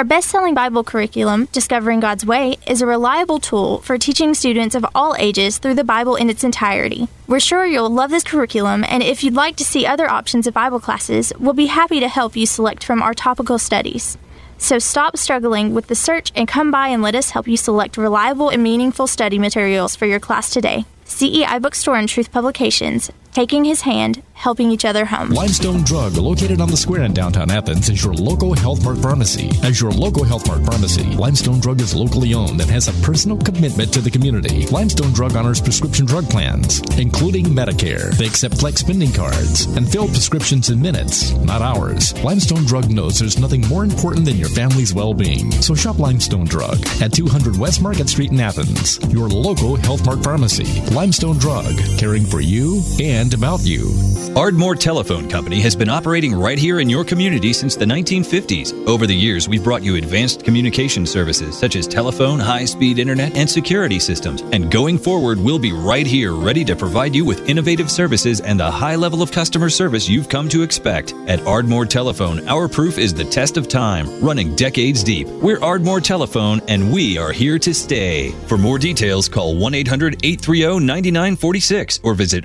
Our 0.00 0.04
best 0.04 0.30
selling 0.30 0.54
Bible 0.54 0.82
curriculum, 0.82 1.46
Discovering 1.52 2.00
God's 2.00 2.24
Way, 2.24 2.56
is 2.66 2.80
a 2.80 2.86
reliable 2.86 3.38
tool 3.38 3.82
for 3.82 3.98
teaching 3.98 4.32
students 4.32 4.74
of 4.74 4.86
all 4.94 5.14
ages 5.18 5.58
through 5.58 5.74
the 5.74 5.84
Bible 5.84 6.16
in 6.16 6.30
its 6.30 6.42
entirety. 6.42 7.06
We're 7.26 7.38
sure 7.38 7.66
you'll 7.66 7.90
love 7.90 8.08
this 8.08 8.24
curriculum, 8.24 8.82
and 8.88 9.02
if 9.02 9.22
you'd 9.22 9.34
like 9.34 9.56
to 9.56 9.64
see 9.64 9.84
other 9.84 10.08
options 10.08 10.46
of 10.46 10.54
Bible 10.54 10.80
classes, 10.80 11.34
we'll 11.38 11.52
be 11.52 11.66
happy 11.66 12.00
to 12.00 12.08
help 12.08 12.34
you 12.34 12.46
select 12.46 12.82
from 12.82 13.02
our 13.02 13.12
topical 13.12 13.58
studies. 13.58 14.16
So 14.56 14.78
stop 14.78 15.18
struggling 15.18 15.74
with 15.74 15.88
the 15.88 15.94
search 15.94 16.32
and 16.34 16.48
come 16.48 16.70
by 16.70 16.88
and 16.88 17.02
let 17.02 17.14
us 17.14 17.28
help 17.28 17.46
you 17.46 17.58
select 17.58 17.98
reliable 17.98 18.48
and 18.48 18.62
meaningful 18.62 19.06
study 19.06 19.38
materials 19.38 19.96
for 19.96 20.06
your 20.06 20.18
class 20.18 20.48
today. 20.48 20.86
CEI 21.04 21.58
Bookstore 21.58 21.96
and 21.96 22.08
Truth 22.08 22.32
Publications, 22.32 23.10
taking 23.32 23.64
his 23.64 23.82
hand, 23.82 24.22
helping 24.34 24.70
each 24.70 24.84
other 24.84 25.04
home. 25.04 25.30
Limestone 25.30 25.82
Drug, 25.84 26.16
located 26.16 26.60
on 26.60 26.70
the 26.70 26.76
square 26.76 27.02
in 27.02 27.12
downtown 27.12 27.50
Athens, 27.50 27.88
is 27.88 28.02
your 28.02 28.14
local 28.14 28.54
Health 28.54 28.82
Mart 28.82 28.98
pharmacy. 28.98 29.50
As 29.62 29.80
your 29.80 29.90
local 29.90 30.24
Health 30.24 30.46
Mart 30.48 30.64
pharmacy, 30.64 31.04
Limestone 31.04 31.60
Drug 31.60 31.80
is 31.80 31.94
locally 31.94 32.32
owned 32.34 32.60
and 32.60 32.70
has 32.70 32.88
a 32.88 33.04
personal 33.04 33.36
commitment 33.36 33.92
to 33.92 34.00
the 34.00 34.10
community. 34.10 34.66
Limestone 34.66 35.12
Drug 35.12 35.36
honors 35.36 35.60
prescription 35.60 36.06
drug 36.06 36.28
plans, 36.30 36.80
including 36.98 37.46
Medicare. 37.46 38.10
They 38.16 38.26
accept 38.26 38.58
flex 38.58 38.80
spending 38.80 39.12
cards 39.12 39.66
and 39.76 39.90
fill 39.90 40.08
prescriptions 40.08 40.70
in 40.70 40.80
minutes, 40.80 41.32
not 41.32 41.60
hours. 41.60 42.18
Limestone 42.24 42.64
Drug 42.64 42.90
knows 42.90 43.18
there's 43.18 43.38
nothing 43.38 43.66
more 43.68 43.84
important 43.84 44.24
than 44.24 44.36
your 44.36 44.48
family's 44.48 44.94
well-being. 44.94 45.50
So 45.62 45.74
shop 45.74 45.98
Limestone 45.98 46.46
Drug 46.46 46.78
at 47.02 47.12
200 47.12 47.58
West 47.58 47.82
Market 47.82 48.08
Street 48.08 48.32
in 48.32 48.40
Athens, 48.40 48.98
your 49.12 49.28
local 49.28 49.76
Health 49.76 50.04
Mart 50.06 50.24
pharmacy. 50.24 50.80
Limestone 50.94 51.38
Drug, 51.38 51.74
caring 51.98 52.24
for 52.24 52.40
you 52.40 52.82
and 53.00 53.19
about 53.20 53.60
you. 53.62 53.92
Ardmore 54.34 54.74
Telephone 54.74 55.28
Company 55.28 55.60
has 55.60 55.76
been 55.76 55.90
operating 55.90 56.32
right 56.32 56.58
here 56.58 56.80
in 56.80 56.88
your 56.88 57.04
community 57.04 57.52
since 57.52 57.76
the 57.76 57.84
1950s. 57.84 58.86
Over 58.86 59.06
the 59.06 59.14
years, 59.14 59.46
we've 59.46 59.62
brought 59.62 59.82
you 59.82 59.96
advanced 59.96 60.42
communication 60.42 61.04
services 61.04 61.58
such 61.58 61.76
as 61.76 61.86
telephone, 61.86 62.38
high 62.38 62.64
speed 62.64 62.98
internet, 62.98 63.36
and 63.36 63.50
security 63.50 63.98
systems. 63.98 64.40
And 64.52 64.70
going 64.70 64.98
forward, 64.98 65.38
we'll 65.38 65.58
be 65.58 65.72
right 65.72 66.06
here 66.06 66.32
ready 66.32 66.64
to 66.64 66.74
provide 66.74 67.14
you 67.14 67.26
with 67.26 67.46
innovative 67.46 67.90
services 67.90 68.40
and 68.40 68.58
the 68.58 68.70
high 68.70 68.96
level 68.96 69.20
of 69.20 69.32
customer 69.32 69.68
service 69.68 70.08
you've 70.08 70.30
come 70.30 70.48
to 70.48 70.62
expect. 70.62 71.12
At 71.26 71.40
Ardmore 71.40 71.84
Telephone, 71.84 72.48
our 72.48 72.68
proof 72.68 72.96
is 72.96 73.12
the 73.12 73.24
test 73.24 73.58
of 73.58 73.68
time, 73.68 74.20
running 74.22 74.56
decades 74.56 75.04
deep. 75.04 75.26
We're 75.26 75.60
Ardmore 75.60 76.00
Telephone, 76.00 76.62
and 76.68 76.90
we 76.90 77.18
are 77.18 77.32
here 77.32 77.58
to 77.58 77.74
stay. 77.74 78.30
For 78.46 78.56
more 78.56 78.78
details, 78.78 79.28
call 79.28 79.58
1 79.58 79.74
800 79.74 80.24
830 80.24 80.86
9946 80.86 82.00
or 82.02 82.14
visit 82.14 82.44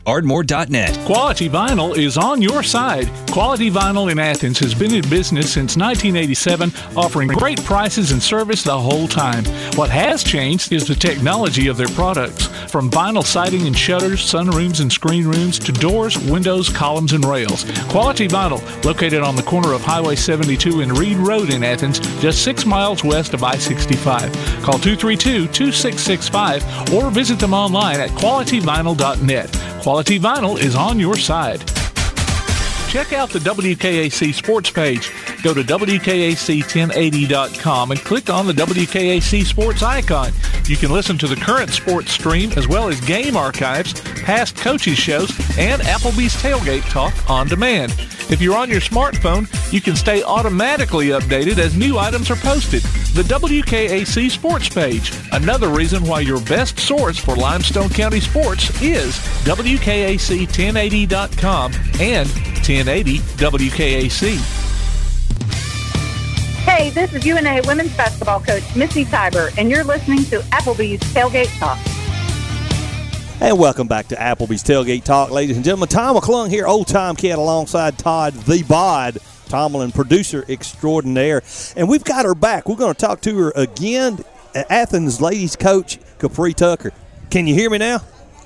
Quality 1.06 1.50
Vinyl 1.50 1.98
is 1.98 2.18
on 2.18 2.42
your 2.42 2.64
side. 2.64 3.10
Quality 3.30 3.70
Vinyl 3.70 4.12
in 4.12 4.20
Athens 4.20 4.60
has 4.60 4.74
been 4.74 4.94
in 4.94 5.08
business 5.10 5.54
since 5.54 5.78
1987, 5.78 6.72
offering 6.96 7.28
great 7.28 7.64
prices 7.64 8.12
and 8.12 8.22
service 8.22 8.64
the 8.64 8.78
whole 8.78 9.08
time. 9.08 9.46
What 9.76 9.90
has 9.90 10.24
changed 10.24 10.72
is 10.72 10.88
the 10.88 10.96
technology 10.96 11.68
of 11.68 11.78
their 11.78 11.88
products. 11.90 12.48
From 12.72 12.90
vinyl 12.90 13.24
siding 13.24 13.68
and 13.68 13.78
shutters, 13.78 14.22
sunrooms 14.22 14.82
and 14.82 14.92
screen 14.92 15.26
rooms, 15.26 15.60
to 15.60 15.72
doors, 15.72 16.18
windows, 16.18 16.70
columns, 16.70 17.14
and 17.14 17.24
rails. 17.26 17.64
Quality 17.90 18.28
Vinyl, 18.28 18.62
located 18.84 19.22
on 19.22 19.36
the 19.36 19.44
corner 19.44 19.74
of 19.74 19.82
Highway 19.82 20.16
72 20.16 20.82
and 20.82 20.98
Reed 20.98 21.18
Road 21.18 21.54
in 21.54 21.64
Athens, 21.64 22.00
just 22.20 22.44
six 22.44 22.66
miles 22.66 23.04
west 23.04 23.34
of 23.34 23.44
I 23.44 23.56
65. 23.56 24.32
Call 24.64 24.80
232 24.80 25.48
2665 25.48 26.94
or 26.94 27.10
visit 27.12 27.40
them 27.40 27.54
online 27.54 28.00
at 28.00 28.10
qualityvinyl.net. 28.12 29.66
Quality 29.82 30.20
Vinyl 30.20 30.55
is 30.58 30.76
on 30.76 31.00
your 31.00 31.16
side. 31.16 31.60
Check 32.90 33.14
out 33.14 33.30
the 33.30 33.40
WKAC 33.40 34.34
sports 34.34 34.70
page. 34.72 35.12
Go 35.44 35.54
to 35.54 35.62
WKAC1080.com 35.62 37.92
and 37.92 38.00
click 38.00 38.30
on 38.30 38.48
the 38.48 38.54
WKAC 38.54 39.46
sports 39.46 39.84
icon. 39.84 40.32
You 40.68 40.76
can 40.76 40.92
listen 40.92 41.16
to 41.20 41.28
the 41.28 41.36
current 41.36 41.70
sports 41.70 42.12
stream 42.12 42.52
as 42.54 42.68
well 42.68 42.90
as 42.90 43.00
game 43.02 43.38
archives, 43.38 43.94
past 44.24 44.56
coaches' 44.56 44.98
shows, 44.98 45.30
and 45.60 45.80
Applebee's 45.84 46.34
Tailgate 46.42 46.90
Talk 46.90 47.14
on 47.30 47.48
demand. 47.48 47.92
If 48.32 48.42
you're 48.42 48.58
on 48.58 48.72
your 48.72 48.82
smartphone, 48.82 49.48
you 49.72 49.80
can 49.80 49.96
stay 49.96 50.24
automatically 50.24 51.10
updated 51.10 51.60
as 51.60 51.78
new 51.78 52.00
items 52.00 52.32
are 52.32 52.36
posted. 52.38 52.82
the 53.14 53.22
WKAC 53.24 54.32
Sports 54.32 54.68
page. 54.68 55.12
Another 55.32 55.70
reason 55.70 56.04
why 56.04 56.22
your 56.22 56.42
best 56.42 56.80
source 56.80 57.20
for 57.20 57.36
Limestone 57.36 57.90
County 57.90 58.20
sports 58.20 58.72
is 58.82 59.16
WKAC1080.com 59.46 61.74
and 62.00 62.28
1080 62.28 63.20
WKAC. 63.20 64.65
Hey, 66.66 66.90
this 66.90 67.14
is 67.14 67.24
UNA 67.24 67.62
women's 67.68 67.96
basketball 67.96 68.40
coach 68.42 68.76
Missy 68.76 69.06
Tiber, 69.06 69.50
and 69.58 69.70
you're 69.70 69.84
listening 69.84 70.24
to 70.26 70.40
Applebee's 70.50 71.00
Tailgate 71.14 71.58
Talk. 71.60 71.78
And 73.40 73.60
welcome 73.60 73.88
back 73.88 74.08
to 74.08 74.16
Applebee's 74.16 74.64
Tailgate 74.64 75.04
Talk, 75.04 75.30
ladies 75.30 75.58
and 75.58 75.64
gentlemen. 75.64 75.90
Tom 75.90 76.18
McClung 76.18 76.50
here, 76.50 76.66
old 76.66 76.88
time 76.88 77.16
cat, 77.16 77.38
alongside 77.38 78.00
Todd 78.00 78.34
the 78.34 78.64
Bod 78.64 79.20
Tomlin, 79.48 79.92
producer 79.92 80.44
extraordinaire. 80.50 81.44
And 81.78 81.88
we've 81.88 82.04
got 82.04 82.26
her 82.26 82.34
back. 82.34 82.68
We're 82.68 82.76
going 82.78 82.96
to 82.96 83.00
talk 83.00 83.22
to 83.22 83.38
her 83.38 83.54
again. 83.56 84.26
Athens 84.56 85.22
ladies 85.22 85.56
coach 85.56 86.00
Capriee 86.18 86.56
Tucker. 86.56 86.92
Can 87.30 87.46
you 87.46 87.54
hear 87.54 87.70
me 87.70 87.78
now? 87.78 88.02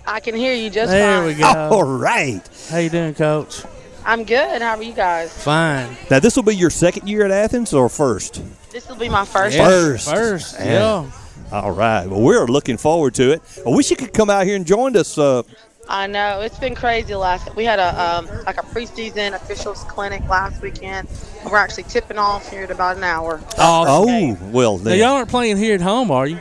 I 0.06 0.20
can 0.20 0.36
hear 0.36 0.54
you 0.54 0.70
just 0.70 0.92
there 0.92 1.20
fine. 1.20 1.26
we 1.26 1.36
go. 1.36 1.48
All 1.48 1.84
right. 1.84 2.42
How 2.70 2.80
you 2.80 2.90
doing, 2.90 3.14
Coach? 3.14 3.64
I'm 4.10 4.24
good. 4.24 4.60
How 4.64 4.76
are 4.76 4.82
you 4.82 4.94
guys? 4.94 5.32
Fine. 5.44 5.96
Now, 6.10 6.20
this 6.20 6.36
will 6.36 6.42
be 6.42 6.56
your 6.56 6.72
second 6.72 7.08
year 7.08 7.26
at 7.26 7.30
Athens 7.32 7.76
or 7.76 7.90
first? 7.90 8.42
This 8.72 8.90
will 8.90 8.96
be 8.96 9.08
my 9.08 9.24
first. 9.24 9.56
First. 9.56 10.10
First, 10.10 10.60
Man. 10.60 10.68
yeah. 10.68 11.12
All 11.52 11.70
right. 11.70 12.08
Well, 12.08 12.20
we're 12.20 12.48
looking 12.48 12.78
forward 12.78 13.14
to 13.16 13.34
it. 13.34 13.44
I 13.64 13.70
wish 13.70 13.92
you 13.92 13.98
could 13.98 14.12
come 14.12 14.32
out 14.32 14.48
here 14.48 14.56
and 14.56 14.66
join 14.66 14.98
us. 14.98 15.16
Uh, 15.16 15.44
I 15.88 16.08
know 16.08 16.42
it's 16.42 16.58
been 16.58 16.74
crazy. 16.74 17.14
Last 17.14 17.56
we 17.56 17.66
had 17.66 17.78
a 17.78 18.02
um, 18.04 18.28
like 18.48 18.58
a 18.58 18.66
preseason 18.66 19.36
officials 19.36 19.84
clinic 19.84 20.28
last 20.28 20.60
weekend. 20.64 21.08
We're 21.46 21.58
actually 21.58 21.84
tipping 21.84 22.18
off 22.18 22.50
here 22.50 22.64
in 22.64 22.72
about 22.72 22.98
an 22.98 23.04
hour. 23.04 23.40
oh, 23.60 24.36
well, 24.52 24.80
Now, 24.80 24.94
y'all 24.94 25.08
aren't 25.18 25.30
playing 25.30 25.58
here 25.58 25.76
at 25.76 25.82
home, 25.82 26.10
are 26.10 26.26
you? 26.26 26.40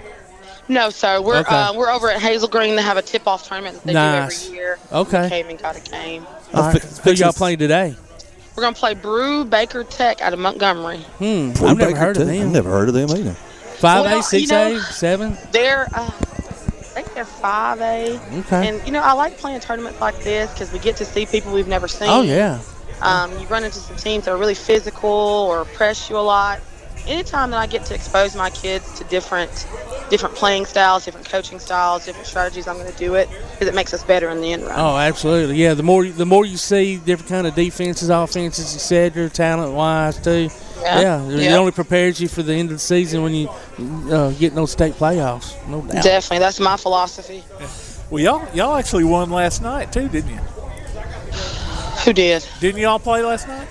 No, 0.69 0.89
sir. 0.89 1.20
We're 1.20 1.40
Okay. 1.40 1.55
uh, 1.55 1.74
we're 1.74 1.90
over 1.90 2.11
at 2.11 2.20
Hazel 2.20 2.49
Green. 2.49 2.77
They 2.77 2.82
have 2.82 2.97
a 2.97 3.03
tip 3.03 3.27
off 3.27 3.47
tournament 3.47 3.77
that 3.77 3.86
they 3.86 3.93
Nice. 3.93 4.43
do 4.43 4.47
every 4.49 4.59
year. 4.59 4.78
Okay. 4.90 5.23
We 5.24 5.28
came 5.28 5.49
and 5.49 5.59
got 5.59 5.77
a 5.77 5.90
game. 5.90 6.27
All 6.55 6.62
right. 6.62 6.83
Who 6.83 7.12
y'all 7.12 7.33
playing 7.33 7.59
today? 7.59 7.95
We're 8.57 8.62
gonna 8.62 8.75
play 8.75 8.95
Brewbaker 8.95 9.89
Tech 9.89 10.20
out 10.20 10.33
of 10.33 10.39
Montgomery. 10.39 10.99
Hmm. 11.19 11.53
Troy 11.53 11.69
I've 11.69 11.79
never 11.79 11.91
Baker, 11.93 11.99
heard 11.99 12.16
of 12.16 12.27
them. 12.27 12.47
I've 12.49 12.53
never 12.53 12.70
heard 12.70 12.89
of 12.89 12.95
them 12.95 13.11
either. 13.11 13.35
Five 13.35 14.05
Well, 14.05 14.19
A, 14.19 14.23
six 14.23 14.43
you 14.43 14.49
know- 14.49 14.77
A, 14.77 14.81
seven. 14.81 15.39
They're, 15.53 15.87
uh, 15.95 16.07
I 16.11 16.11
think 17.03 17.15
they're 17.15 17.25
five 17.25 17.81
A. 17.81 18.19
Okay. 18.41 18.69
And 18.69 18.85
you 18.85 18.93
know, 18.93 19.01
I 19.03 19.12
like 19.12 19.39
playing 19.39 19.61
tournaments 19.61 20.01
like 20.01 20.19
this 20.25 20.51
because 20.53 20.73
we 20.73 20.81
get 20.81 20.97
to 20.97 21.05
see 21.05 21.27
people 21.27 21.53
we've 21.53 21.69
never 21.69 21.87
seen. 21.87 22.09
Oh 22.11 22.23
yeah. 22.23 22.59
Um, 23.01 23.31
you 23.39 23.47
run 23.47 23.62
into 23.62 23.79
some 23.79 23.95
teams 23.97 24.25
that 24.25 24.33
are 24.33 24.37
really 24.37 24.57
physical 24.57 25.09
or 25.09 25.65
press 25.65 26.11
you 26.11 26.16
a 26.16 26.19
lot. 26.19 26.59
Anytime 27.09 27.51
that 27.53 27.57
I 27.59 27.67
get 27.67 27.85
to 27.87 27.95
expose 27.95 28.37
my 28.37 28.51
kids 28.51 28.99
to 28.99 29.05
different, 29.05 29.67
different 30.11 30.35
playing 30.35 30.67
styles, 30.67 31.05
different 31.07 31.29
coaching 31.29 31.59
styles, 31.59 32.05
different 32.05 32.27
strategies, 32.27 32.69
I'm 32.69 32.77
going 32.77 32.91
to 32.93 32.99
do 32.99 33.15
it 33.15 33.29
because 33.53 33.67
it 33.67 33.75
makes 33.75 33.95
us 33.95 34.05
better 34.05 34.29
in 34.29 34.41
the 34.43 34.53
end 34.53 34.65
run. 34.65 34.79
Oh, 34.79 34.97
absolutely. 34.97 35.57
Yeah. 35.57 35.73
The 35.75 35.83
more 35.83 36.05
the 36.07 36.27
more 36.27 36.45
you 36.45 36.59
see 36.59 36.99
different 36.99 37.31
kind 37.31 37.47
of 37.47 37.55
defenses, 37.55 38.11
offenses, 38.11 38.75
etc., 38.75 39.31
talent 39.31 39.73
wise 39.73 40.21
too. 40.23 40.51
Yeah. 40.83 41.01
Yeah. 41.01 41.29
It 41.31 41.41
Yeah. 41.45 41.57
only 41.57 41.73
prepares 41.73 42.21
you 42.21 42.29
for 42.29 42.43
the 42.43 42.53
end 42.53 42.69
of 42.71 42.77
the 42.77 42.81
season 42.81 43.23
when 43.23 43.35
you 43.35 43.49
uh, 44.13 44.31
get 44.33 44.51
in 44.51 44.55
those 44.57 44.71
state 44.73 44.95
playoffs. 44.95 45.55
No 45.67 45.81
doubt. 45.81 46.05
Definitely, 46.05 46.41
that's 46.41 46.61
my 46.61 46.77
philosophy. 46.77 47.43
Well, 48.11 48.23
y'all 48.23 48.47
y'all 48.55 48.77
actually 48.77 49.05
won 49.05 49.31
last 49.31 49.63
night 49.63 49.93
too, 49.93 50.09
didn't 50.09 50.31
you? 50.31 50.41
Who 52.05 52.13
did? 52.13 52.45
Didn't 52.61 52.81
y'all 52.81 52.99
play 52.99 53.23
last 53.23 53.49
night? 53.49 53.67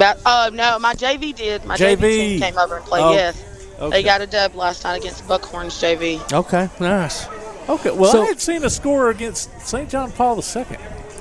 But 0.00 0.18
uh, 0.24 0.50
no, 0.52 0.78
my 0.78 0.94
JV 0.94 1.34
did. 1.34 1.64
My 1.66 1.76
JV, 1.76 1.96
JV. 1.98 2.00
team 2.10 2.40
came 2.40 2.58
over 2.58 2.76
and 2.78 2.84
played. 2.86 3.02
Oh, 3.02 3.12
yes, 3.12 3.44
okay. 3.78 3.90
they 3.90 4.02
got 4.02 4.22
a 4.22 4.26
dub 4.26 4.54
last 4.54 4.82
night 4.82 4.96
against 4.96 5.24
Buckhorns 5.26 5.78
JV. 5.78 6.32
Okay. 6.32 6.68
Nice. 6.80 7.26
Okay. 7.68 7.90
Well, 7.90 8.10
So- 8.10 8.22
I 8.22 8.26
had 8.28 8.40
seen 8.40 8.64
a 8.64 8.70
score 8.70 9.10
against 9.10 9.50
St. 9.60 9.88
John 9.90 10.10
Paul 10.12 10.36
II. 10.36 10.64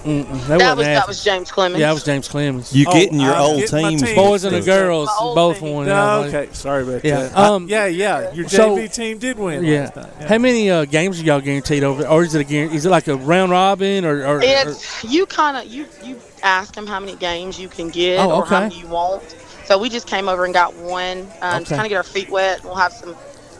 Mm-mm, 0.05 0.47
that, 0.47 0.59
That 0.59 0.77
wasn't 0.77 0.95
that 0.95 1.07
was 1.09 1.21
James 1.25 1.51
Clemens. 1.51 1.81
Yeah, 1.81 1.87
that 1.87 1.93
was 1.93 2.03
James 2.05 2.29
Clemens. 2.29 2.73
You 2.73 2.85
Oh, 2.87 2.93
getting 2.93 3.19
your 3.19 3.33
I'm 3.33 3.41
old 3.41 3.59
getting 3.59 3.81
my 3.81 3.89
teams. 3.89 4.03
team. 4.03 4.15
Boys 4.15 4.43
and 4.45 4.55
the 4.55 4.61
girls 4.61 5.09
both 5.19 5.59
team. 5.59 5.73
won. 5.73 5.87
No, 5.87 6.23
okay. 6.23 6.47
Sorry 6.53 6.83
about 6.83 7.03
Yeah, 7.03 7.23
that. 7.23 7.37
Um, 7.37 7.67
yeah, 7.67 7.85
yeah. 7.87 8.31
Your 8.31 8.47
so- 8.47 8.77
JV 8.77 8.87
team 8.87 9.17
did 9.17 9.37
win 9.37 9.65
Yeah. 9.65 9.91
last. 9.93 10.07
Yeah. 10.21 10.27
How 10.29 10.37
many 10.37 10.71
uh, 10.71 10.85
games 10.85 11.19
are 11.19 11.23
y'all 11.25 11.41
guaranteed 11.41 11.83
over? 11.83 12.07
Or 12.07 12.23
is 12.23 12.33
it 12.33 12.39
a 12.39 12.43
guarantee? 12.45 12.77
Is 12.77 12.85
it 12.85 12.89
like 12.91 13.09
a 13.09 13.15
round 13.17 13.51
robin 13.51 14.05
or? 14.05 14.21
or, 14.25 14.37
or 14.37 14.41
It's 14.41 15.03
you 15.03 15.25
kind 15.25 15.57
of 15.57 15.65
you 15.65 15.85
you 16.01 16.15
ask 16.43 16.73
them 16.73 16.87
how 16.87 16.99
many 16.99 17.15
games 17.15 17.59
you 17.59 17.67
can 17.69 17.89
get 17.89 18.19
Oh, 18.19 18.31
or 18.37 18.45
how 18.45 18.61
many 18.61 18.79
you 18.79 18.87
won't. 18.87 19.23
So 19.65 19.77
we 19.77 19.89
just 19.89 20.07
came 20.07 20.27
over 20.27 20.45
and 20.45 20.53
got 20.53 20.75
one, 20.75 21.27
um, 21.41 21.63
to 21.63 21.69
kind 21.69 21.85
of 21.85 21.89
get 21.89 21.97
our 21.97 22.03
feet 22.03 22.29
wet. 22.29 22.63
We'll 22.63 22.75
have 22.75 22.93
some 22.93 23.15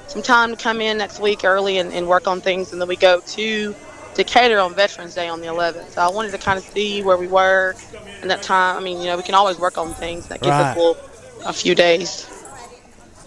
some 0.08 0.24
time 0.24 0.56
to 0.56 0.62
come 0.62 0.82
in 0.82 0.98
next 0.98 1.20
week 1.20 1.44
early 1.44 1.78
and, 1.78 1.94
and 1.94 2.08
work 2.08 2.28
on 2.28 2.42
things, 2.42 2.72
and 2.72 2.82
then 2.82 2.88
we 2.88 2.96
go 2.96 3.22
to 3.22 3.76
Decatur 4.16 4.60
on 4.60 4.74
Veterans 4.74 5.14
Day 5.14 5.28
on 5.30 5.40
the 5.40 5.48
11th. 5.48 5.92
So 5.92 6.02
I 6.02 6.10
wanted 6.10 6.32
to 6.32 6.40
kind 6.40 6.58
of 6.58 6.66
see 6.66 7.04
where 7.04 7.16
we 7.16 7.28
were 7.28 7.76
in 8.24 8.28
that 8.30 8.42
time. 8.42 8.76
I 8.76 8.80
mean, 8.80 9.00
you 9.00 9.06
know, 9.06 9.18
we 9.18 9.24
can 9.24 9.36
always 9.36 9.60
work 9.60 9.78
on 9.78 9.94
things. 9.94 10.28
That 10.28 10.42
gives 10.42 10.58
Right. 10.58 10.72
us 10.72 10.76
a, 10.76 10.80
little, 10.80 10.98
a 11.46 11.54
few 11.54 11.76
days. 11.76 12.28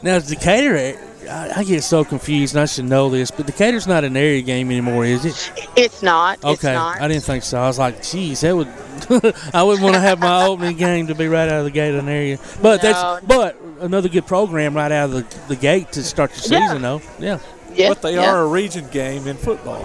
now 0.03 0.17
is 0.17 0.27
Decatur? 0.27 0.99
I, 1.29 1.53
I 1.61 1.65
get 1.65 1.83
so 1.83 2.05
confused, 2.05 2.55
and 2.55 2.63
I 2.63 2.67
should 2.67 2.85
know 2.87 3.09
this, 3.11 3.31
but 3.31 3.47
Decatur's 3.47 3.87
not 3.87 4.05
an 4.05 4.17
area 4.17 4.43
game 4.43 4.71
anymore, 4.71 5.05
is 5.05 5.25
it? 5.25 5.53
It's 5.77 6.03
not. 6.03 6.37
It's 6.39 6.45
Okay, 6.45 6.73
not. 6.75 7.01
I 7.01 7.09
didn't 7.09 7.25
think 7.25 7.43
so. 7.45 7.61
I 7.61 7.67
was 7.67 7.79
like, 7.79 8.03
geez, 8.03 8.41
that 8.41 8.57
would. 8.57 8.69
I 9.55 9.63
wouldn't 9.63 9.83
want 9.83 9.95
to 9.95 10.01
have 10.01 10.19
my 10.21 10.47
opening 10.47 10.77
game 10.77 11.07
to 11.09 11.15
be 11.15 11.27
right 11.29 11.49
out 11.49 11.59
of 11.59 11.65
the 11.65 11.71
gate 11.71 11.95
in 11.95 12.01
an 12.01 12.09
area. 12.09 12.39
But 12.61 12.83
No. 12.83 12.91
that's 12.93 13.27
but 13.27 13.57
another 13.81 14.09
good 14.09 14.27
program 14.27 14.75
right 14.75 14.93
out 14.93 15.11
of 15.11 15.13
the, 15.13 15.39
the 15.49 15.57
gate 15.57 15.93
to 15.93 16.03
start 16.03 16.31
the 16.33 16.49
Yeah. 16.49 16.67
season, 16.67 16.83
though. 16.83 17.03
Yeah. 17.19 17.39
Yeah, 17.75 17.89
But 17.89 18.03
they 18.03 18.15
yeah. 18.17 18.31
are 18.31 18.43
a 18.43 18.47
region 18.47 18.87
game 18.91 19.27
in 19.27 19.37
football. 19.39 19.81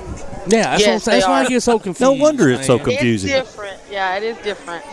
Yeah, 0.48 0.72
that's, 0.72 0.82
Yes, 0.86 1.06
what 1.08 1.12
that's 1.14 1.26
why 1.28 1.42
I 1.44 1.46
get 1.48 1.64
so 1.64 1.80
confused. 1.80 2.02
No 2.02 2.12
wonder 2.14 2.50
it's 2.50 2.68
so 2.68 2.78
confusing. 2.80 3.30
It's 3.32 3.50
different. 3.50 3.80
Yeah, 3.90 4.18
it 4.18 4.24
is 4.24 4.38
different. 4.40 4.84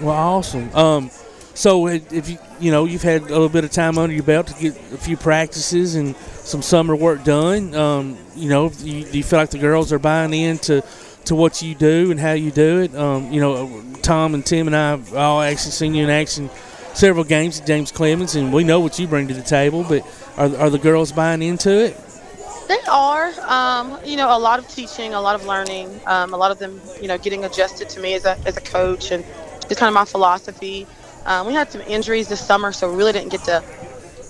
Well, 0.00 0.14
awesome. 0.14 0.74
Um, 0.74 1.10
so 1.56 1.86
if 1.88 2.28
you 2.28 2.38
you 2.60 2.70
know 2.70 2.84
you've 2.84 3.02
had 3.02 3.22
a 3.22 3.24
little 3.24 3.48
bit 3.48 3.64
of 3.64 3.70
time 3.70 3.96
under 3.96 4.14
your 4.14 4.22
belt 4.22 4.48
to 4.48 4.54
get 4.60 4.76
a 4.92 4.98
few 4.98 5.16
practices 5.16 5.94
and 5.94 6.14
some 6.16 6.60
summer 6.60 6.94
work 6.94 7.24
done, 7.24 7.74
um, 7.74 8.16
you 8.36 8.50
know, 8.50 8.68
do 8.68 8.88
you, 8.88 9.06
you 9.06 9.24
feel 9.24 9.38
like 9.38 9.50
the 9.50 9.58
girls 9.58 9.90
are 9.92 9.98
buying 9.98 10.34
into 10.34 10.84
to 11.24 11.34
what 11.34 11.62
you 11.62 11.74
do 11.74 12.10
and 12.10 12.20
how 12.20 12.32
you 12.32 12.50
do 12.50 12.80
it? 12.80 12.94
Um, 12.94 13.32
you 13.32 13.40
know, 13.40 13.82
Tom 14.02 14.34
and 14.34 14.44
Tim 14.44 14.66
and 14.66 14.76
I 14.76 14.90
have 14.90 15.14
all 15.14 15.40
actually 15.40 15.72
seen 15.72 15.94
you 15.94 16.04
in 16.04 16.10
action 16.10 16.50
several 16.92 17.24
games 17.24 17.60
at 17.60 17.66
James 17.66 17.90
Clemens, 17.90 18.34
and 18.34 18.52
we 18.52 18.62
know 18.62 18.80
what 18.80 18.98
you 18.98 19.06
bring 19.06 19.28
to 19.28 19.34
the 19.34 19.42
table. 19.42 19.82
But 19.82 20.06
are 20.36 20.54
are 20.56 20.70
the 20.70 20.78
girls 20.78 21.10
buying 21.10 21.42
into 21.42 21.70
it? 21.70 21.96
They 22.68 22.78
are, 22.90 23.32
um, 23.46 23.98
you 24.04 24.16
know, 24.16 24.36
a 24.36 24.38
lot 24.38 24.58
of 24.58 24.68
teaching, 24.68 25.14
a 25.14 25.20
lot 25.20 25.36
of 25.36 25.46
learning, 25.46 26.00
um, 26.06 26.34
a 26.34 26.36
lot 26.36 26.50
of 26.50 26.58
them, 26.58 26.80
you 27.00 27.08
know, 27.08 27.16
getting 27.16 27.44
adjusted 27.44 27.88
to 27.90 28.00
me 28.00 28.14
as 28.14 28.24
a, 28.24 28.36
as 28.44 28.56
a 28.56 28.60
coach 28.60 29.12
and 29.12 29.24
just 29.68 29.78
kind 29.78 29.88
of 29.88 29.94
my 29.94 30.04
philosophy. 30.04 30.86
Um, 31.26 31.46
we 31.48 31.54
had 31.54 31.72
some 31.72 31.80
injuries 31.82 32.28
this 32.28 32.40
summer, 32.40 32.70
so 32.70 32.88
we 32.88 32.96
really 32.96 33.12
didn't 33.12 33.32
get 33.32 33.42
to 33.44 33.62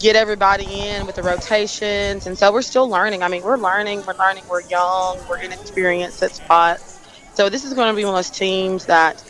get 0.01 0.17
everybody 0.17 0.65
in 0.65 1.07
with 1.07 1.15
the 1.15 1.23
rotations, 1.23 2.27
and 2.27 2.39
so 2.39 2.51
we're 2.51 2.63
still 2.63 2.89
learning. 2.89 3.23
I 3.23 3.29
mean, 3.29 3.43
we're 3.43 3.59
learning, 3.59 4.05
we're 4.07 4.17
learning, 4.17 4.45
we're 4.49 4.63
young, 4.63 5.19
we're 5.29 5.39
inexperienced 5.39 6.23
at 6.23 6.35
spots. 6.35 6.99
So 7.35 7.51
this 7.51 7.65
is 7.65 7.75
going 7.75 7.93
to 7.93 7.97
be 7.97 8.05
one 8.07 8.15
of 8.15 8.19
those 8.19 8.31
teams 8.31 8.87
that 8.87 9.23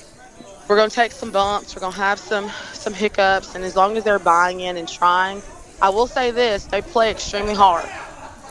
we're 0.68 0.76
going 0.76 0.90
to 0.90 0.94
take 0.94 1.10
some 1.10 1.32
bumps, 1.32 1.74
we're 1.74 1.80
going 1.80 1.92
to 1.92 1.98
have 1.98 2.20
some 2.20 2.50
some 2.72 2.94
hiccups, 2.94 3.56
and 3.56 3.64
as 3.64 3.74
long 3.74 3.96
as 3.96 4.04
they're 4.04 4.20
buying 4.20 4.60
in 4.60 4.76
and 4.76 4.88
trying, 4.88 5.42
I 5.82 5.90
will 5.90 6.06
say 6.06 6.30
this: 6.30 6.66
they 6.66 6.82
play 6.82 7.10
extremely 7.10 7.54
hard. 7.54 7.88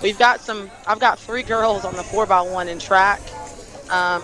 We've 0.04 0.20
got 0.20 0.42
some. 0.42 0.70
I've 0.86 1.00
got 1.00 1.20
three 1.20 1.44
girls 1.44 1.86
on 1.86 1.96
the 1.96 2.04
four 2.04 2.24
x 2.24 2.52
one 2.52 2.68
in 2.68 2.80
track 2.80 3.22
um, 3.90 4.24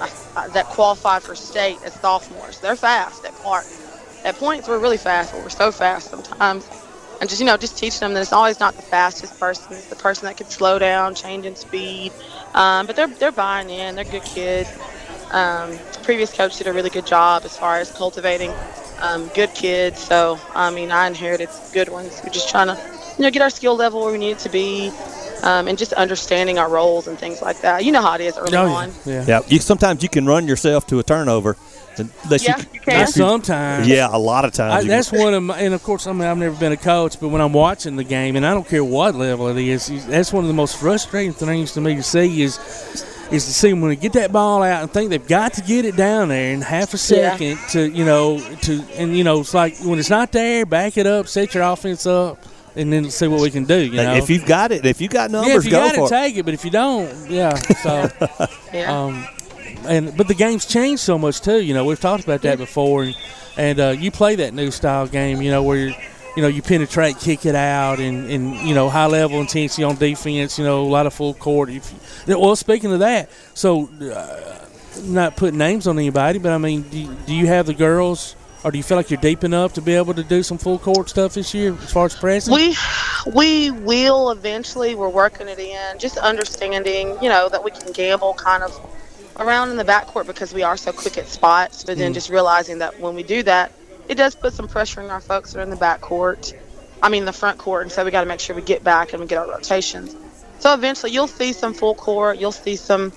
that 0.54 0.66
qualified 0.66 1.24
for 1.24 1.34
state 1.34 1.78
as 1.86 1.94
sophomores. 1.94 2.60
They're 2.60 2.76
fast 2.76 3.24
at 3.24 3.34
part. 3.42 3.66
At 4.24 4.38
points, 4.38 4.68
we're 4.68 4.80
really 4.80 4.98
fast, 4.98 5.32
but 5.32 5.42
we're 5.42 5.50
so 5.50 5.72
fast 5.72 6.10
sometimes. 6.10 6.70
And 7.20 7.30
just 7.30 7.40
you 7.40 7.46
know, 7.46 7.58
just 7.58 7.78
teach 7.78 8.00
them 8.00 8.14
that 8.14 8.22
it's 8.22 8.34
always 8.34 8.60
not 8.60 8.76
the 8.76 8.82
fastest 8.84 9.40
person. 9.40 9.78
It's 9.78 9.88
the 9.88 9.96
person 9.96 10.26
that 10.28 10.38
can 10.38 10.48
slow 10.50 10.80
down, 10.80 11.16
change 11.16 11.46
in 11.46 11.56
speed. 11.56 12.14
Um, 12.54 12.88
but 12.88 12.96
they're 12.96 13.08
they're 13.20 13.32
buying 13.32 13.70
in. 13.70 13.96
They're 13.96 14.06
good 14.06 14.26
kids. 14.26 14.80
Um, 15.32 15.80
previous 16.04 16.34
coach 16.34 16.58
did 16.58 16.68
a 16.68 16.74
really 16.74 16.90
good 16.90 17.06
job 17.06 17.44
as 17.46 17.58
far 17.58 17.80
as 17.80 17.92
cultivating 17.92 18.58
um, 18.98 19.30
good 19.30 19.54
kids. 19.54 20.00
So 20.00 20.42
I 20.56 20.72
mean, 20.72 20.92
I 20.92 21.08
inherited 21.08 21.50
good 21.72 21.90
ones. 21.90 22.22
We're 22.24 22.32
just 22.32 22.50
trying 22.50 22.68
to 22.68 22.80
you 23.18 23.24
know 23.24 23.32
get 23.32 23.42
our 23.42 23.50
skill 23.52 23.76
level 23.76 24.02
where 24.04 24.12
we 24.12 24.18
need 24.18 24.32
it 24.32 24.40
to 24.40 24.50
be. 24.50 24.94
Um, 25.44 25.68
and 25.68 25.78
just 25.78 25.94
understanding 25.94 26.60
our 26.60 26.70
roles 26.70 27.08
and 27.08 27.18
things 27.18 27.42
like 27.42 27.62
that. 27.62 27.84
You 27.84 27.92
know 27.92 28.02
how 28.02 28.14
it 28.16 28.22
is 28.22 28.38
early 28.38 28.56
on. 28.56 28.92
yeah. 29.06 29.26
Yeah, 29.28 29.42
you, 29.48 29.60
sometimes 29.60 30.04
you 30.04 30.10
can 30.10 30.26
run 30.26 30.48
yourself 30.48 30.86
to 30.88 31.00
a 31.00 31.04
turnover. 31.04 31.58
Unless 31.98 32.48
Yeah, 32.48 32.58
you, 32.58 32.64
you 32.74 32.80
can. 32.80 33.08
Sometimes. 33.08 33.88
Yeah, 33.88 34.08
a 34.12 34.18
lot 34.18 34.46
of 34.46 34.54
times. 34.54 34.86
I, 34.86 34.88
that's 34.88 35.10
can- 35.10 35.20
one 35.20 35.34
of 35.34 35.44
my, 35.44 35.58
and 35.60 35.74
of 35.74 35.84
course, 35.84 36.08
I 36.08 36.14
mean, 36.14 36.24
I've 36.28 36.38
never 36.38 36.56
been 36.58 36.72
a 36.72 36.78
coach, 36.78 37.20
but 37.20 37.30
when 37.30 37.42
I'm 37.42 37.54
watching 37.54 37.96
the 37.96 38.04
game, 38.04 38.36
and 38.36 38.46
I 38.46 38.54
don't 38.54 38.68
care 38.68 38.84
what 38.84 39.16
level 39.16 39.48
it 39.48 39.58
is, 39.58 39.90
is- 39.90 40.06
that's 40.08 40.32
one 40.32 40.44
of 40.44 40.48
the 40.48 40.54
most 40.54 40.78
frustrating 40.78 41.34
things 41.34 41.74
to 41.74 41.82
me 41.82 41.96
to 41.96 42.04
see 42.04 42.42
is 42.44 42.58
is 43.32 43.46
to 43.46 43.54
see 43.54 43.70
them 43.70 43.80
when 43.80 43.90
they 43.90 43.96
get 43.96 44.12
that 44.14 44.32
ball 44.34 44.62
out 44.62 44.82
and 44.82 44.92
think 44.92 45.10
they've 45.10 45.26
got 45.28 45.54
to 45.54 45.62
get 45.62 45.86
it 45.86 45.96
down 45.96 46.28
there 46.28 46.52
in 46.54 46.60
half 46.62 46.90
a 46.94 46.98
Yeah. 46.98 47.32
second 47.32 47.58
to 47.70 47.90
you 47.90 48.04
know 48.04 48.40
to 48.64 48.84
and 48.98 49.16
you 49.18 49.24
know 49.24 49.40
it's 49.40 49.54
like 49.54 49.78
when 49.80 50.00
it's 50.00 50.10
not 50.10 50.32
there, 50.34 50.66
back 50.66 50.98
it 50.98 51.08
up, 51.08 51.28
set 51.28 51.54
your 51.54 51.64
offense 51.64 52.06
up. 52.06 52.38
And 52.76 52.92
then 52.92 53.10
see 53.10 53.28
what 53.28 53.42
we 53.42 53.52
can 53.52 53.66
do. 53.66 53.80
You 53.80 53.98
know, 53.98 54.16
If 54.16 54.30
you've 54.30 54.46
got 54.46 54.72
it, 54.72 54.86
if 54.86 55.02
you 55.02 55.08
got 55.08 55.32
numbers, 55.32 55.52
yeah, 55.52 55.58
if 55.58 55.66
you 55.66 55.72
go 55.72 55.80
got 55.80 55.96
for 55.96 56.02
it, 56.02 56.06
it. 56.06 56.10
take 56.10 56.38
it. 56.38 56.44
But 56.46 56.54
if 56.54 56.66
you 56.66 56.72
don't, 56.72 57.30
yeah. 57.30 57.56
So, 57.56 58.10
um, 58.88 59.26
and 59.86 60.16
but 60.16 60.28
the 60.28 60.34
game's 60.34 60.66
changed 60.66 61.02
so 61.02 61.18
much 61.18 61.42
too. 61.42 61.62
You 61.62 61.74
know, 61.74 61.86
we've 61.86 62.00
talked 62.00 62.24
about 62.24 62.42
that 62.44 62.58
before, 62.58 63.04
and 63.04 63.16
and 63.58 63.80
uh, 63.80 63.90
you 63.90 64.12
play 64.12 64.36
that 64.36 64.54
new 64.54 64.72
style 64.72 65.08
game. 65.08 65.42
You 65.42 65.52
know, 65.52 65.64
where 65.64 65.78
you're, 65.78 65.96
you 66.36 66.42
know 66.42 66.48
you 66.48 66.62
penetrate, 66.62 67.20
kick 67.20 67.46
it 67.46 67.56
out, 67.56 68.00
and 68.00 68.30
and 68.30 68.56
you 68.68 68.74
know 68.74 68.90
high 68.90 69.08
level 69.08 69.40
intensity 69.42 69.84
on 69.84 69.96
defense. 69.96 70.58
You 70.58 70.66
know, 70.66 70.84
a 70.84 70.88
lot 70.88 71.06
of 71.06 71.14
full 71.14 71.34
court. 71.34 71.70
If, 71.70 72.28
well, 72.28 72.56
speaking 72.56 72.94
of 72.94 73.00
that, 73.00 73.30
so 73.54 73.90
uh, 74.02 74.66
not 75.04 75.36
putting 75.36 75.58
names 75.58 75.88
on 75.88 75.98
anybody, 75.98 76.40
but 76.40 76.52
I 76.52 76.58
mean, 76.58 76.84
do, 76.84 77.14
do 77.26 77.34
you 77.34 77.48
have 77.48 77.66
the 77.66 77.74
girls? 77.74 78.36
Or 78.64 78.72
do 78.72 78.78
you 78.78 78.84
feel 78.84 78.98
like 78.98 79.10
you're 79.10 79.20
deep 79.22 79.44
enough 79.44 79.74
to 79.74 79.82
be 79.82 79.94
able 79.94 80.14
to 80.14 80.24
do 80.24 80.44
some 80.44 80.58
full 80.58 80.78
court 80.78 81.10
stuff 81.10 81.34
this 81.34 81.54
year 81.54 81.74
as 81.74 81.92
far 81.92 82.06
as 82.06 82.16
presence? 82.16 82.56
We 82.56 82.76
we 83.34 83.72
will 83.72 84.32
eventually. 84.32 84.94
We're 84.96 85.10
working 85.10 85.48
it 85.48 85.60
in. 85.60 85.98
Just 86.00 86.18
understanding, 86.18 87.18
you 87.22 87.30
know, 87.30 87.50
that 87.50 87.64
we 87.64 87.72
can 87.72 87.92
gamble 87.92 88.34
kind 88.36 88.62
of 88.64 88.80
around 89.40 89.72
in 89.72 89.78
the 89.78 89.86
backcourt 89.86 90.28
because 90.28 90.54
we 90.54 90.62
are 90.62 90.78
so 90.78 90.92
quick 90.92 91.18
at 91.18 91.28
spots. 91.28 91.84
But 91.84 91.98
then 91.98 92.12
Mm. 92.12 92.16
just 92.16 92.30
realizing 92.30 92.80
that 92.80 93.00
when 93.00 93.16
we 93.16 93.24
do 93.24 93.42
that, 93.44 93.72
it 94.08 94.16
does 94.16 94.36
put 94.36 94.54
some 94.54 94.68
pressure 94.68 95.02
on 95.02 95.10
our 95.10 95.22
folks 95.22 95.54
that 95.54 95.60
are 95.60 95.64
in 95.64 95.70
the 95.72 95.76
backcourt. 95.76 96.54
I 97.02 97.10
mean, 97.10 97.26
the 97.26 97.34
front 97.34 97.58
court, 97.58 97.84
and 97.84 97.92
so 97.92 98.06
we 98.06 98.12
got 98.12 98.22
to 98.22 98.28
make 98.28 98.40
sure 98.40 98.56
we 98.56 98.62
get 98.62 98.84
back 98.84 99.14
and 99.14 99.22
we 99.22 99.28
get 99.28 99.40
our 99.40 99.48
rotations. 99.48 100.16
So 100.60 100.72
eventually, 100.76 101.12
you'll 101.12 101.28
see 101.28 101.54
some 101.54 101.74
full 101.74 101.96
court. 101.96 102.38
You'll 102.38 102.52
see 102.52 102.76
some, 102.76 103.12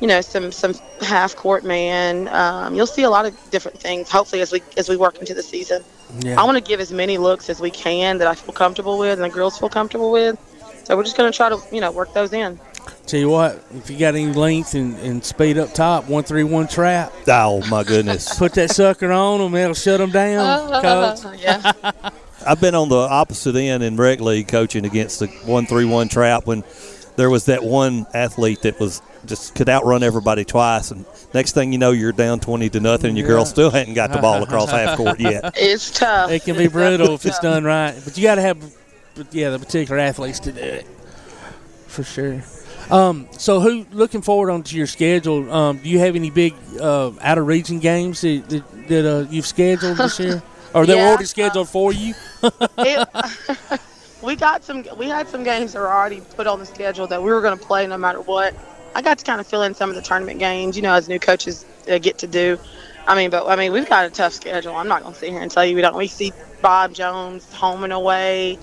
you 0.00 0.06
know, 0.06 0.20
some 0.20 0.50
some 0.50 0.74
half 1.00 1.36
court 1.36 1.64
man. 1.64 2.28
Um, 2.28 2.74
you'll 2.74 2.86
see 2.86 3.02
a 3.02 3.10
lot 3.10 3.26
of 3.26 3.50
different 3.50 3.78
things. 3.78 4.10
Hopefully, 4.10 4.42
as 4.42 4.52
we 4.52 4.62
as 4.76 4.88
we 4.88 4.96
work 4.96 5.18
into 5.18 5.34
the 5.34 5.42
season. 5.42 5.82
Yeah. 6.20 6.40
I 6.40 6.44
want 6.44 6.56
to 6.56 6.64
give 6.64 6.80
as 6.80 6.92
many 6.92 7.18
looks 7.18 7.48
as 7.48 7.60
we 7.60 7.70
can 7.70 8.18
that 8.18 8.26
I 8.26 8.34
feel 8.34 8.52
comfortable 8.52 8.98
with 8.98 9.20
and 9.20 9.22
the 9.22 9.34
girls 9.34 9.58
feel 9.58 9.68
comfortable 9.68 10.10
with. 10.10 10.38
So 10.84 10.96
we're 10.96 11.04
just 11.04 11.16
going 11.16 11.30
to 11.30 11.36
try 11.36 11.48
to, 11.48 11.60
you 11.70 11.80
know, 11.80 11.92
work 11.92 12.12
those 12.14 12.32
in. 12.32 12.58
Tell 13.06 13.20
you 13.20 13.28
what, 13.28 13.64
if 13.74 13.90
you 13.90 13.98
got 13.98 14.14
any 14.14 14.32
length 14.32 14.74
and, 14.74 14.96
and 14.98 15.24
speed 15.24 15.58
up 15.58 15.74
top, 15.74 16.08
one 16.08 16.24
three 16.24 16.44
one 16.44 16.66
trap. 16.66 17.12
Oh 17.28 17.64
my 17.68 17.84
goodness! 17.84 18.34
Put 18.38 18.54
that 18.54 18.70
sucker 18.70 19.12
on 19.12 19.40
them, 19.40 19.54
it'll 19.54 19.74
shut 19.74 19.98
them 19.98 20.10
down. 20.10 20.82
coach. 20.82 21.40
yeah. 21.40 21.72
I've 22.46 22.60
been 22.60 22.74
on 22.74 22.88
the 22.88 22.96
opposite 22.96 23.54
end 23.54 23.82
in 23.82 23.96
rec 23.96 24.20
league 24.20 24.48
coaching 24.48 24.86
against 24.86 25.20
the 25.20 25.26
one 25.44 25.66
three 25.66 25.84
one 25.84 26.08
trap 26.08 26.46
when 26.46 26.64
there 27.16 27.28
was 27.28 27.46
that 27.46 27.62
one 27.62 28.06
athlete 28.14 28.62
that 28.62 28.80
was 28.80 29.02
just 29.30 29.54
could 29.54 29.68
outrun 29.70 30.02
everybody 30.02 30.44
twice, 30.44 30.90
and 30.90 31.06
next 31.32 31.52
thing 31.52 31.72
you 31.72 31.78
know, 31.78 31.92
you're 31.92 32.12
down 32.12 32.40
twenty 32.40 32.68
to 32.70 32.80
nothing, 32.80 33.08
and 33.10 33.18
your 33.18 33.26
girl 33.26 33.46
still 33.46 33.70
hadn't 33.70 33.94
got 33.94 34.12
the 34.12 34.18
ball 34.18 34.42
across 34.42 34.70
half 34.70 34.98
court 34.98 35.18
yet. 35.20 35.54
It's 35.56 35.90
tough. 35.90 36.30
It 36.30 36.44
can 36.44 36.56
be 36.58 36.68
brutal 36.68 37.14
if 37.14 37.24
it's 37.24 37.38
done 37.38 37.64
right, 37.64 37.98
but 38.04 38.18
you 38.18 38.22
got 38.22 38.34
to 38.34 38.42
have, 38.42 38.58
yeah, 39.30 39.48
the 39.50 39.58
particular 39.58 39.98
athletes 39.98 40.40
to 40.40 40.52
do 40.52 40.60
it 40.60 40.86
for 41.86 42.04
sure. 42.04 42.42
Um, 42.90 43.28
so, 43.32 43.60
who 43.60 43.86
looking 43.92 44.20
forward 44.20 44.50
onto 44.50 44.76
your 44.76 44.86
schedule? 44.86 45.50
Um, 45.52 45.78
do 45.78 45.88
you 45.88 46.00
have 46.00 46.16
any 46.16 46.30
big 46.30 46.54
uh, 46.80 47.12
out 47.20 47.38
of 47.38 47.46
region 47.46 47.78
games 47.78 48.20
that, 48.22 48.48
that, 48.48 48.88
that 48.88 49.06
uh, 49.06 49.26
you've 49.30 49.46
scheduled 49.46 49.96
this 49.96 50.18
year, 50.18 50.42
or 50.74 50.86
they're 50.86 50.96
Yeah, 50.96 51.08
already 51.08 51.24
scheduled 51.26 51.68
for 51.68 51.92
you? 51.92 52.14
It, 52.78 53.08
we 54.22 54.36
got 54.36 54.64
some. 54.64 54.84
We 54.98 55.06
had 55.06 55.28
some 55.28 55.44
games 55.44 55.72
that 55.72 55.78
were 55.80 55.90
already 55.92 56.20
put 56.36 56.46
on 56.46 56.58
the 56.58 56.66
schedule 56.66 57.06
that 57.06 57.22
we 57.22 57.30
were 57.30 57.40
going 57.40 57.56
to 57.58 57.64
play 57.64 57.86
no 57.86 57.96
matter 57.96 58.20
what. 58.20 58.54
I 58.94 59.02
got 59.02 59.18
to 59.18 59.24
kind 59.24 59.40
of 59.40 59.46
fill 59.46 59.62
in 59.62 59.74
some 59.74 59.88
of 59.90 59.96
the 59.96 60.02
tournament 60.02 60.38
games, 60.38 60.76
you 60.76 60.82
know, 60.82 60.94
as 60.94 61.08
new 61.08 61.18
coaches 61.18 61.64
uh, 61.90 61.98
get 61.98 62.18
to 62.18 62.26
do. 62.26 62.58
I 63.06 63.14
mean, 63.16 63.30
but 63.30 63.46
I 63.46 63.56
mean, 63.56 63.72
we've 63.72 63.88
got 63.88 64.04
a 64.04 64.10
tough 64.10 64.32
schedule. 64.34 64.74
I'm 64.76 64.88
not 64.88 65.02
going 65.02 65.14
to 65.14 65.20
sit 65.20 65.30
here 65.30 65.40
and 65.40 65.50
tell 65.50 65.64
you 65.64 65.74
we 65.76 65.82
don't. 65.82 65.96
We 65.96 66.06
see 66.08 66.32
Bob 66.62 66.92
Jones 66.92 67.52
home 67.52 67.84
and 67.84 67.92
away. 67.92 68.58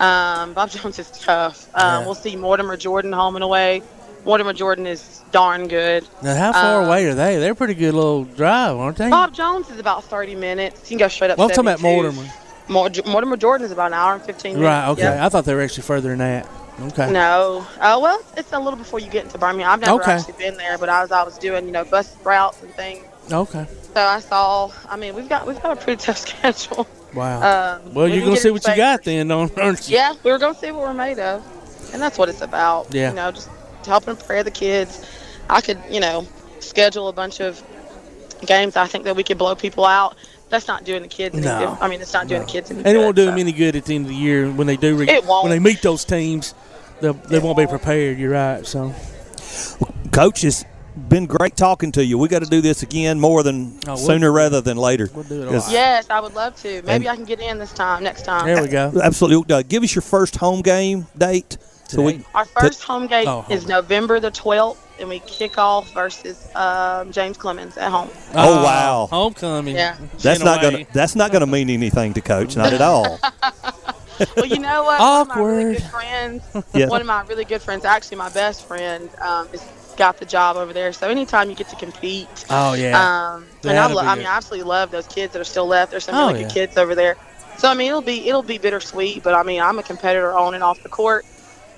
Um, 0.00 0.52
Bob 0.54 0.70
Jones 0.74 0.98
is 0.98 1.10
tough. 1.10 1.68
Um, 1.74 1.80
Yeah. 1.82 2.04
We'll 2.04 2.14
see 2.14 2.36
Mortimer 2.36 2.76
Jordan 2.76 3.12
home 3.12 3.36
and 3.36 3.44
away. 3.44 3.82
Mortimer 4.24 4.52
Jordan 4.52 4.86
is 4.86 5.22
darn 5.30 5.68
good. 5.68 6.06
Now, 6.20 6.34
how 6.34 6.52
far 6.52 6.80
Um, 6.82 6.88
away 6.88 7.06
are 7.06 7.14
they? 7.14 7.36
They're 7.38 7.52
a 7.52 7.54
pretty 7.54 7.74
good 7.74 7.94
little 7.94 8.24
drive, 8.24 8.76
aren't 8.76 8.96
they? 8.96 9.08
Bob 9.08 9.32
Jones 9.32 9.70
is 9.70 9.78
about 9.78 10.02
30 10.04 10.34
minutes. 10.34 10.90
You 10.90 10.96
can 10.98 11.04
go 11.06 11.08
straight 11.08 11.30
up. 11.30 11.38
well, 11.38 11.46
I'm 11.48 11.54
talking 11.54 11.68
about 11.70 11.80
Mortimer. 11.80 12.24
Mort- 12.68 13.06
Mortimer 13.06 13.36
Jordan 13.36 13.64
is 13.66 13.70
about 13.72 13.86
an 13.88 13.94
hour 13.94 14.14
and 14.14 14.22
15 14.22 14.54
minutes. 14.54 14.66
Right. 14.66 14.88
Okay. 14.88 15.02
Yep. 15.02 15.20
I 15.20 15.28
thought 15.28 15.44
they 15.44 15.54
were 15.54 15.60
actually 15.62 15.84
further 15.84 16.08
than 16.08 16.18
that. 16.18 16.48
Okay. 16.80 17.10
No. 17.10 17.66
Oh 17.80 18.00
well, 18.00 18.20
it's 18.36 18.52
a 18.52 18.58
little 18.58 18.76
before 18.78 18.98
you 19.00 19.08
get 19.10 19.24
into 19.24 19.38
Birmingham. 19.38 19.70
I've 19.70 19.80
never 19.80 20.00
Okay. 20.02 20.12
actually 20.12 20.34
been 20.34 20.56
there, 20.56 20.76
but 20.78 20.88
I 20.88 21.04
was 21.24 21.38
doing, 21.38 21.66
you 21.66 21.72
know, 21.72 21.84
bus 21.84 22.14
routes 22.22 22.62
and 22.62 22.70
things, 22.74 23.04
Okay. 23.32 23.66
so 23.94 24.00
I 24.00 24.20
saw. 24.20 24.70
I 24.88 24.96
mean, 24.96 25.14
we've 25.14 25.28
got 25.28 25.46
we've 25.46 25.60
got 25.62 25.72
a 25.78 25.80
pretty 25.82 26.02
tough 26.04 26.18
schedule. 26.18 26.86
Wow. 27.14 27.36
Um, 27.80 27.94
well, 27.94 28.06
we 28.06 28.14
you're 28.16 28.24
gonna 28.26 28.36
see 28.36 28.50
what 28.50 28.66
you 28.66 28.76
got 28.76 29.04
then, 29.04 29.30
aren't 29.30 29.56
you? 29.56 29.76
Yeah, 29.96 30.14
we're 30.22 30.38
gonna 30.38 30.54
see 30.54 30.70
what 30.70 30.82
we're 30.82 30.92
made 30.94 31.18
of, 31.18 31.42
and 31.94 32.02
that's 32.02 32.18
what 32.18 32.28
it's 32.28 32.42
about. 32.42 32.92
Yeah. 32.92 33.08
You 33.10 33.16
know, 33.16 33.30
just 33.32 33.48
helping 33.86 34.16
prepare 34.16 34.42
the 34.44 34.50
kids. 34.50 35.02
I 35.48 35.60
could, 35.62 35.78
you 35.90 36.00
know, 36.00 36.26
schedule 36.60 37.08
a 37.08 37.12
bunch 37.12 37.40
of 37.40 37.62
games. 38.44 38.76
I 38.76 38.86
think 38.86 39.04
that 39.04 39.16
we 39.16 39.22
could 39.22 39.38
blow 39.38 39.54
people 39.54 39.86
out. 39.86 40.16
That's 40.48 40.68
not 40.68 40.84
doing 40.84 41.02
the 41.02 41.08
kids 41.08 41.34
any 41.36 41.44
No. 41.46 41.58
good. 41.58 41.78
I 41.80 41.88
mean, 41.88 42.00
it's 42.00 42.12
not 42.12 42.28
doing 42.28 42.42
the 42.42 42.46
kids 42.46 42.70
any 42.70 42.80
And 42.80 42.88
it 42.88 42.98
won't 42.98 43.16
do 43.16 43.24
them 43.24 43.38
any 43.38 43.50
good 43.52 43.74
at 43.76 43.84
the 43.84 43.94
end 43.96 44.04
of 44.04 44.10
the 44.10 44.14
year 44.16 44.48
when 44.50 44.66
they 44.66 44.76
do. 44.76 44.94
Re- 44.96 45.08
It 45.08 45.24
won't. 45.24 45.44
When 45.44 45.50
they 45.50 45.58
meet 45.58 45.82
those 45.82 46.04
teams, 46.04 46.54
they 47.00 47.38
won't 47.38 47.58
be 47.58 47.66
prepared. 47.66 48.18
You're 48.18 48.30
right. 48.32 48.66
So, 48.66 48.94
Coach, 50.12 50.44
it's 50.44 50.64
been 51.08 51.26
great 51.26 51.56
talking 51.56 51.92
to 51.92 52.04
you. 52.04 52.16
We 52.18 52.28
got 52.28 52.42
to 52.42 52.48
do 52.48 52.60
this 52.60 52.82
again 52.82 53.20
more 53.20 53.42
than 53.42 53.78
Oh, 53.86 53.94
we'll- 53.94 53.96
sooner 53.98 54.32
rather 54.32 54.60
than 54.60 54.76
later. 54.76 55.10
We'll 55.14 55.24
do 55.24 55.42
it 55.42 55.48
a 55.48 55.52
Yes. 55.52 55.70
Yes, 55.70 56.06
I 56.10 56.20
would 56.20 56.34
love 56.34 56.56
to. 56.62 56.82
Maybe 56.82 57.06
And- 57.06 57.08
I 57.08 57.16
can 57.16 57.24
get 57.24 57.40
in 57.40 57.58
this 57.58 57.72
time, 57.72 58.02
next 58.02 58.22
time. 58.24 58.46
There 58.46 58.62
we 58.62 58.68
go. 58.68 58.92
Absolutely. 59.02 59.54
Uh, 59.54 59.62
give 59.68 59.82
us 59.82 59.94
your 59.94 60.02
first 60.02 60.36
home 60.36 60.62
game 60.62 61.06
date. 61.16 61.58
So 61.88 62.02
we, 62.02 62.24
Our 62.34 62.44
first 62.46 62.82
home 62.82 63.06
game 63.06 63.28
Oh, 63.28 63.44
is 63.48 63.68
November 63.68 64.18
the 64.18 64.32
12th, 64.32 64.76
and 64.98 65.08
we 65.08 65.20
kick 65.20 65.56
off 65.56 65.92
versus 65.94 66.48
um, 66.56 67.12
James 67.12 67.36
Clemens 67.36 67.76
at 67.76 67.92
home. 67.92 68.08
Oh, 68.34 68.60
wow. 68.64 69.06
Homecoming. 69.08 69.76
Yeah. 69.76 69.94
That's 70.20 70.42
not 70.42 70.60
gonna. 70.60 70.84
That's 70.92 71.14
not 71.14 71.30
gonna 71.30 71.46
mean 71.46 71.70
anything 71.70 72.14
to 72.14 72.20
coach. 72.20 72.56
Not 72.56 72.72
at 72.72 72.80
all. 72.80 73.20
Well, 74.36 74.46
you 74.46 74.58
know 74.58 74.84
what? 74.84 75.00
One 75.00 75.20
of 75.22 75.28
my 75.28 75.34
really 75.38 75.64
Awkward. 75.64 75.76
good 75.76 75.90
friends, 75.90 76.42
Yeah. 76.74 76.88
one 76.88 77.00
of 77.00 77.06
my 77.06 77.22
really 77.22 77.44
good 77.44 77.62
friends, 77.62 77.84
actually 77.84 78.16
my 78.18 78.28
best 78.30 78.66
friend, 78.66 79.08
um, 79.20 79.48
is 79.52 79.64
got 79.96 80.18
the 80.18 80.24
job 80.26 80.56
over 80.56 80.72
there. 80.74 80.92
So 80.92 81.08
anytime 81.08 81.48
you 81.48 81.56
get 81.56 81.68
to 81.70 81.76
compete, 81.76 82.28
Oh, 82.50 82.74
yeah. 82.74 83.34
Um, 83.36 83.46
and 83.64 83.78
I, 83.78 83.86
lo- 83.90 84.02
I 84.02 84.14
mean, 84.14 84.26
I 84.26 84.36
absolutely 84.36 84.68
love 84.68 84.90
those 84.90 85.06
kids 85.06 85.32
that 85.32 85.40
are 85.40 85.44
still 85.44 85.66
left. 85.66 85.90
There's 85.90 86.04
some 86.04 86.14
Oh, 86.14 86.28
really 86.28 86.40
yeah. 86.40 86.46
good 86.48 86.52
kids 86.54 86.76
over 86.76 86.94
there. 86.94 87.16
So 87.58 87.68
I 87.70 87.74
mean, 87.74 87.88
it'll 87.88 88.02
be 88.02 88.28
it'll 88.28 88.42
be 88.42 88.58
bittersweet, 88.58 89.22
but 89.22 89.32
I 89.34 89.42
mean, 89.42 89.62
I'm 89.62 89.78
a 89.78 89.82
competitor 89.82 90.34
on 90.34 90.52
and 90.54 90.62
off 90.62 90.82
the 90.82 90.90
court, 90.90 91.24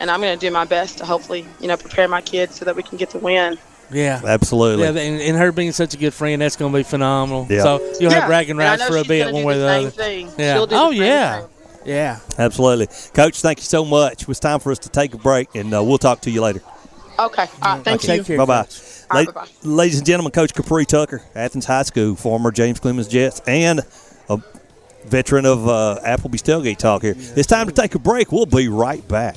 and 0.00 0.10
I'm 0.10 0.20
going 0.20 0.36
to 0.36 0.46
do 0.46 0.50
my 0.52 0.64
best 0.64 0.98
to 0.98 1.04
hopefully, 1.06 1.46
you 1.60 1.68
know, 1.68 1.76
prepare 1.76 2.08
my 2.08 2.20
kids 2.20 2.56
so 2.56 2.64
that 2.64 2.74
we 2.74 2.82
can 2.82 2.98
get 2.98 3.10
to 3.10 3.18
win. 3.18 3.56
yeah. 3.92 4.20
Absolutely. 4.26 4.82
Yeah, 4.82 4.90
and, 4.90 5.20
and 5.22 5.36
her 5.36 5.52
being 5.52 5.70
such 5.70 5.94
a 5.94 5.96
good 5.96 6.12
friend, 6.12 6.42
that's 6.42 6.56
going 6.56 6.72
to 6.72 6.78
be 6.78 6.82
phenomenal. 6.82 7.46
Yeah. 7.48 7.62
So 7.62 7.78
you'll 8.00 8.10
Yeah, 8.10 8.18
have 8.20 8.26
bragging 8.28 8.50
and 8.58 8.62
I 8.62 8.70
rights 8.70 8.88
for 8.88 8.96
a 8.96 9.04
bit, 9.04 9.32
one 9.32 9.44
way 9.44 9.54
or 9.54 9.58
the 9.58 9.62
the 9.66 9.70
other. 9.70 9.90
thing. 9.90 10.28
Yeah. 10.36 10.54
She'll 10.54 10.66
do 10.66 10.74
oh 10.76 10.90
the 10.90 10.96
yeah. 10.96 11.40
thing. 11.42 11.48
Yeah. 11.88 12.20
Absolutely, 12.38 12.88
Coach. 13.14 13.40
Thank 13.40 13.58
you 13.58 13.64
so 13.64 13.84
much. 13.84 14.22
It 14.22 14.28
was 14.28 14.38
time 14.38 14.60
for 14.60 14.70
us 14.70 14.78
to 14.80 14.88
take 14.88 15.14
a 15.14 15.18
break, 15.18 15.54
and 15.54 15.74
uh, 15.74 15.82
we'll 15.82 15.98
talk 15.98 16.20
to 16.22 16.30
you 16.30 16.42
later. 16.42 16.60
Okay. 17.18 17.46
All 17.62 17.76
right. 17.76 17.84
Thank 17.84 18.28
you. 18.28 18.36
Bye 18.36 18.44
bye. 18.44 18.66
All 19.10 19.16
right, 19.16 19.26
bye-bye. 19.26 19.48
Ladies 19.62 19.98
and 19.98 20.06
gentlemen, 20.06 20.32
Coach 20.32 20.52
Capriee 20.52 20.86
Tucker, 20.86 21.22
Athens 21.34 21.64
High 21.64 21.82
School, 21.82 22.14
former 22.14 22.50
James 22.50 22.78
Clemens 22.78 23.08
Jets, 23.08 23.40
and 23.46 23.80
a 24.28 24.38
veteran 25.06 25.46
of 25.46 25.66
uh, 25.66 25.98
Applebee's 26.04 26.42
Tailgate 26.42 26.76
Talk 26.76 27.02
here. 27.02 27.14
It's 27.16 27.46
time 27.46 27.66
to 27.68 27.72
take 27.72 27.94
a 27.94 27.98
break. 27.98 28.30
We'll 28.30 28.44
be 28.46 28.68
right 28.68 29.06
back. 29.08 29.36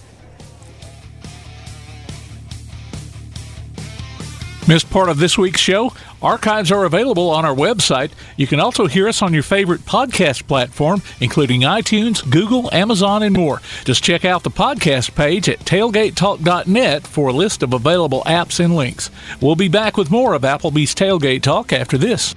Missed 4.67 4.91
part 4.91 5.09
of 5.09 5.17
this 5.17 5.37
week's 5.39 5.59
show? 5.59 5.91
Archives 6.21 6.71
are 6.71 6.85
available 6.85 7.29
on 7.31 7.45
our 7.45 7.55
website. 7.55 8.11
You 8.37 8.45
can 8.45 8.59
also 8.59 8.85
hear 8.85 9.07
us 9.07 9.23
on 9.23 9.33
your 9.33 9.41
favorite 9.43 9.81
podcast 9.81 10.47
platform, 10.47 11.01
including 11.19 11.61
iTunes, 11.61 12.27
Google, 12.29 12.71
Amazon, 12.71 13.23
and 13.23 13.35
more. 13.35 13.59
Just 13.85 14.03
check 14.03 14.23
out 14.23 14.43
the 14.43 14.51
podcast 14.51 15.15
page 15.15 15.49
at 15.49 15.59
tailgatetalk.net 15.61 17.07
for 17.07 17.29
a 17.29 17.33
list 17.33 17.63
of 17.63 17.73
available 17.73 18.21
apps 18.27 18.63
and 18.63 18.75
links. 18.75 19.09
We'll 19.41 19.55
be 19.55 19.67
back 19.67 19.97
with 19.97 20.11
more 20.11 20.35
of 20.35 20.43
Applebee's 20.43 20.93
Tailgate 20.93 21.41
Talk 21.41 21.73
after 21.73 21.97
this. 21.97 22.35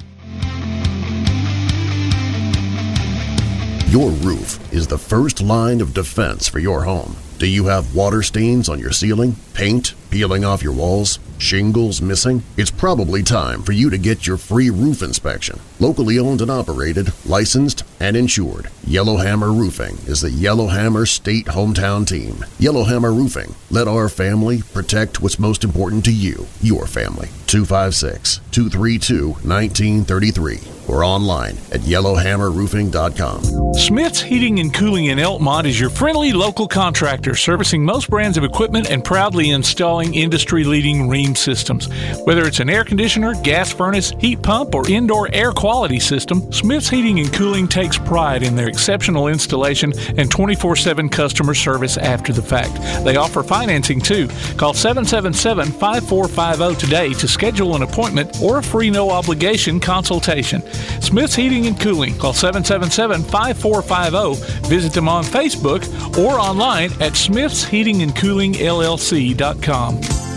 Your 3.93 4.11
roof 4.11 4.73
is 4.73 4.89
the 4.89 4.99
first 4.99 5.41
line 5.41 5.81
of 5.81 5.95
defense 5.95 6.49
for 6.49 6.59
your 6.59 6.83
home. 6.83 7.17
Do 7.39 7.47
you 7.47 7.67
have 7.67 7.95
water 7.95 8.23
stains 8.23 8.69
on 8.69 8.79
your 8.81 8.91
ceiling, 8.93 9.37
paint 9.53 9.95
peeling 10.15 10.45
off 10.45 10.63
your 10.63 10.73
walls, 10.73 11.19
shingles 11.39 12.01
missing? 12.01 12.41
It's 12.57 12.71
probably 12.71 13.25
time 13.25 13.65
for 13.65 13.73
you 13.73 13.91
to 13.91 13.99
get 13.99 14.29
your 14.29 14.37
free 14.37 14.71
roof 14.71 15.03
inspection. 15.03 15.59
Locally 15.81 16.21
owned 16.21 16.41
and 16.41 16.53
operated, 16.53 17.13
licensed, 17.27 17.83
and 17.99 18.17
insured, 18.17 18.69
Yellowhammer 18.87 19.53
Roofing 19.53 19.97
is 20.07 20.21
the 20.21 20.31
Yellowhammer 20.31 21.05
State 21.05 21.47
Hometown 21.47 22.07
Team. 22.07 22.45
Yellowhammer 22.61 23.13
Roofing. 23.13 23.57
Let 23.71 23.89
our 23.89 24.09
family 24.09 24.63
protect 24.63 25.21
what's 25.21 25.41
most 25.41 25.65
important 25.65 26.05
to 26.05 26.13
you, 26.13 26.47
your 26.61 26.87
family. 26.87 27.31
256 27.49 28.39
232 28.53 29.31
1933. 29.31 30.61
or 30.87 31.03
online 31.03 31.57
at 31.73 31.81
yellowhammerroofing.com. 31.81 33.73
Smith's 33.75 34.21
Heating 34.21 34.59
and 34.61 34.73
Cooling 34.75 35.07
in 35.07 35.17
Elkmont 35.17 35.65
is 35.65 35.81
your 35.81 35.89
friendly 35.89 36.35
local 36.35 36.69
contractor 36.69 37.35
servicing 37.35 37.83
most 37.83 38.11
brands 38.11 38.37
of 38.37 38.45
equipment 38.45 38.91
and 38.91 39.03
proudly 39.03 39.49
installing 39.51 40.04
industry 40.13 40.65
leading 40.65 41.09
Rheem 41.09 41.37
systems. 41.37 41.89
Whether 42.25 42.47
it's 42.47 42.61
an 42.61 42.69
air 42.69 42.85
conditioner, 42.85 43.35
gas 43.43 43.73
furnace, 43.73 44.13
heat 44.19 44.43
pump, 44.43 44.75
or 44.75 44.89
indoor 44.91 45.29
air 45.33 45.53
quality 45.53 46.01
system, 46.01 46.51
Smith's 46.53 46.89
Heating 46.89 47.21
and 47.21 47.33
Cooling 47.33 47.69
takes 47.69 47.97
pride 47.97 48.43
in 48.43 48.57
their 48.57 48.69
exceptional 48.69 49.29
installation 49.29 49.93
and 50.19 50.31
24 50.31 50.77
7 50.77 51.09
customer 51.09 51.55
service 51.55 51.97
after 51.97 52.33
the 52.33 52.43
fact. 52.43 52.75
They 53.05 53.17
offer 53.17 53.43
financing 53.43 54.01
too. 54.01 54.29
Call 54.57 54.75
777 54.75 55.73
5450 55.79 56.85
today 56.85 57.15
to 57.15 57.29
schedule 57.29 57.77
an 57.77 57.83
appointment 57.83 58.43
or 58.43 58.59
a 58.59 58.63
free 58.63 58.91
no 58.91 59.11
obligation 59.11 59.79
consultation. 59.81 60.61
Smith's 61.01 61.37
Heating 61.37 61.67
and 61.67 61.81
Cooling. 61.81 62.19
Call 62.19 62.33
777 62.33 63.23
5450. 63.23 64.69
Visit 64.69 64.93
them 64.93 65.09
on 65.09 65.23
Facebook 65.25 65.85
or 66.19 66.41
online 66.41 66.91
at 66.95 67.13
smithsheatingandcoolingllc.com. 67.13 69.84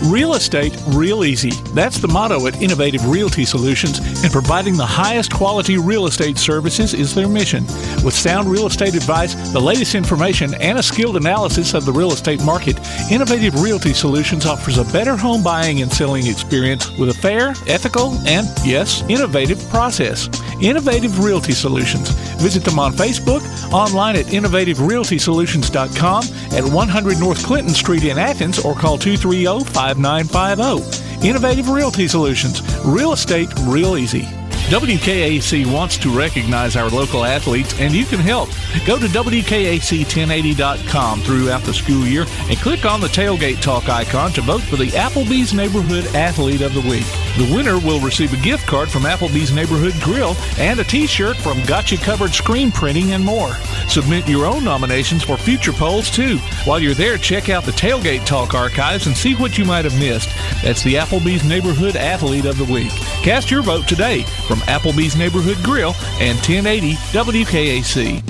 Real 0.04 0.34
estate 0.34 0.76
real 0.88 1.24
easy. 1.24 1.50
That's 1.74 1.98
the 1.98 2.08
motto 2.08 2.46
at 2.46 2.62
Innovative 2.62 3.04
Realty 3.06 3.44
Solutions, 3.44 3.98
and 4.22 4.32
providing 4.32 4.76
the 4.76 4.86
highest 4.86 5.32
quality 5.32 5.76
real 5.76 6.06
estate 6.06 6.38
services 6.38 6.94
is 6.94 7.14
their 7.14 7.28
mission. 7.28 7.64
With 8.04 8.14
sound 8.14 8.48
real 8.48 8.66
estate 8.66 8.94
advice, 8.94 9.34
the 9.52 9.60
latest 9.60 9.94
information, 9.94 10.54
and 10.54 10.78
a 10.78 10.82
skilled 10.82 11.16
analysis 11.16 11.74
of 11.74 11.84
the 11.84 11.92
real 11.92 12.12
estate 12.12 12.42
market, 12.44 12.78
Innovative 13.10 13.60
Realty 13.60 13.92
Solutions 13.92 14.46
offers 14.46 14.78
a 14.78 14.84
better 14.92 15.16
home 15.16 15.42
buying 15.42 15.82
and 15.82 15.92
selling 15.92 16.26
experience 16.26 16.90
with 16.96 17.08
a 17.10 17.14
fair, 17.14 17.54
ethical, 17.66 18.14
and 18.26 18.46
yes, 18.64 19.02
innovative 19.08 19.58
process. 19.68 20.28
Innovative 20.60 21.24
Realty 21.24 21.52
Solutions. 21.52 22.10
Visit 22.40 22.64
them 22.64 22.78
on 22.78 22.92
Facebook, 22.92 23.42
online 23.72 24.16
at 24.16 24.26
innovativerealtysolutions.com, 24.26 26.24
at 26.52 26.64
100 26.64 27.20
North 27.20 27.44
Clinton 27.44 27.74
Street 27.74 28.04
in 28.04 28.18
Athens, 28.18 28.58
or 28.64 28.74
call 28.74 28.98
230 28.98 29.37
5950. 29.46 31.26
Innovative 31.26 31.68
Realty 31.68 32.08
Solutions. 32.08 32.62
Real 32.84 33.12
estate 33.12 33.48
real 33.66 33.96
easy. 33.96 34.26
WKAC 34.68 35.64
wants 35.64 35.96
to 35.96 36.10
recognize 36.10 36.76
our 36.76 36.90
local 36.90 37.24
athletes, 37.24 37.80
and 37.80 37.94
you 37.94 38.04
can 38.04 38.20
help. 38.20 38.50
Go 38.84 38.98
to 38.98 39.06
WKAC1080.com 39.06 41.22
throughout 41.22 41.62
the 41.62 41.72
school 41.72 42.06
year 42.06 42.26
and 42.50 42.58
click 42.58 42.84
on 42.84 43.00
the 43.00 43.06
Tailgate 43.06 43.62
Talk 43.62 43.88
icon 43.88 44.30
to 44.32 44.42
vote 44.42 44.60
for 44.60 44.76
the 44.76 44.88
Applebee's 44.88 45.54
Neighborhood 45.54 46.14
Athlete 46.14 46.60
of 46.60 46.74
the 46.74 46.82
Week. 46.82 47.06
The 47.38 47.50
winner 47.54 47.78
will 47.78 48.00
receive 48.00 48.34
a 48.34 48.44
gift 48.44 48.66
card 48.66 48.90
from 48.90 49.04
Applebee's 49.04 49.54
Neighborhood 49.54 49.94
Grill 50.02 50.36
and 50.58 50.78
a 50.78 50.84
t 50.84 51.06
shirt 51.06 51.38
from 51.38 51.64
Gotcha 51.64 51.96
Covered 51.96 52.34
Screen 52.34 52.70
Printing 52.70 53.12
and 53.12 53.24
more. 53.24 53.54
Submit 53.88 54.28
your 54.28 54.44
own 54.44 54.64
nominations 54.64 55.24
for 55.24 55.38
future 55.38 55.72
polls, 55.72 56.10
too. 56.10 56.36
While 56.66 56.80
you're 56.80 56.92
there, 56.92 57.16
check 57.16 57.48
out 57.48 57.64
the 57.64 57.72
Tailgate 57.72 58.26
Talk 58.26 58.52
archives 58.52 59.06
and 59.06 59.16
see 59.16 59.34
what 59.34 59.56
you 59.56 59.64
might 59.64 59.86
have 59.86 59.98
missed. 59.98 60.28
That's 60.62 60.82
the 60.82 60.96
Applebee's 60.96 61.44
Neighborhood 61.44 61.96
Athlete 61.96 62.44
of 62.44 62.58
the 62.58 62.70
Week. 62.70 62.90
Cast 63.22 63.50
your 63.50 63.62
vote 63.62 63.88
today 63.88 64.24
from 64.46 64.57
Applebee's 64.60 65.16
Neighborhood 65.16 65.58
Grill 65.62 65.94
and 66.20 66.36
1080 66.38 66.94
WKAC. 67.12 68.22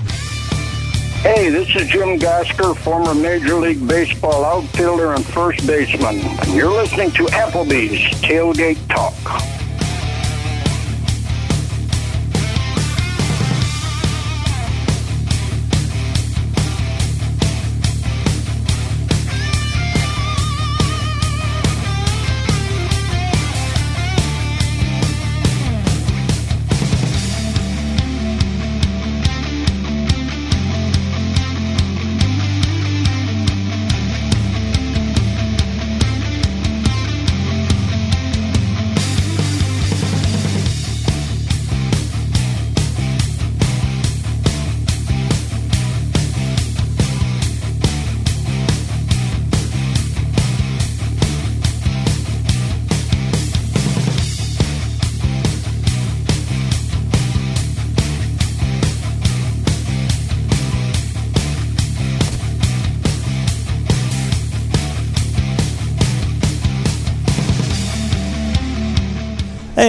Hey, 1.22 1.50
this 1.50 1.68
is 1.74 1.88
Jim 1.88 2.18
Gosger, 2.18 2.76
former 2.76 3.12
Major 3.12 3.56
League 3.56 3.86
Baseball 3.88 4.44
outfielder 4.44 5.14
and 5.14 5.24
first 5.26 5.66
baseman. 5.66 6.20
And 6.20 6.55
you're 6.55 6.70
listening 6.70 7.10
to 7.12 7.24
Applebee's 7.24 8.20
Tailgate 8.22 8.78
Talk. 8.88 9.57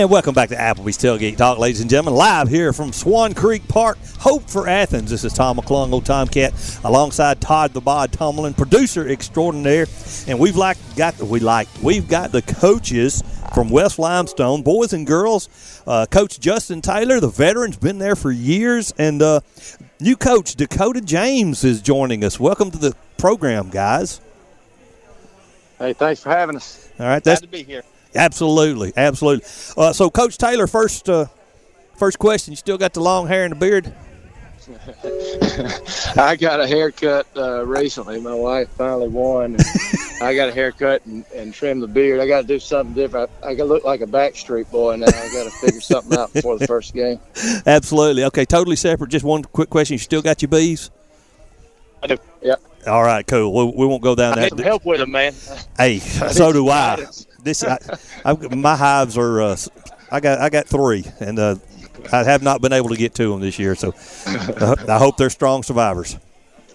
And 0.10 0.14
welcome 0.14 0.34
back 0.34 0.50
to 0.50 0.56
Applebee's 0.56 0.98
Tailgate 0.98 1.38
Talk, 1.38 1.60
ladies 1.60 1.82
and 1.82 1.90
gentlemen. 1.90 2.16
Live 2.16 2.48
here 2.48 2.74
from 2.74 2.92
Swan 2.92 3.36
Creek 3.36 3.68
Park, 3.68 4.00
Hope 4.18 4.42
for 4.50 4.68
Athens. 4.68 5.12
This 5.12 5.24
is 5.24 5.34
Tom 5.34 5.58
McClung, 5.58 5.94
old 5.94 6.04
Tomcat, 6.04 6.52
alongside 6.84 7.40
Todd 7.40 7.74
the 7.74 7.80
Bod 7.80 8.12
Tomlin, 8.12 8.56
producer 8.56 9.08
extraordinaire. 9.08 9.86
And 10.26 10.40
we've 10.40 10.56
like 10.56 10.78
got 10.96 11.16
we 11.20 11.40
like 11.40 11.68
we've 11.84 12.08
got 12.08 12.32
the 12.32 12.42
coaches 12.42 13.22
from 13.54 13.70
West 13.70 14.00
Limestone, 14.00 14.64
boys 14.64 14.94
and 14.94 15.06
girls. 15.06 15.48
Uh, 15.86 16.08
coach 16.08 16.40
Justin 16.40 16.82
Taylor, 16.82 17.20
the 17.20 17.28
veteran's 17.30 17.78
been 17.78 18.00
there 18.00 18.16
for 18.16 18.32
years, 18.32 18.92
and 18.98 19.22
uh, 19.22 19.42
new 20.00 20.18
coach 20.18 20.56
Dakota 20.56 21.02
James 21.02 21.64
is 21.64 21.84
joining 21.84 22.24
us. 22.24 22.40
Welcome 22.40 22.72
to 22.72 22.80
the 22.80 22.96
program, 23.20 23.70
guys. 23.70 24.22
Hey, 25.78 25.94
thanks 25.94 26.24
for 26.24 26.30
having 26.30 26.56
us. 26.56 26.90
All 27.00 27.06
right, 27.06 27.24
that's 27.24 27.42
Glad 27.42 27.52
to 27.52 27.52
be 27.52 27.62
here. 27.62 27.84
Absolutely, 28.16 28.94
absolutely. 28.98 29.46
Uh, 29.78 29.94
so, 29.94 30.10
Coach 30.10 30.38
Taylor, 30.38 30.68
first 30.68 31.10
uh, 31.10 31.26
first 31.96 32.20
question: 32.20 32.52
You 32.52 32.58
still 32.58 32.78
got 32.78 32.94
the 32.94 33.02
long 33.02 33.28
hair 33.28 33.44
and 33.44 33.52
the 33.52 33.56
beard? 33.56 33.94
I 36.16 36.36
got 36.36 36.60
a 36.60 36.68
haircut 36.68 37.28
uh, 37.36 37.66
recently. 37.66 38.22
My 38.22 38.34
wife 38.34 38.70
finally 38.70 39.08
won. 39.08 39.56
And 39.56 39.64
I 40.22 40.36
got 40.36 40.50
a 40.50 40.52
haircut 40.52 41.06
and, 41.06 41.26
and 41.34 41.54
trim 41.54 41.80
the 41.80 41.88
beard. 41.88 42.20
I 42.20 42.28
got 42.28 42.42
to 42.42 42.48
do 42.48 42.60
something 42.60 42.94
different. 42.94 43.30
I, 43.42 43.48
I 43.48 43.56
got 43.56 43.64
to 43.64 43.70
look 43.70 43.84
like 43.84 44.02
a 44.02 44.06
Backstreet 44.06 44.70
Boy 44.70 44.96
now. 44.98 45.08
I 45.08 45.12
got 45.12 45.46
to 45.46 45.52
figure 45.52 45.82
something 45.82 46.18
out 46.18 46.34
before 46.34 46.58
the 46.58 46.68
first 46.68 46.94
game. 46.94 47.20
Absolutely. 47.66 48.24
Okay, 48.26 48.46
totally 48.46 48.76
separate. 48.76 49.10
Just 49.10 49.26
one 49.26 49.44
quick 49.44 49.70
question: 49.70 49.96
You 49.96 50.00
still 50.00 50.22
got 50.22 50.42
your 50.42 50.50
bees? 50.50 50.92
I 52.04 52.08
do. 52.08 52.18
Yeah. 52.42 52.56
All 52.88 53.04
right, 53.04 53.26
cool. 53.28 53.54
We, 53.54 53.78
we 53.78 53.86
won't 53.88 54.04
go 54.04 54.16
down 54.16 54.38
I 54.38 54.44
that. 54.50 54.56
need 54.56 54.66
help 54.66 54.86
with 54.86 55.00
them, 55.00 55.12
man. 55.12 55.34
Hey, 55.78 55.96
I 55.96 56.00
so 56.00 56.54
do 56.54 56.68
some 56.68 56.70
I. 56.70 57.06
guidance. 57.44 57.62
This, 57.62 57.64
I, 57.64 57.78
I've, 58.26 58.56
my 58.56 58.76
hives 58.76 59.18
are. 59.18 59.42
Uh, 59.42 59.58
I 60.12 60.20
got, 60.20 60.40
I 60.40 60.50
got 60.50 60.68
three, 60.68 61.06
and 61.20 61.38
uh, 61.38 61.56
I 62.12 62.24
have 62.24 62.42
not 62.42 62.62
been 62.62 62.74
able 62.74 62.90
to 62.90 62.98
get 62.98 63.14
to 63.16 63.32
them 63.32 63.42
this 63.42 63.60
year. 63.60 63.76
So, 63.76 63.94
uh, 64.26 64.76
I 64.88 64.98
hope 64.98 65.18
they're 65.18 65.30
strong 65.30 65.62
survivors. 65.64 66.18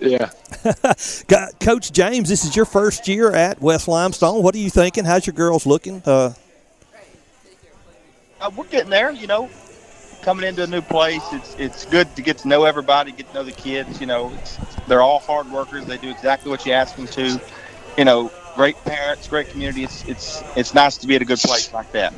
Yeah. 0.00 0.30
Coach 1.60 1.92
James, 1.92 2.28
this 2.28 2.44
is 2.44 2.54
your 2.54 2.64
first 2.64 3.08
year 3.08 3.32
at 3.32 3.60
West 3.60 3.88
Limestone. 3.88 4.42
What 4.42 4.54
are 4.54 4.58
you 4.58 4.70
thinking? 4.70 5.04
How's 5.04 5.26
your 5.26 5.34
girls 5.34 5.66
looking? 5.66 6.02
Uh, 6.04 6.34
Uh, 8.40 8.50
we're 8.56 8.64
getting 8.66 8.90
there, 8.90 9.10
you 9.10 9.26
know. 9.26 9.48
Coming 10.22 10.46
into 10.46 10.62
a 10.62 10.66
new 10.66 10.80
place, 10.82 11.22
it's 11.32 11.54
it's 11.58 11.84
good 11.86 12.14
to 12.16 12.22
get 12.22 12.38
to 12.38 12.48
know 12.48 12.64
everybody, 12.64 13.12
get 13.12 13.28
to 13.28 13.34
know 13.34 13.42
the 13.42 13.52
kids. 13.52 14.00
You 14.00 14.06
know, 14.06 14.32
it's, 14.38 14.58
they're 14.86 15.02
all 15.02 15.18
hard 15.18 15.50
workers. 15.50 15.86
They 15.86 15.98
do 15.98 16.10
exactly 16.10 16.50
what 16.50 16.64
you 16.66 16.72
ask 16.72 16.96
them 16.96 17.06
to. 17.08 17.40
You 17.98 18.04
know, 18.04 18.30
great 18.54 18.76
parents, 18.84 19.28
great 19.28 19.48
community. 19.50 19.84
It's 19.84 20.06
it's 20.08 20.42
it's 20.56 20.74
nice 20.74 20.96
to 20.98 21.06
be 21.06 21.16
at 21.16 21.22
a 21.22 21.24
good 21.24 21.38
place 21.38 21.72
like 21.72 21.90
that. 21.92 22.14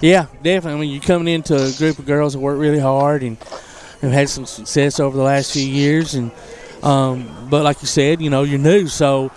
Yeah, 0.00 0.26
definitely. 0.42 0.72
I 0.72 0.80
mean, 0.80 0.90
you're 0.90 1.02
coming 1.02 1.32
into 1.32 1.54
a 1.54 1.72
group 1.72 1.98
of 1.98 2.06
girls 2.06 2.34
that 2.34 2.40
work 2.40 2.58
really 2.58 2.78
hard 2.78 3.22
and 3.22 3.38
have 4.02 4.12
had 4.12 4.28
some 4.28 4.44
success 4.44 5.00
over 5.00 5.16
the 5.16 5.22
last 5.22 5.52
few 5.52 5.66
years. 5.66 6.14
And 6.14 6.30
um, 6.82 7.48
but 7.50 7.64
like 7.64 7.80
you 7.80 7.88
said, 7.88 8.20
you 8.20 8.30
know, 8.30 8.42
you're 8.42 8.58
new, 8.58 8.88
so 8.88 9.30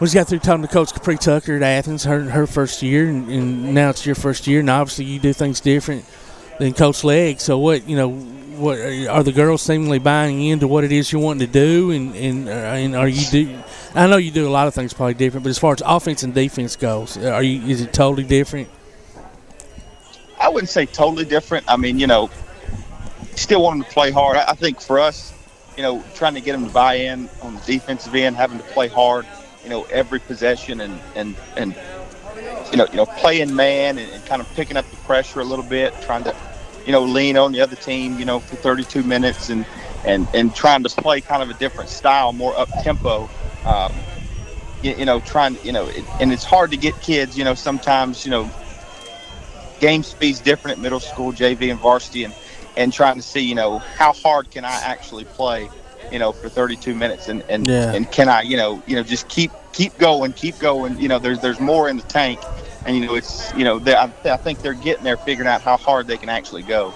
we 0.00 0.04
just 0.06 0.14
got 0.14 0.28
through 0.28 0.40
talking 0.40 0.62
to 0.62 0.68
Coach 0.68 0.92
Capriee 0.92 1.18
Tucker 1.18 1.56
at 1.56 1.62
Athens, 1.62 2.04
her 2.04 2.22
her 2.22 2.46
first 2.46 2.82
year, 2.82 3.08
and, 3.08 3.30
and 3.30 3.74
now 3.74 3.90
it's 3.90 4.04
your 4.04 4.14
first 4.14 4.46
year, 4.46 4.60
and 4.60 4.68
obviously 4.68 5.04
you 5.04 5.18
do 5.18 5.32
things 5.32 5.60
different 5.60 6.04
than 6.58 6.74
Coach 6.74 7.04
Leg. 7.04 7.40
So 7.40 7.58
what 7.58 7.88
you 7.88 7.96
know, 7.96 8.10
what 8.56 8.78
are 8.78 9.22
the 9.22 9.32
girls 9.32 9.62
seemingly 9.62 9.98
buying 9.98 10.42
into 10.42 10.66
what 10.66 10.84
it 10.84 10.92
is 10.92 11.12
you're 11.12 11.20
wanting 11.20 11.46
to 11.46 11.52
do, 11.52 11.90
and 11.90 12.14
and, 12.16 12.48
uh, 12.48 12.52
and 12.52 12.96
are 12.96 13.08
you 13.08 13.26
do? 13.30 13.58
I 13.94 14.06
know 14.06 14.16
you 14.16 14.30
do 14.30 14.48
a 14.48 14.50
lot 14.50 14.66
of 14.66 14.74
things 14.74 14.92
probably 14.92 15.14
different, 15.14 15.44
but 15.44 15.50
as 15.50 15.58
far 15.58 15.72
as 15.72 15.82
offense 15.84 16.22
and 16.22 16.34
defense 16.34 16.76
goes, 16.76 17.16
are 17.18 17.42
you 17.42 17.62
is 17.68 17.80
it 17.80 17.92
totally 17.92 18.24
different? 18.24 18.68
I 20.40 20.48
wouldn't 20.48 20.68
say 20.68 20.86
totally 20.86 21.24
different. 21.24 21.64
I 21.68 21.76
mean, 21.76 21.98
you 21.98 22.06
know, 22.06 22.30
still 23.34 23.62
want 23.62 23.78
them 23.78 23.84
to 23.84 23.90
play 23.92 24.10
hard. 24.10 24.36
I, 24.36 24.50
I 24.50 24.54
think 24.54 24.80
for 24.80 24.98
us, 24.98 25.32
you 25.76 25.82
know, 25.82 26.02
trying 26.14 26.34
to 26.34 26.40
get 26.40 26.52
them 26.52 26.66
to 26.66 26.72
buy 26.72 26.94
in 26.94 27.28
on 27.42 27.54
the 27.54 27.60
defensive 27.62 28.14
end, 28.14 28.36
having 28.36 28.58
to 28.58 28.64
play 28.64 28.88
hard, 28.88 29.26
you 29.62 29.70
know, 29.70 29.84
every 29.84 30.20
possession 30.20 30.80
and 30.80 31.00
and 31.14 31.36
and 31.56 31.74
you 32.70 32.76
know, 32.76 32.86
you 32.90 32.96
know, 32.96 33.06
playing 33.06 33.54
man 33.54 33.98
and, 33.98 34.10
and 34.12 34.24
kind 34.26 34.40
of 34.40 34.52
picking 34.54 34.76
up 34.76 34.88
the 34.90 34.96
pressure 34.98 35.40
a 35.40 35.44
little 35.44 35.64
bit, 35.64 35.94
trying 36.02 36.24
to, 36.24 36.34
you 36.86 36.92
know, 36.92 37.02
lean 37.02 37.36
on 37.36 37.52
the 37.52 37.60
other 37.60 37.76
team, 37.76 38.18
you 38.18 38.24
know, 38.24 38.38
for 38.40 38.56
32 38.56 39.02
minutes 39.02 39.48
and 39.50 39.66
and 40.04 40.26
and 40.34 40.54
trying 40.54 40.82
to 40.84 40.88
play 40.88 41.20
kind 41.20 41.42
of 41.42 41.50
a 41.50 41.54
different 41.54 41.90
style, 41.90 42.32
more 42.32 42.56
up 42.58 42.68
tempo. 42.82 43.28
Um, 43.64 43.92
you, 44.82 44.94
you 44.94 45.04
know, 45.04 45.20
trying, 45.20 45.58
you 45.64 45.72
know, 45.72 45.86
it, 45.88 46.04
and 46.20 46.32
it's 46.32 46.44
hard 46.44 46.70
to 46.70 46.76
get 46.76 47.00
kids, 47.00 47.36
you 47.36 47.44
know, 47.44 47.54
sometimes, 47.54 48.24
you 48.24 48.30
know, 48.30 48.50
game 49.80 50.02
speed's 50.02 50.40
different 50.40 50.76
at 50.78 50.82
middle 50.82 51.00
school, 51.00 51.32
JV, 51.32 51.70
and 51.70 51.80
varsity, 51.80 52.24
and 52.24 52.34
and 52.76 52.92
trying 52.92 53.16
to 53.16 53.22
see, 53.22 53.40
you 53.40 53.54
know, 53.54 53.78
how 53.78 54.12
hard 54.12 54.50
can 54.50 54.64
I 54.64 54.74
actually 54.74 55.24
play, 55.24 55.68
you 56.12 56.18
know, 56.18 56.32
for 56.32 56.48
32 56.48 56.94
minutes, 56.94 57.28
and 57.28 57.42
and, 57.48 57.66
Yeah. 57.68 57.92
and 57.94 58.10
can 58.10 58.28
I, 58.28 58.42
you 58.42 58.56
know, 58.56 58.82
you 58.86 58.96
know, 58.96 59.02
just 59.02 59.28
keep 59.28 59.50
keep 59.72 59.96
going, 59.98 60.32
keep 60.32 60.58
going. 60.58 60.98
You 60.98 61.08
know, 61.08 61.18
there's 61.18 61.40
there's 61.40 61.60
more 61.60 61.88
in 61.88 61.96
the 61.96 62.02
tank, 62.04 62.40
and 62.86 62.96
you 62.96 63.06
know, 63.06 63.14
it's 63.14 63.52
you 63.54 63.64
know, 63.64 63.80
I, 63.84 64.10
I 64.24 64.36
think 64.36 64.62
they're 64.62 64.74
getting 64.74 65.04
there, 65.04 65.16
figuring 65.16 65.48
out 65.48 65.60
how 65.60 65.76
hard 65.76 66.06
they 66.06 66.16
can 66.16 66.28
actually 66.28 66.62
go. 66.62 66.94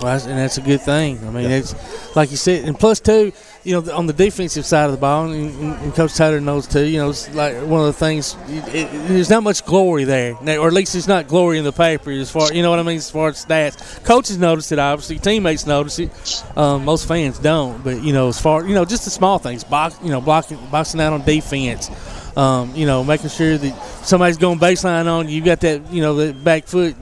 Well, 0.00 0.12
that's, 0.12 0.26
and 0.26 0.38
that's 0.38 0.58
a 0.58 0.60
good 0.60 0.80
thing. 0.80 1.18
I 1.26 1.30
mean, 1.30 1.50
it's 1.50 1.74
like 2.14 2.30
you 2.30 2.36
said, 2.36 2.64
and 2.64 2.78
plus 2.78 3.00
two, 3.00 3.32
you 3.64 3.80
know, 3.80 3.92
on 3.92 4.06
the 4.06 4.12
defensive 4.12 4.64
side 4.64 4.84
of 4.84 4.92
the 4.92 4.96
ball, 4.96 5.24
and, 5.32 5.52
and, 5.60 5.82
and 5.82 5.94
Coach 5.94 6.14
Taylor 6.14 6.40
knows 6.40 6.68
too. 6.68 6.84
You 6.84 6.98
know, 6.98 7.10
it's 7.10 7.34
like 7.34 7.56
one 7.62 7.80
of 7.80 7.86
the 7.86 7.92
things. 7.94 8.36
It, 8.46 8.74
it, 8.74 9.08
there's 9.08 9.28
not 9.28 9.42
much 9.42 9.64
glory 9.64 10.04
there, 10.04 10.36
or 10.36 10.68
at 10.68 10.72
least 10.72 10.94
it's 10.94 11.08
not 11.08 11.26
glory 11.26 11.58
in 11.58 11.64
the 11.64 11.72
paper 11.72 12.12
as 12.12 12.30
far. 12.30 12.52
You 12.52 12.62
know 12.62 12.70
what 12.70 12.78
I 12.78 12.84
mean? 12.84 12.98
As 12.98 13.10
far 13.10 13.30
as 13.30 13.44
stats, 13.44 14.04
coaches 14.04 14.38
notice 14.38 14.70
it. 14.70 14.78
Obviously, 14.78 15.18
teammates 15.18 15.66
notice 15.66 15.98
it. 15.98 16.44
Um, 16.56 16.84
most 16.84 17.08
fans 17.08 17.40
don't, 17.40 17.82
but 17.82 18.00
you 18.00 18.12
know, 18.12 18.28
as 18.28 18.40
far 18.40 18.64
you 18.64 18.74
know, 18.74 18.84
just 18.84 19.04
the 19.04 19.10
small 19.10 19.38
things, 19.40 19.64
box, 19.64 19.98
you 20.00 20.10
know, 20.10 20.20
blocking, 20.20 20.58
boxing 20.70 21.00
out 21.00 21.12
on 21.12 21.24
defense. 21.24 21.90
Um, 22.36 22.74
you 22.74 22.86
know, 22.86 23.02
making 23.02 23.30
sure 23.30 23.58
that 23.58 24.04
somebody's 24.04 24.36
going 24.36 24.58
baseline 24.58 25.06
on 25.06 25.28
you. 25.28 25.36
You 25.36 25.44
got 25.44 25.60
that, 25.60 25.92
you 25.92 26.00
know, 26.00 26.14
that 26.16 26.44
back 26.44 26.66
foot 26.66 26.94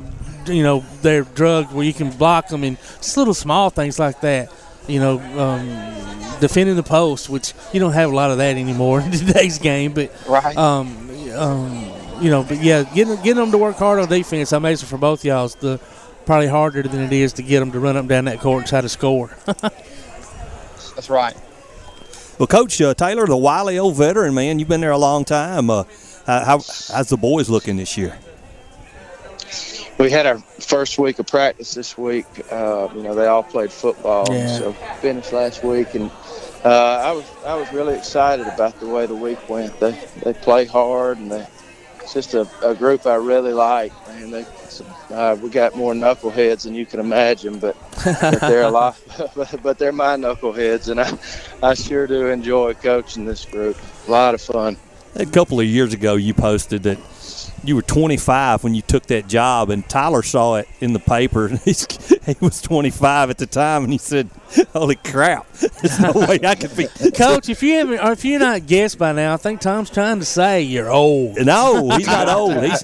you 0.49 0.63
know 0.63 0.85
they're 1.03 1.23
drugged 1.23 1.73
where 1.73 1.85
you 1.85 1.93
can 1.93 2.11
block 2.11 2.49
them 2.49 2.65
and 2.65 2.79
just 2.99 3.17
little 3.17 3.35
small 3.35 3.71
things 3.71 3.99
like 3.99 4.21
that 4.21 4.53
you 4.87 5.01
know 5.01 5.19
um, 5.39 5.69
defending 6.41 6.77
the 6.77 6.83
post 6.83 7.29
which 7.29 7.55
you 7.73 7.81
don't 7.81 7.93
have 7.93 8.11
a 8.11 8.15
lot 8.15 8.31
of 8.31 8.39
that 8.39 8.57
anymore 8.57 9.01
in 9.03 9.11
today's 9.11 9.59
game 9.59 9.93
but 9.93 10.13
right 10.29 10.57
um, 10.57 11.11
um, 11.35 11.91
you 12.21 12.31
know 12.31 12.43
but 12.43 12.63
yeah 12.63 12.83
getting, 12.95 13.17
getting 13.17 13.37
them 13.37 13.51
to 13.51 13.59
work 13.59 13.77
hard 13.77 13.99
on 13.99 14.09
defense 14.09 14.53
I 14.53 14.59
imagine 14.59 14.87
for 14.87 14.99
both 14.99 15.25
y'all 15.25 15.47
is 15.47 15.55
the 15.57 15.81
probably 16.25 16.49
harder 16.49 16.83
than 16.83 17.01
it 17.01 17.13
is 17.13 17.33
to 17.35 17.43
get 17.43 17.61
them 17.61 17.71
to 17.73 17.81
run 17.81 17.97
up 17.97 18.01
and 18.01 18.09
down 18.09 18.25
that 18.27 18.41
court 18.41 18.63
and 18.63 18.69
try 18.69 18.81
to 18.81 18.89
score 18.89 19.37
That's 20.95 21.11
right. 21.11 21.37
Well, 22.39 22.47
Coach 22.47 22.81
uh, 22.83 22.93
Taylor, 22.95 23.27
the 23.27 23.37
wily 23.37 23.79
old 23.79 23.97
veteran, 23.97 24.35
man, 24.35 24.59
you've 24.59 24.69
been 24.69 24.83
there 24.83 24.91
a 24.91 24.99
long 24.99 25.25
time. 25.25 25.71
Uh, 25.71 25.85
how, 26.27 26.41
how, 26.41 26.59
how's 26.93 27.09
the 27.09 27.17
boys 27.17 27.49
looking 27.49 27.77
this 27.77 27.97
year? 27.97 28.19
we 29.99 30.11
had 30.11 30.27
our 30.27 30.37
first 30.39 30.99
week 30.99 31.19
of 31.19 31.27
practice 31.27 31.73
this 31.73 31.97
week. 31.97 32.27
Uh, 32.53 32.89
you 32.95 33.03
know, 33.03 33.15
they 33.15 33.27
all 33.27 33.43
played 33.43 33.73
football, 33.73 34.27
Yeah. 34.31 34.59
so 34.59 34.73
finished 35.01 35.33
last 35.33 35.65
week, 35.65 35.95
and 35.95 36.11
uh, 36.65 36.69
I 36.69 37.13
was 37.13 37.25
I 37.47 37.55
was 37.55 37.73
really 37.73 37.95
excited 37.95 38.47
about 38.47 38.79
the 38.81 38.87
way 38.87 39.07
the 39.07 39.15
week 39.15 39.49
went. 39.49 39.79
They 39.81 39.99
they 40.23 40.35
play 40.35 40.67
hard, 40.67 41.17
and 41.17 41.33
they 41.33 41.47
it's 42.07 42.13
just 42.13 42.35
a, 42.35 42.49
a 42.63 42.73
group 42.73 43.05
I 43.05 43.17
really 43.17 43.53
like. 43.53 43.93
And 44.11 44.33
they 44.33 44.47
uh, 45.11 45.37
we 45.43 45.51
got 45.51 45.75
more 45.75 45.93
knuckleheads 45.93 46.63
than 46.63 46.75
you 46.75 46.87
can 46.87 47.01
imagine, 47.01 47.59
but, 47.59 47.77
but 48.05 48.41
they're 48.41 48.63
a 48.63 48.71
lot. 48.71 48.97
But, 49.35 49.63
but 49.63 49.79
they're 49.79 49.93
my 49.93 50.17
knuckleheads, 50.17 50.89
and 50.89 51.01
I 51.01 51.19
I 51.69 51.75
sure 51.75 52.07
do 52.07 52.29
enjoy 52.29 52.75
coaching 52.75 53.25
this 53.25 53.45
group. 53.45 53.77
A 54.07 54.11
lot 54.11 54.35
of 54.35 54.41
fun. 54.41 54.77
A 55.17 55.27
couple 55.27 55.59
of 55.59 55.67
years 55.67 55.93
ago, 55.95 56.15
you 56.15 56.33
posted 56.33 56.85
that 56.85 56.99
you 57.65 57.77
were 57.77 57.83
25 57.83 58.65
when 58.65 58.75
you 58.75 58.83
took 58.83 59.07
that 59.07 59.29
job, 59.29 59.71
and 59.71 59.89
Tyler 59.89 60.23
saw 60.23 60.57
it 60.57 60.69
in 60.81 60.93
the 60.93 60.99
paper. 60.99 61.47
And 61.47 61.59
he 61.61 62.37
was 62.41 62.61
25 62.63 63.31
at 63.31 63.39
the 63.39 63.47
time, 63.47 63.85
and 63.85 63.93
he 63.93 63.99
said, 63.99 64.31
"Holy 64.73 64.97
crap! 64.97 65.51
There's 65.53 66.01
no 66.01 66.13
way 66.13 66.41
I 66.45 66.55
could 66.55 66.77
be." 66.77 66.87
Coach, 67.15 67.49
if 67.49 67.63
you 67.63 67.75
haven't, 67.75 68.01
or 68.01 68.13
if 68.13 68.25
you're 68.25 68.41
not 68.41 68.67
guessed 68.67 68.99
by 68.99 69.13
now, 69.13 69.35
I 69.35 69.37
think 69.37 69.61
Tom's 69.61 69.91
trying 69.91 70.19
to 70.19 70.25
say 70.25 70.63
you're 70.63 70.91
old. 70.91 71.37
No, 71.45 71.91
he's 71.91 72.07
not 72.07 72.29
old. 72.29 72.63
He's 72.63 72.83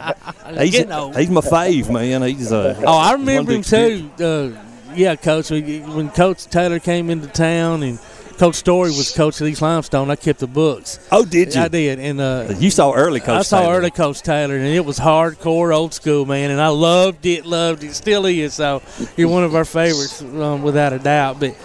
he's, 0.59 0.71
getting 0.71 0.93
old. 0.93 1.17
he's 1.17 1.31
my 1.31 1.41
fave, 1.41 1.91
man. 1.93 2.23
He's 2.23 2.53
uh, 2.53 2.81
Oh, 2.87 2.99
I 2.99 3.13
remember 3.13 3.53
him 3.53 3.63
too. 3.63 4.11
Uh, 4.19 4.51
yeah, 4.95 5.17
Coach. 5.17 5.51
When 5.51 6.11
Coach 6.11 6.47
Taylor 6.47 6.79
came 6.79 7.11
into 7.11 7.29
town 7.29 7.83
and 7.83 7.99
Coach 8.39 8.55
Story 8.57 8.91
was 8.91 9.13
coach 9.15 9.41
of 9.41 9.47
East 9.47 9.63
Limestone, 9.63 10.11
I 10.11 10.17
kept 10.17 10.41
the 10.41 10.47
books. 10.47 10.99
Oh, 11.11 11.25
did 11.25 11.55
you? 11.55 11.61
I 11.61 11.69
did. 11.69 11.99
And 11.99 12.21
uh, 12.21 12.55
You 12.59 12.71
saw 12.71 12.93
early 12.93 13.21
Coach 13.21 13.39
I 13.39 13.43
saw 13.43 13.61
Taylor. 13.61 13.75
early 13.79 13.91
Coach 13.91 14.23
Taylor, 14.23 14.57
and 14.57 14.67
it 14.67 14.85
was 14.85 14.99
hardcore, 14.99 15.75
old 15.75 15.95
school, 15.95 16.27
man. 16.27 16.51
And 16.51 16.61
I 16.61 16.69
loved 16.69 17.25
it, 17.27 17.47
loved 17.47 17.85
it, 17.85 17.95
still 17.95 18.27
is. 18.27 18.55
So 18.55 18.83
you're 19.17 19.29
one 19.29 19.45
of 19.45 19.55
our 19.55 19.65
favorites, 19.65 20.21
um, 20.23 20.63
without 20.63 20.93
a 20.93 20.99
doubt. 20.99 21.41
But 21.41 21.57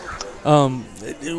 um, 0.46 0.84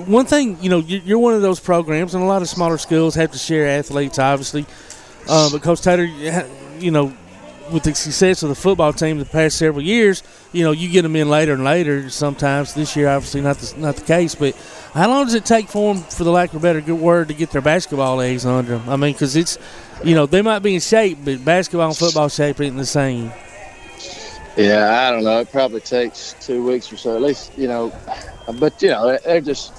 one 0.06 0.26
thing, 0.26 0.58
you 0.60 0.68
know, 0.70 0.78
you- 0.78 1.02
you're 1.04 1.18
one 1.18 1.34
of 1.34 1.42
those 1.42 1.60
programs, 1.60 2.14
and 2.14 2.22
a 2.22 2.26
lot 2.26 2.42
of 2.42 2.48
smaller 2.48 2.78
schools 2.78 3.14
have 3.14 3.30
to 3.32 3.38
share 3.38 3.66
athletes, 3.68 4.18
obviously. 4.18 4.66
Uh, 5.28 5.50
but 5.50 5.62
Coach 5.62 5.80
Taylor, 5.82 6.04
you 6.04 6.32
you 6.80 6.90
know, 6.90 7.12
with 7.72 7.82
the 7.82 7.94
success 7.94 8.42
of 8.42 8.48
the 8.48 8.54
football 8.54 8.92
team 8.94 9.18
the 9.18 9.24
past 9.26 9.58
several 9.58 9.82
years, 9.84 10.22
you 10.52 10.64
know, 10.64 10.70
you 10.70 10.88
get 10.88 11.02
them 11.02 11.14
in 11.16 11.28
later 11.28 11.52
and 11.52 11.64
later. 11.64 12.08
Sometimes 12.08 12.72
this 12.72 12.96
year, 12.96 13.08
obviously 13.08 13.42
not 13.42 13.58
the, 13.58 13.74
not 13.78 13.96
the 13.96 14.04
case. 14.06 14.34
But 14.34 14.56
how 14.94 15.08
long 15.08 15.26
does 15.26 15.34
it 15.34 15.44
take 15.44 15.68
for 15.68 15.94
them, 15.94 16.02
for 16.02 16.24
the 16.24 16.30
lack 16.30 16.50
of 16.50 16.56
a 16.56 16.60
better 16.60 16.80
good 16.80 16.98
word, 16.98 17.28
to 17.28 17.34
get 17.34 17.50
their 17.50 17.60
basketball 17.62 18.16
legs 18.16 18.46
under 18.46 18.78
them? 18.78 18.88
I 18.88 18.96
mean, 18.96 19.12
because 19.12 19.36
it's, 19.36 19.58
you 20.02 20.14
know, 20.14 20.26
they 20.26 20.42
might 20.42 20.60
be 20.60 20.74
in 20.74 20.80
shape, 20.80 21.18
but 21.24 21.44
basketball 21.44 21.88
and 21.88 21.96
football 21.96 22.28
shape 22.28 22.60
ain't 22.60 22.76
the 22.76 22.86
same. 22.86 23.32
Yeah, 24.56 25.06
I 25.06 25.12
don't 25.12 25.22
know. 25.22 25.38
It 25.40 25.52
probably 25.52 25.80
takes 25.80 26.34
two 26.40 26.64
weeks 26.64 26.92
or 26.92 26.96
so, 26.96 27.14
at 27.14 27.22
least, 27.22 27.56
you 27.56 27.68
know. 27.68 27.92
But 28.58 28.82
you 28.82 28.88
know, 28.88 29.16
they're 29.24 29.40
just 29.40 29.72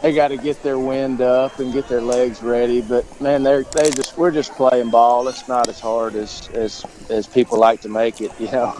they 0.00 0.14
got 0.14 0.28
to 0.28 0.36
get 0.36 0.62
their 0.62 0.78
wind 0.78 1.20
up 1.20 1.58
and 1.58 1.72
get 1.72 1.88
their 1.88 2.00
legs 2.00 2.42
ready. 2.42 2.80
But 2.80 3.20
man, 3.20 3.42
they're 3.42 3.64
they 3.64 3.90
just 3.90 4.16
we're 4.16 4.30
just 4.30 4.52
playing 4.52 4.90
ball. 4.90 5.28
It's 5.28 5.46
not 5.46 5.68
as 5.68 5.80
hard 5.80 6.14
as 6.14 6.48
as 6.54 6.84
as 7.10 7.26
people 7.26 7.58
like 7.58 7.80
to 7.82 7.88
make 7.88 8.20
it. 8.20 8.32
You 8.40 8.50
know, 8.50 8.78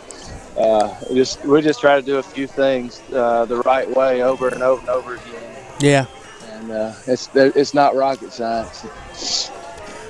uh, 0.59 0.95
just 1.15 1.45
we 1.45 1.63
just 1.63 1.81
try 1.81 1.97
to 1.97 2.03
do 2.03 2.19
a 2.19 2.23
few 2.23 2.47
things 2.47 3.03
uh, 3.13 3.45
the 3.47 3.57
right 3.59 3.89
way 3.89 4.23
over 4.23 4.49
and 4.49 4.63
over 4.63 4.81
and 4.81 4.89
over 4.91 5.15
again. 5.15 5.44
Yeah. 5.85 6.06
And 6.51 6.70
uh, 6.70 6.94
it's 7.06 7.28
it's 7.35 7.74
not 7.74 7.94
rocket 7.94 8.32
science. 8.32 9.51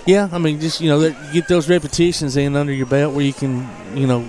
Yeah, 0.06 0.28
I 0.30 0.38
mean, 0.38 0.60
just 0.60 0.80
you 0.80 0.88
know, 0.88 1.10
get 1.32 1.48
those 1.48 1.68
repetitions 1.68 2.36
in 2.36 2.55
under 2.55 2.72
your 2.72 2.86
belt 2.86 3.12
where 3.12 3.24
you 3.24 3.32
can, 3.32 3.68
you 3.96 4.06
know, 4.06 4.24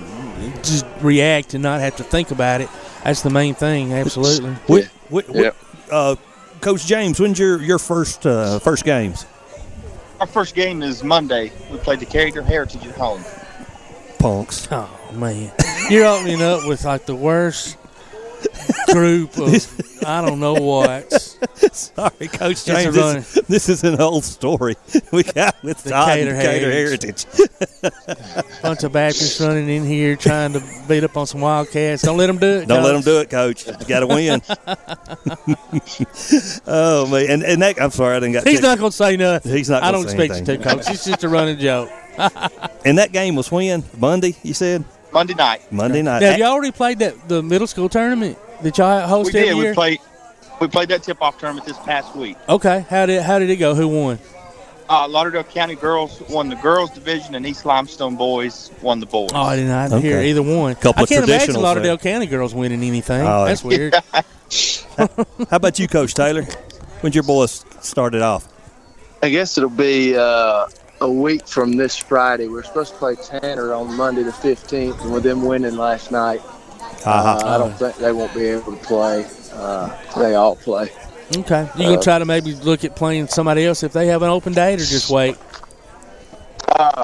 just 0.63 0.85
react 1.01 1.53
and 1.53 1.61
not 1.61 1.81
have 1.81 1.97
to 1.97 2.03
think 2.03 2.31
about 2.31 2.61
it. 2.61 2.69
That's 3.03 3.21
the 3.21 3.29
main 3.29 3.53
thing. 3.53 3.93
Absolutely. 3.93 4.53
What, 4.65 4.85
what, 5.09 5.29
what, 5.29 5.55
uh, 5.91 6.15
Coach 6.61 6.87
James, 6.87 7.19
when's 7.19 7.37
your 7.37 7.61
your 7.61 7.77
first 7.77 8.25
uh, 8.25 8.57
first 8.57 8.83
games? 8.83 9.27
Our 10.19 10.27
first 10.27 10.55
game 10.55 10.81
is 10.81 11.03
Monday. 11.03 11.51
We 11.69 11.77
played 11.77 11.99
the 11.99 12.07
Carrier 12.07 12.41
Heritage 12.41 12.87
at 12.87 12.95
home. 12.95 13.23
Punks. 14.17 14.67
Oh 14.71 14.89
man, 15.13 15.51
you're 15.91 16.05
opening 16.05 16.41
up 16.41 16.65
with 16.65 16.85
like 16.85 17.05
the 17.05 17.15
worst 17.15 17.77
group 18.93 19.37
of 19.37 20.05
I 20.05 20.21
don't 20.21 20.39
know 20.39 20.53
what. 20.53 21.11
Sorry, 21.71 22.27
Coach 22.27 22.65
James. 22.65 22.95
This, 22.95 23.33
this 23.47 23.69
is 23.69 23.83
an 23.83 23.99
old 23.99 24.23
story. 24.23 24.75
We 25.11 25.23
got 25.23 25.61
with 25.63 25.83
The 25.83 25.89
Todd 25.89 26.09
Cater 26.09 26.35
Cater 26.35 26.71
Heritage. 26.71 27.23
Heritage. 27.23 28.45
Bunch 28.61 28.83
of 28.83 28.91
Baptists 28.91 29.41
running 29.41 29.67
in 29.67 29.83
here 29.83 30.15
trying 30.15 30.53
to 30.53 30.61
beat 30.87 31.03
up 31.03 31.17
on 31.17 31.25
some 31.25 31.41
Wildcats. 31.41 32.03
Don't 32.03 32.17
let 32.17 32.27
them 32.27 32.37
do 32.37 32.59
it. 32.59 32.67
Don't 32.67 32.83
let 32.83 32.93
them 32.93 33.01
do 33.01 33.19
it, 33.19 33.29
Coach. 33.29 33.65
You 33.65 33.73
got 33.87 34.01
to 34.01 34.07
win. 34.07 34.41
oh 36.67 37.07
man, 37.07 37.29
and, 37.29 37.43
and 37.43 37.61
that, 37.61 37.81
I'm 37.81 37.91
sorry, 37.91 38.15
I 38.15 38.19
didn't 38.19 38.33
got. 38.33 38.47
He's 38.47 38.61
not 38.61 38.77
going 38.77 38.91
to 38.91 38.97
say 38.97 39.17
nothing. 39.17 39.51
He's 39.51 39.69
not 39.69 39.83
I 39.83 39.91
don't 39.91 40.03
expect 40.03 40.35
you 40.35 40.45
to, 40.45 40.53
anything. 40.53 40.77
Coach. 40.77 40.89
It's 40.89 41.05
just 41.05 41.23
a 41.23 41.29
running 41.29 41.57
joke. 41.57 41.89
And 42.85 42.99
that 42.99 43.11
game 43.11 43.35
was 43.35 43.51
when 43.51 43.83
Monday. 43.97 44.35
You 44.43 44.53
said 44.53 44.85
Monday 45.15 45.33
night. 45.33 45.71
Monday 45.71 46.01
night. 46.01 46.19
Now, 46.21 46.31
have 46.31 46.39
y'all 46.39 46.49
already 46.51 46.73
played 46.73 46.99
that 46.99 47.29
the 47.29 47.41
middle 47.41 47.67
school 47.67 47.87
tournament 47.87 48.37
that 48.61 48.77
y'all 48.77 49.07
host 49.07 49.33
We 49.33 49.39
every 49.39 49.49
did. 49.53 49.57
year? 49.57 49.69
We 49.69 49.73
played. 49.73 49.99
We 50.59 50.67
played 50.67 50.89
that 50.89 51.03
tip-off 51.03 51.37
tournament 51.37 51.65
this 51.65 51.77
past 51.79 52.15
week. 52.15 52.37
Okay, 52.49 52.85
how 52.89 53.05
did 53.05 53.21
how 53.23 53.39
did 53.39 53.49
it 53.49 53.55
go? 53.55 53.73
Who 53.75 53.87
won? 53.87 54.19
Uh, 54.89 55.07
Lauderdale 55.07 55.43
County 55.45 55.75
girls 55.75 56.21
won 56.29 56.49
the 56.49 56.55
girls 56.57 56.91
division, 56.91 57.33
and 57.33 57.45
East 57.45 57.65
Limestone 57.65 58.15
boys 58.17 58.71
won 58.81 58.99
the 58.99 59.05
boys. 59.05 59.31
Oh, 59.33 59.41
I 59.41 59.55
didn't, 59.55 59.71
I 59.71 59.87
didn't 59.87 60.01
hear 60.03 60.21
either 60.21 60.43
one. 60.43 60.75
Couple 60.75 60.99
I 60.99 61.03
of 61.03 61.09
can't 61.09 61.23
imagine 61.23 61.55
Lauderdale 61.55 61.97
there. 61.97 62.13
County 62.13 62.27
girls 62.27 62.53
winning 62.53 62.83
anything. 62.83 63.25
Oh, 63.25 63.45
That's 63.45 63.63
weird. 63.63 63.95
How 64.97 65.07
about 65.51 65.79
you, 65.79 65.87
Coach 65.87 66.13
Taylor? 66.13 66.43
When'd 67.01 67.15
your 67.15 67.23
boys 67.23 67.65
started 67.81 68.21
off? 68.21 68.47
I 69.23 69.29
guess 69.29 69.57
it'll 69.57 69.69
be 69.71 70.15
uh, 70.15 70.67
a 71.05 71.09
week 71.11 71.47
from 71.47 71.73
this 71.77 71.95
Friday. 71.95 72.47
We're 72.47 72.63
supposed 72.63 72.93
to 72.93 72.97
play 72.99 73.15
Tanner 73.15 73.73
on 73.73 73.95
Monday 73.95 74.23
the 74.23 74.31
15th, 74.31 74.99
and 75.03 75.13
with 75.13 75.21
them 75.23 75.43
winning 75.45 75.77
last 75.77 76.11
night, 76.11 76.41
Uh-huh. 77.05 77.13
uh, 77.45 77.55
I 77.55 77.57
don't 77.59 77.73
think 77.77 77.95
they 77.97 78.11
won't 78.11 78.33
be 78.33 78.45
able 78.47 78.75
to 78.75 78.83
play. 78.83 79.25
Uh, 79.53 79.95
they 80.17 80.33
all 80.33 80.55
play. 80.55 80.91
Okay. 81.37 81.69
You 81.77 81.85
Uh, 81.85 81.91
can 81.93 82.01
try 82.01 82.17
to 82.19 82.25
maybe 82.25 82.53
look 82.55 82.83
at 82.83 82.95
playing 82.95 83.27
somebody 83.27 83.65
else 83.65 83.83
if 83.83 83.93
they 83.93 84.07
have 84.07 84.23
an 84.23 84.29
open 84.29 84.53
date, 84.53 84.75
or 84.81 84.85
just 84.85 85.09
wait. 85.11 85.37
Uh, 86.75 87.03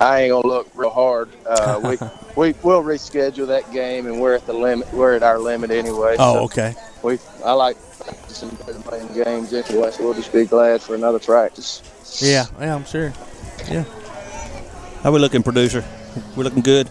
I 0.00 0.22
ain't 0.22 0.30
gonna 0.32 0.46
look 0.46 0.68
real 0.74 0.90
hard. 0.90 1.28
Uh, 1.44 1.80
we 1.84 1.98
we 2.36 2.54
will 2.62 2.82
reschedule 2.84 3.48
that 3.48 3.70
game, 3.72 4.06
and 4.06 4.20
we're 4.20 4.34
at 4.34 4.46
the 4.46 4.52
limit. 4.52 4.92
We're 4.94 5.14
at 5.14 5.22
our 5.24 5.38
limit 5.40 5.72
anyway. 5.72 6.16
Oh, 6.18 6.34
so 6.34 6.40
okay. 6.44 6.74
We 7.02 7.18
I 7.44 7.52
like 7.52 7.76
practicing 7.98 8.48
better 8.50 8.78
playing 8.78 9.08
games 9.24 9.52
anyway, 9.52 9.90
so 9.90 10.04
we'll 10.04 10.14
just 10.14 10.32
be 10.32 10.46
glad 10.46 10.80
for 10.80 10.94
another 10.94 11.18
practice. 11.18 11.82
Yeah, 12.20 12.46
yeah, 12.60 12.74
I'm 12.74 12.84
sure. 12.84 13.12
Yeah. 13.68 13.84
How 15.02 15.12
we 15.12 15.18
looking, 15.18 15.42
producer? 15.42 15.84
We're 16.36 16.44
looking 16.44 16.62
good. 16.62 16.90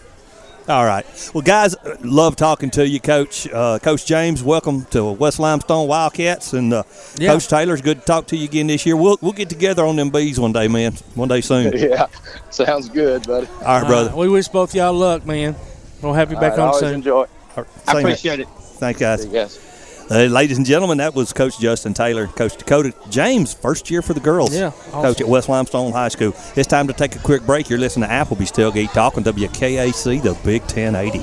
All 0.68 0.84
right. 0.84 1.04
Well, 1.34 1.42
guys, 1.42 1.74
uh, 1.74 1.96
love 2.02 2.36
talking 2.36 2.70
to 2.72 2.86
you, 2.86 3.00
Coach. 3.00 3.48
Uh, 3.50 3.78
Coach 3.80 4.06
James, 4.06 4.42
welcome 4.42 4.84
to 4.86 5.10
West 5.12 5.38
Limestone 5.40 5.88
Wildcats, 5.88 6.52
and 6.52 6.72
uh, 6.72 6.82
Yeah. 7.18 7.32
Coach 7.32 7.48
Taylor's 7.48 7.80
good 7.80 8.00
to 8.00 8.06
talk 8.06 8.26
to 8.28 8.36
you 8.36 8.44
again 8.44 8.68
this 8.68 8.86
year. 8.86 8.96
We'll 8.96 9.18
we'll 9.20 9.32
get 9.32 9.48
together 9.48 9.84
on 9.84 9.96
them 9.96 10.10
bees 10.10 10.38
one 10.38 10.52
day, 10.52 10.68
man. 10.68 10.92
One 11.14 11.28
day 11.28 11.40
soon. 11.40 11.72
yeah, 11.76 12.06
sounds 12.50 12.88
good, 12.88 13.26
buddy. 13.26 13.48
All 13.64 13.80
right, 13.80 13.86
brother. 13.86 14.10
Uh, 14.10 14.16
we 14.16 14.28
wish 14.28 14.48
both 14.48 14.74
y'all 14.74 14.92
luck, 14.92 15.26
man. 15.26 15.56
We'll 16.02 16.12
have 16.14 16.30
you 16.30 16.36
All 16.36 16.40
back 16.42 16.52
right, 16.52 16.60
on 16.60 16.68
always 16.68 16.80
soon. 16.80 16.94
enjoy. 16.94 17.26
I 17.88 17.98
appreciate 17.98 18.40
it. 18.40 18.48
Thanks, 18.48 19.00
guys. 19.00 19.26
Yes. 20.10 20.30
Uh, 20.30 20.32
ladies 20.32 20.56
and 20.56 20.66
gentlemen, 20.66 20.98
that 20.98 21.14
was 21.14 21.32
Coach 21.32 21.58
Justin 21.60 21.94
Taylor, 21.94 22.26
Coach 22.26 22.56
Dakota 22.56 22.92
James, 23.10 23.54
first 23.54 23.90
year 23.90 24.02
for 24.02 24.12
the 24.12 24.20
girls. 24.20 24.54
Yeah, 24.54 24.72
Coach 24.90 25.20
at 25.20 25.28
West 25.28 25.48
Limestone 25.48 25.92
High 25.92 26.08
School. 26.08 26.34
It's 26.56 26.66
time 26.66 26.86
to 26.88 26.92
take 26.92 27.14
a 27.16 27.20
quick 27.20 27.44
break. 27.46 27.70
You're 27.70 27.78
listening 27.78 28.08
to 28.08 28.14
Applebee's 28.14 28.52
Tailgate 28.52 28.92
Talk 28.92 29.16
on 29.16 29.24
WKAC, 29.24 30.22
the 30.22 30.34
Big 30.44 30.62
1080. 30.62 31.20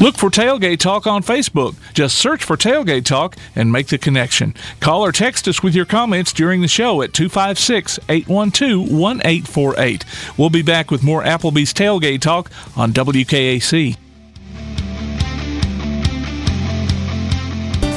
Look 0.00 0.16
for 0.16 0.30
Tailgate 0.30 0.78
Talk 0.78 1.08
on 1.08 1.24
Facebook. 1.24 1.74
Just 1.92 2.18
search 2.18 2.44
for 2.44 2.56
Tailgate 2.56 3.04
Talk 3.04 3.36
and 3.56 3.72
make 3.72 3.88
the 3.88 3.98
connection. 3.98 4.54
Call 4.78 5.04
or 5.04 5.10
text 5.10 5.48
us 5.48 5.60
with 5.60 5.74
your 5.74 5.86
comments 5.86 6.32
during 6.32 6.60
the 6.60 6.68
show 6.68 7.02
at 7.02 7.12
256 7.12 7.98
812 8.08 8.92
1848. 8.92 10.04
We'll 10.36 10.50
be 10.50 10.62
back 10.62 10.92
with 10.92 11.02
more 11.02 11.24
Applebee's 11.24 11.74
Tailgate 11.74 12.20
Talk 12.20 12.50
on 12.76 12.92
WKAC. 12.92 13.96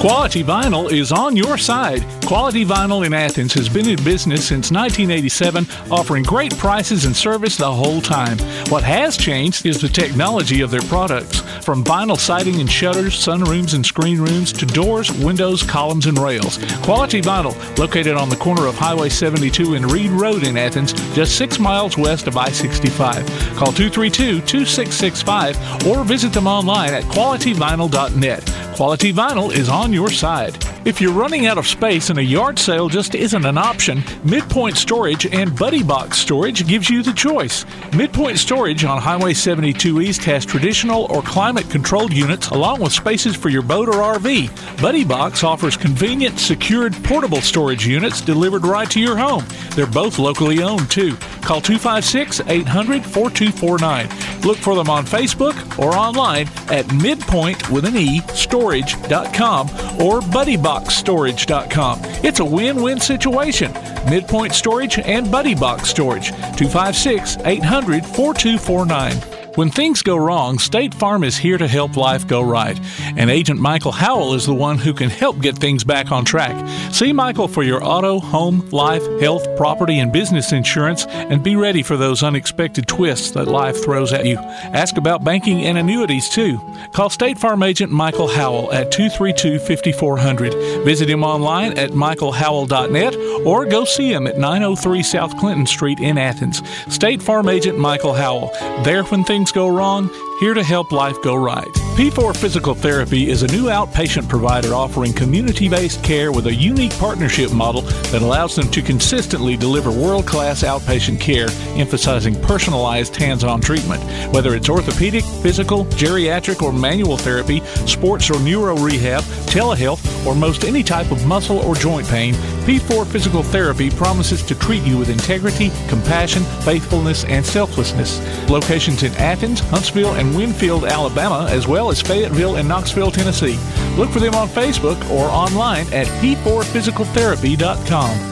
Quality 0.02 0.44
Vinyl 0.44 0.92
is 0.92 1.12
on 1.12 1.38
your 1.38 1.60
side. 1.60 2.04
Quality 2.26 2.66
Vinyl 2.66 3.06
in 3.06 3.14
Athens 3.14 3.54
has 3.54 3.70
been 3.70 3.88
in 3.88 4.04
business 4.04 4.48
since 4.48 4.72
1987, 4.72 5.68
offering 5.92 6.24
great 6.24 6.58
prices 6.58 7.06
and 7.06 7.16
service 7.16 7.56
the 7.56 7.72
whole 7.72 8.02
time. 8.02 8.40
What 8.70 8.84
has 8.84 9.16
changed 9.16 9.64
is 9.64 9.80
the 9.80 9.88
technology 9.88 10.62
of 10.62 10.72
their 10.72 10.82
products. 10.82 11.42
From 11.64 11.84
vinyl 11.84 12.18
siding 12.18 12.60
and 12.60 12.68
shutters, 12.70 13.14
sunrooms 13.14 13.76
and 13.76 13.86
screen 13.86 14.20
rooms, 14.20 14.52
to 14.54 14.66
doors, 14.66 15.12
windows, 15.12 15.62
columns, 15.62 16.08
and 16.08 16.18
rails. 16.18 16.58
Quality 16.82 17.22
Vinyl, 17.22 17.56
located 17.78 18.16
on 18.16 18.30
the 18.30 18.36
corner 18.38 18.66
of 18.66 18.74
Highway 18.74 19.10
72 19.10 19.76
and 19.76 19.92
Reed 19.92 20.10
Road 20.10 20.48
in 20.48 20.58
Athens, 20.58 20.94
just 21.14 21.38
six 21.38 21.60
miles 21.60 21.96
west 21.96 22.26
of 22.26 22.38
I 22.38 22.50
65. 22.50 23.24
Call 23.56 23.72
232 23.72 24.42
2665 24.42 25.86
or 25.86 26.04
visit 26.04 26.34
them 26.34 26.48
online 26.48 26.92
at 26.92 27.04
qualityvinyl.net. 27.04 28.52
Quality 28.76 29.14
Vinyl 29.14 29.54
is 29.54 29.70
on 29.70 29.91
your 29.94 30.10
side. 30.10 30.58
If 30.86 31.00
you're 31.00 31.14
running 31.14 31.46
out 31.46 31.58
of 31.58 31.68
space 31.68 32.10
and 32.10 32.20
a 32.20 32.24
yard 32.24 32.58
sale 32.58 32.90
just 32.90 33.14
isn't 33.14 33.46
an 33.46 33.58
option, 33.58 34.04
Midpoint 34.24 34.78
Storage 34.78 35.26
and 35.28 35.58
Buddy 35.58 35.84
Box 35.84 36.18
Storage 36.18 36.68
gives 36.68 36.90
you 36.90 37.04
the 37.04 37.14
choice. 37.14 37.66
Midpoint 37.96 38.40
Storage 38.40 38.84
on 38.84 39.02
Highway 39.02 39.34
72 39.34 40.02
East 40.02 40.24
has 40.24 40.46
traditional 40.46 41.06
or 41.12 41.22
climate 41.22 41.70
controlled 41.70 42.14
units 42.14 42.50
along 42.50 42.82
with 42.82 42.94
spaces 42.94 43.36
for 43.36 43.50
your 43.50 43.62
boat 43.62 43.90
or 43.90 44.18
RV. 44.18 44.82
Buddy 44.82 45.04
Box 45.04 45.44
offers 45.44 45.78
convenient, 45.78 46.40
secured, 46.40 46.94
portable 47.04 47.42
storage 47.42 47.86
units 47.86 48.22
delivered 48.22 48.66
right 48.66 48.90
to 48.92 49.00
your 49.00 49.18
home. 49.18 49.46
They're 49.76 49.86
both 49.86 50.20
locally 50.20 50.64
owned 50.64 50.90
too. 50.90 51.16
Call 51.42 51.62
256 51.62 52.42
800 52.48 53.04
4249. 53.04 54.42
Look 54.42 54.58
for 54.58 54.76
them 54.76 54.90
on 54.90 55.06
Facebook 55.06 55.80
or 55.80 55.96
online 55.96 56.48
at 56.70 56.92
midpoint 56.94 57.70
with 57.70 57.86
an 57.86 57.98
E 57.98 58.22
storage.com 58.34 59.68
or 60.02 60.22
buddyboxstorage.com. 60.22 62.00
It's 62.24 62.40
a 62.40 62.46
win 62.46 62.82
win 62.82 63.00
situation. 63.00 63.74
Midpoint 64.10 64.54
Storage 64.54 65.00
and 65.00 65.32
Buddy 65.32 65.56
Box 65.56 65.90
Storage. 65.90 66.30
256 66.32 67.38
800 67.46 68.06
4249. 68.06 69.41
When 69.56 69.70
things 69.70 70.02
go 70.02 70.16
wrong, 70.16 70.60
State 70.60 70.94
Farm 70.94 71.26
is 71.26 71.38
here 71.38 71.58
to 71.58 71.68
help 71.68 71.98
life 71.98 72.26
go 72.26 72.42
right. 72.42 72.80
And 73.18 73.30
Agent 73.30 73.60
Michael 73.60 73.92
Howell 73.92 74.34
is 74.34 74.46
the 74.46 74.54
one 74.54 74.78
who 74.78 74.94
can 74.94 75.10
help 75.10 75.42
get 75.42 75.58
things 75.58 75.84
back 75.84 76.10
on 76.10 76.24
track. 76.24 76.56
See 76.94 77.12
Michael 77.12 77.50
for 77.50 77.62
your 77.62 77.84
auto, 77.84 78.20
home, 78.20 78.70
life, 78.72 79.04
health, 79.20 79.46
property, 79.58 80.00
and 80.00 80.12
business 80.12 80.54
insurance 80.54 81.06
and 81.06 81.44
be 81.44 81.58
ready 81.58 81.84
for 81.84 81.98
those 81.98 82.24
unexpected 82.24 82.88
twists 82.88 83.32
that 83.32 83.48
life 83.48 83.84
throws 83.84 84.14
at 84.14 84.26
you. 84.26 84.38
Ask 84.38 84.96
about 84.96 85.26
banking 85.26 85.66
and 85.66 85.78
annuities 85.78 86.30
too. 86.30 86.58
Call 86.94 87.10
State 87.10 87.38
Farm 87.38 87.62
Agent 87.62 87.92
Michael 87.92 88.30
Howell 88.30 88.72
at 88.72 88.92
232 88.92 89.60
5400. 89.60 90.86
Visit 90.86 91.10
him 91.10 91.26
online 91.26 91.78
at 91.78 91.92
michaelhowell.net 91.92 93.16
or 93.46 93.66
go 93.66 93.84
see 93.84 94.14
him 94.14 94.28
at 94.28 94.38
903 94.38 95.04
South 95.04 95.38
Clinton 95.38 95.66
Street 95.66 96.00
in 96.00 96.18
Athens. 96.18 96.62
State 96.88 97.22
Farm 97.22 97.50
Agent 97.50 97.78
Michael 97.78 98.14
Howell. 98.14 98.52
There 98.84 99.04
when 99.04 99.26
things 99.26 99.41
go 99.50 99.70
wrong, 99.70 100.10
here 100.42 100.54
to 100.54 100.62
help 100.62 100.92
life 100.92 101.16
go 101.22 101.36
right. 101.36 101.72
P4 101.96 102.36
Physical 102.36 102.74
Therapy 102.74 103.30
is 103.30 103.44
a 103.44 103.48
new 103.48 103.66
outpatient 103.66 104.28
provider 104.28 104.74
offering 104.74 105.14
community 105.14 105.70
based 105.70 106.04
care 106.04 106.32
with 106.32 106.48
a 106.48 106.54
unique 106.54 106.92
partnership 106.98 107.54
model 107.54 107.82
that 108.12 108.22
allows 108.22 108.56
them 108.56 108.70
to 108.72 108.82
consistently 108.82 109.56
deliver 109.56 109.92
world 109.92 110.26
class 110.26 110.64
outpatient 110.64 111.20
care, 111.20 111.48
emphasizing 111.80 112.40
personalized 112.42 113.16
hands 113.16 113.44
on 113.44 113.62
treatment. 113.62 114.04
Whether 114.34 114.56
it's 114.56 114.68
orthopedic, 114.68 115.24
physical, 115.24 115.86
geriatric, 115.86 116.62
or 116.62 116.74
manual 116.74 117.18
therapy, 117.18 117.62
sports 117.86 118.30
or 118.30 118.40
neuro 118.40 118.76
rehab, 118.76 119.24
telehealth, 119.48 120.26
or 120.26 120.36
most 120.36 120.64
any 120.64 120.84
type 120.84 121.12
of 121.12 121.26
muscle 121.26 121.60
or 121.60 121.76
joint 121.76 122.08
pain, 122.08 122.34
P4 122.66 123.06
Physical 123.08 123.44
Therapy 123.44 123.90
promises 123.90 124.42
to 124.44 124.56
treat 124.56 124.84
you 124.84 124.98
with 124.98 125.10
integrity, 125.10 125.72
compassion, 125.88 126.44
faithfulness, 126.64 127.24
and 127.26 127.46
selflessness. 127.46 128.20
Locations 128.50 129.04
in 129.04 129.12
Athens, 129.14 129.60
Huntsville, 129.60 130.16
and 130.16 130.36
Winfield, 130.36 130.86
Alabama, 130.86 131.48
as 131.50 131.68
well 131.68 131.90
as 131.90 132.02
Fayetteville 132.02 132.56
and 132.56 132.68
Knoxville, 132.68 133.12
Tennessee. 133.12 133.60
Look 133.98 134.10
for 134.10 134.20
them 134.20 134.34
on 134.36 134.48
Facebook 134.48 134.98
or 135.10 135.30
online 135.30 135.86
at 135.94 136.08
p4physicaltherapy.com. 136.22 138.32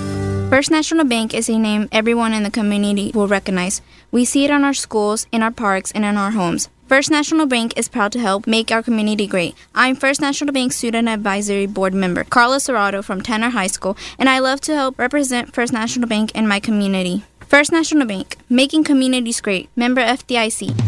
First 0.50 0.72
National 0.72 1.06
Bank 1.06 1.36
is 1.36 1.48
a 1.48 1.60
name 1.60 1.88
everyone 1.92 2.34
in 2.34 2.42
the 2.42 2.50
community 2.50 3.12
will 3.14 3.28
recognize. 3.28 3.84
We 4.12 4.26
see 4.26 4.46
it 4.46 4.52
on 4.52 4.64
our 4.64 4.74
schools, 4.74 5.28
in 5.32 5.44
our 5.44 5.52
parks, 5.52 5.92
and 5.92 6.04
in 6.04 6.18
our 6.18 6.32
homes. 6.32 6.70
First 6.90 7.12
National 7.12 7.46
Bank 7.46 7.78
is 7.78 7.88
proud 7.88 8.12
to 8.14 8.20
help 8.20 8.48
make 8.48 8.72
our 8.72 8.82
community 8.82 9.28
great. 9.28 9.54
I'm 9.76 9.96
First 9.96 10.22
National 10.22 10.52
Bank 10.52 10.74
Student 10.74 11.08
Advisory 11.08 11.68
Board 11.68 11.94
member 11.94 12.24
Carla 12.24 12.58
Serrato 12.58 13.04
from 13.04 13.22
Tanner 13.22 13.52
High 13.52 13.68
School, 13.68 13.96
and 14.18 14.28
I 14.28 14.40
love 14.40 14.60
to 14.62 14.74
help 14.74 14.98
represent 14.98 15.54
First 15.54 15.72
National 15.72 16.10
Bank 16.10 16.32
in 16.34 16.48
my 16.48 16.60
community. 16.60 17.26
First 17.42 17.72
National 17.72 18.08
Bank, 18.08 18.38
making 18.50 18.86
communities 18.86 19.40
great. 19.40 19.70
Member 19.76 20.02
FDIC. 20.02 20.82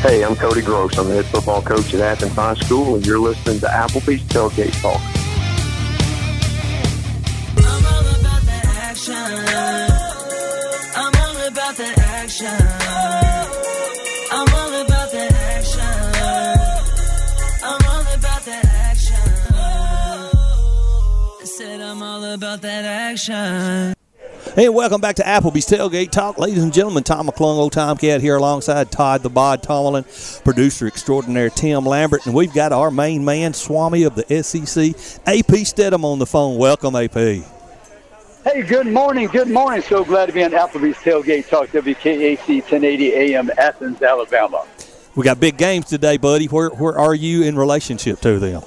Hey, 0.00 0.24
I'm 0.24 0.34
Cody 0.34 0.62
Gross. 0.62 0.96
I'm 0.96 1.08
the 1.08 1.16
head 1.16 1.26
football 1.26 1.60
coach 1.60 1.92
at 1.92 2.00
Athens 2.00 2.32
High 2.32 2.54
School, 2.54 2.94
and 2.94 3.04
you're 3.04 3.18
listening 3.18 3.60
to 3.60 3.66
Applebee's 3.66 4.22
Tailgate 4.28 4.72
Talk. 4.80 5.02
action. 8.88 9.14
I'm 10.96 11.12
all 11.20 11.48
about 11.48 11.76
the 11.76 11.92
action. 11.98 13.29
All 22.10 22.24
about 22.24 22.60
that 22.62 22.84
action. 22.84 23.94
Hey, 24.56 24.68
welcome 24.68 25.00
back 25.00 25.14
to 25.16 25.22
Applebee's 25.22 25.64
Tailgate 25.64 26.10
Talk. 26.10 26.38
Ladies 26.38 26.64
and 26.64 26.72
gentlemen, 26.72 27.04
Tom 27.04 27.28
McClung, 27.28 27.56
Old 27.58 27.72
Time 27.72 27.96
Cat 27.96 28.20
here 28.20 28.34
alongside 28.34 28.90
Todd 28.90 29.22
the 29.22 29.30
Bod 29.30 29.62
Tomlin, 29.62 30.04
producer 30.42 30.88
extraordinaire 30.88 31.50
Tim 31.50 31.86
Lambert, 31.86 32.26
and 32.26 32.34
we've 32.34 32.52
got 32.52 32.72
our 32.72 32.90
main 32.90 33.24
man, 33.24 33.54
Swami 33.54 34.02
of 34.02 34.16
the 34.16 34.42
SEC, 34.42 34.88
AP 35.24 35.62
Steadham 35.62 36.02
on 36.02 36.18
the 36.18 36.26
phone. 36.26 36.58
Welcome, 36.58 36.96
AP. 36.96 37.14
Hey, 37.14 37.44
good 38.66 38.88
morning. 38.88 39.28
Good 39.28 39.48
morning. 39.48 39.80
So 39.80 40.04
glad 40.04 40.26
to 40.26 40.32
be 40.32 40.42
on 40.42 40.50
Applebee's 40.50 40.96
Tailgate 40.96 41.48
Talk, 41.48 41.68
WKAC 41.68 42.48
1080 42.48 43.14
AM, 43.14 43.52
Athens, 43.56 44.02
Alabama. 44.02 44.66
We 45.14 45.22
got 45.22 45.38
big 45.38 45.56
games 45.56 45.86
today, 45.86 46.16
buddy. 46.16 46.46
Where 46.46 46.70
where 46.70 46.98
are 46.98 47.14
you 47.14 47.44
in 47.44 47.54
relationship 47.54 48.18
to 48.22 48.40
them? 48.40 48.62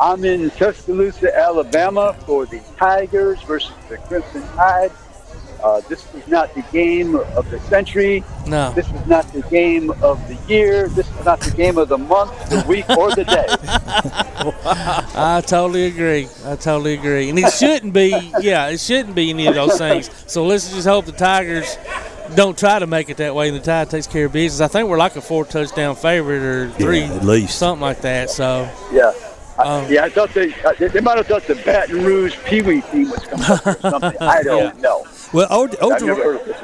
I'm 0.00 0.24
in 0.24 0.50
Tuscaloosa, 0.50 1.36
Alabama 1.36 2.16
for 2.26 2.46
the 2.46 2.60
Tigers 2.76 3.40
versus 3.42 3.72
the 3.88 3.98
Crimson 3.98 4.42
Tide. 4.56 4.90
Uh, 5.62 5.80
this 5.88 6.04
is 6.14 6.28
not 6.28 6.52
the 6.54 6.60
game 6.72 7.14
of 7.16 7.50
the 7.50 7.58
century. 7.60 8.22
No. 8.46 8.70
This 8.72 8.86
is 8.90 9.06
not 9.06 9.32
the 9.32 9.40
game 9.42 9.90
of 10.02 10.20
the 10.28 10.36
year. 10.46 10.88
This 10.88 11.08
is 11.10 11.24
not 11.24 11.40
the 11.40 11.52
game 11.52 11.78
of 11.78 11.88
the 11.88 11.96
month, 11.96 12.32
the 12.50 12.62
week, 12.68 12.86
or 12.90 13.14
the 13.14 13.24
day. 13.24 13.46
I 15.16 15.42
totally 15.46 15.86
agree. 15.86 16.28
I 16.44 16.56
totally 16.56 16.94
agree. 16.94 17.30
And 17.30 17.38
it 17.38 17.50
shouldn't 17.50 17.94
be, 17.94 18.32
yeah, 18.40 18.68
it 18.68 18.78
shouldn't 18.80 19.14
be 19.14 19.30
any 19.30 19.46
of 19.46 19.54
those 19.54 19.78
things. 19.78 20.10
So 20.26 20.44
let's 20.44 20.70
just 20.70 20.86
hope 20.86 21.06
the 21.06 21.12
Tigers 21.12 21.78
don't 22.34 22.58
try 22.58 22.78
to 22.78 22.86
make 22.86 23.08
it 23.08 23.16
that 23.18 23.34
way 23.34 23.48
and 23.48 23.56
the 23.56 23.62
Tide 23.62 23.88
takes 23.88 24.06
care 24.06 24.26
of 24.26 24.32
business. 24.32 24.60
I 24.60 24.68
think 24.70 24.88
we're 24.90 24.98
like 24.98 25.16
a 25.16 25.22
four 25.22 25.46
touchdown 25.46 25.96
favorite 25.96 26.42
or 26.42 26.70
three, 26.72 27.04
at 27.04 27.24
least. 27.24 27.58
something 27.58 27.80
like 27.80 28.02
that. 28.02 28.28
So, 28.28 28.68
Yeah. 28.92 29.12
Um, 29.58 29.84
I, 29.84 29.88
yeah, 29.88 30.04
I 30.04 30.08
thought 30.10 30.30
they, 30.34 30.52
uh, 30.64 30.72
they 30.78 30.88
they 30.88 31.00
might 31.00 31.16
have 31.16 31.26
thought 31.26 31.42
the 31.44 31.54
Baton 31.54 32.02
Rouge 32.04 32.36
Pee 32.44 32.62
Wee 32.62 32.80
team 32.82 33.10
was 33.10 33.20
coming 33.24 33.44
up 33.46 33.66
or 33.66 33.80
something. 33.90 34.16
I 34.20 34.42
don't 34.44 34.80
know. 34.80 35.06
Well, 35.32 35.46
o- 35.50 35.92
I've 35.92 36.02
never 36.02 36.22
heard 36.22 36.40
of 36.40 36.46
this. 36.46 36.56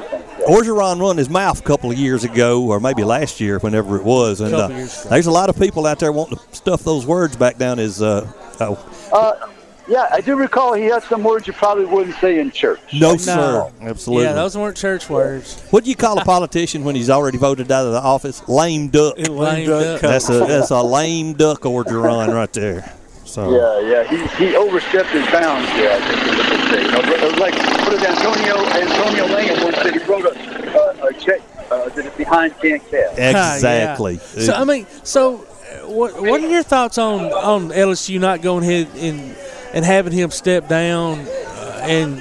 Orgeron 0.47 0.99
run 0.99 1.17
his 1.17 1.29
mouth 1.29 1.59
a 1.59 1.63
couple 1.63 1.91
of 1.91 1.97
years 1.97 2.23
ago, 2.23 2.63
or 2.63 2.79
maybe 2.79 3.03
last 3.03 3.39
year, 3.39 3.59
whenever 3.59 3.95
it 3.97 4.03
was, 4.03 4.41
and 4.41 4.53
uh, 4.53 4.61
Couple 4.61 4.77
years 4.77 4.99
ago. 5.01 5.09
there's 5.11 5.27
a 5.27 5.31
lot 5.31 5.49
of 5.49 5.57
people 5.57 5.85
out 5.85 5.99
there 5.99 6.11
wanting 6.11 6.37
to 6.37 6.55
stuff 6.55 6.83
those 6.83 7.05
words 7.05 7.35
back 7.37 7.57
down 7.57 7.77
his. 7.77 8.01
Uh, 8.01 8.29
oh, 8.59 8.77
Uh, 9.13 9.47
yeah, 9.87 10.07
I 10.11 10.21
do 10.21 10.35
recall 10.35 10.73
he 10.73 10.85
had 10.85 11.03
some 11.03 11.23
words 11.23 11.47
you 11.47 11.53
probably 11.53 11.85
wouldn't 11.85 12.15
say 12.17 12.39
in 12.39 12.51
church. 12.51 12.79
no, 12.93 13.17
sir, 13.17 13.71
absolutely. 13.81 14.25
yeah, 14.25 14.33
those 14.33 14.57
weren't 14.57 14.77
church 14.77 15.09
words. 15.09 15.61
What 15.71 15.83
do 15.83 15.89
you 15.89 15.95
call 15.95 16.19
a 16.19 16.25
politician 16.25 16.83
when 16.83 16.95
he's 16.95 17.09
already 17.09 17.37
voted 17.37 17.71
out 17.71 17.85
of 17.85 17.93
the 17.93 18.01
office? 18.01 18.47
Lame 18.47 18.89
duck. 18.89 19.17
Lame 19.17 19.67
duck. 19.67 20.01
That's 20.01 20.29
a 20.29 20.39
that's 20.39 20.71
a 20.71 20.81
lame 20.81 21.33
duck 21.33 21.61
Orgeron 21.61 22.33
right 22.33 22.51
there. 22.53 22.93
So 23.25 23.49
Yeah, 23.49 24.03
yeah, 24.03 24.27
he, 24.37 24.45
he 24.45 24.55
overstepped 24.55 25.09
his 25.09 25.25
bounds 25.31 25.69
there. 25.69 25.93
I 25.93 26.07
think 26.07 26.21
is 26.21 26.37
what 26.37 26.49
they 26.49 26.69
say. 26.69 26.83
You 26.83 26.91
know, 26.91 27.13
it 27.13 27.31
was 27.31 27.39
like 27.39 27.55
what 27.55 27.89
did 27.91 28.03
Antonio 28.03 28.57
Antonio 28.57 29.25
Lange 29.27 29.63
once 29.63 29.77
said? 29.77 29.93
He 29.93 29.99
wrote 29.99 30.25
a, 30.25 31.03
uh, 31.03 31.07
a 31.07 31.13
check 31.13 31.39
uh, 31.71 31.89
that 31.89 32.05
is 32.05 32.13
behind 32.15 32.59
can't 32.59 32.81
cash. 32.89 33.13
exactly. 33.17 34.15
Yeah. 34.35 34.43
So 34.43 34.53
I 34.53 34.63
mean, 34.65 34.85
so 35.03 35.35
uh, 35.37 35.89
what 35.89 36.21
what 36.21 36.43
are 36.43 36.49
your 36.49 36.63
thoughts 36.63 36.97
on 36.97 37.31
on 37.31 37.69
LSU 37.69 38.19
not 38.19 38.41
going 38.41 38.63
ahead 38.63 38.89
and 38.95 39.35
and 39.73 39.83
having 39.85 40.13
him 40.13 40.31
step 40.31 40.67
down 40.67 41.19
uh, 41.19 41.79
and 41.83 42.17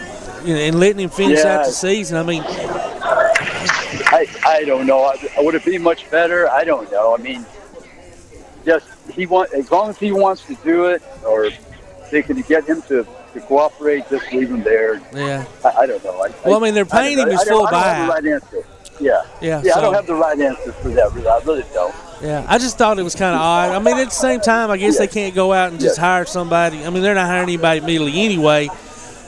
you 0.47 0.55
know, 0.55 0.60
and 0.60 0.78
letting 0.81 1.01
him 1.01 1.10
finish 1.10 1.40
Yeah. 1.44 1.59
out 1.59 1.66
the 1.66 1.72
season? 1.72 2.16
I 2.16 2.22
mean, 2.22 2.43
I, 4.12 4.27
I 4.44 4.64
don't 4.64 4.86
know. 4.86 5.05
I- 5.05 5.18
Would 5.39 5.55
it 5.55 5.64
be 5.64 5.78
much 5.78 6.10
better? 6.10 6.48
I 6.51 6.64
don't 6.64 6.90
know. 6.90 7.14
I 7.14 7.18
mean, 7.18 7.44
just 8.64 8.86
he 9.12 9.27
want 9.27 9.52
as 9.52 9.70
long 9.70 9.90
as 9.90 9.98
he 9.98 10.12
wants 10.12 10.44
to 10.47 10.55
do 10.56 10.86
it, 10.86 11.02
or 11.27 11.51
they 12.10 12.22
can 12.22 12.40
get 12.43 12.64
him 12.64 12.82
to, 12.82 13.06
to 13.35 13.40
cooperate. 13.43 14.09
Just 14.10 14.32
leave 14.32 14.51
him 14.51 14.62
there. 14.62 15.01
yeah. 15.14 15.44
I, 15.64 15.68
I 15.70 15.86
don't 15.86 16.02
know. 16.05 16.22
I, 16.22 16.32
Well, 16.44 16.56
I 16.59 16.60
mean, 16.60 16.74
they're 16.74 16.85
paying 16.85 17.18
him 17.18 17.28
his 17.31 17.40
I 17.40 17.44
don't- 17.44 17.59
full 17.59 17.66
have 17.66 17.74
buyout. 18.10 18.22
the 18.22 18.31
right 18.31 18.35
answer. 18.43 18.66
Yeah. 19.01 19.22
Yeah, 19.40 19.62
Yeah. 19.64 19.77
I 19.78 19.81
don't 19.81 19.94
have 19.94 20.06
the 20.06 20.14
right 20.14 20.39
answer 20.39 20.72
for 20.72 20.89
that. 20.90 21.06
I 21.12 21.44
really 21.47 21.64
don't. 21.72 21.94
Yeah, 22.22 22.44
I 22.48 22.59
just 22.59 22.76
thought 22.76 22.98
it 22.98 23.02
was 23.02 23.14
kind 23.14 23.34
of 23.34 23.40
odd. 23.40 23.70
I 23.70 23.78
mean, 23.78 23.97
at 23.98 24.05
the 24.05 24.10
same 24.10 24.40
time, 24.40 24.70
I 24.70 24.76
guess 24.76 24.98
they 24.98 25.06
can't 25.06 25.34
go 25.34 25.52
out 25.52 25.70
and 25.72 25.80
just 25.80 25.98
hire 25.98 26.26
somebody. 26.26 26.84
I 26.84 26.90
mean, 26.90 27.02
they're 27.02 27.14
not 27.14 27.26
hiring 27.26 27.44
anybody 27.44 27.78
immediately 27.80 28.20
anyway. 28.20 28.68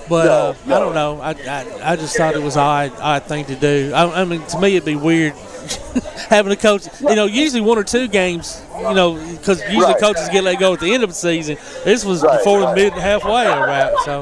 But 0.09 0.25
No, 0.27 0.75
uh, 0.75 0.77
I 0.77 0.81
don't 0.81 0.95
know. 0.95 1.21
I, 1.21 1.31
I 1.31 1.93
I 1.93 1.97
just 1.97 2.17
thought 2.17 2.35
it 2.35 2.43
was 2.43 2.57
odd 2.57 2.93
odd 2.99 3.23
thing 3.25 3.45
to 3.47 3.55
do. 3.57 3.93
I, 3.95 4.23
I 4.23 4.25
mean, 4.25 4.45
to 4.47 4.59
me, 4.61 4.77
it'd 4.77 4.85
be 4.85 4.97
weird 4.97 5.33
having 6.29 6.53
a 6.53 6.57
coach. 6.57 6.87
You 7.01 7.15
know, 7.15 7.27
usually 7.27 7.61
one 7.63 7.79
or 7.79 7.85
two 7.85 8.09
games. 8.09 8.61
You 8.77 8.95
know, 8.95 9.15
because 9.15 9.63
usually 9.63 9.85
Right. 9.93 10.01
coaches 10.01 10.29
get 10.31 10.43
let 10.45 10.59
go 10.59 10.75
at 10.75 10.81
the 10.81 10.93
end 10.93 11.05
of 11.05 11.11
the 11.11 11.15
season. 11.15 11.57
This 11.85 12.05
was 12.05 12.23
Right, 12.23 12.37
before 12.39 12.61
the 12.61 12.75
mid 12.75 12.93
halfway 12.95 13.47
about. 13.47 13.95
So 14.05 14.21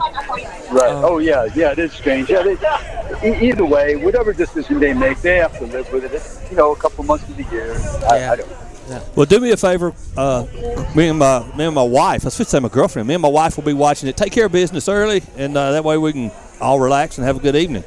Right. 0.70 0.90
Um, 0.92 1.04
oh 1.04 1.18
yeah, 1.18 1.48
yeah. 1.56 1.72
It 1.72 1.78
is 1.80 1.92
strange. 1.92 2.28
Yeah. 2.28 2.42
They, 2.42 3.40
either 3.40 3.64
way, 3.64 3.96
whatever 3.96 4.32
decision 4.32 4.78
they 4.80 4.92
make, 4.92 5.20
they 5.22 5.36
have 5.38 5.58
to 5.58 5.66
live 5.66 5.90
with 5.92 6.04
it. 6.04 6.12
It's, 6.12 6.40
you 6.50 6.56
know, 6.56 6.72
a 6.72 6.76
couple 6.76 7.04
months 7.04 7.28
of 7.28 7.36
the 7.36 7.44
year. 7.44 7.74
I, 8.08 8.28
I 8.32 8.36
don't. 8.36 8.48
Well, 9.14 9.26
do 9.26 9.40
me 9.40 9.50
a 9.50 9.56
favor. 9.56 9.94
Uh, 10.16 10.46
me 10.94 11.08
and 11.08 11.18
my 11.18 11.44
me 11.56 11.64
and 11.64 11.74
my 11.74 11.82
wife. 11.82 12.26
I 12.26 12.28
supposed 12.28 12.50
say 12.50 12.60
my 12.60 12.68
girlfriend. 12.68 13.06
Me 13.08 13.14
and 13.14 13.22
my 13.22 13.28
wife 13.28 13.56
will 13.56 13.64
be 13.64 13.72
watching 13.72 14.08
it. 14.08 14.16
Take 14.16 14.32
care 14.32 14.46
of 14.46 14.52
business 14.52 14.88
early, 14.88 15.22
and 15.36 15.56
uh, 15.56 15.72
that 15.72 15.84
way 15.84 15.98
we 15.98 16.12
can 16.12 16.30
all 16.60 16.80
relax 16.80 17.18
and 17.18 17.26
have 17.26 17.36
a 17.36 17.40
good 17.40 17.56
evening. 17.56 17.84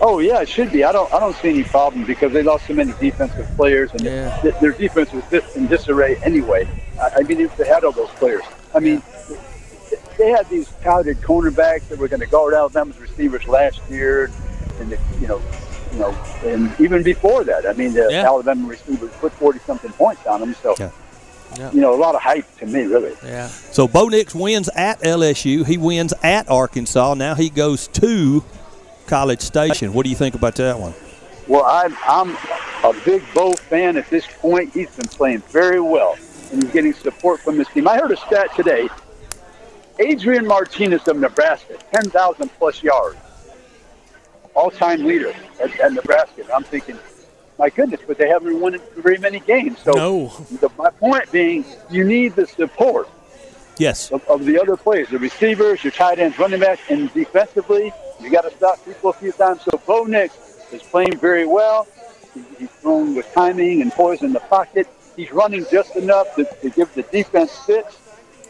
Oh 0.00 0.20
yeah, 0.20 0.40
it 0.40 0.48
should 0.48 0.70
be. 0.70 0.84
I 0.84 0.92
don't. 0.92 1.12
I 1.12 1.18
don't 1.18 1.34
see 1.36 1.48
any 1.48 1.64
problem 1.64 2.04
because 2.04 2.32
they 2.32 2.42
lost 2.42 2.66
so 2.66 2.74
many 2.74 2.92
defensive 3.00 3.48
players, 3.56 3.90
and 3.92 4.04
th- 4.42 4.54
their 4.60 4.72
defense 4.72 5.12
was 5.12 5.24
dis- 5.24 5.56
in 5.56 5.66
disarray 5.66 6.16
anyway. 6.22 6.68
I, 7.00 7.10
I 7.16 7.22
mean, 7.22 7.40
if 7.40 7.56
they 7.56 7.66
had 7.66 7.84
all 7.84 7.92
those 7.92 8.10
players, 8.10 8.42
I 8.74 8.78
mean, 8.78 9.02
they 10.16 10.30
had 10.30 10.48
these 10.48 10.70
touted 10.82 11.18
cornerbacks 11.18 11.88
that 11.88 11.98
were 11.98 12.08
going 12.08 12.20
to 12.20 12.26
guard 12.26 12.54
Alabama's 12.54 12.98
receivers 12.98 13.46
last 13.48 13.80
year, 13.90 14.30
and 14.78 14.92
the, 14.92 14.98
you 15.20 15.26
know, 15.26 15.42
you 15.92 15.98
know, 15.98 16.10
and 16.44 16.70
even 16.80 17.02
before 17.02 17.44
that, 17.44 17.66
I 17.66 17.72
mean, 17.72 17.92
the 17.94 18.08
Yeah. 18.10 18.24
Alabama 18.24 18.68
receivers 18.68 19.10
put 19.20 19.32
forty 19.32 19.58
something 19.66 19.92
points 19.92 20.26
on 20.26 20.40
them. 20.40 20.54
So, 20.62 20.74
Yeah. 20.78 20.90
you 21.72 21.80
know, 21.80 21.94
a 21.94 21.96
lot 22.00 22.14
of 22.14 22.20
hype 22.20 22.44
to 22.58 22.66
me, 22.66 22.82
really. 22.82 23.14
Yeah. 23.24 23.48
So 23.48 23.88
Bo 23.88 24.08
Nix 24.08 24.34
wins 24.34 24.68
at 24.74 25.00
LSU. 25.02 25.64
He 25.64 25.76
wins 25.78 26.12
at 26.22 26.48
Arkansas. 26.50 27.14
Now 27.14 27.34
he 27.34 27.48
goes 27.50 27.88
to 27.88 28.44
College 29.06 29.40
Station. 29.40 29.92
What 29.94 30.04
do 30.04 30.10
you 30.10 30.16
think 30.16 30.34
about 30.34 30.54
that 30.56 30.78
one? 30.78 30.94
Well, 31.46 31.64
I'm 31.64 31.96
I'm 32.06 32.36
a 32.84 32.92
big 33.04 33.22
Bo 33.34 33.52
fan 33.54 33.96
at 33.96 34.08
this 34.10 34.26
point. 34.40 34.72
He's 34.74 34.90
been 34.90 35.08
playing 35.08 35.40
very 35.48 35.80
well, 35.80 36.16
and 36.52 36.62
he's 36.62 36.72
getting 36.72 36.92
support 36.92 37.40
from 37.40 37.58
his 37.58 37.66
team. 37.68 37.88
I 37.88 37.96
heard 37.98 38.12
a 38.12 38.16
stat 38.16 38.54
today. 38.54 38.88
Adrian 40.00 40.46
Martinez 40.46 41.08
of 41.08 41.16
Nebraska, 41.18 41.76
10,000 41.92 42.48
plus 42.58 42.82
yards, 42.84 43.16
all-time 44.54 45.04
leader 45.04 45.32
at, 45.62 45.78
at 45.80 45.92
Nebraska. 45.92 46.42
And 46.42 46.50
I'm 46.50 46.64
thinking, 46.64 46.98
my 47.58 47.70
goodness, 47.70 48.00
but 48.06 48.18
they 48.18 48.28
haven't 48.28 48.60
won 48.60 48.78
very 48.96 49.18
many 49.18 49.40
games. 49.40 49.78
So 49.80 49.92
No. 49.92 50.32
the, 50.60 50.70
my 50.76 50.90
point 50.90 51.30
being, 51.32 51.64
you 51.90 52.04
need 52.04 52.36
the 52.36 52.46
support 52.46 53.08
Yes. 53.78 54.10
of, 54.10 54.26
of 54.28 54.44
the 54.44 54.60
other 54.60 54.76
players, 54.76 55.08
the 55.10 55.18
receivers, 55.18 55.84
your 55.84 55.92
tight 55.92 56.18
ends, 56.18 56.38
running 56.38 56.60
backs, 56.60 56.82
and 56.88 57.12
defensively, 57.14 57.92
you 58.20 58.30
got 58.30 58.42
to 58.42 58.50
stop 58.56 58.84
people 58.84 59.10
a 59.10 59.12
few 59.12 59.32
times. 59.32 59.62
So 59.62 59.80
Bo 59.86 60.04
Nix 60.04 60.34
is 60.72 60.82
playing 60.82 61.16
very 61.18 61.46
well. 61.46 61.86
He, 62.34 62.42
he's 62.58 62.70
thrown 62.70 63.14
with 63.14 63.32
timing 63.32 63.82
and 63.82 63.92
poise 63.92 64.22
in 64.22 64.32
the 64.32 64.40
pocket. 64.40 64.88
He's 65.16 65.32
running 65.32 65.64
just 65.70 65.94
enough 65.96 66.34
to, 66.36 66.44
to 66.44 66.70
give 66.70 66.92
the 66.94 67.02
defense 67.04 67.52
fits. 67.66 67.98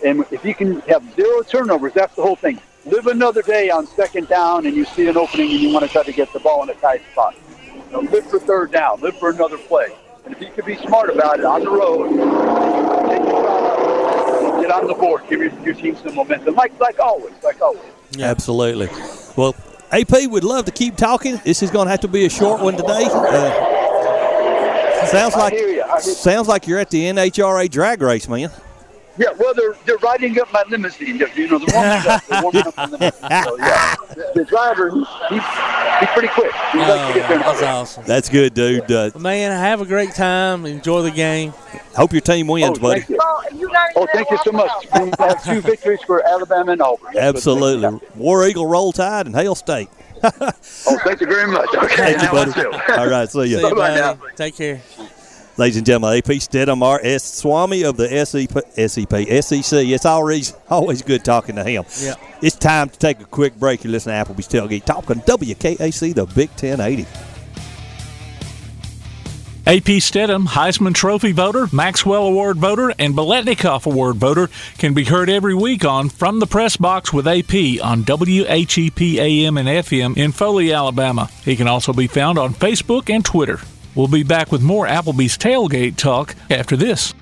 And 0.05 0.25
if 0.31 0.45
you 0.45 0.55
can 0.55 0.81
have 0.83 1.03
zero 1.15 1.43
turnovers, 1.43 1.93
that's 1.93 2.15
the 2.15 2.23
whole 2.23 2.37
thing. 2.37 2.61
Live 2.89 3.07
another 3.07 3.43
day 3.43 3.69
on 3.69 3.87
second 3.87 4.29
down, 4.29 4.65
and 4.65 4.75
you 4.75 4.85
see 4.87 5.07
an 5.09 5.17
opening, 5.19 5.51
and 5.51 5.61
you 5.61 5.73
want 5.73 5.85
to 5.85 5.91
try 5.91 6.03
to 6.03 6.13
get 6.13 6.33
the 6.33 6.41
ball 6.41 6.63
in 6.63 6.71
a 6.71 6.75
tight 6.75 7.03
spot. 7.13 7.35
You 7.75 7.83
know, 7.93 8.01
live 8.01 8.27
for 8.31 8.39
third 8.39 8.73
down. 8.73 9.01
Live 9.01 9.19
for 9.19 9.29
another 9.31 9.59
play. 9.59 9.95
And 10.25 10.35
if 10.35 10.41
you 10.41 10.51
can 10.51 10.65
be 10.65 10.77
smart 10.87 11.11
about 11.11 11.39
it 11.39 11.45
on 11.45 11.61
the 11.65 11.71
road, 11.71 12.09
take 12.09 13.23
the 13.23 13.31
shot 13.31 14.53
out, 14.55 14.63
get 14.63 14.71
on 14.71 14.87
the 14.87 14.95
board, 14.95 15.23
give 15.29 15.41
your, 15.41 15.53
your 15.61 15.75
team 15.75 15.97
some 15.97 16.15
momentum, 16.15 16.55
like 16.55 16.79
like 16.81 16.99
always, 16.99 17.35
like 17.43 17.61
always. 17.61 17.83
Yeah, 18.13 18.31
Absolutely. 18.31 18.89
Well, 19.37 19.55
AP 19.93 20.31
would 20.31 20.45
love 20.45 20.65
to 20.65 20.71
keep 20.73 20.97
talking. 20.97 21.39
This 21.45 21.63
is 21.63 21.71
going 21.71 21.87
to 21.87 21.91
have 21.91 22.01
to 22.01 22.09
be 22.09 22.25
a 22.25 22.31
short 22.31 22.63
one 22.63 22.77
today. 22.77 23.05
Uh, 23.11 25.07
sounds 25.07 25.35
like 25.37 25.53
hear 25.53 25.69
you. 25.69 25.83
I 25.83 26.01
hear- 26.01 26.15
sounds 26.15 26.49
like 26.49 26.67
you're 26.67 26.79
at 26.79 26.91
the 26.91 27.05
NHRA 27.05 27.71
drag 27.71 28.01
race, 28.01 28.29
man. 28.29 28.51
Yeah, 29.19 29.29
well, 29.39 29.53
they're, 29.55 29.75
they're 29.85 29.97
riding 29.99 30.39
up 30.41 30.53
my 30.53 30.63
limousine. 30.71 31.17
You 31.19 31.49
know, 31.49 31.59
they're 31.59 31.75
warming 31.75 32.07
up. 32.09 32.27
They're 32.27 32.43
warming 32.43 32.63
up 32.67 32.75
the 32.77 32.87
limousine. 32.87 33.45
So, 33.45 33.57
yeah. 33.59 33.95
The, 34.19 34.33
the 34.37 34.45
driver, 34.47 34.91
he's, 34.91 35.07
he's, 35.29 35.43
he's 36.01 36.09
pretty 36.11 36.29
quick. 36.29 36.51
He 36.73 36.79
likes 36.79 37.07
to 37.15 37.21
get 37.21 37.29
there 37.29 37.37
in 37.37 37.43
a 37.43 37.45
Oh, 37.45 37.49
that's 37.51 37.61
hurry. 37.61 37.69
awesome. 37.69 38.05
That's 38.05 38.29
good, 38.29 38.55
dude. 38.55 38.91
Uh, 38.91 39.11
Man, 39.17 39.53
have 39.53 39.81
a 39.81 39.85
great 39.87 40.11
time. 40.13 40.67
Enjoy 40.67 41.03
the 41.03 41.11
game. 41.13 41.53
hope 41.95 42.13
your 42.13 42.21
team 42.21 42.49
wins, 42.49 42.79
Oh, 42.79 42.81
buddy. 42.83 43.01
thank 43.03 43.11
you. 43.11 43.19
Oh, 43.97 44.07
thank 44.13 44.31
you 44.31 44.39
so 44.45 44.51
much. 44.53 44.71
We're 44.93 44.99
going 45.01 45.11
to 45.13 45.23
have 45.23 45.45
two 45.45 45.61
victories 45.61 46.01
for 46.05 46.27
Alabama 46.27 46.73
and 46.73 46.83
Auburn. 46.83 47.17
Absolutely. 47.17 48.01
War 48.17 48.45
Eagle, 48.47 48.67
Roll 48.67 48.93
Tide, 48.93 49.27
and 49.27 49.37
Hail 49.37 49.55
State. 49.55 49.89
Oh, 50.25 50.31
thank 51.05 51.21
you 51.21 51.27
very 51.29 51.51
much. 51.51 51.69
Okay, 51.77 52.15
Thank 52.17 52.23
you, 52.23 52.31
buddy. 52.31 52.93
All 52.95 53.09
right, 53.09 53.29
see 53.31 53.39
ya. 53.45 53.45
See 53.45 53.51
you, 53.69 53.75
Bye-bye 53.75 53.95
now. 53.95 54.19
Take 54.37 54.57
care. 54.57 54.81
Ladies 55.59 55.77
and 55.77 55.85
gentlemen, 55.85 56.19
AP 56.19 56.25
Steadham, 56.27 56.83
our 56.85 57.01
S. 57.03 57.25
Swami 57.25 57.83
of 57.83 57.97
the 57.97 58.05
E 58.05 58.25
SEP, 58.25 58.53
SEP, 58.77 59.43
SEC. 59.43 59.85
It's 59.87 60.07
always 60.07 60.55
always 60.71 61.03
good 61.03 61.25
talking 61.25 61.57
to 61.57 61.65
him. 61.65 61.85
Yeah. 61.99 62.15
It's 62.41 62.55
time 62.55 62.91
to 62.91 62.97
take 62.97 63.21
a 63.21 63.25
quick 63.25 63.57
break. 63.57 63.83
You 63.83 63.91
listen 63.91 64.13
to 64.13 64.33
Applebee's 64.33 64.47
Tailgate 64.47 64.85
Talk 64.85 65.11
on 65.11 65.17
WKAC, 65.23 66.15
the 66.15 66.27
Big 66.27 66.51
1080. 66.51 67.03
AP 69.67 70.01
Steadham, 70.01 70.47
Heisman 70.47 70.95
Trophy 70.95 71.33
voter, 71.33 71.67
Maxwell 71.73 72.29
Award 72.29 72.59
voter, 72.59 72.95
and 72.97 73.15
Biletnikoff 73.15 73.85
Award 73.85 74.15
voter 74.15 74.49
can 74.79 74.95
be 74.95 75.05
heard 75.05 75.29
every 75.29 75.55
week 75.57 75.85
on 75.85 76.09
From 76.09 76.39
the 76.39 76.47
Press 76.47 76.77
Box 76.77 77.13
with 77.13 77.27
AP 77.27 77.83
on 77.85 78.05
WHEP 78.05 79.19
AM 79.19 79.59
and 79.59 79.69
FM 79.69 80.17
in 80.17 80.31
Foley, 80.31 80.73
Alabama. 80.73 81.29
He 81.45 81.57
can 81.57 81.67
also 81.67 81.93
be 81.93 82.07
found 82.07 82.39
on 82.39 82.55
Facebook 82.55 83.13
and 83.13 83.25
Twitter. 83.25 83.59
We'll 83.95 84.09
be 84.09 84.23
back 84.23 84.53
with 84.53 84.63
more 84.63 84.87
Applebee's 84.87 85.37
Tailgate 85.37 85.97
talk 85.97 86.37
after 86.51 86.77
this. 86.77 87.15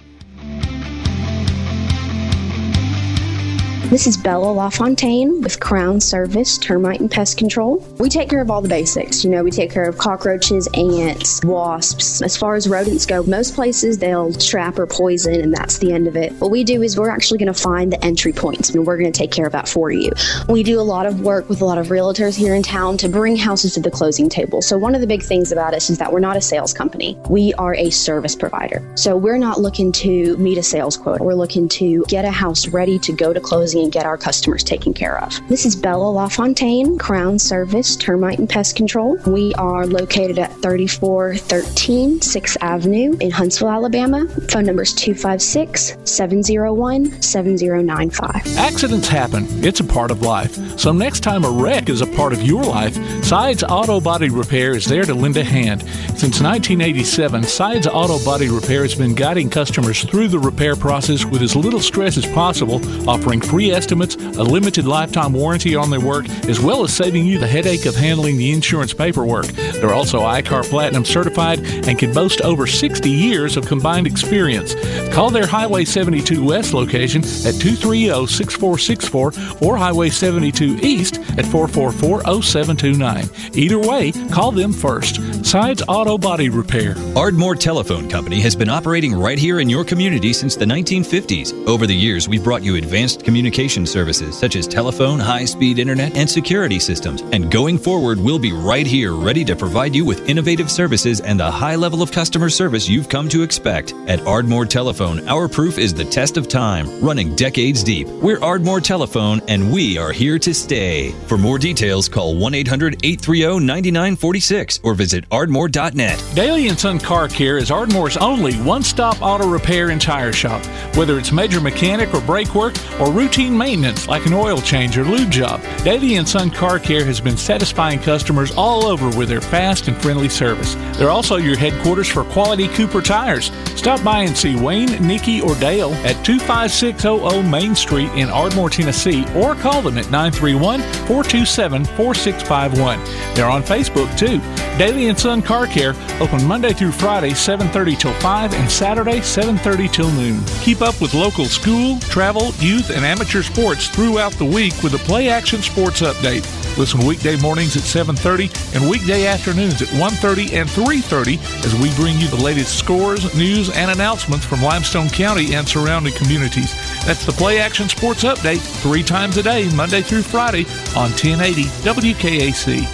This 3.89 4.09
is 4.09 4.17
Bella 4.17 4.51
LaFontaine 4.51 5.43
with 5.43 5.61
Crown 5.61 6.01
Service 6.01 6.59
Termite 6.59 6.99
and 6.99 7.09
Pest 7.09 7.39
Control. 7.39 7.77
We 8.01 8.09
take 8.09 8.29
care 8.29 8.41
of 8.41 8.51
all 8.51 8.61
the 8.61 8.69
basics. 8.69 9.23
You 9.23 9.31
know, 9.31 9.45
we 9.45 9.53
take 9.53 9.71
care 9.71 9.89
of 9.89 9.97
cockroaches, 9.97 10.69
ants, 10.75 11.41
wasps. 11.45 12.21
As 12.21 12.37
far 12.37 12.57
as 12.57 12.69
rodents 12.69 13.07
go, 13.07 13.23
most 13.23 13.55
places 13.55 13.99
they'll 13.99 14.33
trap 14.33 14.81
or 14.81 14.89
poison, 14.89 15.41
and 15.41 15.55
that's 15.55 15.79
the 15.79 15.93
end 15.93 16.09
of 16.09 16.17
it. 16.17 16.33
What 16.41 16.51
we 16.51 16.65
do 16.65 16.83
is 16.83 16.99
we're 16.99 17.09
actually 17.09 17.39
going 17.39 17.53
to 17.53 17.59
find 17.59 17.93
the 17.93 18.05
entry 18.05 18.33
points, 18.33 18.71
and 18.71 18.85
we're 18.85 18.99
going 18.99 19.13
to 19.13 19.17
take 19.17 19.31
care 19.31 19.47
of 19.47 19.53
that 19.53 19.69
for 19.69 19.93
you. 19.93 20.11
We 20.49 20.65
do 20.65 20.81
a 20.81 20.83
lot 20.83 21.07
of 21.07 21.21
work 21.21 21.49
with 21.49 21.61
a 21.61 21.65
lot 21.65 21.79
of 21.79 21.87
realtors 21.87 22.37
here 22.37 22.57
in 22.57 22.65
town 22.65 22.97
to 22.99 23.09
bring 23.09 23.37
houses 23.37 23.75
to 23.75 23.81
the 23.81 23.93
closing 23.93 24.29
table. 24.29 24.63
So, 24.63 24.77
one 24.77 24.97
of 24.97 25.01
the 25.01 25.07
big 25.07 25.23
things 25.23 25.53
about 25.53 25.75
us 25.75 25.91
is 25.91 25.99
that 25.99 26.13
we're 26.13 26.19
not 26.19 26.37
a 26.37 26.41
sales 26.41 26.73
company, 26.73 27.17
we 27.31 27.55
are 27.55 27.77
a 27.77 27.91
service 27.91 28.35
provider. 28.35 28.83
So, 28.97 29.17
we're 29.17 29.39
not 29.39 29.61
looking 29.61 29.93
to 29.93 30.37
meet 30.39 30.59
a 30.59 30.63
sales 30.65 30.97
quota, 30.97 31.23
we're 31.23 31.35
looking 31.35 31.69
to 31.69 32.05
get 32.09 32.25
a 32.25 32.33
house 32.33 32.67
ready 32.67 32.99
to 32.99 33.13
go 33.13 33.33
to 33.33 33.41
closing 33.41 33.76
and 33.83 33.93
get 33.93 34.07
our 34.07 34.19
customers 34.19 34.65
taken 34.65 34.93
care 34.95 35.23
of. 35.23 35.41
This 35.49 35.67
is 35.67 35.77
Bella 35.77 36.11
LaFontaine, 36.11 36.99
Crown 36.99 37.39
Service 37.39 37.97
Termite 37.97 38.39
and 38.39 38.49
Pest 38.49 38.77
Control. 38.77 39.17
We 39.27 39.55
are 39.55 39.87
located 39.87 40.39
at 40.39 40.53
3413 40.63 42.21
6th 42.21 42.57
Avenue 42.61 43.17
in 43.21 43.31
Huntsville, 43.31 43.71
Alabama. 43.71 44.27
Phone 44.51 44.67
number 44.67 44.83
is 44.83 44.93
256 44.93 45.97
701 46.05 47.23
7095. 47.23 48.57
Accidents 48.59 49.09
happen. 49.09 49.47
It's 49.65 49.81
a 49.81 49.85
part 49.85 50.11
of 50.11 50.23
life. 50.23 50.55
So 50.79 50.93
next 50.93 51.21
time 51.21 51.45
a 51.45 51.51
wreck 51.51 51.89
is 51.89 52.01
a 52.01 52.07
part 52.07 52.33
of 52.33 52.43
your 52.43 52.63
life, 52.63 52.97
Sides 53.25 53.63
Auto 53.63 54.01
Body 54.01 54.29
Repair 54.29 54.77
is 54.77 54.85
there 54.85 55.05
to 55.05 55.15
lend 55.15 55.37
a 55.37 55.45
hand. 55.45 55.83
Since 55.83 56.41
1987, 56.41 57.45
Sides 57.45 57.87
Auto 57.87 58.25
Body 58.25 58.49
Repair 58.49 58.83
has 58.83 58.95
been 58.95 59.15
guiding 59.15 59.51
customers 59.51 60.05
through 60.05 60.29
the 60.29 60.39
repair 60.39 60.77
process 60.77 61.25
with 61.25 61.43
as 61.43 61.57
little 61.57 61.81
stress 61.81 62.17
as 62.17 62.27
possible, 62.27 62.81
offering 63.09 63.41
free 63.41 63.66
estimates, 63.73 64.15
a 64.17 64.43
limited 64.43 64.87
lifetime 64.87 65.33
warranty 65.33 65.75
on 65.75 65.91
their 65.91 66.01
work, 66.01 66.29
as 66.49 66.61
well 66.61 66.85
as 66.85 66.95
saving 66.95 67.27
you 67.27 67.39
the 67.39 67.47
headache 67.47 67.87
of 67.87 67.95
handling 67.95 68.37
the 68.37 68.53
insurance 68.53 68.93
paperwork. 68.95 69.47
They're 69.47 69.95
also 69.95 70.21
ICAR 70.21 70.69
Platinum 70.69 71.05
certified 71.05 71.61
and 71.61 71.99
can 71.99 72.13
boast 72.13 72.41
over 72.43 72.67
60 72.67 73.11
years 73.11 73.57
of 73.57 73.67
combined 73.67 74.07
experience. 74.07 74.75
Call 75.13 75.31
their 75.31 75.47
Highway 75.47 75.85
72 75.85 76.45
West 76.45 76.75
location 76.75 77.23
at 77.23 77.59
230 77.61 78.27
6464 78.27 79.33
or 79.61 79.77
Highway 79.77 80.11
72 80.11 80.79
East 80.83 81.19
at 81.39 81.47
444 81.47 82.43
0729. 82.43 83.29
Either 83.55 83.79
way, 83.79 84.13
call 84.31 84.53
them 84.53 84.73
first. 84.73 85.17
Sides 85.45 85.83
Auto 85.89 86.19
Body 86.19 86.49
Repair. 86.49 86.95
Ardmore 87.17 87.55
Telephone 87.55 88.09
Company 88.09 88.41
has 88.41 88.55
been 88.55 88.69
operating 88.69 89.15
right 89.15 89.39
here 89.39 89.61
in 89.61 89.69
your 89.69 89.85
community 89.85 90.33
since 90.33 90.57
the 90.57 90.65
1950s. 90.65 91.67
Over 91.67 91.87
the 91.87 91.95
years, 91.95 92.29
we've 92.29 92.45
brought 92.45 92.63
you 92.63 92.77
advanced 92.77 93.25
communication 93.25 93.56
services 93.57 94.39
such 94.39 94.55
as 94.55 94.69
telephone, 94.69 95.19
high 95.19 95.47
speed 95.47 95.79
internet, 95.79 96.15
and 96.15 96.29
security 96.29 96.79
systems. 96.79 97.23
And 97.33 97.51
going 97.51 97.79
forward, 97.79 98.21
we'll 98.21 98.39
be 98.39 98.53
right 98.53 98.87
here 98.87 99.15
ready 99.15 99.47
to 99.47 99.57
provide 99.57 99.95
you 99.95 100.05
with 100.05 100.29
innovative 100.29 100.71
services 100.71 101.21
and 101.21 101.41
the 101.41 101.51
high 101.51 101.75
level 101.75 102.03
of 102.03 102.13
customer 102.13 102.51
service 102.51 102.87
you've 102.87 103.09
come 103.09 103.31
to 103.31 103.43
expect. 103.43 103.95
At 104.09 104.21
Ardmore 104.27 104.67
Telephone, 104.67 105.27
our 105.27 105.49
proof 105.49 105.79
is 105.79 105.95
the 105.95 106.05
test 106.05 106.37
of 106.37 106.49
time, 106.49 107.01
running 107.01 107.35
decades 107.35 107.83
deep. 107.83 108.07
We're 108.09 108.39
Ardmore 108.41 108.83
Telephone, 108.83 109.41
and 109.49 109.73
we 109.73 109.97
are 109.97 110.13
here 110.13 110.39
to 110.39 110.53
stay. 110.53 111.13
For 111.27 111.39
more 111.39 111.59
details, 111.59 112.11
call 112.11 112.37
1 112.37 112.53
800 112.53 113.05
830 113.05 113.65
9946 113.65 114.81
or 114.83 114.93
visit 114.93 115.27
ardmore.net. 115.31 116.23
Daly 116.35 116.69
and 116.69 116.79
Son 116.79 116.99
Car 116.99 117.27
Care 117.29 117.57
is 117.57 117.71
Ardmore's 117.71 118.19
only 118.19 118.55
one-stop 118.57 119.23
auto 119.23 119.49
repair 119.49 119.89
and 119.89 120.01
tire 120.01 120.35
shop. 120.35 120.63
Whether 120.95 121.19
it's 121.19 121.33
major 121.33 121.61
mechanic 121.61 122.13
or 122.13 122.21
brake 122.21 122.55
work 122.55 122.75
or 123.01 123.11
routine 123.11 123.46
maintenance 123.51 124.09
like 124.09 124.25
an 124.25 124.33
oil 124.33 124.61
change 124.61 124.97
or 124.97 125.05
lube 125.05 125.31
job, 125.31 125.61
and 125.85 126.27
Son 126.27 126.51
Car 126.51 126.79
Care 126.79 127.05
has 127.05 127.21
been 127.21 127.37
satisfying 127.37 127.99
customers 127.99 128.53
all 128.57 128.87
over 128.87 129.17
with 129.17 129.29
their 129.29 129.41
fast 129.41 129.89
and 129.89 129.97
friendly 130.01 130.29
service. 130.29 130.75
They're 130.97 131.11
also 131.11 131.37
your 131.37 131.57
headquarters 131.57 132.09
for 132.09 132.25
quality 132.25 132.69
Cooper 132.69 133.03
tires. 133.03 133.51
Stop 133.75 134.03
by 134.03 134.23
and 134.23 134.37
see 134.37 134.57
Wayne, 134.57 135.07
Nikki, 135.07 135.41
or 135.41 135.55
Dale 135.57 135.93
at 136.07 136.25
25600 136.25 137.43
Main 137.43 137.75
Street 137.75 138.11
in 138.15 138.29
Ardmore, 138.31 138.71
Tennessee, 138.71 139.25
or 139.35 139.55
call 139.55 139.83
them 139.83 139.99
at 139.99 140.11
931 140.11 140.81
427 140.81 141.85
4651. 141.85 143.35
They're 143.35 143.51
on 143.51 143.63
Facebook 143.63 144.17
too. 144.19 144.41
Daily 144.79 145.09
and 145.09 145.19
Son 145.19 145.41
Car 145.41 145.67
Care 145.67 145.95
open 146.21 146.45
Monday 146.47 146.73
through 146.73 146.93
Friday 146.93 147.31
7:30 147.31 147.97
till 147.97 148.13
5 148.15 148.55
and 148.55 148.71
Saturday 148.71 149.21
7:30 149.21 149.89
till 149.89 150.11
noon. 150.13 150.43
Keep 150.61 150.83
up 150.83 151.01
with 151.01 151.15
local 151.15 151.47
school, 151.47 151.99
travel, 152.01 152.53
youth 152.59 152.91
and 152.91 153.05
amateur 153.05 153.36
sports 153.43 153.89
throughout 153.89 154.33
the 154.33 154.45
week 154.45 154.75
with 154.83 154.93
the 154.93 154.99
Play 154.99 155.29
Action 155.29 155.63
Sports 155.63 156.01
Update. 156.01 156.45
Listen 156.77 157.07
weekday 157.07 157.37
mornings 157.41 157.77
at 157.77 157.83
7:30 157.83 158.51
and 158.75 158.89
weekday 158.89 159.27
afternoons 159.27 159.81
at 159.83 159.89
1:30 159.93 160.53
and 160.55 160.69
3:30 160.69 161.39
as 161.65 161.75
we 161.77 161.91
bring 161.95 162.19
you 162.19 162.29
the 162.29 162.37
latest 162.37 162.79
scores, 162.79 163.35
news 163.35 163.71
and 163.71 163.91
announcements 163.91 164.45
from 164.45 164.63
Limestone 164.63 165.09
County 165.09 165.55
and 165.55 165.69
surrounding 165.69 166.13
communities. 166.15 166.75
That's 167.07 167.25
the 167.25 167.33
Play 167.33 167.59
Action 167.59 167.89
Sports 167.89 168.25
Update 168.25 168.61
3 168.83 169.03
times 169.03 169.37
a 169.37 169.43
day 169.43 169.69
Monday 169.75 170.03
through 170.03 170.23
Friday 170.23 170.67
on 170.95 171.13
1080 171.13 171.65
WKAC. 171.83 172.87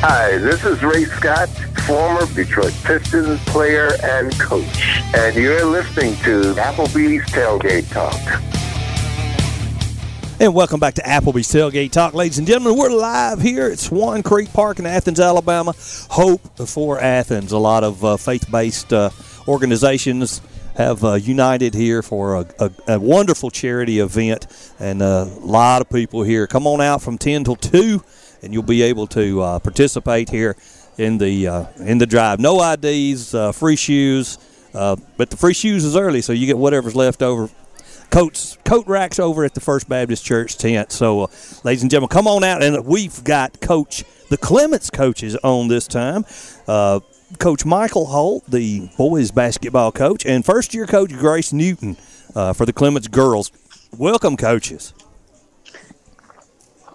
Hi, 0.00 0.36
this 0.38 0.62
is 0.64 0.82
Ray 0.82 1.06
Scott, 1.06 1.48
former 1.86 2.26
Detroit 2.34 2.74
Pistons 2.84 3.40
player 3.46 3.96
and 4.02 4.38
coach, 4.38 5.00
and 5.14 5.34
you're 5.34 5.64
listening 5.64 6.14
to 6.18 6.54
Applebee's 6.54 7.24
Tailgate 7.32 7.90
Talk. 7.90 8.55
And 10.38 10.54
welcome 10.54 10.78
back 10.78 10.92
to 10.94 11.02
Applebee's 11.02 11.48
Tailgate 11.50 11.92
Talk, 11.92 12.12
ladies 12.12 12.36
and 12.36 12.46
gentlemen. 12.46 12.78
We're 12.78 12.90
live 12.90 13.40
here 13.40 13.68
at 13.68 13.78
Swan 13.78 14.22
Creek 14.22 14.52
Park 14.52 14.78
in 14.78 14.84
Athens, 14.84 15.18
Alabama. 15.18 15.72
Hope 16.10 16.42
for 16.68 17.00
Athens. 17.00 17.52
A 17.52 17.58
lot 17.58 17.82
of 17.82 18.04
uh, 18.04 18.18
faith 18.18 18.50
based 18.50 18.92
uh, 18.92 19.08
organizations 19.48 20.42
have 20.76 21.02
uh, 21.02 21.14
united 21.14 21.72
here 21.72 22.02
for 22.02 22.34
a, 22.34 22.46
a, 22.58 22.70
a, 22.86 23.00
wonderful 23.00 23.50
charity 23.50 23.98
event, 23.98 24.46
and 24.78 25.00
a 25.00 25.24
lot 25.40 25.80
of 25.80 25.88
people 25.88 26.22
here. 26.22 26.46
Come 26.46 26.66
on 26.66 26.82
out 26.82 27.00
from 27.00 27.16
10 27.16 27.44
till 27.44 27.56
2, 27.56 28.04
and 28.42 28.52
you'll 28.52 28.62
be 28.62 28.82
able 28.82 29.06
to 29.06 29.40
uh, 29.40 29.58
participate 29.60 30.28
here 30.28 30.54
in 30.98 31.16
the 31.16 31.48
uh, 31.48 31.64
in 31.78 31.96
the 31.96 32.06
drive. 32.06 32.40
No 32.40 32.60
IDs, 32.62 33.34
uh, 33.34 33.52
free 33.52 33.76
shoes, 33.76 34.36
but 34.74 35.30
the 35.30 35.36
free 35.38 35.54
shoes 35.54 35.82
is 35.82 35.96
early, 35.96 36.20
so 36.20 36.34
you 36.34 36.44
get 36.44 36.58
whatever's 36.58 36.94
left 36.94 37.22
over 37.22 37.48
coats 38.10 38.58
coat 38.64 38.86
racks 38.86 39.18
over 39.18 39.44
at 39.44 39.54
the 39.54 39.60
First 39.60 39.88
Baptist 39.88 40.24
Church 40.24 40.56
tent. 40.56 40.92
So, 40.92 41.22
uh, 41.22 41.26
ladies 41.64 41.82
and 41.82 41.90
gentlemen, 41.90 42.08
come 42.08 42.26
on 42.26 42.44
out, 42.44 42.62
and 42.62 42.84
we've 42.84 43.22
got 43.24 43.60
Coach 43.60 44.04
the 44.28 44.36
Clements 44.36 44.90
coaches 44.90 45.36
on 45.36 45.68
this 45.68 45.86
time. 45.86 46.24
Uh, 46.66 47.00
coach 47.38 47.64
Michael 47.64 48.06
Holt, 48.06 48.44
the 48.48 48.88
boys 48.96 49.30
basketball 49.30 49.92
coach, 49.92 50.24
and 50.26 50.44
first 50.44 50.74
year 50.74 50.86
coach 50.86 51.10
Grace 51.12 51.52
Newton 51.52 51.96
uh, 52.34 52.52
for 52.52 52.66
the 52.66 52.72
Clements 52.72 53.08
girls. 53.08 53.50
Welcome, 53.96 54.36
coaches. 54.36 54.92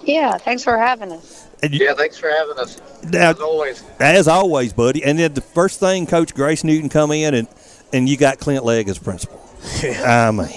Yeah, 0.04 0.38
thanks 0.38 0.64
for 0.64 0.78
having 0.78 1.12
us. 1.12 1.48
yeah, 1.70 1.94
thanks 1.94 2.18
for 2.18 2.30
having 2.30 2.58
us. 2.58 2.82
Now, 3.04 3.32
as 3.32 3.40
always. 3.40 3.84
As 4.00 4.28
always, 4.28 4.74
buddy. 4.74 5.04
And 5.04 5.20
then 5.20 5.34
the 5.34 5.42
first 5.42 5.80
thing, 5.80 6.08
Coach 6.08 6.34
Grace 6.34 6.64
Newton 6.64 6.90
come 6.90 7.12
in, 7.12 7.34
and 7.34 7.48
and 7.94 8.10
you 8.10 8.18
got 8.18 8.40
Clint 8.40 8.64
Legg 8.66 8.90
as 8.90 8.98
principal. 8.98 9.40
Yeah. 9.84 10.28
I 10.28 10.32
mean. 10.32 10.50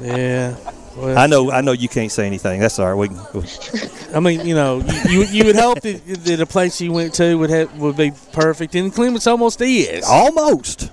Yeah. 0.00 0.56
Well, 0.96 1.18
I 1.18 1.26
know. 1.26 1.50
I 1.50 1.60
know 1.60 1.72
you 1.72 1.88
can't 1.88 2.10
say 2.10 2.26
anything. 2.26 2.60
That's 2.60 2.78
all 2.78 2.94
right. 2.94 2.94
We. 2.94 3.08
Can, 3.08 4.14
I 4.14 4.20
mean, 4.20 4.46
you 4.46 4.54
know, 4.54 4.78
you, 5.08 5.20
you, 5.20 5.24
you 5.24 5.44
would 5.46 5.56
hope 5.56 5.80
that, 5.80 6.06
that 6.06 6.40
a 6.40 6.46
place 6.46 6.80
you 6.80 6.92
went 6.92 7.14
to 7.14 7.34
would 7.36 7.50
have 7.50 7.76
would 7.78 7.96
be 7.96 8.12
perfect, 8.32 8.74
and 8.74 8.92
Clements 8.92 9.26
almost 9.26 9.60
is. 9.60 10.04
Almost. 10.08 10.90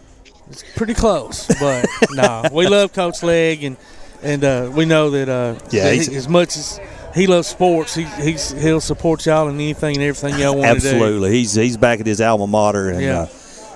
It's 0.50 0.64
pretty 0.76 0.96
close, 0.96 1.48
but 1.60 1.86
no, 2.12 2.44
we 2.52 2.68
love 2.68 2.94
Coach 2.94 3.22
Legg, 3.24 3.64
and 3.64 3.78
and 4.24 4.44
uh, 4.44 4.72
we 4.74 4.86
know 4.86 5.12
that 5.12 5.30
uh, 5.30 5.56
yeah, 5.70 5.84
that 5.84 6.08
he, 6.08 6.16
as 6.16 6.28
much 6.28 6.58
as 6.58 6.80
he 7.14 7.28
loves 7.28 7.48
sports, 7.48 7.94
he 7.96 8.04
he's, 8.04 8.52
he'll 8.52 8.82
support 8.82 9.26
y'all 9.26 9.48
in 9.50 9.56
anything 9.56 9.96
and 9.96 10.04
everything 10.04 10.40
y'all 10.40 10.56
want 10.56 10.66
Absolutely. 10.68 11.00
to 11.00 11.00
do. 11.00 11.06
Absolutely, 11.06 11.32
he's 11.38 11.54
he's 11.54 11.78
back 11.78 12.00
at 12.00 12.06
his 12.08 12.20
alma 12.22 12.48
mater, 12.48 12.90
and 12.90 13.02
Yeah. 13.02 13.20
uh, 13.22 13.28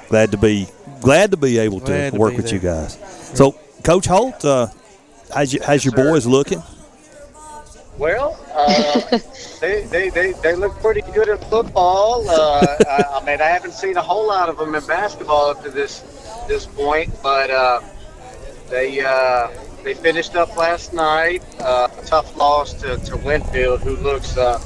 glad 0.10 0.32
to 0.32 0.38
be 0.38 0.68
glad 1.02 1.32
to 1.32 1.38
be 1.38 1.60
able 1.60 1.80
to 1.82 1.86
Glad 1.86 2.14
to 2.14 2.20
work 2.20 2.36
with 2.36 2.52
you 2.52 2.60
guys. 2.60 2.98
So, 3.36 3.58
Coach 3.86 4.08
Holt, 4.08 4.44
uh, 4.44 4.66
how's, 5.32 5.54
you, 5.54 5.60
how's 5.64 5.86
your 5.86 5.94
boys 5.94 6.26
looking? 6.26 6.64
Well, 8.00 8.36
uh, 8.52 9.20
they, 9.62 9.84
they, 9.84 10.10
they, 10.10 10.32
they 10.32 10.56
look 10.56 10.74
pretty 10.82 11.02
good 11.14 11.30
at 11.30 11.48
football. 11.52 12.28
Uh, 12.28 12.66
I, 12.90 13.04
I 13.14 13.26
mean, 13.26 13.40
I 13.40 13.46
haven't 13.46 13.74
seen 13.74 13.96
a 13.96 14.02
whole 14.02 14.28
lot 14.28 14.50
of 14.50 14.58
them 14.58 14.74
in 14.74 14.84
basketball 14.88 15.52
up 15.52 15.64
to 15.66 15.70
this 15.70 16.00
this 16.48 16.66
point, 16.66 17.14
but 17.22 17.52
uh, 17.52 17.80
they 18.72 19.02
uh, 19.02 19.50
they 19.84 19.94
finished 19.94 20.36
up 20.36 20.58
last 20.58 20.92
night. 20.92 21.44
Uh, 21.60 21.88
a 21.96 22.06
tough 22.06 22.36
loss 22.36 22.74
to, 22.74 22.98
to 22.98 23.18
Winfield, 23.18 23.82
who 23.82 23.98
looks 23.98 24.36
uh, 24.36 24.60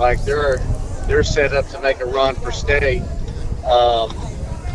like 0.00 0.20
they're 0.24 0.58
they're 1.06 1.22
set 1.22 1.52
up 1.52 1.68
to 1.68 1.80
make 1.80 2.00
a 2.00 2.06
run 2.06 2.34
for 2.34 2.50
state. 2.50 3.02
Um, 3.64 4.12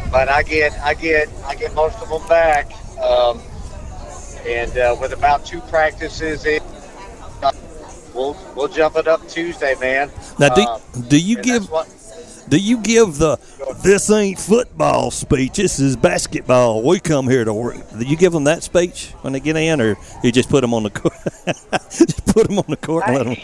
but 0.09 0.29
I 0.29 0.43
get 0.43 0.71
I 0.79 0.93
get 0.93 1.27
I 1.45 1.55
get 1.55 1.73
most 1.75 2.01
of 2.01 2.07
them 2.07 2.25
back. 2.29 2.71
Um, 2.97 3.41
and 4.47 4.77
uh, 4.77 4.95
with 4.99 5.13
about 5.13 5.45
two 5.45 5.61
practices 5.61 6.45
in, 6.45 6.61
uh, 7.43 7.51
we'll 8.13 8.37
we'll 8.55 8.67
jump 8.67 8.95
it 8.95 9.07
up 9.07 9.27
Tuesday, 9.27 9.75
man. 9.79 10.11
Now, 10.39 10.49
do, 10.53 10.61
Uh, 10.61 10.79
do 11.07 11.17
you 11.19 11.37
give 11.41 11.69
what- 11.69 11.87
do 12.49 12.57
you 12.57 12.77
give 12.79 13.17
the 13.19 13.37
"this 13.83 14.09
ain't 14.09 14.39
football" 14.39 15.11
speech? 15.11 15.53
This 15.53 15.79
is 15.79 15.95
basketball. 15.95 16.81
We 16.81 16.99
come 16.99 17.27
here 17.29 17.45
to 17.45 17.53
work. 17.53 17.77
Do 17.97 18.03
you 18.03 18.15
give 18.17 18.33
them 18.33 18.45
that 18.45 18.63
speech 18.63 19.13
when 19.21 19.33
they 19.33 19.39
get 19.39 19.55
in, 19.55 19.79
or 19.79 19.97
you 20.23 20.31
just 20.31 20.49
put 20.49 20.61
them 20.61 20.73
on 20.73 20.81
the 20.83 20.89
court? 20.89 21.13
just 21.91 22.25
put 22.25 22.47
them 22.47 22.57
on 22.57 22.65
the 22.67 22.77
court 22.77 23.03
and 23.07 23.15
let 23.17 23.25
them. 23.25 23.35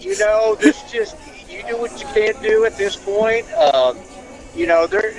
you 0.00 0.18
know, 0.18 0.56
this 0.56 0.82
just 0.90 1.14
you 1.48 1.62
do 1.68 1.76
what 1.78 1.92
you 2.00 2.06
can 2.08 2.42
do 2.42 2.64
at 2.64 2.76
this 2.76 2.96
point. 2.96 3.46
Um, 3.52 3.96
you 4.56 4.66
know, 4.66 4.88
they're 4.88 5.14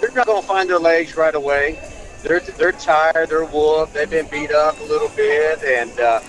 they're 0.00 0.10
not 0.12 0.26
going 0.26 0.40
to 0.40 0.48
find 0.48 0.70
their 0.70 0.78
legs 0.78 1.16
right 1.18 1.34
away. 1.34 1.78
They're 2.26 2.40
they're 2.40 2.72
tired. 2.72 3.28
They're 3.28 3.44
whooped. 3.44 3.94
They've 3.94 4.10
been 4.10 4.26
beat 4.26 4.50
up 4.50 4.80
a 4.80 4.82
little 4.82 5.08
bit, 5.10 5.62
and 5.62 5.98
uh, 6.00 6.20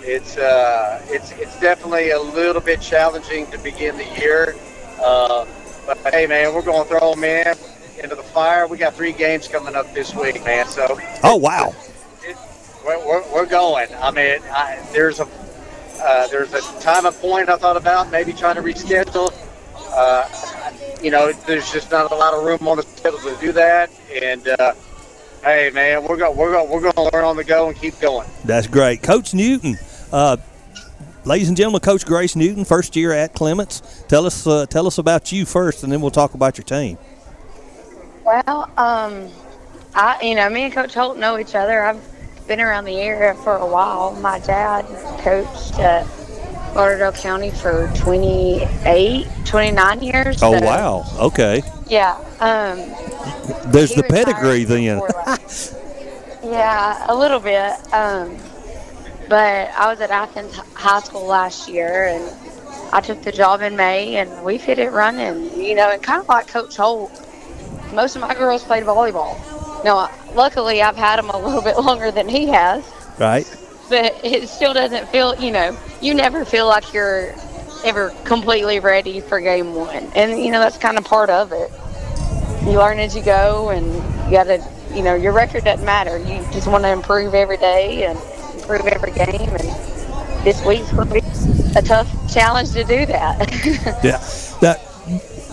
it's 0.00 0.38
uh, 0.38 1.04
it's 1.10 1.32
it's 1.32 1.60
definitely 1.60 2.10
a 2.12 2.20
little 2.20 2.62
bit 2.62 2.80
challenging 2.80 3.46
to 3.48 3.58
begin 3.58 3.98
the 3.98 4.06
year. 4.18 4.56
Uh, 5.02 5.44
but 5.86 5.98
hey, 6.14 6.26
man, 6.26 6.54
we're 6.54 6.62
going 6.62 6.82
to 6.84 6.88
throw 6.88 7.14
them 7.14 7.24
in 7.24 7.54
into 8.02 8.14
the 8.16 8.22
fire. 8.22 8.66
We 8.66 8.78
got 8.78 8.94
three 8.94 9.12
games 9.12 9.46
coming 9.46 9.74
up 9.74 9.92
this 9.92 10.14
week, 10.14 10.42
man. 10.46 10.66
So 10.66 10.98
Oh 11.22 11.36
wow! 11.36 11.74
we're, 12.86 13.06
we're, 13.06 13.32
we're 13.34 13.46
going. 13.46 13.88
I 14.00 14.10
mean, 14.12 14.40
I, 14.50 14.82
there's 14.92 15.20
a 15.20 15.28
uh, 16.00 16.26
there's 16.28 16.54
a 16.54 16.62
time 16.80 17.04
and 17.04 17.14
point 17.16 17.50
I 17.50 17.56
thought 17.56 17.76
about 17.76 18.10
maybe 18.10 18.32
trying 18.32 18.56
to 18.56 18.62
reschedule. 18.62 19.30
Uh, 19.94 20.26
you 21.02 21.10
know, 21.10 21.32
there's 21.32 21.70
just 21.70 21.90
not 21.90 22.10
a 22.10 22.14
lot 22.14 22.32
of 22.32 22.44
room 22.44 22.66
on 22.66 22.78
the 22.78 22.82
schedule 22.82 23.18
to 23.18 23.36
do 23.40 23.52
that. 23.52 23.90
And 24.10 24.48
uh, 24.48 24.72
hey, 25.44 25.70
man, 25.72 26.02
we're 26.04 26.16
going 26.16 26.36
we're 26.36 26.52
going 26.52 26.70
we're 26.70 26.80
going 26.80 26.94
to 26.94 27.10
learn 27.12 27.24
on 27.24 27.36
the 27.36 27.44
go 27.44 27.68
and 27.68 27.76
keep 27.76 27.98
going. 28.00 28.28
That's 28.44 28.66
great, 28.66 29.02
Coach 29.02 29.34
Newton. 29.34 29.76
Uh, 30.10 30.38
ladies 31.24 31.48
and 31.48 31.56
gentlemen, 31.56 31.80
Coach 31.80 32.04
Grace 32.04 32.34
Newton, 32.34 32.64
first 32.64 32.96
year 32.96 33.12
at 33.12 33.34
Clements. 33.34 34.04
Tell 34.08 34.26
us 34.26 34.46
uh, 34.46 34.66
tell 34.66 34.86
us 34.86 34.98
about 34.98 35.30
you 35.30 35.44
first, 35.44 35.84
and 35.84 35.92
then 35.92 36.00
we'll 36.00 36.10
talk 36.10 36.34
about 36.34 36.58
your 36.58 36.64
team. 36.64 36.98
Well, 38.24 38.70
um, 38.76 39.28
I, 39.94 40.18
you 40.22 40.34
know, 40.34 40.48
me 40.48 40.62
and 40.62 40.72
Coach 40.72 40.94
Holt 40.94 41.18
know 41.18 41.38
each 41.38 41.54
other. 41.54 41.82
I've 41.82 42.02
been 42.48 42.60
around 42.60 42.84
the 42.84 42.96
area 42.96 43.34
for 43.34 43.56
a 43.56 43.66
while. 43.66 44.14
My 44.16 44.38
dad 44.40 44.86
coached 45.22 45.78
at 45.78 46.06
Lauderdale 46.74 47.12
County 47.12 47.50
for 47.50 47.90
28, 47.96 49.26
29 49.44 50.02
years. 50.02 50.42
Oh 50.42 50.58
so, 50.58 50.64
wow! 50.64 51.04
Okay, 51.18 51.62
Yeah. 51.88 52.16
Um, 52.40 52.78
there's 53.70 53.94
the 53.94 54.02
pedigree 54.02 54.64
then. 54.64 55.00
Yeah, 56.44 57.06
a 57.08 57.14
little 57.16 57.40
bit. 57.40 57.72
Um, 57.94 58.36
but 59.30 59.70
I 59.70 59.90
was 59.90 60.00
at 60.00 60.10
Athens 60.10 60.54
High 60.74 61.00
School 61.00 61.24
last 61.24 61.68
year, 61.68 62.08
and 62.08 62.92
I 62.92 63.00
took 63.00 63.22
the 63.22 63.32
job 63.32 63.62
in 63.62 63.76
May, 63.76 64.16
and 64.16 64.44
we've 64.44 64.62
hit 64.62 64.78
it 64.78 64.90
running. 64.92 65.58
You 65.58 65.74
know, 65.74 65.90
and 65.90 66.02
kind 66.02 66.20
of 66.20 66.28
like 66.28 66.46
Coach 66.46 66.76
Holt, 66.76 67.10
most 67.94 68.14
of 68.14 68.20
my 68.20 68.34
girls 68.34 68.62
played 68.62 68.84
volleyball. 68.84 69.38
Now, 69.84 70.10
luckily, 70.34 70.82
I've 70.82 70.96
had 70.96 71.18
them 71.18 71.30
a 71.30 71.38
little 71.38 71.62
bit 71.62 71.78
longer 71.82 72.10
than 72.10 72.28
he 72.28 72.46
has, 72.48 72.84
right? 73.18 73.46
But 73.88 74.24
it 74.24 74.48
still 74.48 74.74
doesn't 74.74 75.08
feel. 75.08 75.34
You 75.36 75.50
know, 75.50 75.78
you 76.00 76.14
never 76.14 76.44
feel 76.44 76.66
like 76.66 76.92
you're 76.92 77.34
ever 77.84 78.10
completely 78.24 78.80
ready 78.80 79.20
for 79.20 79.40
game 79.40 79.74
one, 79.74 80.10
and 80.14 80.38
you 80.38 80.50
know 80.50 80.60
that's 80.60 80.78
kind 80.78 80.98
of 80.98 81.04
part 81.04 81.30
of 81.30 81.52
it. 81.52 81.70
You 82.64 82.78
learn 82.78 82.98
as 82.98 83.14
you 83.14 83.22
go, 83.22 83.70
and 83.70 83.86
you 84.26 84.30
got 84.30 84.44
to. 84.44 84.64
You 84.94 85.02
know, 85.02 85.16
your 85.16 85.32
record 85.32 85.64
doesn't 85.64 85.84
matter. 85.84 86.18
You 86.18 86.38
just 86.52 86.68
want 86.68 86.84
to 86.84 86.90
improve 86.90 87.34
every 87.34 87.56
day 87.56 88.04
and 88.04 88.16
improve 88.54 88.86
every 88.86 89.10
game. 89.10 89.50
And 89.50 90.44
this 90.44 90.64
week's 90.64 90.92
going 90.92 91.08
to 91.08 91.14
be 91.14 91.20
a 91.76 91.82
tough 91.82 92.08
challenge 92.32 92.70
to 92.72 92.84
do 92.84 93.04
that. 93.06 93.50
Yeah. 94.04 94.18
That 94.60 94.80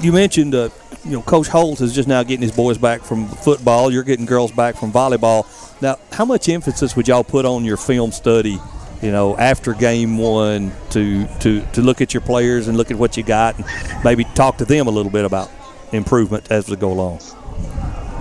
you 0.02 0.12
mentioned, 0.12 0.54
uh, 0.54 0.70
you 1.04 1.12
know, 1.12 1.22
Coach 1.22 1.48
Holt 1.48 1.82
is 1.82 1.94
just 1.94 2.08
now 2.08 2.24
getting 2.24 2.42
his 2.42 2.52
boys 2.52 2.78
back 2.78 3.02
from 3.02 3.28
football. 3.28 3.92
You're 3.92 4.04
getting 4.04 4.26
girls 4.26 4.52
back 4.52 4.76
from 4.76 4.92
volleyball. 4.92 5.46
Now, 5.82 5.98
how 6.12 6.26
much 6.26 6.48
emphasis 6.48 6.96
would 6.96 7.08
y'all 7.08 7.24
put 7.24 7.46
on 7.46 7.66
your 7.66 7.78
film 7.78 8.12
study? 8.12 8.60
You 9.02 9.12
know, 9.12 9.36
after 9.36 9.74
game 9.74 10.20
one, 10.20 10.72
to 10.92 11.26
to 11.40 11.62
to 11.74 11.82
look 11.82 12.02
at 12.02 12.14
your 12.14 12.22
players 12.22 12.68
and 12.68 12.78
look 12.78 12.92
at 12.92 12.98
what 12.98 13.18
you 13.18 13.24
got, 13.24 13.58
and 13.58 13.66
maybe 14.04 14.26
talk 14.36 14.58
to 14.58 14.66
them 14.66 14.88
a 14.88 14.92
little 14.92 15.12
bit 15.12 15.26
about 15.26 15.50
improvement 15.92 16.52
as 16.52 16.70
we 16.70 16.76
go 16.76 16.92
along. 16.92 17.20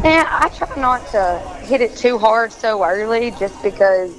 Yeah, 0.02 0.26
I 0.26 0.48
try 0.48 0.74
not 0.80 1.06
to 1.08 1.38
hit 1.66 1.82
it 1.82 1.96
too 1.96 2.16
hard 2.16 2.50
so 2.50 2.82
early 2.82 3.32
just 3.32 3.62
because 3.62 4.10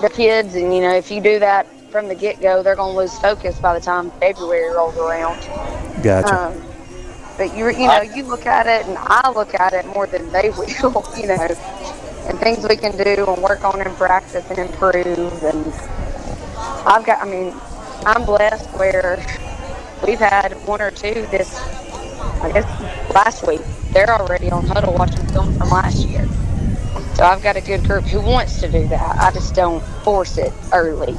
the 0.00 0.10
kids, 0.12 0.56
and 0.56 0.74
you 0.74 0.80
know, 0.80 0.94
if 0.94 1.12
you 1.12 1.20
do 1.20 1.38
that 1.38 1.66
from 1.92 2.08
the 2.08 2.14
get 2.16 2.40
go, 2.40 2.64
they're 2.64 2.74
going 2.74 2.92
to 2.92 2.98
lose 2.98 3.16
focus 3.20 3.60
by 3.60 3.78
the 3.78 3.84
time 3.84 4.10
February 4.18 4.74
rolls 4.74 4.96
around. 4.96 5.40
Gotcha. 6.02 6.48
Um, 6.48 6.75
but 7.36 7.56
you, 7.56 7.68
you 7.70 7.86
know, 7.86 8.00
you 8.00 8.22
look 8.24 8.46
at 8.46 8.66
it, 8.66 8.86
and 8.86 8.96
I 8.98 9.30
look 9.30 9.54
at 9.54 9.72
it 9.72 9.86
more 9.86 10.06
than 10.06 10.30
they 10.32 10.50
will, 10.58 11.04
you 11.16 11.26
know, 11.26 11.48
and 12.28 12.38
things 12.38 12.66
we 12.68 12.76
can 12.76 12.96
do 12.96 13.24
and 13.26 13.42
work 13.42 13.64
on 13.64 13.80
and 13.80 13.94
practice 13.96 14.48
and 14.50 14.58
improve. 14.58 15.42
And 15.42 15.66
I've 16.86 17.04
got, 17.04 17.22
I 17.22 17.24
mean, 17.24 17.54
I'm 18.04 18.24
blessed 18.24 18.68
where 18.78 19.24
we've 20.06 20.18
had 20.18 20.52
one 20.66 20.80
or 20.80 20.90
two 20.90 21.26
this, 21.30 21.58
I 22.42 22.50
guess, 22.52 23.14
last 23.14 23.46
week. 23.46 23.60
They're 23.92 24.12
already 24.12 24.50
on 24.50 24.66
huddle 24.66 24.94
watching 24.94 25.26
film 25.28 25.56
from 25.56 25.70
last 25.70 26.06
year. 26.06 26.26
So 27.14 27.24
I've 27.24 27.42
got 27.42 27.56
a 27.56 27.62
good 27.62 27.84
group 27.84 28.04
who 28.04 28.20
wants 28.20 28.60
to 28.60 28.70
do 28.70 28.86
that. 28.88 29.18
I 29.18 29.30
just 29.30 29.54
don't 29.54 29.82
force 30.04 30.36
it 30.36 30.52
early. 30.72 31.16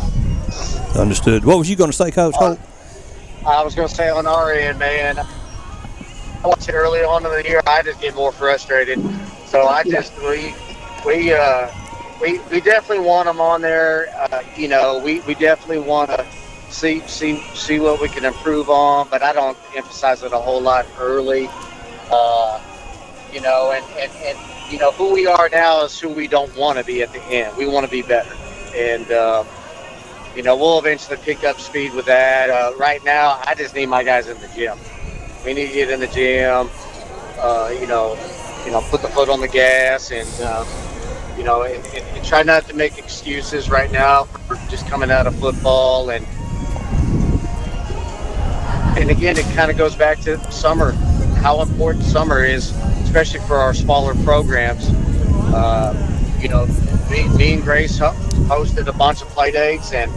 Understood. 0.95 1.43
What 1.43 1.57
was 1.57 1.69
you 1.69 1.75
going 1.75 1.89
to 1.89 1.97
say, 1.97 2.11
Coach 2.11 2.35
Holt? 2.35 2.59
I 3.45 3.63
was 3.63 3.73
going 3.73 3.87
to 3.87 3.95
say 3.95 4.09
on 4.09 4.27
our 4.27 4.51
end, 4.51 4.77
man. 4.77 5.17
I 6.43 6.47
watched 6.47 6.69
it 6.69 6.73
early 6.73 6.99
on 6.99 7.25
in 7.25 7.31
the 7.31 7.43
year. 7.47 7.61
I 7.65 7.81
just 7.81 7.99
get 7.99 8.15
more 8.15 8.31
frustrated. 8.31 8.99
So 9.45 9.67
I 9.67 9.83
just 9.83 10.15
we 10.21 10.53
we 11.05 11.33
uh, 11.33 11.69
we 12.21 12.39
we 12.51 12.61
definitely 12.61 13.05
want 13.05 13.25
them 13.25 13.41
on 13.41 13.61
there. 13.61 14.07
Uh, 14.15 14.43
you 14.55 14.67
know, 14.67 15.01
we, 15.03 15.21
we 15.21 15.35
definitely 15.35 15.79
want 15.79 16.11
to 16.11 16.25
see 16.69 16.99
see 17.07 17.41
see 17.55 17.79
what 17.79 17.99
we 18.01 18.07
can 18.09 18.23
improve 18.23 18.69
on. 18.69 19.07
But 19.09 19.23
I 19.23 19.33
don't 19.33 19.57
emphasize 19.75 20.23
it 20.23 20.31
a 20.31 20.37
whole 20.37 20.61
lot 20.61 20.85
early. 20.99 21.49
Uh, 22.11 22.61
you 23.33 23.41
know, 23.41 23.71
and, 23.71 23.85
and, 23.99 24.11
and 24.23 24.37
you 24.71 24.77
know 24.77 24.91
who 24.91 25.11
we 25.13 25.27
are 25.27 25.49
now 25.49 25.83
is 25.83 25.99
who 25.99 26.09
we 26.09 26.27
don't 26.27 26.55
want 26.55 26.77
to 26.77 26.83
be 26.83 27.01
at 27.01 27.11
the 27.13 27.23
end. 27.23 27.57
We 27.57 27.67
want 27.67 27.85
to 27.85 27.91
be 27.91 28.03
better, 28.03 28.35
and 28.75 29.09
uh, 29.11 29.43
you 30.35 30.43
know 30.43 30.55
we'll 30.55 30.79
eventually 30.79 31.17
pick 31.17 31.43
up 31.43 31.59
speed 31.59 31.93
with 31.93 32.05
that. 32.05 32.49
Uh, 32.49 32.73
right 32.77 33.03
now, 33.03 33.41
I 33.45 33.55
just 33.55 33.73
need 33.73 33.87
my 33.87 34.03
guys 34.03 34.27
in 34.27 34.39
the 34.39 34.47
gym. 34.49 34.77
We 35.45 35.53
need 35.53 35.67
to 35.67 35.73
get 35.73 35.89
in 35.89 35.99
the 35.99 36.07
gym. 36.07 36.69
Uh, 37.39 37.73
you 37.79 37.87
know, 37.87 38.17
you 38.65 38.71
know, 38.71 38.81
put 38.89 39.01
the 39.01 39.07
foot 39.07 39.29
on 39.29 39.39
the 39.39 39.47
gas, 39.47 40.11
and 40.11 40.29
uh, 40.41 40.65
you 41.37 41.43
know, 41.43 41.63
and, 41.63 41.85
and, 41.87 42.05
and 42.17 42.25
try 42.25 42.43
not 42.43 42.67
to 42.67 42.73
make 42.73 42.97
excuses 42.97 43.69
right 43.69 43.91
now 43.91 44.23
for 44.23 44.55
just 44.69 44.87
coming 44.87 45.11
out 45.11 45.27
of 45.27 45.35
football 45.39 46.09
and. 46.09 46.25
And 48.97 49.11
again, 49.11 49.37
it 49.37 49.45
kind 49.55 49.69
of 49.69 49.77
goes 49.77 49.95
back 49.95 50.19
to 50.21 50.39
summer, 50.51 50.93
how 51.43 51.61
important 51.61 52.03
summer 52.03 52.43
is, 52.43 52.71
especially 53.03 53.39
for 53.41 53.57
our 53.57 53.71
smaller 53.73 54.15
programs. 54.23 54.89
Uh, 55.53 55.93
you 56.41 56.49
know, 56.49 56.65
me, 57.09 57.27
me 57.37 57.53
and 57.53 57.63
Grace 57.63 57.99
hosted 57.99 58.87
a 58.87 58.93
bunch 58.93 59.21
of 59.21 59.27
play 59.29 59.51
dates, 59.51 59.93
and 59.93 60.11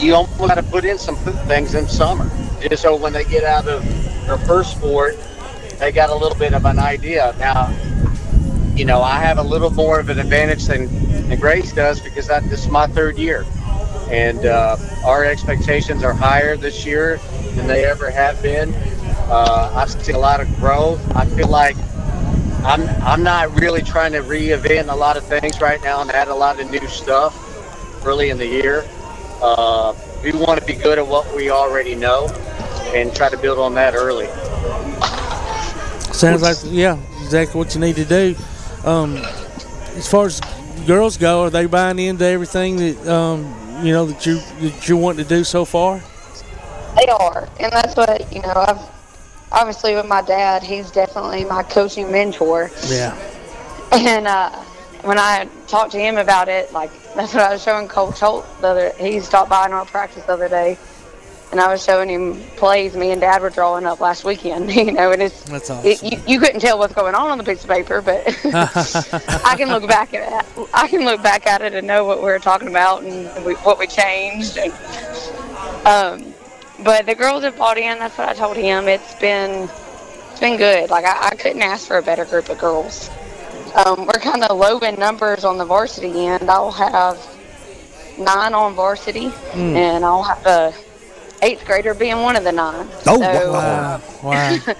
you 0.00 0.14
almost 0.14 0.38
got 0.38 0.54
to 0.54 0.62
put 0.62 0.84
in 0.84 0.96
some 0.96 1.16
things 1.16 1.74
in 1.74 1.88
summer, 1.88 2.30
just 2.60 2.82
so 2.82 2.96
when 2.96 3.12
they 3.12 3.24
get 3.24 3.44
out 3.44 3.66
of 3.68 3.84
their 4.26 4.38
first 4.38 4.72
sport, 4.72 5.16
they 5.78 5.92
got 5.92 6.10
a 6.10 6.14
little 6.14 6.38
bit 6.38 6.54
of 6.54 6.64
an 6.64 6.78
idea. 6.78 7.34
Now, 7.38 7.74
you 8.74 8.84
know, 8.84 9.02
I 9.02 9.18
have 9.20 9.38
a 9.38 9.42
little 9.42 9.70
more 9.70 10.00
of 10.00 10.08
an 10.08 10.18
advantage 10.18 10.64
than, 10.64 10.86
than 11.28 11.38
Grace 11.38 11.72
does 11.72 12.00
because 12.00 12.26
that, 12.26 12.42
this 12.50 12.64
is 12.64 12.70
my 12.70 12.86
third 12.86 13.18
year. 13.18 13.44
And 14.10 14.44
uh, 14.46 14.76
our 15.04 15.24
expectations 15.24 16.02
are 16.02 16.12
higher 16.12 16.56
this 16.56 16.84
year 16.84 17.18
than 17.54 17.66
they 17.66 17.84
ever 17.84 18.10
have 18.10 18.42
been. 18.42 18.74
Uh, 19.28 19.72
I've 19.74 19.90
seen 19.90 20.14
a 20.14 20.18
lot 20.18 20.40
of 20.40 20.54
growth. 20.56 21.00
I 21.16 21.24
feel 21.26 21.48
like 21.48 21.76
I'm 22.64 22.88
I'm 23.02 23.22
not 23.22 23.58
really 23.60 23.82
trying 23.82 24.12
to 24.12 24.22
reinvent 24.22 24.90
a 24.90 24.96
lot 24.96 25.16
of 25.16 25.24
things 25.24 25.60
right 25.60 25.82
now 25.82 26.00
and 26.00 26.10
add 26.10 26.28
a 26.28 26.34
lot 26.34 26.60
of 26.60 26.70
new 26.70 26.86
stuff 26.88 27.34
early 28.06 28.30
in 28.30 28.38
the 28.38 28.46
year. 28.46 28.88
Uh, 29.42 29.92
we 30.24 30.32
want 30.32 30.58
to 30.58 30.66
be 30.66 30.72
good 30.72 30.98
at 30.98 31.06
what 31.06 31.34
we 31.36 31.50
already 31.50 31.94
know 31.94 32.28
and 32.94 33.14
try 33.14 33.28
to 33.28 33.36
build 33.36 33.58
on 33.58 33.74
that 33.74 33.94
early. 33.94 34.26
Sounds 36.12 36.42
like 36.42 36.56
yeah, 36.64 36.98
exactly 37.22 37.58
what 37.58 37.74
you 37.74 37.80
need 37.80 37.96
to 37.96 38.04
do. 38.04 38.34
Um, 38.84 39.16
as 39.96 40.08
far 40.08 40.26
as 40.26 40.40
girls 40.86 41.16
go, 41.16 41.44
are 41.44 41.50
they 41.50 41.66
buying 41.66 41.98
into 41.98 42.24
everything 42.24 42.76
that 42.76 43.06
um, 43.08 43.42
you 43.84 43.92
know 43.92 44.06
that 44.06 44.24
you 44.24 44.36
that 44.60 44.88
you 44.88 44.96
want 44.96 45.18
to 45.18 45.24
do 45.24 45.44
so 45.44 45.64
far? 45.64 46.00
They 46.96 47.06
are, 47.06 47.48
and 47.58 47.72
that's 47.72 47.96
what 47.96 48.32
you 48.32 48.40
know. 48.42 48.52
I've 48.54 48.80
obviously 49.52 49.94
with 49.94 50.06
my 50.06 50.22
dad, 50.22 50.62
he's 50.62 50.90
definitely 50.90 51.44
my 51.44 51.62
coaching 51.64 52.10
mentor, 52.10 52.70
Yeah. 52.86 53.16
and 53.92 54.26
uh, 54.26 54.50
when 55.02 55.18
I 55.18 55.48
talked 55.66 55.92
to 55.92 55.98
him 55.98 56.16
about 56.16 56.48
it, 56.48 56.72
like 56.72 56.90
that's 57.14 57.34
what 57.34 57.42
I 57.42 57.52
was 57.52 57.62
showing 57.62 57.88
Coach 57.88 58.20
Holt 58.20 58.46
the 58.60 58.68
other. 58.68 58.92
He 58.98 59.20
stopped 59.20 59.50
by 59.50 59.66
in 59.66 59.72
our 59.72 59.84
practice 59.84 60.24
the 60.24 60.32
other 60.32 60.48
day, 60.48 60.78
and 61.52 61.60
I 61.60 61.68
was 61.68 61.84
showing 61.84 62.08
him 62.08 62.34
plays 62.56 62.96
me 62.96 63.12
and 63.12 63.20
Dad 63.20 63.40
were 63.40 63.50
drawing 63.50 63.86
up 63.86 64.00
last 64.00 64.24
weekend. 64.24 64.70
You 64.74 64.92
know, 64.92 65.12
and 65.12 65.22
it's 65.22 65.44
That's 65.44 65.70
it, 65.70 66.02
you, 66.02 66.20
you 66.26 66.40
couldn't 66.40 66.60
tell 66.60 66.78
what's 66.78 66.94
going 66.94 67.14
on 67.14 67.30
on 67.30 67.38
the 67.38 67.44
piece 67.44 67.62
of 67.62 67.70
paper, 67.70 68.02
but 68.02 68.26
I 69.46 69.54
can 69.56 69.68
look 69.68 69.86
back 69.86 70.12
at 70.14 70.44
it. 70.44 70.68
I 70.74 70.88
can 70.88 71.04
look 71.04 71.22
back 71.22 71.46
at 71.46 71.62
it 71.62 71.74
and 71.74 71.86
know 71.86 72.04
what 72.04 72.18
we 72.18 72.24
were 72.24 72.38
talking 72.38 72.68
about 72.68 73.02
and 73.04 73.44
we, 73.44 73.54
what 73.54 73.78
we 73.78 73.86
changed. 73.86 74.58
And, 74.58 74.72
um, 75.86 76.34
but 76.82 77.06
the 77.06 77.14
girls 77.14 77.44
have 77.44 77.56
bought 77.56 77.78
in. 77.78 77.98
That's 77.98 78.18
what 78.18 78.28
I 78.28 78.34
told 78.34 78.56
him. 78.56 78.88
It's 78.88 79.14
been 79.16 79.68
it's 80.30 80.40
been 80.40 80.56
good. 80.56 80.90
Like 80.90 81.04
I, 81.04 81.28
I 81.28 81.34
couldn't 81.36 81.62
ask 81.62 81.86
for 81.86 81.98
a 81.98 82.02
better 82.02 82.24
group 82.24 82.48
of 82.48 82.58
girls. 82.58 83.08
Um, 83.74 84.06
we're 84.06 84.20
kind 84.20 84.44
of 84.44 84.56
low 84.56 84.78
in 84.78 84.94
numbers 84.96 85.44
on 85.44 85.58
the 85.58 85.64
varsity 85.64 86.26
end. 86.26 86.48
I'll 86.50 86.70
have 86.70 87.18
nine 88.18 88.54
on 88.54 88.74
varsity, 88.74 89.28
Hmm. 89.28 89.76
and 89.76 90.04
I'll 90.04 90.22
have 90.22 90.46
a 90.46 90.72
eighth 91.42 91.64
grader 91.66 91.92
being 91.94 92.22
one 92.22 92.36
of 92.36 92.44
the 92.44 92.52
nine. 92.52 92.88
Oh, 93.06 93.20
so, 93.20 93.52
wow. 93.52 94.00
Wow. 94.22 94.56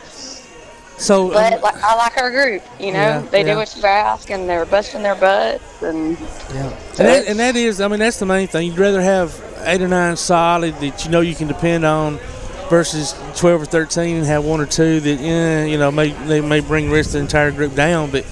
So, 0.97 1.29
but 1.29 1.61
like, 1.61 1.83
I 1.83 1.97
like 1.97 2.17
our 2.19 2.31
group. 2.31 2.63
You 2.79 2.93
know, 2.93 3.01
Yeah, 3.01 3.19
they 3.33 3.45
yeah. 3.45 3.55
do 3.55 3.57
what 3.57 3.77
you 3.77 3.83
ask, 3.83 4.31
and 4.31 4.49
they're 4.49 4.65
busting 4.65 5.03
their 5.03 5.17
butts. 5.17 5.83
And 5.83 6.17
Yeah. 6.53 6.69
And 6.99 7.09
that, 7.09 7.27
and 7.27 7.39
that 7.41 7.57
is, 7.57 7.81
I 7.81 7.89
mean, 7.89 7.99
that's 7.99 8.19
the 8.21 8.27
main 8.27 8.47
thing. 8.47 8.69
You'd 8.69 8.79
rather 8.79 9.03
have 9.03 9.35
eight 9.65 9.83
or 9.83 9.89
nine 9.89 10.17
solid 10.17 10.79
that 10.79 11.05
you 11.05 11.11
know 11.11 11.21
you 11.21 11.35
can 11.35 11.49
depend 11.49 11.85
on 11.85 12.21
versus 12.69 13.15
12 13.37 13.63
or 13.63 13.65
13 13.67 14.17
and 14.17 14.27
have 14.27 14.45
one 14.45 14.61
or 14.61 14.67
two 14.67 15.01
that, 15.01 15.21
eh, 15.21 15.65
you 15.67 15.79
know, 15.79 15.91
may 15.91 16.11
they 16.27 16.41
may 16.41 16.61
bring 16.61 16.89
the 16.89 16.95
rest 16.95 17.09
of 17.09 17.13
the 17.15 17.19
entire 17.21 17.51
group 17.51 17.75
down. 17.75 18.11
But, 18.11 18.25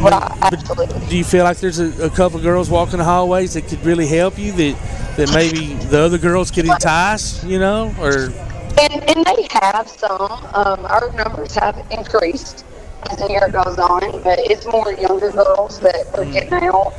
but 0.00 1.08
do 1.08 1.16
you 1.16 1.24
feel 1.24 1.44
like 1.44 1.58
there's 1.58 1.78
a, 1.78 2.06
a 2.06 2.10
couple 2.10 2.38
of 2.38 2.42
girls 2.42 2.70
walking 2.70 2.98
the 2.98 3.04
hallways 3.04 3.54
that 3.54 3.68
could 3.68 3.84
really 3.84 4.06
help 4.06 4.38
you 4.38 4.52
that, 4.52 5.16
that 5.16 5.32
maybe 5.34 5.74
the 5.74 6.00
other 6.00 6.18
girls 6.18 6.50
could 6.50 6.66
entice, 6.66 7.42
you 7.44 7.58
know? 7.58 7.94
Or, 8.00 8.32
And, 8.80 8.92
and 9.08 9.24
they 9.24 9.48
have 9.62 9.88
some. 9.88 10.20
Um, 10.54 10.84
our 10.86 11.12
numbers 11.12 11.54
have 11.54 11.84
increased 11.90 12.64
as 13.10 13.18
the 13.18 13.28
year 13.28 13.48
goes 13.50 13.78
on, 13.78 14.22
but 14.22 14.38
it's 14.40 14.66
more 14.66 14.92
younger 14.94 15.30
girls 15.30 15.78
that 15.80 16.06
are 16.18 16.24
getting 16.24 16.52
out. 16.54 16.94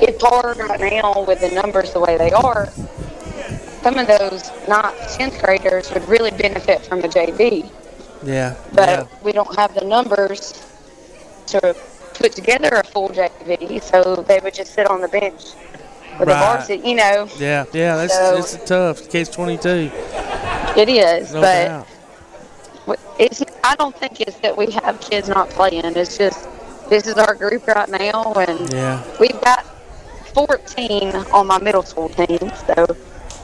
It's 0.00 0.22
hard 0.22 0.58
right 0.58 0.80
now 0.80 1.24
with 1.26 1.40
the 1.40 1.50
numbers 1.50 1.92
the 1.92 2.00
way 2.00 2.16
they 2.16 2.30
are. 2.30 2.68
Some 3.82 3.96
of 3.98 4.06
those 4.06 4.50
not 4.68 4.94
10th 4.96 5.42
graders 5.42 5.92
would 5.92 6.06
really 6.08 6.30
benefit 6.32 6.84
from 6.84 7.00
a 7.00 7.08
JV, 7.08 7.70
yeah. 8.24 8.56
but 8.74 8.88
yeah. 8.88 9.06
we 9.22 9.32
don't 9.32 9.54
have 9.56 9.74
the 9.74 9.84
numbers 9.84 10.64
to 11.46 11.74
put 12.14 12.32
together 12.32 12.68
a 12.74 12.84
full 12.84 13.08
JV, 13.10 13.80
so 13.80 14.16
they 14.16 14.40
would 14.42 14.54
just 14.54 14.74
sit 14.74 14.86
on 14.90 15.00
the 15.00 15.08
bench 15.08 15.42
with 16.18 16.26
the 16.28 16.34
Right. 16.34 16.56
varsity, 16.56 16.88
you 16.88 16.96
know. 16.96 17.28
Yeah, 17.38 17.64
yeah, 17.72 17.96
that's 17.96 18.14
So- 18.14 18.36
it's 18.36 18.56
tough 18.66 19.08
case 19.08 19.28
22. 19.28 19.90
It 20.76 20.88
is, 20.88 21.32
No 21.32 21.40
but 21.40 21.64
doubt. 21.66 21.86
it's. 23.18 23.42
I 23.64 23.74
don't 23.76 23.96
think 23.96 24.20
it's 24.20 24.36
that 24.38 24.56
we 24.56 24.70
have 24.72 25.00
kids 25.00 25.28
not 25.28 25.50
playing. 25.50 25.84
It's 25.84 26.16
just 26.18 26.48
this 26.88 27.06
is 27.06 27.14
our 27.14 27.34
group 27.34 27.66
right 27.66 27.88
now, 27.88 28.32
and 28.34 28.72
Yeah. 28.72 29.02
we've 29.20 29.40
got 29.42 29.64
14 30.34 31.14
on 31.32 31.46
my 31.46 31.58
middle 31.58 31.82
school 31.82 32.08
team. 32.08 32.50
So 32.66 32.96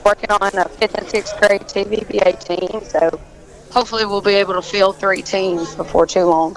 working 0.05 0.31
on 0.31 0.57
a 0.57 0.69
fifth 0.69 0.95
and 0.95 1.09
sixth 1.09 1.39
grade 1.39 1.63
TVBA 1.63 2.45
team. 2.45 2.85
So 2.85 3.21
hopefully 3.71 4.07
we'll 4.07 4.21
be 4.21 4.35
able 4.35 4.55
to 4.55 4.63
field 4.63 4.99
three 4.99 5.23
teams 5.23 5.75
before 5.75 6.07
too 6.07 6.25
long. 6.25 6.57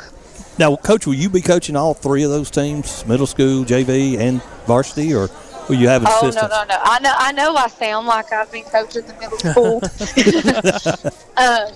Now, 0.60 0.76
Coach, 0.76 1.06
will 1.06 1.14
you 1.14 1.30
be 1.30 1.41
coaching 1.41 1.76
all 1.76 1.94
three 1.94 2.24
of 2.24 2.32
those 2.32 2.49
teams, 2.49 3.06
middle 3.06 3.28
school, 3.28 3.64
JV, 3.64 4.18
and 4.18 4.41
varsity, 4.65 5.14
or 5.14 5.30
will 5.69 5.76
you 5.76 5.88
have 5.88 6.03
Oh 6.06 6.32
no 6.34 6.41
no 6.41 6.48
no! 6.48 6.80
I 6.84 6.99
know 6.99 7.14
I 7.15 7.32
know 7.32 7.56
I 7.56 7.68
sound 7.68 8.07
like 8.07 8.32
I've 8.32 8.52
been 8.52 8.64
coaching 8.64 9.03
the 9.06 9.14
middle 9.14 9.38
school, 9.38 9.82
uh, 11.38 11.72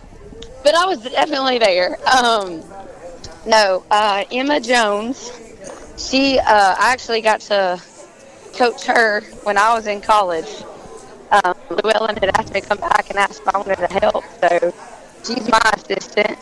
but 0.64 0.76
I 0.76 0.86
was 0.86 1.04
definitely 1.04 1.60
there. 1.60 1.98
Um, 2.10 2.64
no, 3.46 3.84
uh, 3.92 4.24
Emma 4.32 4.60
Jones. 4.60 5.32
She 5.98 6.40
uh, 6.40 6.44
I 6.48 6.92
actually 6.92 7.22
got 7.22 7.42
to 7.42 7.80
coach 8.56 8.86
her 8.86 9.22
when 9.44 9.58
I 9.58 9.76
was 9.76 9.86
in 9.86 10.02
college. 10.02 10.50
Um, 11.32 11.56
Llewellyn 11.70 12.18
had 12.18 12.38
asked 12.38 12.54
me 12.54 12.60
to 12.60 12.68
come 12.68 12.80
back 12.80 13.10
and 13.10 13.18
ask 13.18 13.42
if 13.42 13.48
I 13.48 13.58
wanted 13.58 13.78
to 13.78 13.88
help, 13.88 14.26
so 14.42 14.74
she's 15.24 15.50
my 15.50 15.62
assistant. 15.74 16.38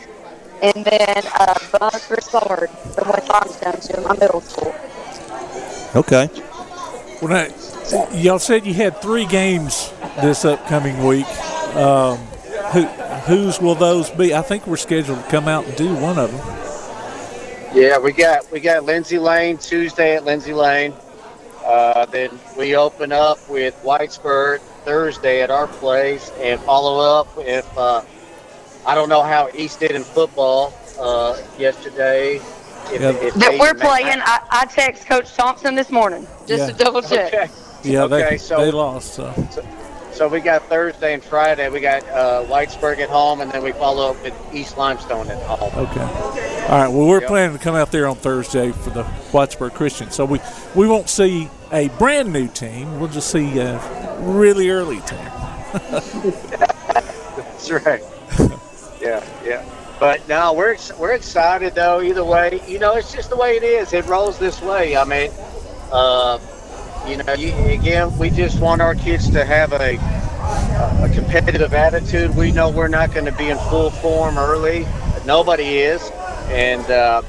And 0.62 0.84
then 0.84 1.22
uh, 1.38 1.54
Bud 1.72 2.02
Broussard 2.08 2.68
from 2.68 3.08
West 3.08 3.28
Limestone, 3.28 3.80
she's 3.80 4.04
my 4.04 4.16
middle 4.18 4.40
school. 4.40 4.74
Okay. 5.94 6.28
Well, 7.22 7.30
now, 7.30 8.08
y'all 8.12 8.38
said 8.38 8.66
you 8.66 8.74
had 8.74 9.00
three 9.00 9.26
games 9.26 9.92
this 10.20 10.44
upcoming 10.44 11.04
week. 11.04 11.26
Um, 11.76 12.18
who, 12.72 12.82
whose 13.26 13.60
will 13.60 13.76
those 13.76 14.10
be? 14.10 14.34
I 14.34 14.42
think 14.42 14.66
we're 14.66 14.76
scheduled 14.76 15.22
to 15.22 15.30
come 15.30 15.46
out 15.46 15.66
and 15.66 15.76
do 15.76 15.94
one 15.94 16.18
of 16.18 16.32
them. 16.32 16.60
Yeah, 17.72 17.98
we 17.98 18.12
got 18.12 18.50
we 18.50 18.58
got 18.58 18.84
Lindsay 18.84 19.18
Lane 19.18 19.56
Tuesday 19.56 20.16
at 20.16 20.24
Lindsay 20.24 20.52
Lane. 20.52 20.92
Uh, 21.64 22.06
then 22.06 22.30
we 22.58 22.74
open 22.74 23.12
up 23.12 23.38
with 23.48 23.74
Whitesburg 23.84 24.60
Thursday 24.84 25.42
at 25.42 25.50
our 25.50 25.66
place, 25.66 26.30
and 26.38 26.60
follow 26.60 26.98
up 27.20 27.28
if 27.38 27.66
uh, 27.78 28.02
I 28.86 28.94
don't 28.94 29.08
know 29.08 29.22
how 29.22 29.48
East 29.54 29.80
did 29.80 29.92
in 29.92 30.04
football 30.04 30.72
uh, 30.98 31.40
yesterday. 31.58 32.36
If, 32.92 33.00
Yeah. 33.00 33.10
if 33.10 33.34
That 33.34 33.58
we're 33.58 33.74
playing. 33.74 34.20
I, 34.22 34.40
I 34.50 34.64
text 34.66 35.06
Coach 35.06 35.34
Thompson 35.34 35.74
this 35.74 35.90
morning 35.90 36.26
just 36.46 36.66
Yeah. 36.68 36.76
to 36.76 36.84
double 36.84 37.02
check. 37.02 37.32
Okay. 37.32 37.50
Yeah, 37.82 38.04
Okay, 38.04 38.30
they, 38.30 38.38
so- 38.38 38.60
they 38.60 38.70
lost. 38.70 39.14
So. 39.14 39.32
So 39.50 39.62
we 40.28 40.40
got 40.40 40.62
Thursday 40.68 41.14
and 41.14 41.22
Friday. 41.22 41.68
We 41.68 41.80
got 41.80 42.06
uh, 42.08 42.44
Whitesburg 42.46 42.98
at 42.98 43.08
home, 43.08 43.40
and 43.40 43.50
then 43.50 43.62
we 43.62 43.72
follow 43.72 44.10
up 44.10 44.22
with 44.22 44.34
East 44.54 44.76
Limestone 44.78 45.28
at 45.30 45.42
home. 45.42 45.72
Okay. 45.86 46.00
All 46.00 46.78
right. 46.78 46.88
Well, 46.88 47.06
we're 47.06 47.20
Yep. 47.20 47.28
planning 47.28 47.58
to 47.58 47.62
come 47.62 47.74
out 47.74 47.90
there 47.92 48.06
on 48.06 48.16
Thursday 48.16 48.72
for 48.72 48.90
the 48.90 49.02
Whitesburg 49.32 49.74
Christian. 49.74 50.10
So 50.10 50.24
we 50.24 50.40
we 50.74 50.86
won't 50.88 51.08
see 51.08 51.48
a 51.72 51.88
brand 51.90 52.32
new 52.32 52.48
team. 52.48 52.98
We'll 53.00 53.08
just 53.10 53.30
see 53.30 53.58
a 53.58 53.80
really 54.20 54.70
early 54.70 55.00
team. 55.00 55.18
That's 57.36 57.70
right. 57.70 58.02
yeah, 59.00 59.24
yeah. 59.44 59.64
But 59.98 60.26
no, 60.28 60.52
we're 60.54 60.76
we're 60.98 61.12
excited 61.12 61.74
though. 61.74 62.00
Either 62.00 62.24
way, 62.24 62.60
you 62.66 62.78
know, 62.78 62.94
it's 62.94 63.12
just 63.12 63.30
the 63.30 63.36
way 63.36 63.56
it 63.56 63.62
is. 63.62 63.92
It 63.92 64.06
rolls 64.06 64.38
this 64.38 64.60
way. 64.62 64.96
I 64.96 65.04
mean, 65.04 65.30
uh, 65.92 66.38
you 67.06 67.16
know, 67.16 67.32
you, 67.34 67.52
again, 67.66 68.16
we 68.18 68.30
just 68.30 68.60
want 68.60 68.80
our 68.80 68.94
kids 68.94 69.30
to 69.30 69.44
have 69.44 69.72
a 69.72 69.98
a 71.02 71.08
competitive 71.14 71.74
attitude. 71.74 72.34
We 72.34 72.52
know 72.52 72.70
we're 72.70 72.88
not 72.88 73.12
going 73.12 73.26
to 73.26 73.32
be 73.32 73.50
in 73.50 73.58
full 73.58 73.90
form 73.90 74.38
early. 74.38 74.86
Nobody 75.24 75.78
is, 75.78 76.10
and 76.48 76.84
uh, 76.90 77.22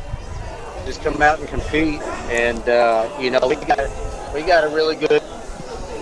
just 0.85 1.01
come 1.03 1.21
out 1.21 1.39
and 1.39 1.47
compete. 1.47 2.01
And 2.29 2.67
uh, 2.67 3.09
you 3.19 3.29
know, 3.31 3.39
we 3.47 3.55
got 3.55 4.33
we 4.33 4.41
got 4.43 4.63
a 4.63 4.69
really 4.69 4.95
good 4.95 5.21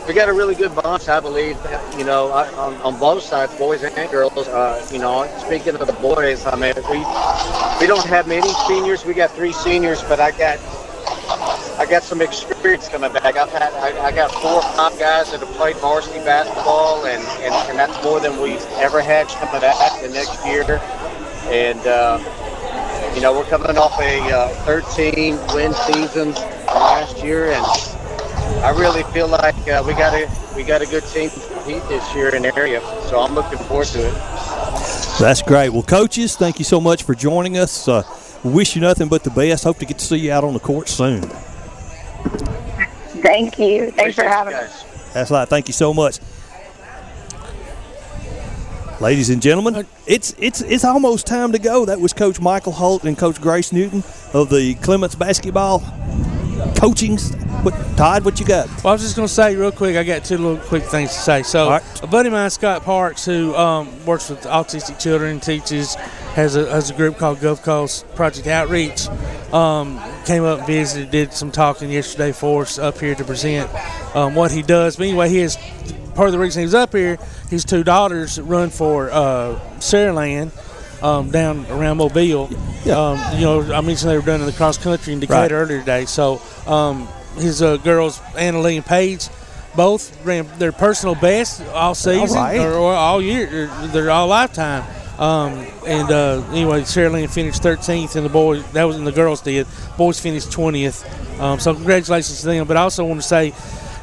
we 0.07 0.13
got 0.13 0.27
a 0.27 0.33
really 0.33 0.55
good 0.55 0.73
bunch, 0.73 1.07
I 1.07 1.19
believe. 1.19 1.57
You 1.97 2.03
know, 2.03 2.31
on, 2.31 2.73
on 2.81 2.99
both 2.99 3.23
sides, 3.23 3.53
boys 3.55 3.83
and 3.83 4.11
girls. 4.11 4.47
Uh, 4.47 4.85
you 4.91 4.99
know, 4.99 5.27
speaking 5.45 5.75
of 5.75 5.85
the 5.85 5.93
boys, 5.93 6.45
I 6.45 6.55
mean, 6.55 6.73
we 6.89 6.99
we 7.79 7.87
don't 7.87 8.07
have 8.07 8.27
many 8.27 8.49
seniors. 8.67 9.05
We 9.05 9.13
got 9.13 9.31
three 9.31 9.53
seniors, 9.53 10.01
but 10.03 10.19
I 10.19 10.31
got 10.31 10.57
I 11.79 11.85
got 11.85 12.03
some 12.03 12.21
experience 12.21 12.89
coming 12.89 13.13
back. 13.13 13.37
I've 13.37 13.49
had 13.49 13.63
I, 13.63 14.07
I 14.07 14.11
got 14.11 14.33
four 14.33 14.55
or 14.55 14.61
five 14.61 14.99
guys 14.99 15.31
that 15.31 15.39
have 15.39 15.49
played 15.51 15.77
varsity 15.77 16.19
basketball, 16.19 17.05
and, 17.05 17.23
and, 17.41 17.53
and 17.69 17.79
that's 17.79 18.03
more 18.03 18.19
than 18.19 18.37
we've 18.41 18.61
ever 18.73 19.01
had 19.01 19.29
coming 19.29 19.61
back 19.61 20.01
the 20.01 20.09
next 20.09 20.45
year. 20.45 20.81
And 21.47 21.79
uh, 21.87 22.19
you 23.15 23.21
know, 23.21 23.31
we're 23.31 23.45
coming 23.45 23.77
off 23.77 23.97
a 24.01 24.19
uh, 24.29 24.49
13 24.65 25.39
win 25.55 25.73
season 25.73 26.31
last 26.67 27.23
year, 27.23 27.51
and 27.53 27.65
I 28.61 28.71
really 28.77 29.03
feel 29.13 29.29
like 29.29 29.55
uh, 29.69 29.81
we 29.87 29.93
got 29.93 30.13
a 30.13 30.29
we 30.57 30.63
got 30.63 30.81
a 30.81 30.85
good 30.85 31.05
team 31.05 31.29
to 31.29 31.39
compete 31.39 31.83
this 31.87 32.13
year 32.13 32.35
in 32.35 32.41
the 32.41 32.53
area. 32.57 32.81
So 33.07 33.21
I'm 33.21 33.33
looking 33.33 33.57
forward 33.57 33.87
to 33.87 34.05
it. 34.05 34.13
That's 35.17 35.41
great. 35.41 35.69
Well, 35.69 35.83
coaches, 35.83 36.35
thank 36.35 36.59
you 36.59 36.65
so 36.65 36.81
much 36.81 37.03
for 37.03 37.15
joining 37.15 37.57
us. 37.57 37.87
Uh, 37.87 38.03
wish 38.43 38.75
you 38.75 38.81
nothing 38.81 39.07
but 39.07 39.23
the 39.23 39.29
best. 39.29 39.63
Hope 39.63 39.77
to 39.77 39.85
get 39.85 39.97
to 39.99 40.05
see 40.05 40.17
you 40.17 40.33
out 40.33 40.43
on 40.43 40.53
the 40.53 40.59
court 40.59 40.89
soon. 40.89 41.23
Thank 43.21 43.59
you. 43.59 43.91
Thanks 43.91 44.15
for 44.15 44.23
having 44.23 44.53
us. 44.53 44.83
That's 45.13 45.31
right. 45.31 45.47
Thank 45.47 45.67
you 45.67 45.73
so 45.73 45.93
much. 45.93 46.19
Ladies 49.01 49.29
and 49.29 49.41
gentlemen, 49.41 49.85
it's 50.07 50.35
it's 50.37 50.61
it's 50.61 50.83
almost 50.83 51.25
time 51.25 51.53
to 51.53 51.59
go. 51.59 51.85
That 51.85 52.01
was 52.01 52.11
Coach 52.11 52.41
Michael 52.41 52.73
Holt 52.73 53.05
and 53.05 53.17
Coach 53.17 53.39
Grace 53.39 53.71
Newton 53.71 54.03
of 54.33 54.49
the 54.49 54.75
Clements 54.75 55.15
basketball 55.15 55.79
coaching. 56.75 57.17
What, 57.17 57.73
Todd, 57.97 58.23
what 58.23 58.39
you 58.39 58.45
got? 58.45 58.67
Well, 58.83 58.87
I 58.87 58.91
was 58.93 59.01
just 59.01 59.15
going 59.15 59.27
to 59.27 59.33
say 59.33 59.55
real 59.55 59.71
quick. 59.71 59.95
I 59.95 60.03
got 60.03 60.23
two 60.23 60.37
little 60.37 60.57
quick 60.67 60.83
things 60.83 61.11
to 61.11 61.19
say. 61.19 61.43
So, 61.43 61.79
a 62.01 62.07
buddy 62.07 62.27
of 62.27 62.33
mine, 62.33 62.49
Scott 62.49 62.83
Parks, 62.83 63.25
who 63.25 63.55
um, 63.55 64.05
works 64.05 64.29
with 64.29 64.41
autistic 64.43 64.99
children, 64.99 65.39
teaches, 65.39 65.95
has 66.39 66.55
a, 66.55 66.69
has 66.69 66.89
a 66.89 66.93
group 66.93 67.17
called 67.17 67.41
Gulf 67.41 67.63
Coast 67.63 68.07
Project 68.15 68.47
Outreach. 68.47 69.07
Um, 69.53 69.99
came 70.25 70.43
up 70.45 70.59
and 70.59 70.67
visited, 70.67 71.11
did 71.11 71.33
some 71.33 71.51
talking 71.51 71.91
yesterday 71.91 72.31
for 72.31 72.61
us 72.61 72.79
up 72.79 72.97
here 72.99 73.13
to 73.15 73.23
present 73.25 73.69
um, 74.15 74.35
what 74.35 74.51
he 74.51 74.61
does. 74.61 74.95
But 74.95 75.07
anyway, 75.07 75.29
he 75.29 75.39
is 75.39 75.57
part 76.15 76.27
of 76.27 76.31
the 76.31 76.39
reason 76.39 76.61
he 76.61 76.65
was 76.65 76.75
up 76.75 76.93
here. 76.93 77.17
His 77.49 77.65
two 77.65 77.83
daughters 77.83 78.39
run 78.39 78.69
for 78.69 79.09
uh, 79.11 79.59
Saraland. 79.79 80.51
Um, 81.01 81.31
down 81.31 81.65
around 81.67 81.95
Mobile, 81.95 82.47
um, 82.91 83.17
you 83.35 83.45
know, 83.45 83.61
I 83.73 83.79
mentioned 83.79 84.11
they 84.11 84.17
were 84.17 84.21
done 84.21 84.41
in 84.41 84.45
the 84.45 84.51
cross 84.51 84.77
country 84.77 85.13
in 85.13 85.21
Decatur 85.21 85.55
Right. 85.55 85.61
earlier 85.61 85.79
today. 85.79 86.03
So 86.03 86.41
um, 86.67 87.07
his 87.37 87.61
uh, 87.61 87.77
girls, 87.77 88.19
Anna 88.37 88.59
Lee 88.59 88.75
and 88.75 88.85
Paige, 88.85 89.29
both 89.77 90.13
ran 90.25 90.45
their 90.59 90.73
personal 90.73 91.15
best 91.15 91.65
all 91.67 91.95
season 91.95 92.35
right. 92.37 92.59
or, 92.59 92.73
or 92.73 92.93
all 92.93 93.21
year, 93.21 93.71
or 93.71 93.87
their 93.87 94.11
all 94.11 94.27
lifetime. 94.27 94.83
Um, 95.19 95.67
and 95.85 96.09
uh, 96.09 96.41
anyway, 96.51 96.83
Lynn 96.95 97.27
finished 97.27 97.61
13th, 97.61 98.15
and 98.15 98.25
the 98.25 98.29
boys 98.29 98.63
that 98.71 98.85
was 98.85 98.95
in 98.95 99.03
the 99.03 99.11
girls 99.11 99.41
did. 99.41 99.67
Boys 99.97 100.19
finished 100.19 100.47
20th. 100.49 101.39
Um, 101.39 101.59
so 101.59 101.73
congratulations 101.75 102.39
to 102.39 102.45
them. 102.47 102.65
But 102.67 102.77
I 102.77 102.81
also 102.81 103.03
want 103.05 103.21
to 103.21 103.27
say. 103.27 103.53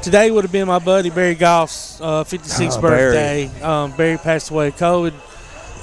Today 0.02 0.30
would 0.30 0.44
have 0.44 0.52
been 0.52 0.68
my 0.68 0.78
buddy 0.78 1.10
Barry 1.10 1.34
Goff's 1.34 2.00
uh, 2.00 2.22
56th 2.22 2.78
Oh, 2.78 2.80
Barry. 2.82 3.46
birthday. 3.46 3.60
Um, 3.62 3.90
Barry 3.96 4.18
passed 4.18 4.50
away 4.50 4.68
of 4.68 4.76
COVID 4.76 5.12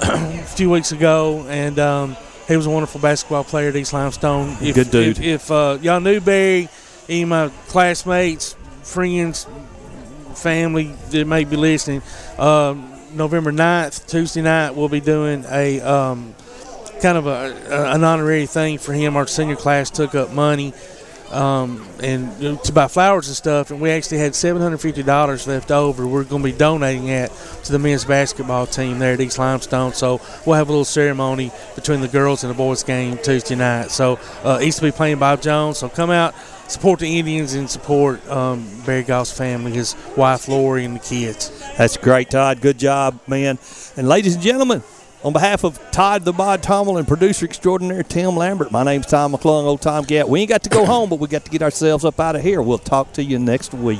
a 0.00 0.42
few 0.44 0.70
weeks 0.70 0.92
ago, 0.92 1.44
and 1.46 1.78
um, 1.78 2.16
he 2.48 2.56
was 2.56 2.64
a 2.64 2.70
wonderful 2.70 3.02
basketball 3.02 3.44
player 3.44 3.68
at 3.68 3.76
East 3.76 3.92
Limestone. 3.92 4.56
If, 4.62 4.76
Good 4.76 4.90
dude. 4.90 5.18
If, 5.18 5.24
if 5.24 5.50
uh, 5.50 5.76
y'all 5.82 6.00
knew 6.00 6.20
Barry, 6.22 6.70
any 7.06 7.22
of 7.22 7.28
my 7.28 7.48
classmates, 7.66 8.56
friends, 8.82 9.46
family 10.36 10.94
that 11.10 11.26
may 11.26 11.44
be 11.44 11.56
listening, 11.56 12.00
um, 12.38 12.93
November 13.14 13.52
9th, 13.52 14.06
Tuesday 14.06 14.42
night, 14.42 14.74
we'll 14.74 14.88
be 14.88 15.00
doing 15.00 15.44
a 15.48 15.80
um, 15.80 16.34
kind 17.00 17.16
of 17.18 17.26
a, 17.26 17.56
a, 17.70 17.94
an 17.94 18.04
honorary 18.04 18.46
thing 18.46 18.78
for 18.78 18.92
him. 18.92 19.16
Our 19.16 19.26
senior 19.26 19.56
class 19.56 19.90
took 19.90 20.14
up 20.14 20.32
money. 20.32 20.72
Um, 21.30 21.84
and 22.00 22.62
to 22.62 22.72
buy 22.72 22.86
flowers 22.86 23.26
and 23.26 23.36
stuff, 23.36 23.72
and 23.72 23.80
we 23.80 23.90
actually 23.90 24.18
had 24.18 24.36
seven 24.36 24.62
hundred 24.62 24.78
fifty 24.78 25.02
dollars 25.02 25.48
left 25.48 25.72
over. 25.72 26.06
We're 26.06 26.22
going 26.22 26.42
to 26.42 26.52
be 26.52 26.56
donating 26.56 27.06
that 27.06 27.32
to 27.64 27.72
the 27.72 27.78
men's 27.80 28.04
basketball 28.04 28.66
team 28.68 29.00
there 29.00 29.14
at 29.14 29.20
East 29.20 29.38
Limestone. 29.38 29.94
So 29.94 30.20
we'll 30.46 30.54
have 30.54 30.68
a 30.68 30.70
little 30.70 30.84
ceremony 30.84 31.50
between 31.74 32.02
the 32.02 32.08
girls 32.08 32.44
and 32.44 32.52
the 32.52 32.56
boys 32.56 32.84
game 32.84 33.18
Tuesday 33.18 33.56
night. 33.56 33.90
So 33.90 34.20
uh, 34.44 34.60
East 34.62 34.80
will 34.80 34.88
be 34.88 34.96
playing 34.96 35.18
Bob 35.18 35.42
Jones. 35.42 35.78
So 35.78 35.88
come 35.88 36.10
out, 36.10 36.34
support 36.68 37.00
the 37.00 37.18
Indians, 37.18 37.54
and 37.54 37.68
support 37.68 38.24
um, 38.28 38.68
Barry 38.86 39.02
Goff's 39.02 39.36
family, 39.36 39.72
his 39.72 39.96
wife 40.16 40.46
Lori, 40.46 40.84
and 40.84 40.94
the 40.94 41.00
kids. 41.00 41.50
That's 41.76 41.96
great, 41.96 42.30
Todd. 42.30 42.60
Good 42.60 42.78
job, 42.78 43.18
man. 43.26 43.58
And 43.96 44.08
ladies 44.08 44.34
and 44.34 44.44
gentlemen, 44.44 44.82
on 45.24 45.32
behalf 45.32 45.64
of 45.64 45.80
Todd 45.90 46.24
the 46.24 46.32
Bod 46.32 46.62
Tommel 46.62 46.98
and 46.98 47.08
producer 47.08 47.46
extraordinaire 47.46 48.04
Tim 48.04 48.36
Lambert, 48.36 48.70
my 48.70 48.84
name's 48.84 49.06
Tom 49.06 49.32
McClung, 49.32 49.64
old 49.64 49.82
Tom 49.82 50.04
Gat. 50.04 50.28
We 50.28 50.40
ain't 50.40 50.50
got 50.50 50.62
to 50.64 50.70
go 50.70 50.84
home, 50.84 51.10
but 51.10 51.18
we 51.18 51.26
got 51.26 51.44
to 51.44 51.50
get 51.50 51.62
ourselves 51.62 52.04
up 52.04 52.20
out 52.20 52.36
of 52.36 52.42
here. 52.42 52.62
We'll 52.62 52.78
talk 52.78 53.12
to 53.14 53.24
you 53.24 53.40
next 53.40 53.74
week. 53.74 53.98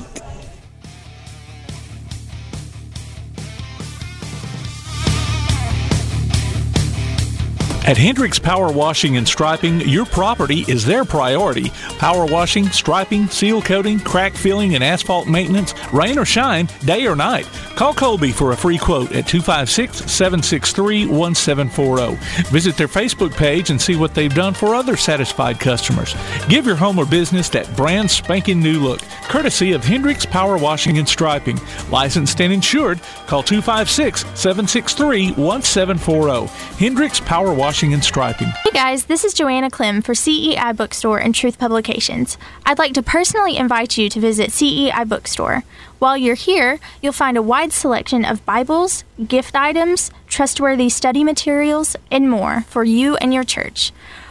At 7.86 7.98
Hendricks 7.98 8.38
Power 8.38 8.72
Washing 8.72 9.18
and 9.18 9.28
Striping, 9.28 9.82
your 9.82 10.06
property 10.06 10.64
is 10.68 10.86
their 10.86 11.04
priority. 11.04 11.68
Power 11.98 12.24
washing, 12.24 12.70
striping, 12.70 13.28
seal 13.28 13.60
coating, 13.60 14.00
crack 14.00 14.32
filling, 14.32 14.74
and 14.74 14.82
asphalt 14.82 15.28
maintenance, 15.28 15.74
rain 15.92 16.18
or 16.18 16.24
shine, 16.24 16.66
day 16.86 17.06
or 17.06 17.14
night. 17.14 17.44
Call 17.76 17.92
Colby 17.92 18.32
for 18.32 18.52
a 18.52 18.56
free 18.56 18.78
quote 18.78 19.12
at 19.12 19.26
256 19.28 20.10
763 20.10 21.08
1740. 21.08 22.48
Visit 22.50 22.74
their 22.78 22.88
Facebook 22.88 23.36
page 23.36 23.68
and 23.68 23.78
see 23.78 23.96
what 23.96 24.14
they've 24.14 24.34
done 24.34 24.54
for 24.54 24.74
other 24.74 24.96
satisfied 24.96 25.60
customers. 25.60 26.14
Give 26.48 26.64
your 26.64 26.76
home 26.76 26.98
or 26.98 27.04
business 27.04 27.50
that 27.50 27.76
brand 27.76 28.10
spanking 28.10 28.60
new 28.60 28.80
look, 28.80 29.02
courtesy 29.28 29.72
of 29.72 29.84
Hendricks 29.84 30.24
Power 30.24 30.56
Washing 30.56 30.96
and 30.96 31.08
Striping. 31.08 31.60
Licensed 31.90 32.40
and 32.40 32.50
insured, 32.50 33.02
call 33.26 33.42
256 33.42 34.20
763 34.40 35.32
1740. 35.32 36.46
Hendricks 36.82 37.20
Power 37.20 37.52
Washing 37.52 37.73
and 37.82 38.04
Striping. 38.04 38.46
Hey 38.46 38.70
guys, 38.72 39.06
this 39.06 39.24
is 39.24 39.34
Joanna 39.34 39.68
Clem 39.68 40.00
for 40.00 40.14
CEI 40.14 40.72
Bookstore 40.74 41.18
and 41.18 41.34
Truth 41.34 41.58
Publications. 41.58 42.38
I'd 42.64 42.78
like 42.78 42.94
to 42.94 43.02
personally 43.02 43.56
invite 43.56 43.98
you 43.98 44.08
to 44.10 44.20
visit 44.20 44.52
CEI 44.52 45.02
Bookstore. 45.04 45.64
While 45.98 46.16
you're 46.16 46.36
here, 46.36 46.78
you'll 47.02 47.12
find 47.12 47.36
a 47.36 47.42
wide 47.42 47.72
selection 47.72 48.24
of 48.24 48.46
Bibles, 48.46 49.02
gift 49.26 49.56
items, 49.56 50.12
trustworthy 50.28 50.88
study 50.88 51.24
materials, 51.24 51.96
and 52.12 52.30
more 52.30 52.60
for 52.68 52.84
you 52.84 53.16
and 53.16 53.34
your 53.34 53.42
church. 53.42 53.90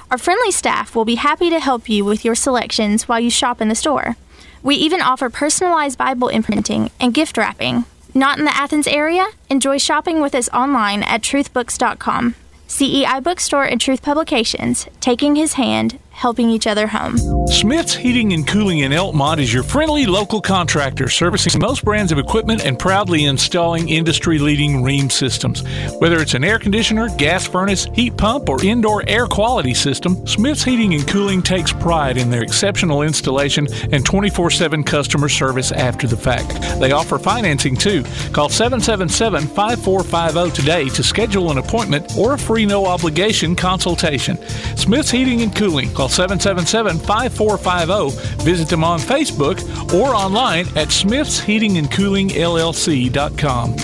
Our 0.09 0.17
friendly 0.17 0.51
staff 0.51 0.95
will 0.95 1.05
be 1.05 1.15
happy 1.15 1.49
to 1.49 1.59
help 1.59 1.89
you 1.89 2.05
with 2.05 2.23
your 2.23 2.35
selections 2.35 3.09
while 3.09 3.19
you 3.19 3.29
shop 3.29 3.59
in 3.59 3.67
the 3.67 3.75
store. 3.75 4.15
We 4.63 4.75
even 4.75 5.01
offer 5.01 5.29
personalized 5.29 5.97
Bible 5.97 6.29
imprinting 6.29 6.91
and 6.97 7.13
gift 7.13 7.37
wrapping. 7.37 7.83
Not 8.13 8.39
in 8.39 8.45
the 8.45 8.55
Athens 8.55 8.87
area? 8.87 9.25
Enjoy 9.49 9.77
shopping 9.79 10.21
with 10.21 10.33
us 10.33 10.47
online 10.53 11.03
at 11.03 11.21
truthbooks.com. 11.21 12.35
CEI 12.67 13.19
Bookstore 13.19 13.65
and 13.65 13.79
Truth 13.79 14.01
Publications, 14.01 14.87
taking 14.99 15.35
his 15.35 15.53
hand, 15.53 15.99
helping 16.13 16.49
each 16.49 16.67
other 16.67 16.87
home. 16.87 17.17
Smith's 17.47 17.93
Heating 17.93 18.33
and 18.33 18.47
Cooling 18.47 18.79
in 18.79 18.91
Elkmont 18.91 19.39
is 19.39 19.53
your 19.53 19.63
friendly 19.63 20.05
local 20.05 20.39
contractor 20.39 21.09
servicing 21.09 21.59
most 21.59 21.83
brands 21.83 22.11
of 22.11 22.19
equipment 22.19 22.65
and 22.65 22.79
proudly 22.79 23.25
installing 23.25 23.89
industry 23.89 24.39
leading 24.39 24.83
Rheem 24.83 25.11
systems. 25.11 25.63
Whether 25.99 26.21
it's 26.21 26.35
an 26.35 26.43
air 26.43 26.59
conditioner, 26.59 27.09
gas 27.17 27.45
furnace, 27.45 27.87
heat 27.93 28.15
pump, 28.15 28.47
or 28.47 28.63
indoor 28.63 29.03
air 29.07 29.25
quality 29.25 29.73
system, 29.73 30.25
Smith's 30.25 30.63
Heating 30.63 30.93
and 30.93 31.07
Cooling 31.07 31.41
takes 31.41 31.73
pride 31.73 32.17
in 32.17 32.29
their 32.29 32.43
exceptional 32.43 33.01
installation 33.01 33.67
and 33.91 34.05
24 34.05 34.51
7 34.51 34.83
customer 34.83 35.29
service 35.29 35.71
after 35.71 36.07
the 36.07 36.17
fact. 36.17 36.49
They 36.79 36.91
offer 36.91 37.17
financing 37.17 37.75
too. 37.75 38.03
Call 38.31 38.49
777 38.49 39.47
5450 39.47 40.61
today 40.61 40.89
to 40.89 41.03
schedule 41.03 41.51
an 41.51 41.57
appointment 41.57 42.15
or 42.17 42.33
a 42.33 42.37
free 42.37 42.65
no 42.65 42.85
obligation 42.85 43.55
consultation. 43.55 44.37
Smith's 44.77 45.11
Heating 45.11 45.41
and 45.41 45.55
Cooling. 45.55 45.93
Call 46.03 46.09
777 46.09 46.99
5450. 46.99 48.43
Visit 48.43 48.67
them 48.67 48.83
on 48.83 48.99
Facebook 48.99 49.63
or 49.93 50.13
online 50.13 50.67
at 50.75 50.91
Smith's 50.91 51.39
Heating 51.39 51.77
and 51.77 51.89
Cooling 51.89 52.27
smithsheatingandcoolingllc.com. 52.27 53.75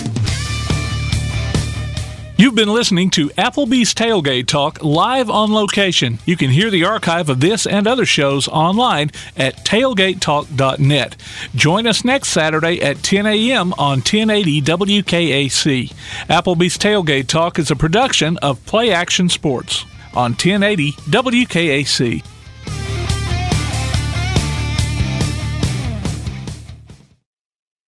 You've 2.36 2.54
been 2.54 2.74
listening 2.74 3.08
to 3.12 3.30
Applebee's 3.30 3.94
Tailgate 3.94 4.46
Talk 4.46 4.84
live 4.84 5.30
on 5.30 5.54
location. 5.54 6.18
You 6.26 6.36
can 6.36 6.50
hear 6.50 6.68
the 6.68 6.84
archive 6.84 7.30
of 7.30 7.40
this 7.40 7.66
and 7.66 7.86
other 7.86 8.04
shows 8.04 8.48
online 8.48 9.10
at 9.38 9.64
tailgatetalk.net. 9.64 11.16
Join 11.54 11.86
us 11.86 12.04
next 12.04 12.28
Saturday 12.28 12.82
at 12.82 13.02
10 13.02 13.24
a.m. 13.24 13.72
on 13.78 14.00
1080 14.00 14.60
WKAC. 14.60 15.90
Applebee's 16.28 16.76
Tailgate 16.76 17.28
Talk 17.28 17.58
is 17.58 17.70
a 17.70 17.76
production 17.76 18.36
of 18.38 18.62
Play 18.66 18.90
Action 18.90 19.30
Sports 19.30 19.86
on 20.14 20.32
1080 20.32 20.92
WKAC. 20.92 22.39